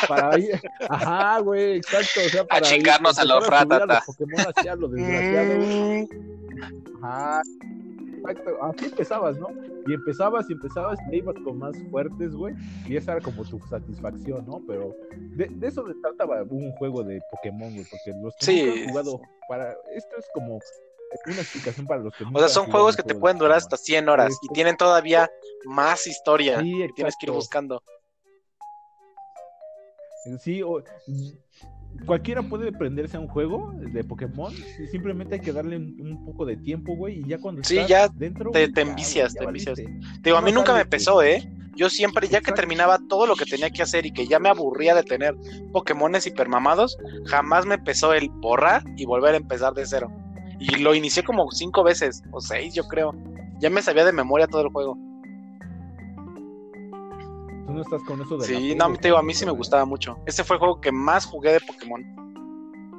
para 0.06 0.38
ir, 0.38 0.60
ajá, 0.90 1.38
güey, 1.40 1.76
exacto, 1.78 2.20
o 2.26 2.28
sea, 2.28 2.44
para 2.44 2.66
ir- 2.66 2.74
chingarnos 2.74 3.18
a 3.18 3.24
los 3.24 3.44
empezar 3.44 3.62
subir 3.62 3.72
ratata. 3.78 3.94
los 3.94 4.04
Pokémon 4.16 4.40
hacia 4.54 4.76
lo 4.76 4.88
desgraciado, 4.88 6.06
ajá, 7.02 7.40
exacto, 8.18 8.62
así 8.62 8.84
empezabas, 8.86 9.38
¿no? 9.38 9.48
Y 9.86 9.94
empezabas 9.94 10.50
y 10.50 10.52
empezabas 10.52 10.98
y 11.10 11.16
ibas 11.16 11.36
con 11.44 11.58
más 11.58 11.76
fuertes, 11.90 12.34
güey, 12.34 12.54
y 12.86 12.96
esa 12.96 13.12
era 13.12 13.20
como 13.22 13.42
tu 13.44 13.58
satisfacción, 13.70 14.44
¿no? 14.46 14.60
Pero 14.66 14.94
de, 15.36 15.46
de 15.48 15.66
eso 15.66 15.86
se 15.86 15.94
trataba 16.02 16.42
un 16.50 16.72
juego 16.72 17.02
de 17.04 17.20
Pokémon, 17.30 17.72
güey, 17.72 17.86
porque 17.90 18.12
los 18.22 18.34
que 18.36 18.44
han 18.82 18.88
jugado 18.90 19.20
para, 19.48 19.72
esto 19.94 20.16
es 20.18 20.26
como 20.34 20.58
una 21.26 21.42
explicación 21.42 21.86
para 21.86 22.02
los 22.02 22.14
que 22.14 22.24
O 22.24 22.38
sea, 22.38 22.48
son 22.48 22.66
juegos 22.66 22.96
que 22.96 23.02
te 23.02 23.14
pueden 23.14 23.38
durar 23.38 23.58
hasta 23.58 23.76
100 23.76 24.08
horas 24.08 24.38
y 24.42 24.48
tienen 24.48 24.76
todavía 24.76 25.30
más 25.64 26.06
historia 26.06 26.60
Sí, 26.60 26.78
que 26.78 26.92
tienes 26.94 27.16
que 27.16 27.26
ir 27.26 27.32
buscando. 27.32 27.82
Sí, 30.40 30.62
o- 30.62 30.82
cualquiera 32.04 32.42
puede 32.42 32.72
prenderse 32.72 33.16
a 33.16 33.20
un 33.20 33.28
juego 33.28 33.72
de 33.76 34.02
Pokémon, 34.02 34.52
y 34.78 34.86
simplemente 34.88 35.36
hay 35.36 35.40
que 35.40 35.52
darle 35.52 35.76
un, 35.76 35.96
un 36.00 36.24
poco 36.24 36.44
de 36.44 36.56
tiempo, 36.56 36.94
güey, 36.96 37.20
y 37.20 37.28
ya 37.28 37.38
cuando 37.38 37.62
Sí, 37.62 37.76
estás 37.78 37.88
ya 37.88 38.08
dentro, 38.08 38.50
te- 38.50 38.68
te 38.68 38.80
envicias, 38.80 39.34
te 39.34 39.44
envicias. 39.44 39.76
Te 39.76 39.90
digo, 40.24 40.36
a 40.36 40.42
mí 40.42 40.50
nunca 40.52 40.74
me 40.74 40.84
pesó, 40.84 41.22
¿eh? 41.22 41.48
Yo 41.76 41.90
siempre, 41.90 42.26
ya 42.26 42.40
que 42.40 42.52
terminaba 42.52 42.98
todo 43.08 43.26
lo 43.26 43.36
que 43.36 43.44
tenía 43.44 43.70
que 43.70 43.82
hacer 43.82 44.06
y 44.06 44.10
que 44.10 44.26
ya 44.26 44.38
me 44.38 44.48
aburría 44.48 44.94
de 44.94 45.02
tener 45.02 45.36
Pokémones 45.72 46.26
hipermamados, 46.26 46.96
jamás 47.26 47.66
me 47.66 47.78
pesó 47.78 48.14
el 48.14 48.30
borrar 48.30 48.82
y 48.96 49.04
volver 49.04 49.34
a 49.34 49.36
empezar 49.36 49.74
de 49.74 49.86
cero. 49.86 50.10
Y 50.58 50.76
lo 50.76 50.94
inicié 50.94 51.22
como 51.22 51.50
cinco 51.50 51.82
veces, 51.84 52.22
o 52.30 52.40
seis, 52.40 52.74
yo 52.74 52.86
creo. 52.88 53.14
Ya 53.58 53.70
me 53.70 53.82
sabía 53.82 54.04
de 54.04 54.12
memoria 54.12 54.46
todo 54.46 54.62
el 54.62 54.68
juego. 54.68 54.96
Tú 57.66 57.72
no 57.72 57.82
estás 57.82 58.02
con 58.04 58.20
eso 58.20 58.36
de 58.38 58.46
Sí, 58.46 58.74
no, 58.74 58.92
te 58.94 59.08
digo, 59.08 59.18
a 59.18 59.22
mí 59.22 59.34
sí 59.34 59.44
me 59.44 59.50
gustaba 59.52 59.84
mucho. 59.84 60.18
Este 60.26 60.44
fue 60.44 60.56
el 60.56 60.60
juego 60.60 60.80
que 60.80 60.92
más 60.92 61.24
jugué 61.26 61.52
de 61.52 61.60
Pokémon. 61.60 62.04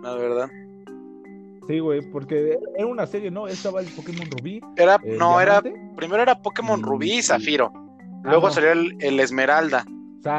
La 0.03 0.13
verdad. 0.15 0.49
Sí, 1.67 1.79
güey, 1.79 2.01
porque 2.11 2.57
era 2.77 2.87
una 2.87 3.05
serie, 3.07 3.31
¿no? 3.31 3.47
Estaba 3.47 3.81
el 3.81 3.87
Pokémon 3.87 4.25
Rubí. 4.31 4.61
Era, 4.75 4.99
no, 5.17 5.39
era, 5.41 5.61
primero 5.95 6.21
era 6.21 6.41
Pokémon 6.41 6.79
Y- 6.79 6.83
Rubí 6.83 7.13
y 7.17 7.21
Zafiro. 7.21 7.71
Ah, 7.73 8.21
Luego 8.23 8.47
no. 8.47 8.53
salió 8.53 8.71
el, 8.71 8.95
el 8.99 9.19
Esmeralda. 9.19 9.85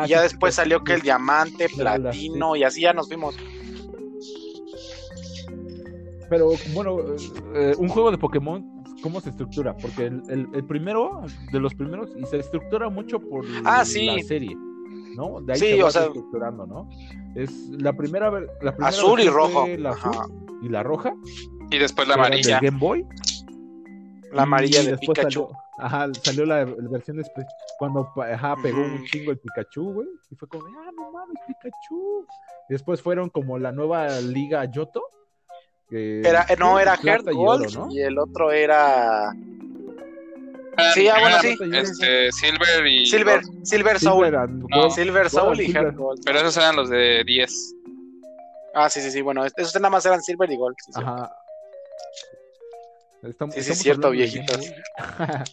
Y 0.05 0.09
ya 0.09 0.21
después 0.23 0.55
salió 0.55 0.85
que 0.85 0.95
el. 0.95 1.01
Diamante, 1.03 1.69
Platino, 1.75 2.57
y 2.57 2.65
así 2.65 2.83
ya 2.83 2.93
nos 2.93 3.09
fuimos. 3.09 3.37
Pero 6.29 6.51
bueno, 6.75 6.99
eh, 7.55 7.75
un 7.79 7.89
juego 7.89 8.11
de 8.11 8.19
Pokémon, 8.19 8.85
¿cómo 9.03 9.21
se 9.21 9.31
estructura? 9.31 9.75
Porque 9.77 10.07
el, 10.07 10.23
el- 10.29 10.49
el 10.55 10.65
primero, 10.65 11.23
de 11.53 11.61
los 11.61 11.75
primeros, 11.75 12.11
y 12.17 12.25
se 12.27 12.39
estructura 12.39 12.89
mucho 12.91 13.19
por 13.21 13.45
Ah, 13.65 13.79
la 13.79 13.85
serie, 13.85 14.55
¿no? 15.17 15.41
De 15.41 15.55
ahí 15.55 15.59
Sí, 15.59 15.67
se 15.77 15.83
va 15.83 15.89
o 15.89 15.91
sea- 15.91 16.05
estructurando, 16.07 16.67
¿no? 16.67 16.89
Es 17.35 17.51
la 17.71 17.93
primera, 17.95 18.31
la 18.31 18.73
primera 18.73 18.89
Azul 18.89 19.21
y 19.21 19.29
rojo. 19.29 19.67
La 19.79 19.91
azul 19.91 20.11
Ajá. 20.13 20.27
y 20.63 20.69
la 20.69 20.83
roja. 20.83 21.15
Y 21.71 21.79
después 21.79 22.09
la 22.09 22.15
amarilla. 22.15 22.61
Game 22.61 22.79
Boy. 22.79 23.07
La 24.33 24.43
amarilla 24.43 24.83
y 24.83 24.85
de 24.87 24.91
después 24.93 25.19
Pikachu. 25.19 25.49
Salió, 25.49 25.59
ajá, 25.79 26.09
salió 26.23 26.45
la, 26.45 26.65
la 26.67 26.89
versión 26.91 27.17
después, 27.17 27.47
cuando 27.79 28.07
ajá, 28.17 28.57
pegó 28.63 28.81
un 28.83 29.03
chingo 29.05 29.31
el 29.31 29.39
Pikachu, 29.39 29.93
güey. 29.95 30.09
Y 30.31 30.35
fue 30.35 30.49
como, 30.49 30.65
ah, 30.67 30.91
no 30.95 31.11
mames, 31.13 31.37
Pikachu. 31.47 32.27
Y 32.69 32.73
después 32.75 33.01
fueron 33.01 33.31
como 33.31 33.59
la 33.59 33.73
nueva 33.73 34.21
Liga 34.21 34.65
Yoto. 34.67 35.03
Que- 35.89 36.21
Era, 36.23 36.47
eh, 36.49 36.57
no, 36.59 36.79
era 36.79 36.99
y 37.03 37.07
Gold 37.35 37.67
oro, 37.67 37.87
¿no? 37.87 37.93
y 37.93 38.01
el 38.01 38.19
otro 38.19 38.51
era 38.53 39.33
Sí, 40.95 41.09
ah, 41.09 41.19
bueno, 41.21 41.37
ah, 41.39 41.41
sí. 41.43 41.57
Este, 41.73 42.31
Silver 42.31 42.87
y. 42.87 43.05
Silver, 43.07 43.43
Silver 43.65 43.99
Soul. 43.99 44.25
Silver 44.27 44.37
and 44.37 44.63
No. 44.63 44.81
Gold. 44.83 44.93
Silver 44.93 45.29
Soul 45.29 45.61
y 45.61 45.67
Silver. 45.67 45.83
Heart 45.87 45.97
Gold. 45.97 46.21
Pero 46.25 46.39
esos 46.39 46.57
eran 46.57 46.77
los 46.77 46.89
de 46.89 47.25
10. 47.25 47.75
Ah, 48.75 48.89
sí, 48.89 49.01
sí, 49.01 49.11
sí. 49.11 49.21
Bueno, 49.21 49.45
esos 49.45 49.75
nada 49.75 49.91
más 49.91 50.07
eran 50.07 50.23
Silver 50.23 50.49
y 50.53 50.57
Gold. 50.57 50.77
sí, 50.85 50.93
sí. 50.93 51.01
Ajá. 51.03 51.33
Estamos, 53.25 53.55
Sí, 53.57 53.63
sí, 53.63 53.71
estamos 53.73 53.77
es 53.77 53.79
cierto, 53.83 54.11
de 54.11 54.17
viejitos. 54.17 54.73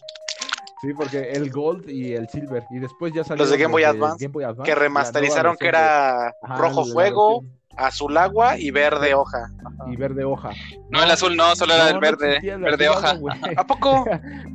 Sí, 0.82 0.92
porque 0.92 1.32
el 1.32 1.50
Gold 1.50 1.88
y 1.88 2.12
el 2.14 2.28
Silver. 2.28 2.62
Y 2.70 2.78
después 2.78 3.10
ya 3.12 3.24
salió 3.24 3.42
Los 3.42 3.50
de 3.50 3.56
Game 3.56 3.72
Boy 3.72 3.82
Advance, 3.82 4.28
Que 4.62 4.74
remasterizaron 4.74 5.56
que 5.56 5.68
era 5.68 6.28
ajá, 6.28 6.56
rojo 6.58 6.84
fuego, 6.84 7.40
versión- 7.40 7.58
azul 7.76 8.16
agua 8.16 8.58
y 8.58 8.70
verde 8.70 9.14
hoja. 9.14 9.50
Y 9.86 9.96
verde 9.96 10.24
hoja. 10.24 10.50
No, 10.90 11.02
el 11.02 11.10
azul 11.10 11.36
no, 11.36 11.54
solo 11.56 11.74
era 11.74 11.90
el 11.90 11.98
verde. 11.98 12.38
verde 12.58 12.88
hoja. 12.88 13.10
agua. 13.10 13.36
¿A 13.56 13.66
poco? 13.66 14.04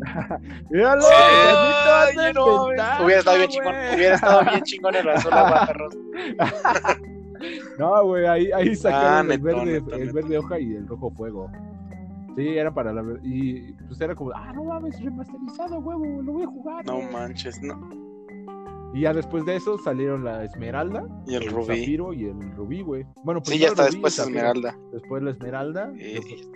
¡Míralo! 0.70 1.02
Sí. 1.02 1.14
Ay, 2.18 2.34
no, 2.34 2.66
Hubiera 3.04 3.20
estado 3.20 3.38
bien 3.38 3.50
chingón. 3.50 3.76
Hubiera 3.96 4.16
estado 4.16 4.42
bien 4.44 4.62
chingón 4.64 4.96
el 4.96 5.10
azul 5.10 5.34
agua, 5.34 5.66
perros. 5.68 5.94
No, 7.78 8.04
güey, 8.06 8.26
ahí, 8.28 8.52
ahí 8.52 8.76
sacaron 8.76 9.08
Ah, 9.14 9.20
el, 9.22 9.28
neto, 9.28 9.44
verde, 9.44 9.66
neto, 9.66 9.96
el 9.96 10.12
verde 10.14 10.38
hoja 10.38 10.60
y 10.60 10.76
el 10.76 10.88
rojo 10.88 11.12
fuego. 11.12 11.52
Sí, 12.36 12.58
era 12.58 12.72
para 12.74 12.94
la 12.94 13.04
Y 13.24 13.74
pues 13.88 14.00
era 14.00 14.16
como, 14.16 14.32
ah, 14.34 14.52
no 14.54 14.64
mames, 14.64 15.02
remasterizado, 15.04 15.80
huevo, 15.80 16.22
lo 16.22 16.34
voy 16.34 16.44
a 16.44 16.48
jugar. 16.48 16.86
No 16.86 16.96
güey". 16.98 17.12
manches, 17.12 17.62
no. 17.62 18.11
Y 18.94 19.02
ya 19.02 19.14
después 19.14 19.46
de 19.46 19.56
eso 19.56 19.78
salieron 19.78 20.24
la 20.26 20.44
Esmeralda, 20.44 21.06
Y 21.26 21.36
el 21.36 21.50
rubí. 21.50 21.66
Zafiro 21.66 22.14
y 22.14 22.26
el 22.26 22.52
Rubí, 22.56 22.82
güey. 22.82 23.06
Bueno, 23.24 23.40
Sí, 23.44 23.52
primero 23.52 23.68
ya 23.68 23.68
está 23.70 23.82
el 23.84 23.88
Rubí 23.88 23.94
después 23.96 24.16
Zafiro, 24.16 24.38
Esmeralda. 24.38 24.78
Después 24.92 25.24
la 25.24 25.32
Esmeralda. 25.32 25.92
Y- 25.96 26.14
después- 26.14 26.50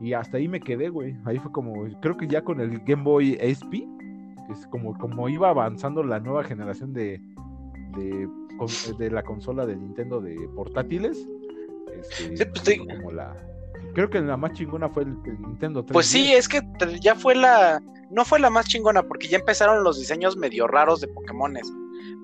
Y 0.00 0.14
hasta 0.14 0.36
ahí 0.38 0.48
me 0.48 0.58
quedé, 0.60 0.88
güey. 0.88 1.14
Ahí 1.24 1.38
fue 1.38 1.52
como, 1.52 1.84
creo 2.00 2.16
que 2.16 2.26
ya 2.26 2.42
con 2.42 2.60
el 2.60 2.80
Game 2.80 3.04
Boy 3.04 3.36
SP, 3.40 3.86
es 4.50 4.66
como, 4.68 4.96
como 4.98 5.28
iba 5.28 5.48
avanzando 5.50 6.02
la 6.02 6.18
nueva 6.18 6.42
generación 6.42 6.92
de, 6.92 7.20
de, 7.96 8.28
de 8.98 9.10
la 9.10 9.22
consola 9.22 9.64
de 9.66 9.76
Nintendo 9.76 10.20
de 10.20 10.34
portátiles. 10.56 11.28
este, 11.96 12.36
Sí, 12.64 12.80
pues, 12.80 12.96
como 12.96 13.12
la, 13.12 13.36
creo 13.94 14.10
que 14.10 14.20
la 14.20 14.36
más 14.36 14.52
chingona 14.54 14.88
fue 14.88 15.04
el, 15.04 15.16
el 15.26 15.40
Nintendo 15.42 15.84
3. 15.84 15.92
Pues 15.92 16.06
sí, 16.06 16.32
es 16.32 16.48
que 16.48 16.60
ya 17.00 17.14
fue 17.14 17.34
la. 17.36 17.80
No 18.12 18.24
fue 18.24 18.38
la 18.40 18.50
más 18.50 18.66
chingona, 18.66 19.02
porque 19.02 19.26
ya 19.28 19.38
empezaron 19.38 19.82
los 19.82 19.98
diseños 19.98 20.36
medio 20.36 20.66
raros 20.66 21.00
de 21.00 21.08
Pokémones. 21.08 21.66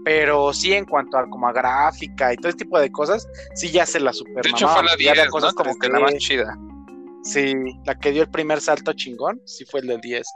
Pero 0.05 0.53
sí, 0.53 0.73
en 0.75 0.85
cuanto 0.85 1.19
a 1.19 1.29
como 1.29 1.49
a 1.49 1.53
gráfica 1.53 2.33
y 2.33 2.37
todo 2.37 2.49
ese 2.51 2.59
tipo 2.59 2.79
de 2.79 2.91
cosas, 2.93 3.27
sí 3.55 3.71
ya 3.71 3.85
se 3.87 3.99
la 4.01 4.13
super 4.13 4.45
De 4.45 4.51
hecho, 4.51 4.69
fue 4.69 4.83
la 4.83 4.91
Ya 4.91 5.11
había 5.13 5.13
10, 5.15 5.29
cosas 5.29 5.55
¿no? 5.55 5.65
Como 5.65 5.79
que 5.79 5.89
3D. 5.89 5.93
la 5.93 6.01
más 6.01 6.15
chida. 6.17 6.57
Sí, 7.25 7.55
la 7.85 7.99
que 7.99 8.13
dio 8.13 8.23
el 8.23 8.31
primer 8.31 8.61
salto 8.61 8.93
chingón, 8.93 9.41
sí 9.45 9.65
fue 9.65 9.81
el 9.81 9.89
del 9.89 10.01
10. 10.01 10.27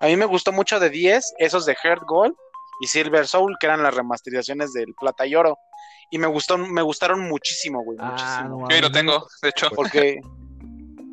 A 0.00 0.06
mí 0.06 0.16
me 0.16 0.26
gustó 0.26 0.52
mucho 0.52 0.78
de 0.78 0.90
10, 0.90 1.34
esos 1.38 1.64
de 1.64 1.74
Heart 1.74 2.02
Gold 2.06 2.34
y 2.80 2.86
Silver 2.86 3.26
Soul, 3.26 3.56
que 3.58 3.66
eran 3.66 3.82
las 3.82 3.94
remasterizaciones 3.94 4.72
del 4.72 4.94
Plata 4.94 5.26
y 5.26 5.34
Oro. 5.34 5.58
Y 6.10 6.18
me 6.18 6.26
gustó, 6.26 6.56
me 6.58 6.82
gustaron 6.82 7.20
muchísimo, 7.20 7.82
güey, 7.82 7.98
Ah, 8.00 8.10
muchísimo. 8.10 8.60
no 8.62 8.68
Yo 8.68 8.74
ahí 8.74 8.80
lo 8.80 8.90
tengo, 8.90 9.26
de 9.42 9.48
hecho. 9.48 9.68
Porque. 9.74 10.20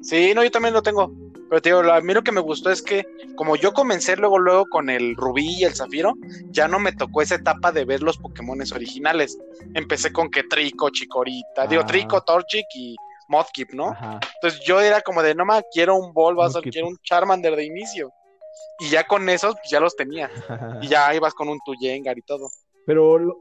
Sí, 0.02 0.34
no, 0.36 0.44
yo 0.44 0.52
también 0.52 0.74
lo 0.74 0.82
tengo. 0.84 1.12
Pero 1.50 1.62
te 1.62 1.70
digo, 1.70 1.84
lo- 1.84 1.94
a 1.94 2.02
mí 2.02 2.14
lo 2.14 2.24
que 2.24 2.32
me 2.32 2.42
gustó 2.42 2.72
es 2.72 2.82
que 2.82 3.04
como 3.36 3.56
yo 3.56 3.74
comencé 3.74 4.16
luego 4.18 4.40
luego 4.40 4.66
con 4.68 4.90
el 4.90 5.16
rubí 5.16 5.60
y 5.60 5.64
el 5.64 5.76
zafiro, 5.76 6.14
ya 6.52 6.68
no 6.68 6.80
me 6.80 6.92
tocó 6.92 7.22
esa 7.22 7.36
etapa 7.36 7.72
de 7.72 7.86
ver 7.86 8.02
los 8.02 8.18
Pokémones 8.18 8.72
originales. 8.72 9.38
Empecé 9.74 10.12
con 10.12 10.30
que 10.30 10.44
Trico, 10.44 10.90
Chikorita, 10.90 11.68
digo 11.68 11.84
Ah. 11.84 11.86
Trico, 11.86 12.22
Torchic 12.22 12.66
y 12.76 12.96
Mudkip, 13.28 13.72
¿no? 13.74 13.90
Ajá. 13.92 14.20
Entonces 14.36 14.62
yo 14.66 14.80
era 14.82 15.02
como 15.02 15.22
de, 15.24 15.34
no 15.36 15.46
más, 15.46 15.64
quiero 15.72 15.96
un 15.96 16.14
Bulbasaur, 16.14 16.64
quiero 16.64 16.88
un 16.88 16.98
Charmander 17.04 17.56
de 17.56 17.66
inicio. 17.66 18.12
Y 18.80 18.90
ya 18.90 19.06
con 19.06 19.28
esos, 19.30 19.54
pues 19.56 19.70
ya 19.70 19.80
los 19.80 19.96
tenía. 19.96 20.30
Y 20.82 20.88
ya 20.88 21.14
ibas 21.14 21.34
con 21.34 21.50
un 21.50 21.60
Tuyengar 21.66 22.18
y 22.18 22.22
todo. 22.22 22.48
Pero 22.86 23.18
lo- 23.20 23.38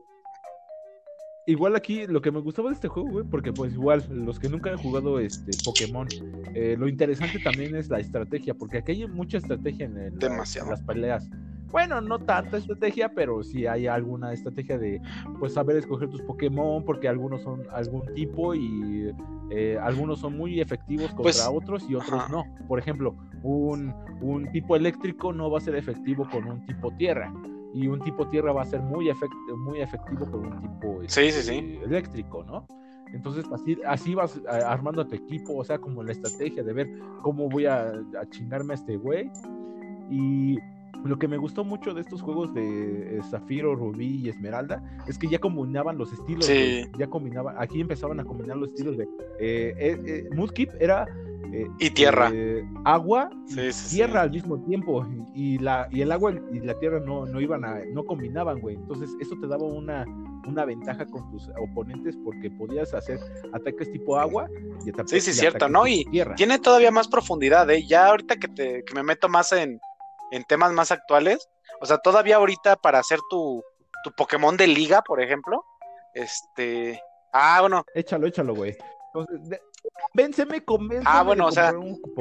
igual 1.47 1.77
aquí 1.77 2.07
lo 2.07 2.21
que 2.23 2.31
me 2.33 2.41
gustaba 2.41 2.69
de 2.71 2.75
este 2.75 2.89
juego, 2.89 3.11
güey, 3.11 3.25
porque 3.25 3.53
pues 3.53 3.75
igual 3.75 4.05
los 4.11 4.39
que 4.39 4.49
nunca 4.49 4.71
han 4.71 4.79
jugado 4.79 5.19
este 5.19 5.57
Pokémon, 5.59 6.09
eh, 6.55 6.77
lo 6.79 6.89
interesante 6.89 7.39
también 7.39 7.75
es 7.75 7.89
la 7.91 7.99
estrategia, 7.99 8.55
porque 8.55 8.79
aquí 8.79 8.93
hay 8.93 9.07
mucha 9.07 9.39
estrategia 9.39 9.87
en, 9.87 9.97
el- 9.99 10.13
en 10.15 10.19
Demasiado. 10.19 10.71
las 10.71 10.83
peleas. 10.83 11.29
Bueno, 11.71 12.01
no 12.01 12.21
tanta 12.21 12.57
estrategia, 12.59 13.09
pero 13.13 13.43
sí 13.43 13.67
hay 13.67 13.89
alguna 13.89 14.33
estrategia 14.33 14.79
de 14.79 15.01
pues 15.41 15.55
saber 15.55 15.77
escoger 15.77 16.09
tus 16.09 16.23
Pokémon, 16.23 16.85
porque 16.85 17.09
algunos 17.09 17.43
son 17.43 17.65
algún 17.73 18.03
tipo 18.15 18.55
y 18.55 19.11
eh, 19.51 19.77
algunos 19.83 20.21
son 20.21 20.37
muy 20.37 20.61
efectivos 20.61 21.09
contra 21.09 21.23
Pues, 21.23 21.49
otros 21.53 21.85
y 21.91 21.97
otros 21.97 22.23
ajá. 22.23 22.29
no. 22.33 22.45
Por 22.69 22.79
ejemplo, 22.79 23.17
un, 23.43 23.93
un 24.21 24.51
tipo 24.53 24.77
eléctrico 24.77 25.33
no 25.33 25.51
va 25.51 25.59
a 25.59 25.61
ser 25.61 25.75
efectivo 25.75 26.29
con 26.31 26.45
un 26.45 26.65
tipo 26.65 26.93
tierra 26.97 27.33
y 27.75 27.89
un 27.89 28.01
tipo 28.01 28.27
tierra 28.29 28.53
va 28.53 28.63
a 28.63 28.67
ser 28.67 28.81
muy, 28.81 29.07
efect- 29.09 29.57
muy 29.57 29.81
efectivo 29.81 30.25
con 30.31 30.47
un 30.47 30.61
tipo 30.63 31.01
Sí, 31.09 31.31
sí, 31.31 31.43
sí. 31.43 31.55
este, 31.57 31.85
eléctrico, 31.85 32.45
¿no? 32.45 32.67
Entonces 33.13 33.45
así, 33.53 33.77
así 33.87 34.15
vas 34.15 34.37
eh, 34.37 34.41
armando 34.49 35.07
tu 35.07 35.15
equipo, 35.17 35.55
o 35.57 35.65
sea, 35.65 35.79
como 35.79 36.03
la 36.03 36.13
estrategia 36.13 36.63
de 36.63 36.73
ver 36.73 36.89
cómo 37.23 37.49
voy 37.49 37.67
a, 37.67 37.89
a 37.89 38.27
chingarme 38.31 38.73
a 38.73 38.77
este 38.77 38.97
güey. 38.97 39.31
Y 40.11 40.59
lo 41.05 41.19
que 41.19 41.29
me 41.29 41.37
gustó 41.37 41.65
mucho 41.65 41.93
de 41.93 42.01
estos 42.01 42.23
juegos 42.23 42.55
de 42.55 43.19
eh, 43.19 43.21
Zafiro, 43.31 43.75
Rubí 43.75 44.23
y 44.25 44.29
Esmeralda 44.31 44.83
es 45.07 45.19
que 45.19 45.29
ya 45.29 45.39
combinaban 45.39 45.99
los 45.99 46.13
estilos. 46.13 46.47
Sí. 46.47 46.87
Ya 46.99 47.07
combinaban, 47.09 47.55
aquí 47.59 47.81
empezaban 47.81 48.21
a 48.21 48.25
combinar 48.25 48.57
los 48.57 48.71
estilos 48.71 48.97
de... 48.97 49.05
Eh, 49.39 49.75
eh, 49.79 50.01
eh, 50.07 50.29
Mudkip 50.35 50.71
era... 50.81 51.07
Y 51.79 51.91
tierra. 51.91 52.33
agua 52.85 53.31
Sí, 53.47 53.73
sí, 53.73 53.97
tierra 53.97 54.23
al 54.23 54.31
mismo 54.33 54.59
tiempo 54.65 55.07
y 55.37 55.57
la 55.59 55.87
y 55.93 56.01
el 56.01 56.11
agua 56.11 56.35
y 56.53 56.59
la 56.59 56.77
tierra 56.81 56.99
no, 56.99 57.27
no 57.27 57.41
iban 57.41 57.65
a 57.65 57.79
no 57.93 58.05
combinaban 58.05 58.59
güey 58.59 58.75
entonces 58.75 59.09
eso 59.21 59.37
te 59.41 59.47
daba 59.47 59.63
una 59.63 60.05
una 60.49 60.65
ventaja 60.65 61.07
con 61.07 61.31
tus 61.31 61.49
oponentes 61.57 62.17
porque 62.25 62.51
podías 62.51 62.93
hacer 62.93 63.21
ataques 63.53 63.93
tipo 63.93 64.19
agua 64.19 64.49
y 64.85 64.91
ataques 64.91 65.11
Sí, 65.11 65.21
sí, 65.21 65.31
y 65.31 65.35
cierto, 65.35 65.69
¿no? 65.69 65.87
Y 65.87 66.05
tierra 66.07 66.35
tiene 66.35 66.59
todavía 66.59 66.91
más 66.91 67.07
profundidad, 67.07 67.71
¿eh? 67.71 67.87
Ya 67.87 68.09
ahorita 68.09 68.35
que, 68.35 68.49
te, 68.49 68.85
que 68.85 68.95
me 68.95 69.05
meto 69.05 69.29
más 69.29 69.53
en, 69.53 69.81
en 70.35 70.45
temas 70.45 70.73
más 70.73 70.91
actuales, 70.91 71.49
o 71.81 71.87
sea, 71.87 71.99
todavía 71.99 72.37
ahorita 72.37 72.77
para 72.77 72.99
hacer 72.99 73.21
tu, 73.31 73.63
tu 74.03 74.11
Pokémon 74.13 74.57
de 74.57 74.67
liga, 74.67 75.03
por 75.03 75.21
ejemplo, 75.23 75.65
este... 76.15 77.01
Ah, 77.33 77.61
bueno, 77.61 77.85
échalo 77.95 78.27
échalo 78.27 78.55
güey 78.55 78.77
entonces 79.15 79.49
de- 79.49 79.61
vénseme 80.13 80.63
Ah, 81.05 81.23
bueno, 81.23 81.47
o 81.47 81.53
sea, 81.53 81.73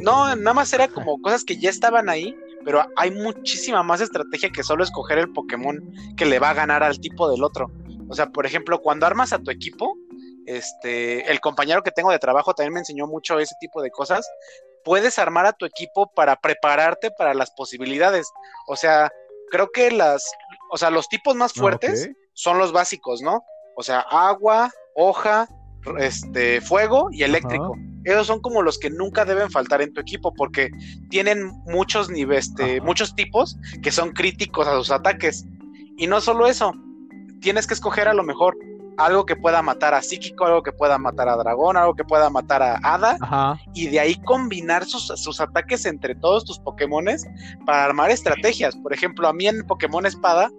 no, 0.02 0.36
nada 0.36 0.54
más 0.54 0.72
era 0.74 0.88
como 0.88 1.20
cosas 1.22 1.44
que 1.44 1.58
ya 1.58 1.70
estaban 1.70 2.08
ahí, 2.10 2.36
pero 2.64 2.86
hay 2.96 3.10
muchísima 3.12 3.82
más 3.84 4.02
estrategia 4.02 4.50
que 4.50 4.64
solo 4.64 4.84
escoger 4.84 5.18
el 5.18 5.32
Pokémon 5.32 5.80
que 6.16 6.26
le 6.26 6.40
va 6.40 6.52
a 6.52 6.54
ganar 6.54 6.84
al 6.84 7.00
tipo 7.00 7.30
del 7.30 7.44
otro. 7.44 7.72
O 8.10 8.14
sea, 8.16 8.28
por 8.28 8.46
ejemplo, 8.46 8.80
cuando 8.80 9.06
armas 9.08 9.34
a 9.34 9.40
tu 9.40 9.50
equipo, 9.50 9.98
este, 10.46 11.32
el 11.32 11.40
compañero 11.40 11.82
que 11.84 11.92
tengo 11.92 12.12
de 12.12 12.20
trabajo 12.20 12.54
también 12.54 12.74
me 12.74 12.80
enseñó 12.80 13.08
mucho 13.08 13.40
ese 13.40 13.56
tipo 13.60 13.82
de 13.82 13.90
cosas. 13.90 14.28
Puedes 14.84 15.20
armar 15.20 15.46
a 15.46 15.54
tu 15.54 15.66
equipo 15.66 16.12
para 16.14 16.36
prepararte 16.36 17.12
para 17.12 17.34
las 17.34 17.52
posibilidades. 17.52 18.32
O 18.68 18.76
sea, 18.76 19.12
creo 19.50 19.70
que 19.72 19.92
las, 19.92 20.26
o 20.72 20.78
sea, 20.78 20.90
los 20.90 21.08
tipos 21.10 21.36
más 21.36 21.54
Ah, 21.56 21.60
fuertes 21.60 22.10
son 22.34 22.58
los 22.58 22.72
básicos, 22.72 23.22
¿no? 23.22 23.44
O 23.76 23.84
sea, 23.84 24.02
agua, 24.10 24.72
hoja, 24.96 25.48
este, 26.00 26.62
fuego 26.62 27.10
y 27.12 27.24
eléctrico. 27.24 27.76
Esos 28.04 28.28
son 28.28 28.42
como 28.42 28.62
los 28.62 28.78
que 28.78 28.90
nunca 28.90 29.24
deben 29.26 29.50
faltar 29.50 29.82
en 29.82 29.94
tu 29.94 30.02
equipo 30.02 30.34
porque 30.34 30.70
tienen 31.10 31.48
muchos 31.66 32.10
niveles, 32.10 32.50
este, 32.50 32.82
muchos 32.82 33.16
tipos 33.16 33.58
que 33.82 33.92
son 33.92 34.12
críticos 34.12 34.68
a 34.68 34.76
sus 34.76 34.92
ataques. 34.92 35.46
Y 35.98 36.08
no 36.08 36.20
solo 36.20 36.48
eso, 36.48 36.74
tienes 37.40 37.68
que 37.68 37.74
escoger 37.74 38.08
a 38.08 38.14
lo 38.14 38.24
mejor 38.24 38.58
algo 38.98 39.26
que 39.26 39.36
pueda 39.36 39.62
matar 39.62 39.94
a 39.94 40.02
psíquico, 40.02 40.46
algo 40.46 40.64
que 40.64 40.72
pueda 40.72 40.98
matar 40.98 41.30
a 41.30 41.36
dragón, 41.36 41.78
algo 41.78 41.96
que 41.96 42.04
pueda 42.04 42.30
matar 42.30 42.62
a 42.62 42.76
hada 42.84 43.18
Ajá. 43.22 43.60
y 43.74 43.88
de 43.88 44.00
ahí 44.00 44.16
combinar 44.24 44.86
sus, 44.86 45.08
sus 45.08 45.40
ataques 45.40 45.86
entre 45.86 46.16
todos 46.16 46.46
tus 46.46 46.60
Pokémones 46.60 47.26
para 47.66 47.86
armar 47.86 48.12
estrategias. 48.12 48.76
Por 48.78 48.94
ejemplo, 48.94 49.28
a 49.28 49.34
mí 49.34 49.48
en 49.48 49.66
Pokémon 49.66 50.06
Espada 50.06 50.50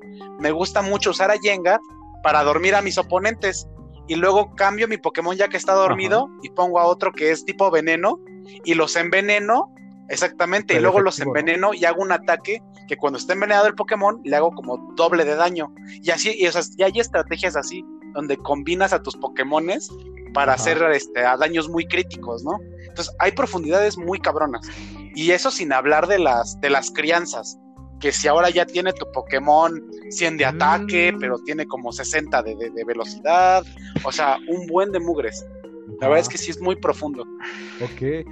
me 0.41 0.51
gusta 0.51 0.83
mucho 0.83 1.11
usar 1.11 1.31
a 1.31 1.39
Jengar 1.39 1.81
para 2.23 2.43
dormir 2.43 2.75
a 2.75 2.83
mis 2.83 2.99
oponentes. 2.99 3.69
Y 4.07 4.17
luego 4.17 4.55
cambio 4.55 4.87
mi 4.87 4.99
Pokémon 4.99 5.37
ya 5.37 5.49
que 5.49 5.57
está 5.57 5.73
dormido 5.73 6.29
y 6.43 6.51
pongo 6.51 6.79
a 6.79 6.85
otro 6.85 7.11
que 7.13 7.31
es 7.31 7.45
tipo 7.45 7.71
veneno 7.71 8.19
y 8.65 8.75
los 8.75 8.97
enveneno. 8.97 9.71
Exactamente, 10.11 10.75
y 10.75 10.81
luego 10.81 11.01
los 11.01 11.19
enveneno 11.19 11.73
y 11.73 11.87
hago 11.87 12.03
un 12.03 12.13
ataque 12.13 12.63
que 12.89 12.97
cuando 12.99 13.19
esté 13.19 13.33
envenenado 13.33 13.67
el 13.67 13.75
Pokémon 13.75 14.21
le 14.23 14.37
hago 14.37 14.51
como 14.53 14.93
doble 14.95 15.25
de 15.25 15.35
daño. 15.35 15.73
Y 16.03 16.11
así, 16.11 16.35
y, 16.39 16.47
o 16.47 16.53
sea, 16.53 16.61
y 16.77 16.83
hay 16.83 16.93
estrategias 17.01 17.57
así 17.57 17.83
donde 18.15 18.37
combinas 18.39 18.93
a 18.93 19.03
tus 19.03 19.17
Pokémones 19.17 19.91
para 20.33 20.55
Ajá. 20.55 20.63
hacer 20.63 20.83
este, 20.93 21.25
a 21.25 21.37
daños 21.37 21.69
muy 21.69 21.87
críticos, 21.87 22.43
¿no? 22.45 22.59
Entonces 22.89 23.15
hay 23.19 23.33
profundidades 23.33 23.99
muy 23.99 24.19
cabronas. 24.21 24.67
Y 25.15 25.31
eso 25.33 25.51
sin 25.51 25.73
hablar 25.73 26.07
de 26.07 26.19
las, 26.19 26.59
de 26.61 26.71
las 26.71 26.91
crianzas. 26.91 27.59
Que 28.01 28.11
si 28.13 28.27
ahora 28.29 28.51
ya 28.51 28.67
tiene 28.67 28.93
tu 28.93 29.11
Pokémon 29.13 29.81
100 30.11 30.37
de 30.37 30.45
ataque, 30.45 31.13
Mm. 31.13 31.19
pero 31.21 31.39
tiene 31.39 31.67
como 31.67 31.93
60 31.93 32.43
de, 32.43 32.55
de- 32.57 32.71
de 32.71 32.85
velocidad. 32.85 33.65
O 34.05 34.11
sea, 34.13 34.37
un 34.49 34.67
buen 34.67 34.91
de 34.93 35.01
mugres. 35.01 35.47
La 36.01 36.09
verdad 36.09 36.21
es 36.23 36.29
que 36.29 36.37
sí 36.39 36.51
es 36.51 36.61
muy 36.61 36.77
profundo. 36.77 37.23
Ok. 37.83 38.27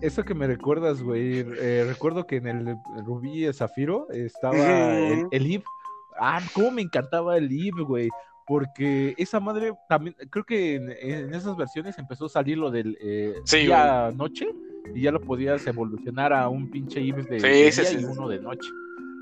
Eso 0.00 0.24
que 0.24 0.34
me 0.34 0.46
recuerdas, 0.46 1.02
güey. 1.02 1.40
eh, 1.60 1.84
recuerdo 1.86 2.26
que 2.26 2.36
en 2.36 2.46
el 2.46 2.76
Rubí 3.04 3.40
y 3.40 3.44
el 3.44 3.54
Zafiro 3.54 4.08
estaba 4.10 4.56
el, 4.56 5.18
Ujú. 5.20 5.28
el 5.30 5.46
Eve. 5.54 5.64
Ah, 6.18 6.40
cómo 6.54 6.70
me 6.70 6.82
encantaba 6.82 7.36
el 7.36 7.50
Eve, 7.52 7.82
güey. 7.82 8.08
Porque 8.50 9.14
esa 9.16 9.38
madre 9.38 9.72
también, 9.88 10.16
creo 10.28 10.44
que 10.44 10.74
en, 10.74 10.90
en 10.90 11.32
esas 11.32 11.56
versiones 11.56 11.96
empezó 11.98 12.26
a 12.26 12.28
salir 12.28 12.58
lo 12.58 12.68
del 12.72 12.98
eh, 13.00 13.32
Sí, 13.44 13.58
día 13.58 14.10
noche 14.12 14.48
y 14.92 15.02
ya 15.02 15.12
lo 15.12 15.20
podías 15.20 15.64
evolucionar 15.68 16.32
a 16.32 16.48
un 16.48 16.68
pinche 16.68 16.98
Eve 16.98 17.22
de, 17.22 17.38
Sí, 17.38 17.46
de 17.46 17.70
sí, 17.70 17.80
día 17.80 17.90
sí, 17.90 17.96
y 17.98 18.00
sí. 18.00 18.04
uno 18.06 18.28
de 18.28 18.40
noche. 18.40 18.68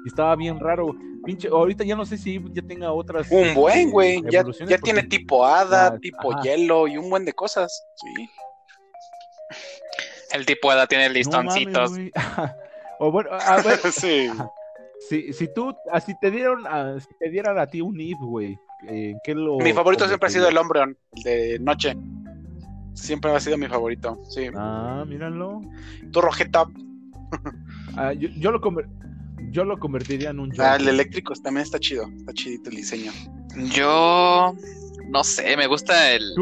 Y 0.07 0.09
estaba 0.09 0.35
bien 0.35 0.59
raro. 0.59 0.97
Pinche, 1.27 1.49
ahorita 1.49 1.85
ya 1.85 1.95
no 1.95 2.07
sé 2.07 2.17
si 2.17 2.43
ya 2.55 2.63
tenga 2.63 2.91
otras. 2.91 3.31
Un 3.31 3.53
buen, 3.53 3.89
eh, 3.89 3.91
güey. 3.91 4.23
Ya, 4.31 4.43
tiene 4.83 5.03
tipo 5.03 5.45
hada, 5.45 5.99
tipo 5.99 6.33
ajá. 6.33 6.41
hielo 6.41 6.89
y 6.89 6.97
un 6.97 7.11
buen 7.11 7.27
de 7.27 7.35
cosas. 7.35 7.85
Sí. 7.97 8.31
El 10.33 10.47
tipo 10.47 10.71
Hada 10.71 10.87
tiene 10.87 11.05
No 11.05 11.13
mames, 11.43 11.55
listoncitos. 11.67 11.93
o 12.99 13.13
bueno, 13.13 13.29
a 13.33 13.61
ver, 13.61 13.79
sí. 13.93 14.31
Si, 15.07 15.35
si 15.35 15.53
tú, 15.53 15.77
ah, 15.93 16.01
si 16.01 16.19
te 16.19 16.31
dieron, 16.31 16.67
a, 16.67 16.99
si 16.99 17.09
te 17.21 17.29
dieran 17.29 17.59
a 17.59 17.67
ti 17.67 17.83
un 17.83 18.01
Eve, 18.01 18.17
güey, 18.21 18.59
eh, 18.87 19.11
¿en 19.11 19.19
qué 19.25 19.35
lo 19.35 19.59
Mi 19.59 19.73
favorito 19.73 20.07
siempre 20.07 20.29
ha 20.29 20.31
sido 20.31 20.49
el? 20.49 20.59
Umbreon, 20.59 20.97
el 21.17 21.23
de 21.23 21.59
noche. 21.61 21.97
Siempre 22.95 23.31
ha 23.31 23.41
sido 23.41 23.57
mi 23.57 23.67
favorito. 23.69 24.21
Sí. 24.29 24.49
Ah, 24.55 25.05
míralo. 25.07 25.61
Tu 26.13 26.21
rojeta. 26.21 26.67
Ah, 27.97 28.13
yo, 28.13 28.29
yo 28.37 28.53
lo 28.53 28.61
yo 29.51 29.65
lo 29.65 29.79
convertiría 29.79 30.31
en 30.31 30.41
un 30.41 30.53
Ah, 30.59 30.77
el 30.77 30.89
eléctrico 30.89 31.35
también 31.43 31.65
está 31.65 31.79
chido. 31.79 32.07
Está 32.19 32.33
chidito 32.33 32.71
el 32.71 32.77
diseño. 32.77 33.13
Yo 33.75 34.55
no 35.09 35.25
sé, 35.25 35.57
me 35.57 35.67
gusta 35.67 36.13
el 36.13 36.35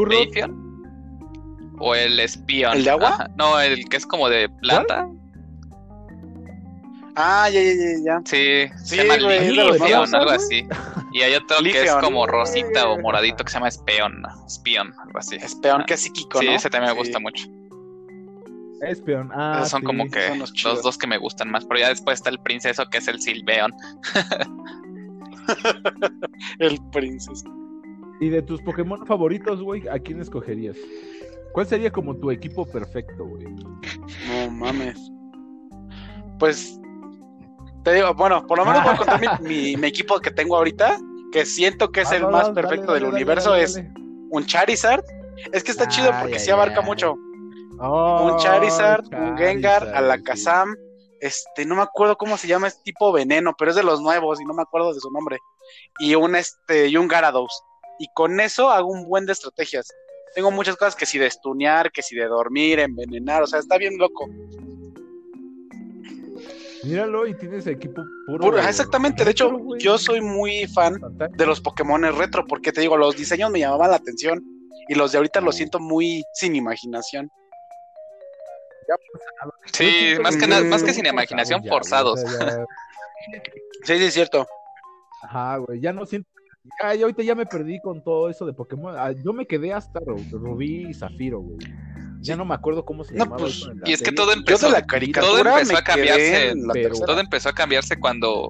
o 1.79 1.95
el 1.95 2.21
Espion. 2.21 2.77
¿El 2.77 2.85
de 2.85 2.91
agua? 2.91 3.09
Ajá. 3.09 3.31
No, 3.37 3.61
el 3.61 3.89
que 3.89 3.97
es 3.97 4.07
como 4.07 4.29
de 4.29 4.49
planta. 4.49 5.09
Ah, 7.15 7.49
ya, 7.49 7.63
ya, 7.63 7.73
ya, 7.73 8.05
ya. 8.05 8.21
Sí, 8.25 8.69
Sí, 8.85 8.97
se 8.97 9.05
llama 9.05 9.17
güey, 9.25 9.59
algo 9.59 10.31
así. 10.31 10.67
Y 11.17 11.23
hay 11.23 11.35
otro 11.35 11.57
que 11.63 11.83
es 11.85 11.93
como 11.95 12.27
rosita 12.27 12.91
o 12.91 13.01
moradito 13.01 13.43
que 13.43 13.51
se 13.51 13.55
llama 13.55 13.69
Espeon, 13.69 14.23
Espion, 14.47 14.93
algo 14.99 15.19
así. 15.19 15.37
Es 15.37 15.55
peón 15.55 15.85
que 15.87 15.95
es 15.95 16.03
psíquico, 16.03 16.41
Sí, 16.41 16.47
¿no? 16.47 16.53
ese 16.53 16.69
también 16.69 16.93
me 16.93 16.99
gusta 16.99 17.19
mucho. 17.19 17.47
Espion. 18.83 19.31
Ah, 19.35 19.55
Esos 19.61 19.71
son 19.71 19.81
sí. 19.81 19.87
como 19.87 20.11
que 20.11 20.29
son 20.29 20.39
los 20.41 20.83
dos 20.83 20.99
que 20.99 21.07
me 21.07 21.17
gustan 21.17 21.51
más. 21.51 21.65
Pero 21.65 21.81
ya 21.81 21.89
después 21.89 22.19
está 22.19 22.29
el 22.29 22.39
princeso 22.41 22.85
que 22.91 22.99
es 22.99 23.09
el 23.09 23.19
Silveon. 23.21 23.73
El 26.59 26.79
princess. 26.93 27.45
Y 28.21 28.29
de 28.31 28.43
tus 28.43 28.61
Pokémon 28.63 29.07
favoritos, 29.07 29.63
güey, 29.63 29.87
¿a 29.89 29.99
quién 29.99 30.21
escogerías? 30.21 30.77
¿Cuál 31.53 31.67
sería 31.67 31.91
como 31.91 32.15
tu 32.17 32.31
equipo 32.31 32.67
perfecto, 32.67 33.25
güey? 33.25 33.45
No 33.47 34.51
mames. 34.51 35.11
Pues. 36.39 36.79
Te 37.85 37.95
digo, 37.95 38.13
bueno, 38.15 38.45
por 38.47 38.59
lo 38.59 38.65
menos 38.65 38.83
voy 38.83 38.95
a 38.95 38.97
contar 38.97 39.21
mi, 39.21 39.49
mi- 39.49 39.77
mi 39.77 39.87
equipo 39.87 40.19
que 40.19 40.31
tengo 40.33 40.57
ahorita. 40.57 40.99
Que 41.37 41.45
siento 41.45 41.93
que 41.93 42.01
es 42.01 42.11
Ah, 42.13 42.17
el 42.17 42.23
no, 42.23 42.31
más 42.31 42.49
perfecto 42.49 42.87
dale, 42.87 43.01
del 43.01 43.03
dale, 43.11 43.15
universo. 43.17 43.51
dale, 43.51 43.65
es 43.65 43.75
dale. 43.75 43.91
un 44.31 44.47
Charizard. 44.47 45.05
Es 45.53 45.63
que 45.63 45.71
está 45.71 45.87
chido 45.87 46.11
Ay, 46.11 46.19
porque 46.23 46.39
ay, 46.39 46.41
sí 46.41 46.51
abarca 46.51 46.81
mucho. 46.81 47.15
Oh, 47.79 48.31
un 48.33 48.39
Charizard, 48.39 49.05
un 49.13 49.37
Gengar, 49.37 49.87
Alakazam, 49.95 50.75
este, 51.21 51.67
no 51.67 51.75
me 51.77 51.83
acuerdo 51.83 52.17
cómo 52.17 52.39
se 52.39 52.49
llama, 52.49 52.69
es 52.69 52.83
tipo 52.83 53.13
veneno, 53.13 53.55
pero 53.59 53.71
es 53.71 53.77
de 53.77 53.83
los 53.83 54.01
nuevos 54.01 54.41
y 54.41 54.47
no 54.47 54.55
me 54.55 54.63
acuerdo 54.63 54.95
de 54.95 55.01
su 55.01 55.11
nombre. 55.11 55.37
Y 55.99 56.15
un 56.15 56.37
este, 56.37 56.87
y 56.89 56.97
un 56.97 57.07
Gyarados. 57.07 57.63
Y 57.99 58.07
con 58.15 58.41
eso 58.41 58.71
hago 58.71 58.89
un 58.89 59.07
buen 59.07 59.27
de 59.27 59.33
estrategias. 59.35 59.93
Tengo 60.35 60.51
muchas 60.51 60.77
cosas 60.77 60.97
que 60.97 61.05
si 61.05 61.19
de 61.19 61.27
estunear, 61.27 61.93
que 61.93 62.01
si 62.03 62.17
de 62.17 62.25
dormir, 62.29 62.79
envenenar, 62.81 63.43
o 63.43 63.47
sea, 63.47 63.59
está 63.59 63.77
bien 63.77 63.99
loco. 63.99 64.27
Sí. 66.87 66.93
Míralo 66.93 67.27
y 67.27 67.35
tienes 67.35 67.67
equipo 67.67 68.05
puro. 68.27 68.45
Puro- 68.45 68.59
exactamente, 68.59 69.25
de 69.25 69.31
hecho, 69.31 69.51
yo 69.79 69.99
soy 69.99 70.21
muy 70.21 70.67
fan 70.67 70.99
de 71.37 71.47
los 71.47 71.61
Pokémon 71.61 72.03
retro, 72.17 72.45
porque 72.47 72.73
te 72.73 72.81
digo, 72.81 72.97
los 72.97 73.17
diseños 73.17 73.51
me 73.51 73.59
llamaban 73.61 73.91
la 73.91 73.97
atención 73.97 74.43
y 74.89 74.95
los 74.95 75.13
de 75.13 75.19
ahorita 75.19 75.41
los 75.41 75.57
siento 75.57 75.79
muy 75.81 76.25
sin 76.33 76.55
imaginación. 76.57 77.29
Sí, 79.73 79.85
Yo 79.85 79.91
siento 79.91 80.23
más 80.23 80.35
que, 80.35 80.41
que 80.41 80.47
nada, 80.47 80.65
más 80.65 80.83
que 80.85 80.93
sin 80.93 81.07
imaginación, 81.07 81.63
ya, 81.63 81.71
forzados. 81.71 82.23
ya- 82.25 82.65
Sí, 83.83 83.99
sí, 83.99 84.05
es 84.05 84.15
cierto. 84.15 84.47
Ajá, 85.23 85.57
güey, 85.59 85.81
ya 85.81 85.93
no 85.93 86.07
siento. 86.07 86.29
Ya 86.83 87.03
ahorita 87.05 87.23
ya 87.23 87.35
me 87.35 87.47
perdí 87.47 87.81
con 87.81 88.03
todo 88.03 88.29
eso 88.29 88.45
de 88.47 88.53
Pokémon. 88.53 88.95
Ah, 88.97 89.13
Yo 89.13 89.33
me 89.33 89.47
quedé 89.47 89.73
hasta 89.73 90.01
Ru- 90.01 90.29
Rubí 90.31 90.89
y 90.91 90.95
Zafiro, 90.95 91.41
güey. 91.41 91.59
Ya 92.21 92.37
no 92.37 92.45
me 92.45 92.55
acuerdo 92.55 92.85
cómo 92.85 93.05
se 93.05 93.15
No, 93.15 93.25
llamaba 93.25 93.43
pues, 93.43 93.57
eso 93.57 93.71
en 93.71 93.81
la 93.81 93.89
Y 93.89 93.93
es 93.93 94.03
que 94.03 94.13
todo 94.13 94.33
empezó, 94.33 94.67
de 94.67 94.73
la 94.73 94.87
todo 94.87 95.39
empezó 95.39 95.77
a 95.77 95.83
cambiarse, 95.83 96.23
quedé 96.25 96.51
en 96.51 96.67
la 96.67 96.73
pero- 96.73 96.89
tercera. 96.89 97.07
todo 97.07 97.21
empezó 97.21 97.49
a 97.49 97.53
cambiarse 97.55 97.99
cuando 97.99 98.49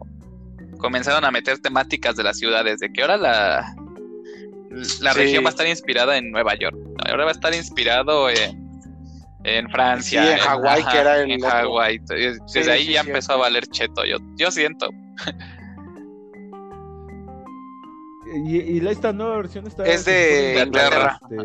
comenzaron 0.79 1.25
a 1.25 1.31
meter 1.31 1.59
temáticas 1.59 2.17
de 2.17 2.23
las 2.25 2.39
ciudades, 2.39 2.81
de 2.81 2.93
que 2.93 3.03
ahora 3.03 3.17
la, 3.17 3.75
la 5.01 5.13
Sí. 5.13 5.19
región 5.19 5.45
va 5.45 5.49
a 5.49 5.51
estar 5.51 5.67
inspirada 5.67 6.17
en 6.17 6.31
Nueva 6.31 6.55
York, 6.55 6.77
ahora 7.09 7.25
va 7.25 7.31
a 7.31 7.35
estar 7.35 7.55
inspirado 7.55 8.29
en, 8.31 8.67
en 9.45 9.71
Francia, 9.71 10.23
Sí, 10.25 10.33
en 10.33 10.39
Hawái, 10.39 10.85
que 10.85 10.99
era 10.99 11.21
el 11.23 11.31
en. 11.31 11.41
Hawái. 11.41 11.99
Desde 12.07 12.39
Sí, 12.47 12.59
ahí 12.71 12.87
sí, 12.87 12.93
ya 12.93 13.01
empezó 13.01 13.33
a 13.33 13.37
valer 13.37 13.67
cheto, 13.69 14.05
yo, 14.05 14.19
yo 14.37 14.51
siento. 14.51 14.91
Y, 18.45 18.57
y 18.57 18.81
la- 18.81 18.91
esta 18.91 19.13
nueva 19.13 19.37
versión 19.37 19.67
está. 19.67 19.85
Es 19.85 20.05
de 20.05 20.63
Inglaterra. 20.67 21.19
este, 21.31 21.37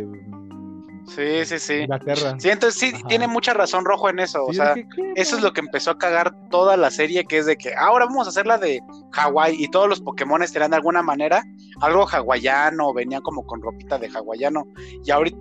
Sí, 1.16 1.46
sí, 1.46 1.60
sí. 1.60 1.74
Inglaterra. 1.74 2.36
Sí, 2.40 2.50
entonces 2.50 2.80
sí, 2.80 2.92
Ajá. 2.94 3.08
tiene 3.08 3.28
mucha 3.28 3.54
razón 3.54 3.84
Rojo 3.86 4.10
en 4.10 4.20
eso. 4.20 4.46
o 4.46 4.54
sea, 4.54 4.76
eso 5.16 5.36
es 5.36 5.42
lo 5.44 5.52
que 5.54 5.60
empezó 5.60 5.92
a 5.92 5.98
cagar 5.98 6.34
toda 6.50 6.78
la 6.78 6.90
serie, 6.92 7.26
que 7.26 7.38
es 7.40 7.46
de 7.46 7.58
que 7.58 7.74
ahora 7.76 8.06
vamos 8.06 8.28
a 8.28 8.30
hacer 8.30 8.46
la 8.48 8.58
de 8.58 8.80
Hawái 9.12 9.56
y 9.58 9.70
todos 9.70 9.90
los 9.90 10.00
Pokémon 10.02 10.42
tenían 10.52 10.72
de 10.72 10.78
alguna 10.78 11.02
manera 11.02 11.44
algo 11.82 12.06
hawaiano, 12.08 12.94
venían 12.94 13.22
como 13.22 13.46
con 13.46 13.62
ropita 13.62 13.98
de 13.98 14.08
hawaiano. 14.08 14.66
Y 15.06 15.12
ahorita, 15.12 15.38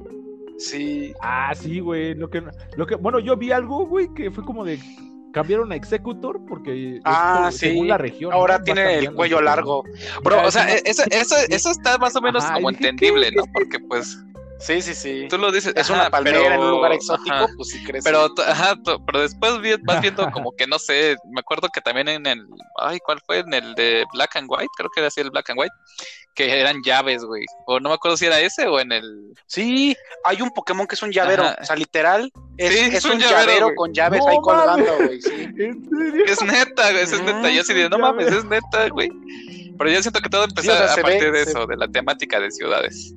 sí, 0.59 1.13
Ah, 1.23 1.53
sí, 1.55 1.81
güey. 1.81 2.15
Lo 2.15 2.29
que, 2.31 2.43
lo 2.77 2.87
que, 2.87 2.97
bueno, 2.97 3.19
yo 3.21 3.37
vi 3.37 3.53
algo, 3.53 3.87
güey, 3.87 4.13
que 4.15 4.31
fue 4.31 4.45
como 4.45 4.65
de 4.65 4.79
cambiaron 5.33 5.71
a 5.71 5.77
Executor 5.77 6.41
porque 6.49 6.97
es 6.97 7.03
Ah, 7.05 7.51
sí. 7.53 7.59
según 7.59 7.87
la 7.87 7.97
región. 7.99 8.33
ahora 8.33 8.61
tiene 8.65 8.99
el 8.99 9.15
cuello 9.15 9.41
largo. 9.41 9.85
Bro, 10.25 10.43
o 10.47 10.51
sea, 10.51 10.69
es 10.75 10.83
eso, 10.85 11.05
eso, 11.13 11.37
eso 11.49 11.71
está 11.71 11.99
más 11.99 12.17
o 12.17 12.21
menos 12.21 12.43
Ajá, 12.45 12.55
como 12.55 12.71
dije, 12.71 12.89
entendible, 12.89 13.31
¿qué? 13.31 13.37
¿no? 13.37 13.45
Porque 13.53 13.79
pues 13.79 14.19
Sí, 14.61 14.83
sí, 14.83 14.95
sí. 14.95 15.27
tú 15.31 15.39
lo 15.39 15.51
dices, 15.51 15.73
Es 15.75 15.89
una 15.91 16.11
palmera 16.11 16.39
pero- 16.41 16.55
en 16.55 16.61
un 16.61 16.71
lugar 16.71 16.93
exótico, 16.93 17.35
ajá. 17.35 17.47
pues 17.57 17.69
sí 17.71 17.83
crece. 17.83 18.05
Pero, 18.05 18.29
ajá, 18.47 18.75
pero 19.07 19.21
después 19.23 19.61
vi- 19.61 19.77
vas 19.83 20.01
viendo 20.03 20.31
como 20.31 20.53
que 20.53 20.67
no 20.67 20.79
sé, 20.79 21.17
me 21.33 21.41
acuerdo 21.41 21.69
que 21.73 21.81
también 21.81 22.09
en 22.09 22.27
el, 22.27 22.47
ay, 22.79 22.99
¿cuál 23.01 23.21
fue? 23.27 23.39
En 23.39 23.53
el 23.55 23.75
de 23.75 24.05
Black 24.13 24.37
and 24.37 24.47
White, 24.51 24.69
creo 24.77 24.91
que 24.91 25.01
era 25.01 25.09
así 25.09 25.21
el 25.23 25.31
Black 25.31 25.49
and 25.51 25.59
White, 25.61 25.73
que 26.35 26.61
eran 26.61 26.83
llaves, 26.85 27.25
güey. 27.25 27.45
O 27.67 27.81
no 27.81 27.89
me 27.89 27.95
acuerdo 27.95 28.17
si 28.17 28.27
era 28.27 28.39
ese 28.41 28.67
o 28.67 28.79
en 28.81 28.93
el... 28.93 29.33
Sí, 29.47 29.97
hay 30.25 30.41
un 30.43 30.51
Pokémon 30.51 30.87
que 30.87 30.95
es 30.95 31.03
un 31.03 31.11
llavero. 31.11 31.43
Ajá. 31.43 31.57
O 31.61 31.65
sea, 31.65 31.77
literal, 31.77 32.31
es, 32.57 32.73
Sí, 32.73 32.79
es 32.81 32.95
es 32.97 33.05
un 33.07 33.13
un 33.13 33.19
llavero, 33.21 33.75
con 33.75 33.93
llaves 33.93 34.21
No 34.21 34.29
ahí 34.29 34.39
mames. 34.39 34.65
colgando, 34.67 34.97
güey. 35.07 35.21
Sí. 35.23 35.31
¿En 35.59 35.89
serio? 35.89 36.25
Es 36.27 36.43
neta, 36.43 36.91
güey, 36.93 37.03
es 37.03 37.23
neta. 37.23 37.51
Yo 37.51 37.61
así 37.63 37.73
de, 37.75 37.89
no 37.89 37.99
mames, 37.99 38.27
es 38.29 38.45
neta, 38.45 38.89
güey. 38.91 39.09
Pero 39.79 39.91
yo 39.91 40.03
siento 40.03 40.21
que 40.21 40.29
todo 40.29 40.45
empezó 40.45 40.71
o 40.71 40.77
sea, 40.77 40.93
a 40.93 40.97
partir 40.97 41.31
ve- 41.31 41.33
de 41.33 41.43
eso, 41.43 41.67
de 41.67 41.77
la 41.77 41.89
temática 41.89 42.39
de 42.39 42.51
ciudades. 42.51 43.15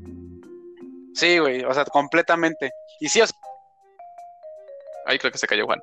Sí, 1.14 1.38
güey, 1.40 1.64
o 1.64 1.73
sea, 1.73 1.85
completamente. 1.85 2.72
Y 2.99 3.10
sí, 3.10 3.22
o 3.22 3.27
sea, 3.27 3.35
Ahí 5.06 5.19
creo 5.19 5.31
que 5.34 5.38
se 5.38 5.48
cayó 5.48 5.65
Juan. 5.65 5.81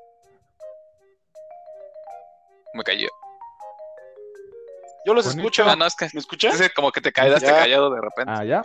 Me 2.73 2.82
cayó. 2.85 3.09
yo 5.05 5.15
los 5.15 5.27
escucho. 5.27 5.65
Ah, 5.66 5.77
no, 5.77 5.86
es 5.86 5.94
que 5.97 6.09
¿Me 6.15 6.20
escuchas? 6.20 6.55
es 6.55 6.69
que 6.69 6.74
como 6.74 6.90
que 6.93 7.01
te 7.01 7.11
quedaste 7.12 7.47
Ya. 7.47 7.59
callado 7.59 7.90
de 7.90 8.01
repente. 8.01 8.32
Ah, 8.35 8.44
ya. 8.44 8.62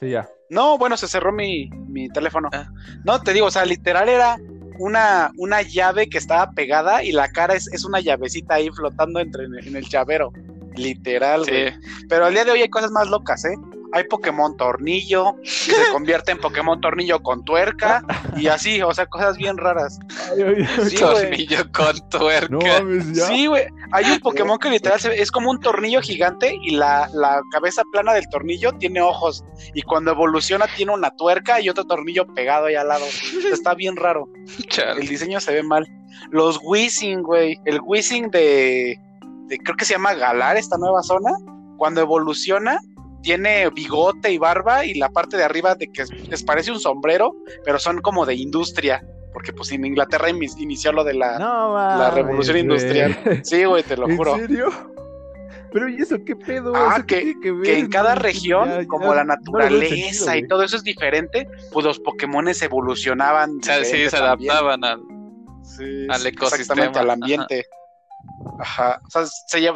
Sí, 0.00 0.10
ya. 0.10 0.28
No, 0.50 0.76
bueno, 0.78 0.96
se 0.96 1.08
cerró 1.08 1.32
mi, 1.32 1.68
mi 1.88 2.08
teléfono. 2.10 2.48
Ah. 2.52 2.66
No, 3.04 3.20
te 3.22 3.32
digo, 3.32 3.46
o 3.46 3.50
sea, 3.50 3.64
literal 3.64 4.08
era 4.08 4.36
una, 4.78 5.30
una 5.38 5.62
llave 5.62 6.08
que 6.08 6.18
estaba 6.18 6.50
pegada 6.52 7.02
y 7.04 7.12
la 7.12 7.30
cara 7.30 7.54
es, 7.54 7.68
es 7.72 7.84
una 7.84 8.00
llavecita 8.00 8.54
ahí 8.54 8.68
flotando 8.70 9.18
entre 9.20 9.44
en 9.44 9.76
el 9.76 9.88
llavero. 9.88 10.30
Literal, 10.76 11.44
Sí. 11.44 11.50
güey. 11.50 11.74
Pero 12.08 12.26
al 12.26 12.34
día 12.34 12.44
de 12.44 12.50
hoy 12.50 12.62
hay 12.62 12.70
cosas 12.70 12.90
más 12.90 13.08
locas, 13.08 13.44
¿eh? 13.44 13.54
Hay 13.92 14.04
Pokémon 14.04 14.56
tornillo, 14.56 15.34
que 15.42 15.48
se 15.74 15.74
convierte 15.92 16.32
en 16.32 16.38
Pokémon 16.38 16.80
tornillo 16.80 17.22
con 17.22 17.44
tuerca 17.44 18.02
y 18.36 18.46
así, 18.48 18.80
o 18.82 18.92
sea, 18.94 19.06
cosas 19.06 19.36
bien 19.36 19.56
raras. 19.58 19.98
Ay, 20.32 20.42
ay, 20.42 20.54
ay. 20.78 20.90
Sí, 20.90 20.96
güey. 20.96 21.12
Tornillo 21.22 21.72
con 21.72 22.08
tuerca. 22.10 22.48
No 22.50 22.58
mames, 22.60 23.12
ya. 23.12 23.26
Sí, 23.26 23.46
güey. 23.46 23.64
Hay 23.92 24.04
un 24.10 24.20
Pokémon 24.20 24.58
que 24.58 24.70
literal 24.70 24.98
se 25.00 25.10
ve- 25.10 25.20
es 25.20 25.30
como 25.30 25.50
un 25.50 25.60
tornillo 25.60 26.00
gigante 26.00 26.56
y 26.62 26.70
la, 26.76 27.08
la 27.12 27.40
cabeza 27.52 27.82
plana 27.92 28.14
del 28.14 28.28
tornillo 28.30 28.72
tiene 28.78 29.02
ojos. 29.02 29.44
Y 29.74 29.82
cuando 29.82 30.12
evoluciona 30.12 30.66
tiene 30.76 30.92
una 30.92 31.10
tuerca 31.16 31.60
y 31.60 31.68
otro 31.68 31.84
tornillo 31.84 32.26
pegado 32.34 32.66
ahí 32.66 32.74
al 32.74 32.88
lado. 32.88 33.04
Está 33.52 33.74
bien 33.74 33.96
raro. 33.96 34.28
Chale. 34.68 35.02
El 35.02 35.08
diseño 35.08 35.40
se 35.40 35.52
ve 35.52 35.62
mal. 35.62 35.86
Los 36.30 36.58
Whizzing, 36.62 37.22
güey. 37.22 37.58
El 37.66 37.80
Whizzing 37.84 38.30
de, 38.30 38.98
de- 39.48 39.58
Creo 39.58 39.76
que 39.76 39.84
se 39.84 39.92
llama 39.94 40.14
Galar, 40.14 40.56
esta 40.56 40.78
nueva 40.78 41.02
zona. 41.02 41.30
Cuando 41.76 42.00
evoluciona, 42.00 42.78
tiene 43.22 43.68
bigote 43.70 44.30
y 44.32 44.38
barba. 44.38 44.84
Y 44.84 44.94
la 44.94 45.08
parte 45.10 45.36
de 45.36 45.44
arriba 45.44 45.74
de 45.74 45.90
que 45.90 46.02
es- 46.02 46.10
les 46.28 46.42
parece 46.42 46.70
un 46.72 46.80
sombrero, 46.80 47.34
pero 47.64 47.78
son 47.78 48.00
como 48.00 48.26
de 48.26 48.34
industria. 48.34 49.02
Porque 49.32 49.52
pues 49.54 49.72
en 49.72 49.86
Inglaterra 49.86 50.28
inici- 50.28 50.60
inició 50.60 50.92
lo 50.92 51.04
de 51.04 51.14
la. 51.14 51.38
No 51.38 51.72
mames. 51.72 51.98
La 51.98 52.10
revolución 52.10 52.54
güey. 52.54 52.62
industrial. 52.62 53.40
Sí, 53.44 53.64
güey, 53.64 53.82
te 53.82 53.96
lo 53.96 54.06
¿En 54.10 54.16
juro. 54.18 54.36
serio? 54.36 54.70
Pero 55.72 55.88
¿y 55.88 56.02
eso 56.02 56.18
qué 56.26 56.36
pedo? 56.36 56.74
Ah, 56.76 56.96
¿Eso 56.96 57.06
qué 57.06 57.14
que- 57.16 57.20
tiene 57.22 57.40
que, 57.40 57.52
ver? 57.52 57.62
que 57.62 57.78
en 57.78 57.88
cada 57.88 58.14
región, 58.14 58.68
ya- 58.68 58.82
ya 58.82 58.86
como 58.86 59.14
la 59.14 59.24
no 59.24 59.34
naturaleza 59.34 59.94
sentido, 59.94 60.24
y 60.24 60.28
güey. 60.40 60.46
todo 60.48 60.62
eso 60.64 60.76
es 60.76 60.82
diferente, 60.84 61.48
pues 61.72 61.86
los 61.86 61.98
Pokémon 62.00 62.46
evolucionaban. 62.46 63.56
O 63.58 63.62
sea, 63.64 63.82
sí, 63.84 64.10
se 64.10 64.16
adaptaban 64.18 64.84
al, 64.84 65.00
Sí, 65.62 66.06
al 66.10 66.20
sí, 66.20 66.28
ecosistema. 66.28 66.82
Exactamente, 66.82 66.98
al 66.98 67.10
ambiente. 67.10 67.64
Ajá. 68.60 69.00
O 69.06 69.10
sea, 69.10 69.24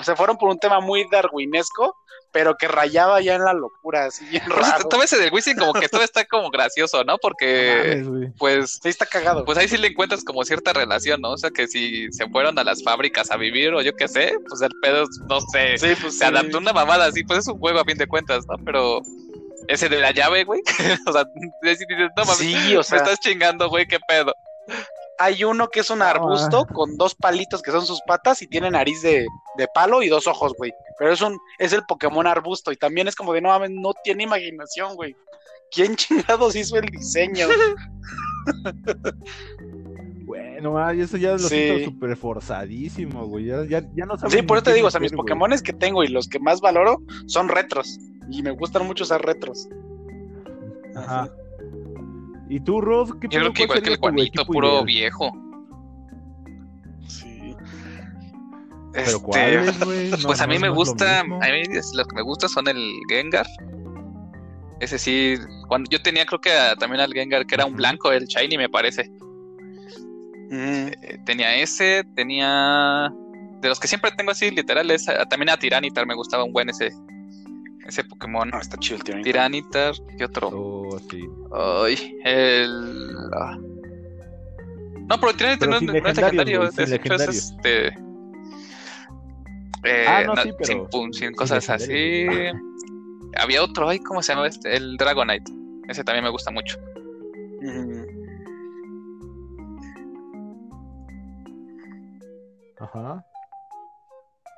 se 0.03 0.17
fueron 0.17 0.37
por 0.37 0.51
un 0.51 0.59
tema 0.59 0.81
muy 0.81 1.07
darwinesco, 1.11 1.95
pero 2.37 2.55
que 2.59 2.69
rayaba 2.69 3.19
ya 3.23 3.35
en 3.37 3.45
la 3.45 3.55
locura, 3.55 4.05
así 4.05 4.27
bien 4.27 4.43
Pues, 4.47 4.59
raro. 4.69 4.89
todo 4.91 5.03
ese 5.03 5.17
del 5.17 5.33
Wizzing 5.33 5.57
como 5.57 5.73
que 5.73 5.89
todo 5.89 6.03
está 6.03 6.27
como 6.27 6.51
gracioso, 6.51 6.99
¿no? 7.03 7.15
No 7.15 7.19
Porque, 7.19 8.03
mames, 8.05 8.33
pues, 8.37 8.79
Sí, 8.83 8.91
está 8.91 9.07
cagado. 9.07 9.43
pues 9.47 9.57
ahí 9.57 9.69
sí 9.69 9.79
le 9.79 9.87
encuentras 9.89 10.23
como 10.23 10.45
cierta 10.45 10.75
relación, 10.75 11.23
¿no? 11.23 11.31
O 11.31 11.39
sea, 11.39 11.49
que 11.51 11.67
si 11.67 12.13
se 12.13 12.29
fueron 12.29 12.59
a 12.59 12.65
las 12.65 12.83
fábricas 12.85 13.31
a 13.31 13.39
vivir 13.39 13.73
o 13.73 13.81
yo 13.81 13.97
qué 13.97 14.07
sé, 14.07 14.35
pues 14.47 14.61
el 14.61 14.71
pedo, 14.83 15.07
no 15.31 15.41
sé, 15.41 15.79
sí, 15.79 15.95
pues 15.99 16.13
se 16.19 16.19
sí. 16.19 16.25
adaptó 16.25 16.59
una 16.59 16.75
mamada 16.75 17.07
así, 17.07 17.25
pues 17.25 17.39
es 17.39 17.47
un 17.49 17.59
juego 17.59 17.81
a 17.81 17.85
fin 17.87 17.97
de 17.97 18.07
cuentas, 18.07 18.45
¿no? 18.51 18.63
Pero 18.67 19.01
ese 19.69 19.89
de 19.89 19.99
la 19.99 20.11
llave, 20.11 20.45
güey, 20.45 20.61
o 21.07 21.13
sea, 21.13 21.25
dices, 21.63 21.87
no 22.19 22.23
mames, 22.27 22.37
Sí, 22.37 22.75
o 22.75 22.79
me 22.81 22.85
sea, 22.85 22.99
estás 22.99 23.19
chingando, 23.21 23.71
güey, 23.71 23.87
qué 23.87 23.99
pedo. 24.07 24.35
Hay 25.19 25.45
uno 25.45 25.69
que 25.69 25.81
es 25.81 25.91
un 25.91 26.03
Ah. 26.03 26.11
arbusto 26.11 26.67
con 26.67 26.97
dos 26.97 27.15
palitos 27.15 27.63
que 27.63 27.71
son 27.71 27.87
sus 27.87 28.01
patas 28.07 28.43
y 28.43 28.47
tiene 28.47 28.71
nariz 28.71 29.03
de, 29.03 29.27
de 29.57 29.69
palo 29.75 30.03
y 30.03 30.09
dos 30.09 30.27
ojos, 30.27 30.53
güey. 30.59 30.73
Pero 30.99 31.13
es 31.13 31.21
un, 31.23 31.39
es 31.59 31.73
el 31.73 31.85
Pokémon 31.85 32.27
arbusto 32.27 32.73
y 32.73 32.77
también 32.77 33.09
es 33.09 33.15
como 33.17 33.33
de 33.33 33.41
no 33.41 33.49
mames, 33.49 33.71
no 33.71 33.93
tiene 34.05 34.23
imaginación, 34.25 34.95
güey. 34.97 35.15
¿Quién 35.71 35.97
chingados 35.97 36.55
hizo 36.57 36.77
el 36.77 36.87
diseño? 36.87 37.47
Bueno, 40.25 40.91
eso 40.91 41.17
ya 41.17 41.33
lo 41.33 41.39
Sí. 41.39 41.49
siento 41.49 41.85
súper 41.91 42.17
forzadísimo, 42.17 43.27
güey. 43.27 43.45
Ya, 43.47 43.65
ya, 43.65 43.81
ya 43.95 44.07
no 44.07 44.17
Sí, 44.29 44.43
por 44.43 44.59
eso 44.59 44.65
te 44.65 44.73
digo, 44.75 44.89
o 44.89 44.91
sea, 44.91 45.01
mis. 45.01 45.13
Pokémones 45.13 45.63
que 45.63 45.73
tengo 45.73 46.03
y 46.03 46.09
los 46.09 46.27
que 46.29 46.41
más 46.41 46.61
valoro 46.61 46.99
son 47.27 47.49
retros. 47.49 47.99
Y 48.31 48.43
me 48.43 48.51
gustan 48.51 48.87
mucho 48.87 49.05
usar 49.05 49.25
retros. 49.25 49.69
Ajá. 50.97 51.31
¿Y 52.49 52.61
tú, 52.61 52.81
Rod? 52.81 53.19
¿Qué 53.21 53.29
Yo 53.29 53.41
creo 53.41 53.53
que 53.53 53.63
igual 53.65 53.79
¿Cuál 53.81 53.83
que 53.83 53.91
el 53.91 53.99
Juanito, 53.99 54.47
puro 54.53 54.69
ideal? 54.69 54.85
viejo. 54.87 55.33
Sí. 57.09 57.55
¿Pero 58.93 59.09
Este, 59.17 59.21
cuáles, 59.21 59.79
güey? 59.85 60.11
No, 60.11 60.29
Pues 60.29 60.41
a 60.41 60.47
no, 60.47 60.53
mí 60.53 60.59
me 60.59 60.69
no 60.69 60.73
es 60.75 60.79
gusta, 60.79 61.21
a 61.21 61.25
mí 61.25 61.63
es- 61.71 61.93
lo 61.95 62.05
que 62.05 62.15
me 62.17 62.23
gusta 62.23 62.49
son 62.49 62.69
el 62.69 62.93
Gengar. 63.09 63.47
Ese 64.81 64.99
sí, 64.99 65.35
cuando 65.69 65.89
yo 65.91 66.01
tenía 66.03 66.25
creo 66.27 66.41
que 66.41 66.53
a- 66.53 66.77
también 66.77 67.01
al 67.01 67.13
Gengar 67.13 67.47
que 67.47 67.55
era 67.55 67.67
un 67.67 67.75
blanco, 67.77 68.13
el 68.13 68.27
Shiny 68.27 68.57
me 68.59 68.69
parece. 68.69 69.11
mm, 70.51 70.87
Eh, 71.03 71.19
tenía 71.27 71.57
ese, 71.57 72.05
tenía 72.15 73.11
de 73.61 73.69
los 73.69 73.81
que 73.81 73.89
siempre 73.89 74.13
tengo 74.17 74.31
así 74.31 74.51
literales, 74.51 75.07
también 75.29 75.51
a 75.51 75.57
Tiranitar 75.57 76.07
me 76.07 76.15
gustaba 76.15 76.45
un 76.45 76.53
buen 76.53 76.69
ese 76.69 76.91
ese 77.87 78.05
Pokémon. 78.05 78.49
no, 78.51 78.59
está 78.61 78.77
chido 78.79 78.97
el 78.97 79.05
Tiranitar. 79.05 79.25
Tiranitar, 79.33 79.95
¿qué 80.19 80.25
otro? 80.25 80.49
Oh, 80.53 80.99
sí. 81.11 81.29
Ay, 81.53 82.19
el 82.25 83.15
ah, 83.35 83.59
No, 85.09 85.19
pero 85.21 85.33
tiene, 85.35 85.57
Pero 85.59 85.73
no, 85.73 85.81
no 85.81 85.93
es 85.93 86.17
legendario. 86.17 86.63
es, 86.65 86.79
hecho, 86.79 87.15
es, 87.15 87.29
este. 87.29 87.89
eh, 89.85 90.05
Ah, 90.09 90.23
no, 90.27 90.35
na- 90.35 90.43
sí, 90.43 90.51
pero 90.59 90.67
sin, 90.67 90.79
pun- 90.89 91.13
sin 91.13 91.33
cosas 91.35 91.69
así. 91.71 91.89
legendario. 91.89 92.61
Había 93.39 93.63
otro, 93.63 93.89
ay, 93.89 93.99
¿cómo 94.01 94.23
se 94.23 94.33
llama 94.35 94.47
este? 94.49 94.75
El 94.77 94.97
Dragonite. 94.97 95.53
Ese 95.89 96.03
también 96.03 96.25
me 96.25 96.31
gusta 96.31 96.51
mucho. 96.51 96.79
Ajá. 102.79 103.25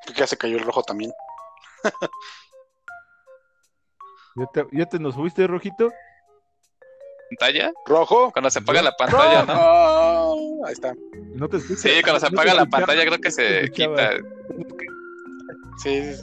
Creo 0.05 0.15
que 0.15 0.21
ya 0.21 0.27
se 0.27 0.37
cayó 0.37 0.57
el 0.57 0.65
rojo 0.65 0.83
también. 0.83 1.13
¿Ya 4.39 4.47
te, 4.47 4.67
ya 4.73 4.87
te 4.87 4.99
nos 4.99 5.15
fuiste, 5.15 5.47
Rojito? 5.47 5.91
¿Pantalla? 7.31 7.73
¿Rojo? 7.87 8.33
Cuando 8.33 8.51
se 8.51 8.61
apaga 8.61 8.83
la 8.83 8.93
pantalla, 8.93 9.45
¿no? 9.45 9.55
¡Oh! 9.57 10.67
Ahí 10.67 10.73
está. 10.73 10.95
No 11.35 11.49
te 11.49 11.59
escuchas. 11.59 11.83
Sí, 11.83 11.91
cuando 12.03 12.21
se 12.21 12.31
No 12.31 12.41
apaga 12.41 12.55
la 12.55 12.67
pantalla 12.67 13.05
creo 13.05 13.19
que 13.19 13.31
se 13.31 13.71
quita. 13.71 14.13
Sí. 15.83 16.15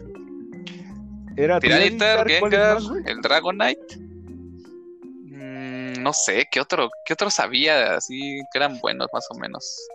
Era 1.38 1.60
Tiranitar, 1.60 2.26
Tyranitar, 2.26 2.40
¿cuál 2.40 2.54
es 2.54 2.88
Gengar, 2.88 3.10
el 3.10 3.22
Dragonite. 3.22 3.98
Mm, 3.98 6.02
no 6.02 6.14
sé, 6.14 6.48
¿qué 6.50 6.62
otro, 6.62 6.90
qué 7.06 7.14
otro 7.14 7.30
sabía 7.30 7.96
así 7.96 8.42
que 8.52 8.58
eran 8.58 8.80
buenos 8.80 9.08
más 9.14 9.28
o 9.30 9.36
menos? 9.36 9.88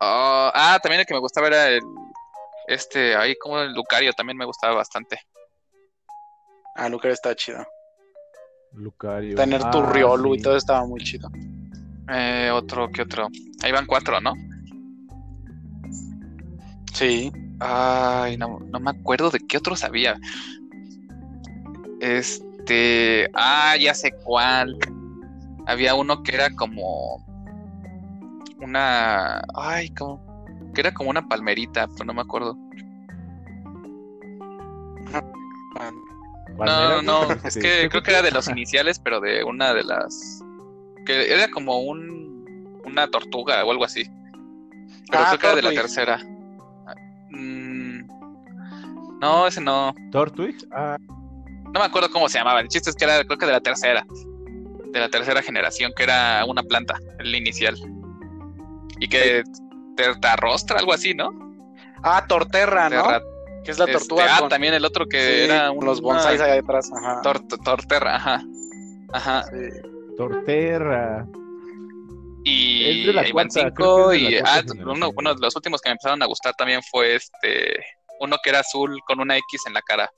Oh, 0.00 0.50
ah, 0.52 0.78
también 0.82 1.00
el 1.00 1.06
que 1.06 1.14
me 1.14 1.20
gustaba 1.20 1.46
era 1.46 1.68
el 1.68 1.80
este, 2.66 3.16
ahí 3.16 3.34
como 3.36 3.60
el 3.60 3.72
Lucario 3.72 4.12
también 4.12 4.36
me 4.36 4.44
gustaba 4.44 4.74
bastante. 4.74 5.18
Ah, 6.74 6.88
Lucario 6.88 7.14
está 7.14 7.34
chido. 7.34 7.64
Lucario. 8.72 9.36
Tener 9.36 9.62
tu 9.70 9.78
Ah, 9.78 9.92
Riolu 9.92 10.34
y 10.34 10.42
todo 10.42 10.56
estaba 10.56 10.84
muy 10.86 11.00
chido. 11.00 11.30
Eh, 12.10 12.50
otro, 12.52 12.90
¿qué 12.90 13.02
otro? 13.02 13.28
Ahí 13.62 13.72
van 13.72 13.86
cuatro, 13.86 14.20
¿no? 14.20 14.32
Sí. 16.92 17.32
Ay, 17.60 18.36
no, 18.36 18.58
no 18.60 18.80
me 18.80 18.90
acuerdo 18.90 19.30
de 19.30 19.38
qué 19.40 19.56
otro 19.58 19.76
sabía. 19.76 20.16
Este, 22.00 23.30
ah, 23.34 23.76
ya 23.80 23.94
sé 23.94 24.12
cuál. 24.24 24.76
Había 25.66 25.94
uno 25.94 26.22
que 26.22 26.34
era 26.34 26.50
como 26.50 27.24
una, 28.60 29.40
ay, 29.54 29.90
como 29.90 30.22
que 30.74 30.80
era 30.80 30.92
como 30.92 31.10
una 31.10 31.26
palmerita, 31.28 31.86
pero 31.86 32.04
no 32.04 32.14
me 32.14 32.22
acuerdo. 32.22 32.58
No, 36.58 37.02
no, 37.02 37.24
güey, 37.26 37.38
es 37.44 37.54
que 37.54 37.60
¿qué 37.60 37.88
creo 37.90 38.02
que 38.02 38.10
era 38.10 38.22
de 38.22 38.30
los 38.30 38.48
iniciales, 38.48 38.98
pero 38.98 39.20
de 39.20 39.42
una 39.44 39.74
de 39.74 39.84
las 39.84 40.40
que 41.06 41.32
era 41.32 41.48
como 41.48 41.80
un 41.80 42.80
una 42.84 43.08
tortuga 43.08 43.64
o 43.64 43.70
algo 43.70 43.84
así. 43.84 44.04
Pero 45.10 45.22
Ah, 45.24 45.26
creo 45.30 45.38
que 45.38 45.46
era 45.46 45.56
de 45.56 45.62
la 45.62 45.68
tercera. 45.82 46.20
Mm, 47.30 48.00
no, 49.20 49.46
ese 49.46 49.60
no. 49.60 49.94
Tortwig. 50.12 50.56
Ah, 50.72 50.96
No 51.00 51.80
me 51.80 51.86
acuerdo 51.86 52.10
cómo 52.10 52.28
se 52.28 52.38
llamaba. 52.38 52.60
El 52.60 52.68
chiste 52.68 52.90
es 52.90 52.96
que 52.96 53.04
era, 53.04 53.24
creo 53.24 53.38
que 53.38 53.46
de 53.46 53.52
la 53.52 53.60
tercera. 53.60 54.06
De 54.92 55.00
la 55.00 55.08
tercera 55.08 55.42
generación, 55.42 55.92
que 55.96 56.04
era 56.04 56.44
una 56.46 56.62
planta, 56.62 56.94
el 57.18 57.34
inicial. 57.34 57.76
Y 59.00 59.08
que 59.08 59.42
te, 59.96 60.14
te 60.14 60.28
arrostra, 60.28 60.78
algo 60.78 60.92
así, 60.92 61.14
¿no? 61.14 61.30
Ah, 62.02 62.24
Torterra, 62.28 62.88
¿no? 62.90 63.02
Terra- 63.02 63.22
Que 63.64 63.70
es 63.70 63.78
la 63.78 63.84
este, 63.86 63.98
tortuga. 63.98 64.26
ah, 64.36 64.40
con- 64.40 64.48
también 64.48 64.74
el 64.74 64.84
otro 64.84 65.06
que 65.06 65.18
sí, 65.20 65.40
era 65.50 65.70
un, 65.70 65.84
los 65.84 66.00
bonsais 66.00 66.40
allá 66.40 66.54
detrás. 66.54 66.90
Ajá. 66.92 67.22
torterra, 67.64 68.16
ajá. 68.16 68.42
Ajá. 69.12 69.44
Sí. 69.44 69.80
Torterra. 70.16 71.26
Y 72.44 73.00
Es 73.00 73.06
de 73.06 73.12
la 73.14 73.24
cinco. 73.24 74.10
que 74.10 74.16
es 74.16 74.22
de 74.22 74.30
la 74.30 74.30
Y 74.30 74.38
ah, 74.44 74.62
uno, 74.84 75.10
uno 75.16 75.34
de 75.34 75.40
los 75.40 75.56
últimos 75.56 75.80
que 75.80 75.88
me 75.88 75.92
empezaron 75.92 76.22
a 76.22 76.26
gustar 76.26 76.54
también 76.54 76.82
fue 76.90 77.14
este. 77.16 77.82
Uno 78.20 78.36
que 78.42 78.50
era 78.50 78.60
azul 78.60 79.00
con 79.06 79.18
una 79.20 79.36
X 79.38 79.62
en 79.66 79.72
la 79.74 79.82
cara. 79.82 80.10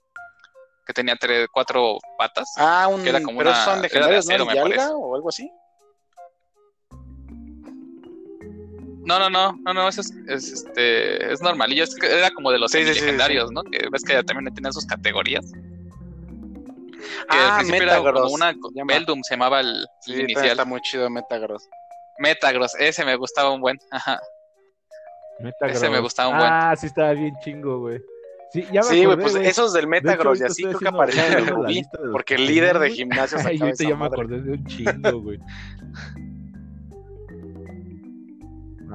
Que 0.86 0.92
tenía 0.92 1.16
tres, 1.16 1.46
cuatro 1.52 1.98
patas. 2.18 2.52
Ah, 2.56 2.88
un, 2.88 3.02
Que 3.02 3.08
era 3.10 3.20
como 3.22 3.38
pero 3.38 3.50
una- 3.50 3.64
son 3.64 3.72
era 3.74 3.82
de 3.82 3.88
legendarios, 3.88 4.24
acero, 4.26 4.44
¿no? 4.44 4.50
me 4.50 4.54
¿Yalga 4.56 4.76
parece. 4.76 4.92
o 4.94 5.14
algo 5.14 5.28
así? 5.28 5.50
No, 9.06 9.18
no, 9.20 9.30
no, 9.30 9.58
no, 9.64 9.72
no, 9.72 9.88
eso 9.88 10.00
es, 10.00 10.12
es, 10.28 10.52
este, 10.52 11.32
es 11.32 11.40
normalillo, 11.40 11.84
es 11.84 11.94
que 11.94 12.06
era 12.18 12.30
como 12.30 12.50
de 12.50 12.58
los 12.58 12.72
Sí, 12.72 12.84
sí, 12.84 12.92
sí, 12.94 13.00
legendarios, 13.00 13.52
¿no? 13.52 13.62
Que 13.62 13.88
ves 13.90 14.02
que 14.02 14.20
también 14.24 14.52
tenían 14.52 14.72
sus 14.72 14.84
categorías. 14.84 15.44
Que 17.30 17.36
al 17.38 17.50
Ah, 17.50 17.54
principio 17.58 17.82
era 17.84 17.98
Metagross. 17.98 18.22
como 18.22 18.34
una 18.34 18.52
llama. 18.74 18.92
Beldum 18.94 19.22
se 19.22 19.34
llamaba 19.34 19.60
el, 19.60 19.86
Sí, 20.00 20.14
inicial. 20.14 20.46
está 20.48 20.64
muy 20.64 20.80
chido 20.80 21.08
Metagross. 21.08 21.68
Metagross, 22.18 22.74
ese 22.80 23.04
me 23.04 23.14
gustaba 23.16 23.50
un 23.52 23.60
buen. 23.60 23.78
Ajá. 23.92 24.18
Metagross. 25.38 25.76
Ese 25.76 25.88
me 25.90 26.00
gustaba 26.00 26.28
un 26.30 26.38
buen. 26.38 26.50
Ah, 26.52 26.74
sí, 26.76 26.86
estaba 26.86 27.12
bien 27.12 27.34
chingo, 27.44 27.78
güey. 27.80 28.00
Sí, 28.52 28.62
ya 28.72 28.80
me 28.80 28.86
Sí, 28.88 29.04
güey, 29.04 29.18
acordé, 29.18 29.22
pues 29.22 29.34
esos 29.48 29.72
del 29.72 29.86
De 29.88 29.98
hecho, 29.98 30.04
Metagross 30.08 30.40
y 30.40 30.44
así 30.44 30.62
creo 30.64 30.78
que 30.78 30.88
aparecían 30.88 31.32
en 31.32 31.38
el 31.38 31.46
Rubí. 31.46 31.82
Porque 32.12 32.34
el 32.36 32.46
líder 32.46 32.78
de 32.78 32.90
gimnasio 32.90 33.38
Ay, 33.44 33.58
ahorita 33.60 33.70
esa 33.70 33.88
ya 33.88 33.96
me 33.96 34.06
acordé 34.06 34.40
de 34.40 34.52
un 34.52 34.64
chingo, 34.66 35.20
güey. 35.20 35.38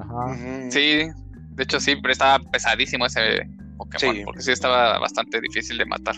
Ajá. 0.01 0.35
Sí, 0.71 1.07
de 1.55 1.63
hecho 1.63 1.79
sí, 1.79 1.95
pero 1.97 2.11
estaba 2.11 2.39
pesadísimo 2.51 3.05
ese 3.05 3.47
Pokémon, 3.77 4.15
Sí. 4.15 4.21
porque 4.25 4.41
sí 4.41 4.51
estaba 4.51 4.99
bastante 4.99 5.39
difícil 5.41 5.77
de 5.77 5.85
matar. 5.85 6.15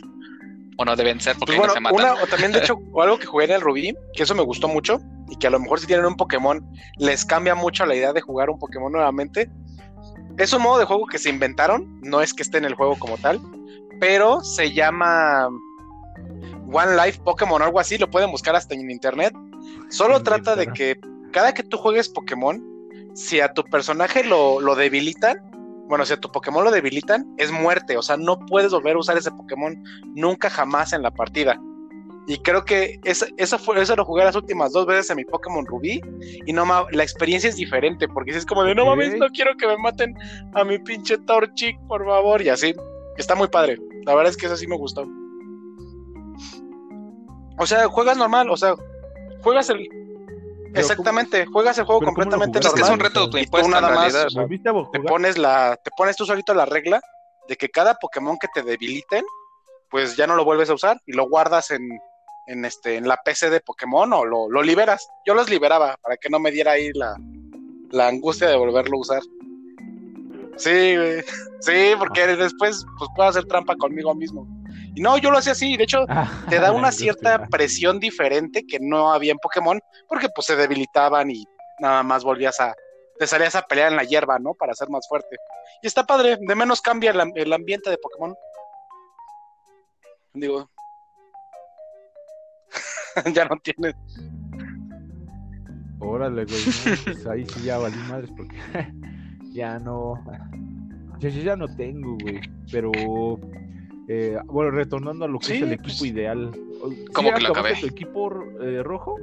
Bueno, 0.76 0.96
de 0.96 1.04
vencer, 1.04 1.36
porque 1.38 1.56
Pues 1.56 1.58
bueno, 1.60 1.74
no 1.74 1.76
se 1.76 1.80
matan. 1.82 2.14
una, 2.16 2.24
o 2.24 2.28
también 2.28 2.52
de 2.52 2.60
hecho, 2.60 2.76
o 2.92 3.02
algo 3.04 3.20
que 3.20 3.26
jugué 3.28 3.46
en 3.46 3.52
el 3.52 3.62
Rubí, 3.62 3.94
que 4.16 4.24
eso 4.24 4.34
me 4.36 4.42
gustó 4.44 4.68
mucho, 4.68 5.00
y 5.30 5.36
que 5.38 5.48
a 5.48 5.50
lo 5.52 5.60
mejor 5.60 5.80
si 5.80 5.88
tienen 5.88 6.06
un 6.06 6.16
Pokémon, 6.16 6.66
les 6.98 7.26
cambia 7.26 7.54
mucho 7.56 7.86
la 7.86 7.96
idea 7.96 8.12
de 8.14 8.22
jugar 8.22 8.50
un 8.50 8.58
Pokémon 8.60 8.92
nuevamente. 8.92 9.50
Es 10.38 10.52
un 10.52 10.64
modo 10.64 10.80
de 10.80 10.86
juego 10.86 11.06
que 11.06 11.20
se 11.20 11.30
inventaron, 11.30 12.00
no 12.02 12.22
es 12.22 12.34
que 12.34 12.42
esté 12.42 12.58
en 12.58 12.66
el 12.66 12.74
juego 12.74 12.98
como 12.98 13.18
tal, 13.18 13.40
pero 14.00 14.42
se 14.44 14.74
llama 14.74 15.48
One 16.72 16.96
Life 17.06 17.22
Pokémon 17.24 17.62
o 17.62 17.66
algo 17.66 17.80
así, 17.80 17.98
lo 18.00 18.10
pueden 18.10 18.32
buscar 18.32 18.56
hasta 18.56 18.74
en 18.74 18.90
internet. 18.90 19.34
Solo 19.90 20.18
Sí, 20.18 20.24
trata 20.24 20.56
de 20.56 20.68
que 20.68 21.00
cada 21.32 21.54
que 21.54 21.62
tú 21.64 21.78
juegues 21.78 22.10
Pokémon, 22.10 22.62
si 23.14 23.40
a 23.42 23.54
tu 23.54 23.64
personaje 23.64 24.24
lo, 24.24 24.60
lo 24.60 24.76
debilitan, 24.76 25.38
bueno, 25.88 26.06
si 26.06 26.14
a 26.14 26.18
tu 26.20 26.32
Pokémon 26.32 26.64
lo 26.64 26.72
debilitan, 26.72 27.26
es 27.38 27.52
muerte, 27.52 27.98
o 27.98 28.02
sea, 28.02 28.18
no 28.18 28.40
puedes 28.46 28.72
volver 28.72 28.96
a 28.96 29.00
usar 29.00 29.18
ese 29.18 29.32
Pokémon 29.32 29.76
nunca 30.16 30.50
jamás 30.50 30.94
en 30.94 31.02
la 31.04 31.12
partida. 31.12 31.60
Y 32.26 32.38
creo 32.38 32.64
que 32.64 33.02
esa- 33.04 33.28
eso, 33.36 33.60
fue, 33.60 33.82
eso 33.82 33.96
lo 33.98 34.06
jugué 34.06 34.24
las 34.24 34.36
últimas 34.38 34.72
dos 34.72 34.86
veces 34.86 35.10
en 35.10 35.18
mi 35.18 35.26
Pokémon 35.26 35.66
Rubí. 35.66 36.00
Y 36.46 36.54
no 36.54 36.66
la 36.92 37.04
experiencia 37.04 37.50
es 37.50 37.58
diferente, 37.58 38.08
porque 38.08 38.32
si 38.32 38.38
es 38.38 38.46
como 38.46 38.64
de 38.64 38.74
no 38.74 38.86
mames, 38.86 39.16
no 39.18 39.28
quiero 39.28 39.56
que 39.58 39.68
me 39.68 39.78
maten 39.78 40.16
a 40.54 40.64
mi 40.64 40.80
pinche 40.80 41.18
Torchic, 41.18 41.78
por 41.88 42.06
favor. 42.06 42.42
Y 42.42 42.48
así. 42.48 42.74
Está 43.18 43.36
muy 43.36 43.50
padre. 43.50 43.78
La 44.06 44.16
verdad 44.16 44.32
es 44.32 44.38
que 44.38 44.46
eso 44.46 44.56
sí 44.56 44.68
me 44.68 44.78
gustó. 44.78 45.06
O 47.60 47.66
sea, 47.66 47.88
juegas 47.88 48.18
normal, 48.18 48.50
o 48.50 48.58
sea, 48.58 48.76
juegas 49.42 49.70
el. 49.70 49.86
Exactamente, 50.76 51.46
juegas 51.46 51.78
el 51.78 51.86
juego 51.86 52.00
pero 52.00 52.14
¿cómo 52.14 52.24
lo 52.26 52.32
completamente 52.32 52.60
Pues 52.60 52.66
es 52.68 52.74
que 52.74 52.82
es 52.82 52.90
normal. 52.90 53.00
un 53.00 53.14
reto 53.14 53.30
tú 53.30 53.70
nada 53.70 53.90
más, 53.90 53.98
realidad. 54.14 54.26
o 54.26 54.30
sea, 54.30 54.42
¿Volviste 54.42 54.70
a 54.70 54.74
te 54.92 55.00
pones 55.02 55.38
la, 55.38 55.78
te 55.84 55.92
pones 55.96 56.16
tú 56.16 56.26
solito 56.26 56.54
la 56.54 56.66
regla 56.66 57.02
de 57.48 57.56
que 57.56 57.70
cada 57.70 57.96
Pokémon 57.96 58.38
que 58.40 58.48
te 58.54 58.64
debiliten, 58.64 59.24
pues 59.90 60.16
ya 60.16 60.28
no 60.28 60.36
lo 60.36 60.46
vuelves 60.46 60.70
a 60.70 60.74
usar 60.74 61.00
y 61.06 61.14
lo 61.14 61.28
guardas 61.28 61.72
en, 61.72 62.00
en 62.48 62.66
este, 62.66 62.96
en 62.96 63.08
la 63.08 63.18
PC 63.18 63.50
de 63.50 63.60
Pokémon 63.60 64.12
o 64.14 64.26
lo, 64.26 64.50
lo 64.50 64.64
liberas. 64.64 65.08
Yo 65.26 65.34
los 65.34 65.50
liberaba 65.50 65.98
para 66.02 66.18
que 66.18 66.30
no 66.30 66.40
me 66.40 66.52
diera 66.52 66.72
ahí 66.72 66.92
la, 66.94 67.16
la 67.92 68.08
angustia 68.08 68.48
de 68.48 68.56
volverlo 68.58 68.98
a 68.98 69.02
usar. 69.02 69.22
Sí. 70.58 70.96
Sí, 71.62 71.94
porque 71.98 72.28
después 72.28 72.86
pues 72.98 73.10
puedo 73.16 73.30
hacer 73.30 73.46
trampa 73.46 73.76
conmigo 73.76 74.14
mismo. 74.14 74.48
Y 74.96 75.02
no, 75.02 75.18
yo 75.18 75.32
lo 75.32 75.38
hacía 75.40 75.54
así, 75.54 75.76
de 75.78 75.84
hecho, 75.86 76.06
Ah, 76.08 76.30
te 76.50 76.60
da 76.60 76.72
una 76.74 76.92
cierta 76.92 77.32
industria. 77.36 77.50
presión 77.50 78.00
diferente 78.00 78.66
que 78.68 78.80
no 78.80 79.12
había 79.14 79.32
en 79.32 79.40
Pokémon, 79.40 79.80
porque 80.08 80.28
pues 80.34 80.48
se 80.48 80.56
debilitaban 80.56 81.32
y 81.32 81.46
nada 81.80 82.04
más 82.04 82.24
volvías 82.24 82.60
a, 82.60 82.74
te 83.18 83.26
salías 83.28 83.56
a 83.56 83.62
pelear 83.64 83.92
en 83.92 83.98
la 83.98 84.04
hierba, 84.04 84.38
¿no? 84.40 84.54
Para 84.54 84.74
ser 84.74 84.90
más 84.90 85.08
fuerte. 85.08 85.36
Y 85.82 85.88
está 85.88 86.04
padre, 86.06 86.38
de 86.40 86.56
menos 86.56 86.82
cambia 86.82 87.12
el, 87.12 87.20
am- 87.22 87.32
el 87.36 87.52
ambiente 87.54 87.90
de 87.90 87.98
Pokémon. 87.98 88.36
Digo, 90.34 90.70
ya 93.34 93.46
no 93.46 93.58
tiene. 93.58 93.96
Órale, 96.00 96.46
güey. 96.46 96.66
no, 96.66 97.04
pues 97.06 97.26
ahí 97.28 97.46
sí 97.46 97.64
ya 97.64 97.78
valí 97.78 97.98
madres 98.10 98.30
porque 98.36 98.56
ya 99.54 99.80
no. 99.80 100.24
Ya, 101.20 101.30
yo 101.30 101.42
ya 101.42 101.56
no 101.56 101.68
tengo, 101.76 102.18
güey. 102.22 102.42
Pero. 102.72 102.92
Eh, 104.08 104.38
bueno, 104.46 104.72
retornando 104.72 105.26
a 105.26 105.28
lo 105.28 105.40
que 105.40 105.46
Sí, 105.48 105.54
es 105.54 105.62
el 105.64 105.78
pues, 105.78 105.90
equipo 105.94 106.06
ideal. 106.06 106.52
¿cómo 107.14 107.30
¿Sí 107.30 107.36
que 107.36 107.42
lo 107.42 107.50
acabé? 107.50 107.76
tu 107.80 107.88
equipo 107.88 108.32
eh, 108.62 108.82
rojo? 108.84 109.16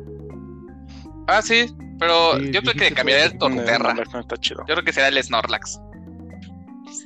Ah, 1.27 1.43
sí, 1.43 1.67
pero 1.99 2.37
Sí, 2.39 2.51
yo 2.51 2.63
creo 2.63 2.75
que 2.75 2.95
cambiaría 2.95 3.27
el 3.27 3.39
Torterra. 3.39 3.95
No, 3.95 4.03
no. 4.05 4.23
Yo 4.41 4.65
creo 4.65 4.83
que 4.85 4.93
será 4.93 5.09
el 5.09 5.23
Snorlax. 5.23 5.81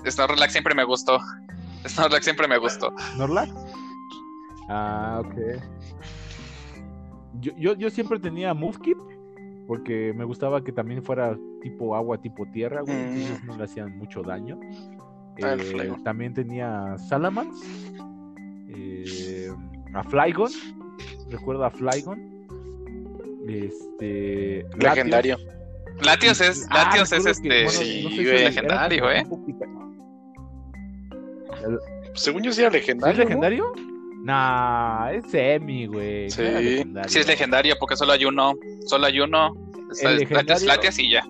Snorlax 0.08 0.52
siempre 0.52 0.74
me 0.74 0.84
gustó. 0.84 1.18
Snorlax 1.86 2.24
siempre 2.24 2.48
me 2.48 2.58
gustó. 2.58 2.92
¿Norlax? 3.18 3.52
Ah, 4.68 5.20
ok. 5.24 5.34
Yo, 7.40 7.52
yo, 7.58 7.74
yo 7.74 7.90
siempre 7.90 8.18
tenía 8.18 8.54
Movekip 8.54 8.96
porque 9.66 10.12
me 10.14 10.24
gustaba 10.24 10.62
que 10.62 10.72
también 10.72 11.02
fuera 11.02 11.36
tipo 11.62 11.96
agua, 11.96 12.18
tipo 12.18 12.46
tierra, 12.52 12.82
güey, 12.82 12.94
Mm. 12.96 13.16
entonces 13.16 13.44
no 13.44 13.56
le 13.56 13.64
hacían 13.64 13.98
mucho 13.98 14.22
daño. 14.22 14.58
Ah, 15.42 15.56
Eh, 15.58 15.92
también 16.04 16.32
tenía 16.34 16.96
Salamence, 17.08 17.64
eh, 18.68 19.50
a 19.92 20.02
Flygon, 20.04 20.50
recuerda 21.30 21.66
a 21.66 21.70
Flygon. 21.70 22.32
Este. 23.48 24.64
Legendario. 24.78 25.36
Latios 26.02 26.40
es, 26.40 26.66
Ah, 26.70 26.84
Latios 26.86 27.12
es 27.12 27.26
este 27.26 27.48
que, 27.48 27.64
bueno, 27.64 27.70
sí, 27.70 28.00
no 28.04 28.10
sé 28.10 28.16
güey, 28.16 28.26
era- 28.28 28.38
era 28.38 28.48
legendario, 28.50 29.10
¿eh? 29.10 29.26
Según 32.14 32.42
yo 32.42 32.52
sí 32.52 32.60
era 32.62 32.70
¿Sí 32.70 32.76
legendario. 32.78 33.12
¿Es 33.12 33.18
legendario? 33.18 33.72
Nah, 34.24 35.10
es 35.10 35.30
semi, 35.30 35.86
güey. 35.86 36.30
Sí. 36.30 36.42
Sí, 37.08 37.18
es 37.18 37.26
legendario 37.28 37.74
porque 37.78 37.96
solo 37.96 38.12
hay 38.12 38.24
uno. 38.24 38.54
Solo 38.86 39.06
hay 39.06 39.20
uno. 39.20 39.54
Legendario- 40.02 40.66
Latias 40.66 40.98
y 40.98 41.10
ya. 41.10 41.22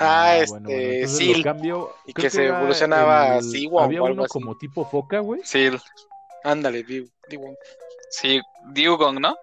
Ah, 0.00 0.42
bueno, 0.48 0.68
este, 0.68 0.98
bueno, 1.00 1.08
Seal. 1.08 1.38
lo 1.38 1.44
cambio. 1.44 1.90
Y 2.06 2.12
que 2.14 2.30
se 2.30 2.46
evolucionaba 2.46 3.22
a 3.22 3.38
el- 3.38 3.44
Había 3.78 4.02
o 4.02 4.06
algo 4.06 4.14
uno 4.14 4.22
así. 4.24 4.32
como 4.32 4.56
tipo 4.58 4.84
foca, 4.84 5.20
güey. 5.20 5.40
Sí, 5.44 5.68
Ándale, 6.42 6.82
digo, 6.82 7.06
digo, 7.28 7.54
sí, 8.10 8.40
Dugong, 8.72 9.20
¿no? 9.20 9.36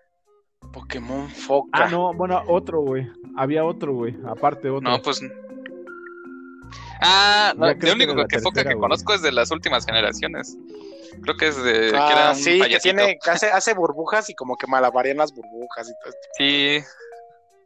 Pokémon 0.74 1.30
Foca. 1.30 1.70
Ah, 1.86 1.90
no, 1.90 2.12
bueno, 2.14 2.42
otro, 2.48 2.82
güey. 2.82 3.08
Había 3.36 3.64
otro, 3.64 3.94
güey. 3.94 4.18
Aparte 4.26 4.70
otro. 4.70 4.90
No, 4.90 5.00
pues. 5.02 5.22
Ah, 7.00 7.54
no, 7.56 7.68
que 7.78 7.92
único 7.92 8.16
que 8.16 8.40
foca 8.40 8.56
tercera, 8.56 8.74
que 8.74 8.80
conozco 8.80 9.14
es 9.14 9.22
de 9.22 9.32
las 9.32 9.52
últimas 9.52 9.86
generaciones. 9.86 10.58
Creo 11.22 11.38
que 11.38 11.48
es 11.48 11.64
de. 11.64 11.92
que 11.92 11.98
Ah, 11.98 12.10
era 12.12 12.30
un 12.32 12.36
sí, 12.36 12.60
que 12.60 12.80
tiene, 12.80 13.20
que 13.24 13.30
hace, 13.30 13.48
hace 13.52 13.74
burbujas 13.74 14.30
y 14.30 14.36
como 14.36 14.58
que 14.58 14.66
malabarean 14.68 15.18
las 15.18 15.32
burbujas 15.34 15.88
y 15.90 15.94
todo 16.02 16.10
esto. 16.10 16.28
Sí, 16.38 16.80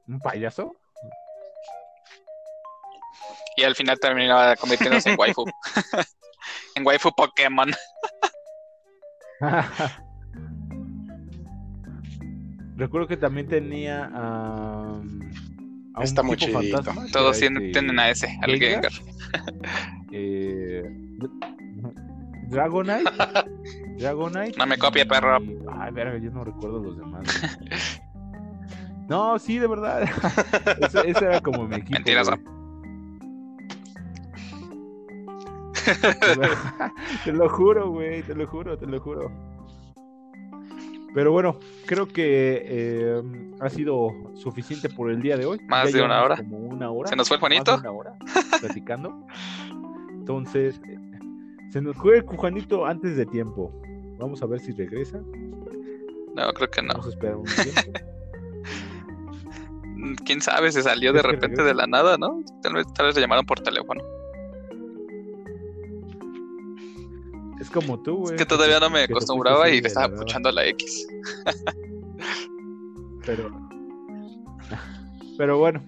¿Un 0.07 0.19
payaso? 0.19 0.75
Y 3.57 3.63
al 3.63 3.75
final 3.75 3.99
terminaba 3.99 4.55
convirtiéndose 4.55 5.11
en 5.11 5.19
waifu. 5.19 5.45
en 6.75 6.85
waifu 6.85 7.11
Pokémon. 7.15 7.71
Recuerdo 12.77 13.07
que 13.07 13.17
también 13.17 13.47
tenía 13.47 14.05
am, 14.05 15.19
a 15.93 15.99
un 15.99 16.03
Está 16.03 16.23
muy 16.23 16.35
tipo 16.37 16.59
chidito. 16.61 16.77
fantasma. 16.83 17.05
Todos 17.11 17.37
tienen, 17.39 17.63
este, 17.67 17.79
tienen 17.79 17.99
a 17.99 18.09
ese, 18.09 18.37
al 18.41 18.57
Gengar. 18.57 18.91
Gengar. 18.91 18.91
eh, 20.11 20.83
Dragonite. 22.49 23.03
Dragonite. 23.97 24.57
No 24.57 24.65
me 24.65 24.77
copie, 24.77 25.05
perro. 25.05 25.39
y- 25.43 25.59
Ay, 25.79 25.91
verga, 25.91 26.17
yo 26.17 26.31
no 26.31 26.43
recuerdo 26.43 26.79
los 26.79 26.97
demás. 26.97 27.23
No, 29.07 29.37
sí, 29.37 29.59
de 29.59 29.67
verdad. 29.67 30.03
ese, 30.81 31.09
ese 31.09 31.25
era 31.25 31.39
como 31.41 31.67
mi 31.67 31.75
equipo. 31.75 31.91
Mentiroso. 31.91 32.35
güey. 32.37 32.60
te 37.23 37.31
lo 37.31 37.49
juro, 37.49 37.89
güey, 37.89 38.23
te 38.23 38.35
lo 38.35 38.47
juro, 38.47 38.77
te 38.77 38.85
lo 38.85 38.99
juro. 38.99 39.31
Pero 41.13 41.31
bueno, 41.31 41.59
creo 41.85 42.07
que 42.07 42.63
eh, 42.65 43.21
ha 43.59 43.69
sido 43.69 44.11
suficiente 44.33 44.89
por 44.89 45.11
el 45.11 45.21
día 45.21 45.35
de 45.37 45.45
hoy. 45.45 45.59
Más 45.67 45.91
Ya 45.91 45.97
de 45.97 46.05
una 46.05 46.23
hora. 46.23 46.37
Como 46.37 46.57
una 46.57 46.89
hora. 46.89 47.09
¿Se 47.09 47.15
nos 47.15 47.27
fue 47.27 47.35
el 47.35 47.41
más 47.41 47.49
de 47.49 47.57
Juanito? 47.57 47.77
una 47.77 47.91
hora 47.91 48.15
platicando. 48.61 49.25
Entonces, 50.11 50.79
eh, 50.87 50.97
se 51.71 51.81
nos 51.81 51.97
fue 51.97 52.17
el 52.17 52.21
Juanito 52.23 52.85
antes 52.85 53.17
de 53.17 53.25
tiempo. 53.25 53.73
Vamos 54.19 54.41
a 54.41 54.45
ver 54.45 54.61
si 54.61 54.71
regresa. 54.71 55.19
No, 56.35 56.53
creo 56.53 56.69
que 56.69 56.81
no. 56.81 56.93
Vamos 56.93 57.07
a 57.07 57.09
esperar 57.09 57.35
un 57.35 57.45
tiempo. 57.45 57.99
Quién 60.25 60.41
sabe, 60.41 60.71
se 60.71 60.81
salió 60.81 61.11
de 61.11 61.19
¿Crees 61.19 61.35
que 61.35 61.41
repente 61.41 61.63
de 61.63 61.73
la 61.73 61.85
nada, 61.87 62.17
¿no? 62.17 62.41
Tal 62.63 62.73
vez, 62.73 62.87
tal 62.93 63.07
vez 63.07 63.15
le 63.15 63.21
llamaron 63.21 63.45
por 63.45 63.59
teléfono. 63.59 64.01
Como 67.71 68.01
tú, 68.01 68.17
güey. 68.17 68.35
Es 68.35 68.41
que 68.41 68.45
todavía 68.45 68.79
no 68.79 68.89
me 68.89 69.03
acostumbraba 69.03 69.69
y 69.69 69.81
le 69.81 69.87
estaba 69.87 70.07
la 70.07 70.13
nada. 70.13 70.23
puchando 70.25 70.49
a 70.49 70.51
la 70.51 70.65
X. 70.67 71.07
Pero, 73.25 73.51
pero 75.37 75.59
bueno, 75.59 75.85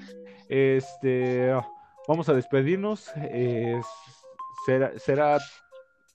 este, 0.49 1.51
vamos 2.07 2.29
a 2.29 2.33
despedirnos. 2.35 3.09
eh, 3.15 3.81
será, 4.67 4.97
será 4.99 5.39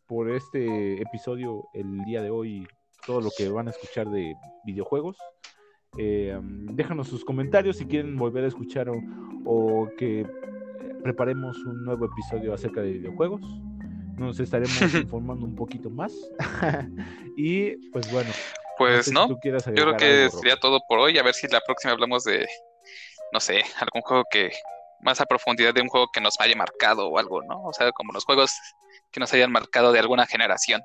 por 0.07 0.31
este 0.31 1.03
episodio 1.03 1.65
el 1.75 2.05
día 2.05 2.23
de 2.23 2.31
hoy 2.31 2.69
todo 3.05 3.21
lo 3.21 3.31
que 3.37 3.49
van 3.49 3.67
a 3.67 3.73
escuchar 3.73 4.09
de 4.09 4.33
videojuegos. 4.65 5.17
Eh, 5.99 6.39
déjanos 6.41 7.09
sus 7.09 7.25
comentarios 7.25 7.79
si 7.79 7.87
quieren 7.87 8.17
volver 8.17 8.45
a 8.45 8.49
escuchar 8.49 8.89
o, 8.89 8.95
o 9.45 9.89
que 9.99 10.25
preparemos 11.03 11.57
un 11.65 11.85
nuevo 11.85 12.05
episodio 12.07 12.55
acerca 12.55 12.81
de 12.81 12.93
videojuegos. 12.93 13.43
Nos 14.19 14.41
estaremos 14.41 14.81
informando 14.95 15.47
un 15.47 15.55
poquito 15.55 15.91
más. 15.91 16.13
y 17.37 17.77
pues 17.91 18.11
bueno. 18.11 18.31
Pues 18.77 19.07
sé 19.07 19.13
no, 19.13 19.29
yo 19.29 19.39
creo 19.41 19.97
que 19.97 20.25
algo, 20.25 20.39
sería 20.39 20.57
todo 20.57 20.81
por 20.89 20.99
hoy. 20.99 21.19
A 21.19 21.23
ver 21.23 21.35
si 21.35 21.49
la 21.49 21.61
próxima 21.61 21.93
hablamos 21.93 22.25
de, 22.25 22.47
no 23.33 23.41
sé, 23.41 23.63
algún 23.81 24.03
juego 24.03 24.25
que 24.31 24.53
más 25.01 25.21
a 25.21 25.27
profundidad 25.27 25.75
de 25.75 25.83
un 25.83 25.89
juego 25.89 26.09
que 26.13 26.21
nos 26.21 26.41
haya 26.41 26.57
marcado 26.57 27.09
o 27.09 27.19
algo, 27.19 27.43
¿no? 27.43 27.63
O 27.63 27.73
sea, 27.73 27.91
como 27.93 28.13
los 28.13 28.25
juegos 28.25 28.53
que 29.11 29.21
nos 29.21 29.33
hayan 29.33 29.53
marcado 29.53 29.93
de 29.93 29.99
alguna 29.99 30.27
generación. 30.27 30.83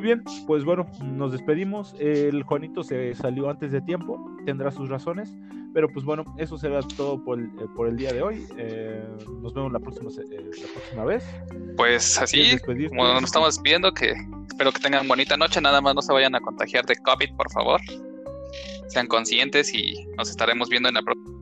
Muy 0.00 0.06
bien, 0.06 0.24
pues 0.46 0.64
bueno, 0.64 0.90
nos 1.04 1.30
despedimos. 1.30 1.94
El 1.98 2.42
Juanito 2.44 2.82
se 2.82 3.14
salió 3.14 3.50
antes 3.50 3.70
de 3.70 3.82
tiempo, 3.82 4.18
tendrá 4.46 4.70
sus 4.70 4.88
razones, 4.88 5.36
pero 5.74 5.90
pues 5.90 6.06
bueno, 6.06 6.24
eso 6.38 6.56
será 6.56 6.80
todo 6.96 7.22
por 7.22 7.38
el, 7.38 7.44
eh, 7.44 7.66
por 7.76 7.86
el 7.86 7.98
día 7.98 8.10
de 8.10 8.22
hoy. 8.22 8.46
Eh, 8.56 9.06
nos 9.42 9.52
vemos 9.52 9.70
la 9.70 9.78
próxima, 9.78 10.08
eh, 10.10 10.40
la 10.40 10.72
próxima 10.72 11.04
vez. 11.04 11.22
Pues 11.76 12.16
así, 12.16 12.56
nos 12.92 13.24
estamos 13.24 13.60
viendo, 13.60 13.92
que 13.92 14.14
espero 14.48 14.72
que 14.72 14.80
tengan 14.80 15.06
bonita 15.06 15.36
noche. 15.36 15.60
Nada 15.60 15.82
más 15.82 15.94
no 15.94 16.00
se 16.00 16.14
vayan 16.14 16.34
a 16.34 16.40
contagiar 16.40 16.86
de 16.86 16.96
COVID, 16.96 17.36
por 17.36 17.52
favor. 17.52 17.82
Sean 18.88 19.06
conscientes 19.06 19.74
y 19.74 20.06
nos 20.16 20.30
estaremos 20.30 20.70
viendo 20.70 20.88
en 20.88 20.94
la 20.94 21.02
próxima. 21.02 21.39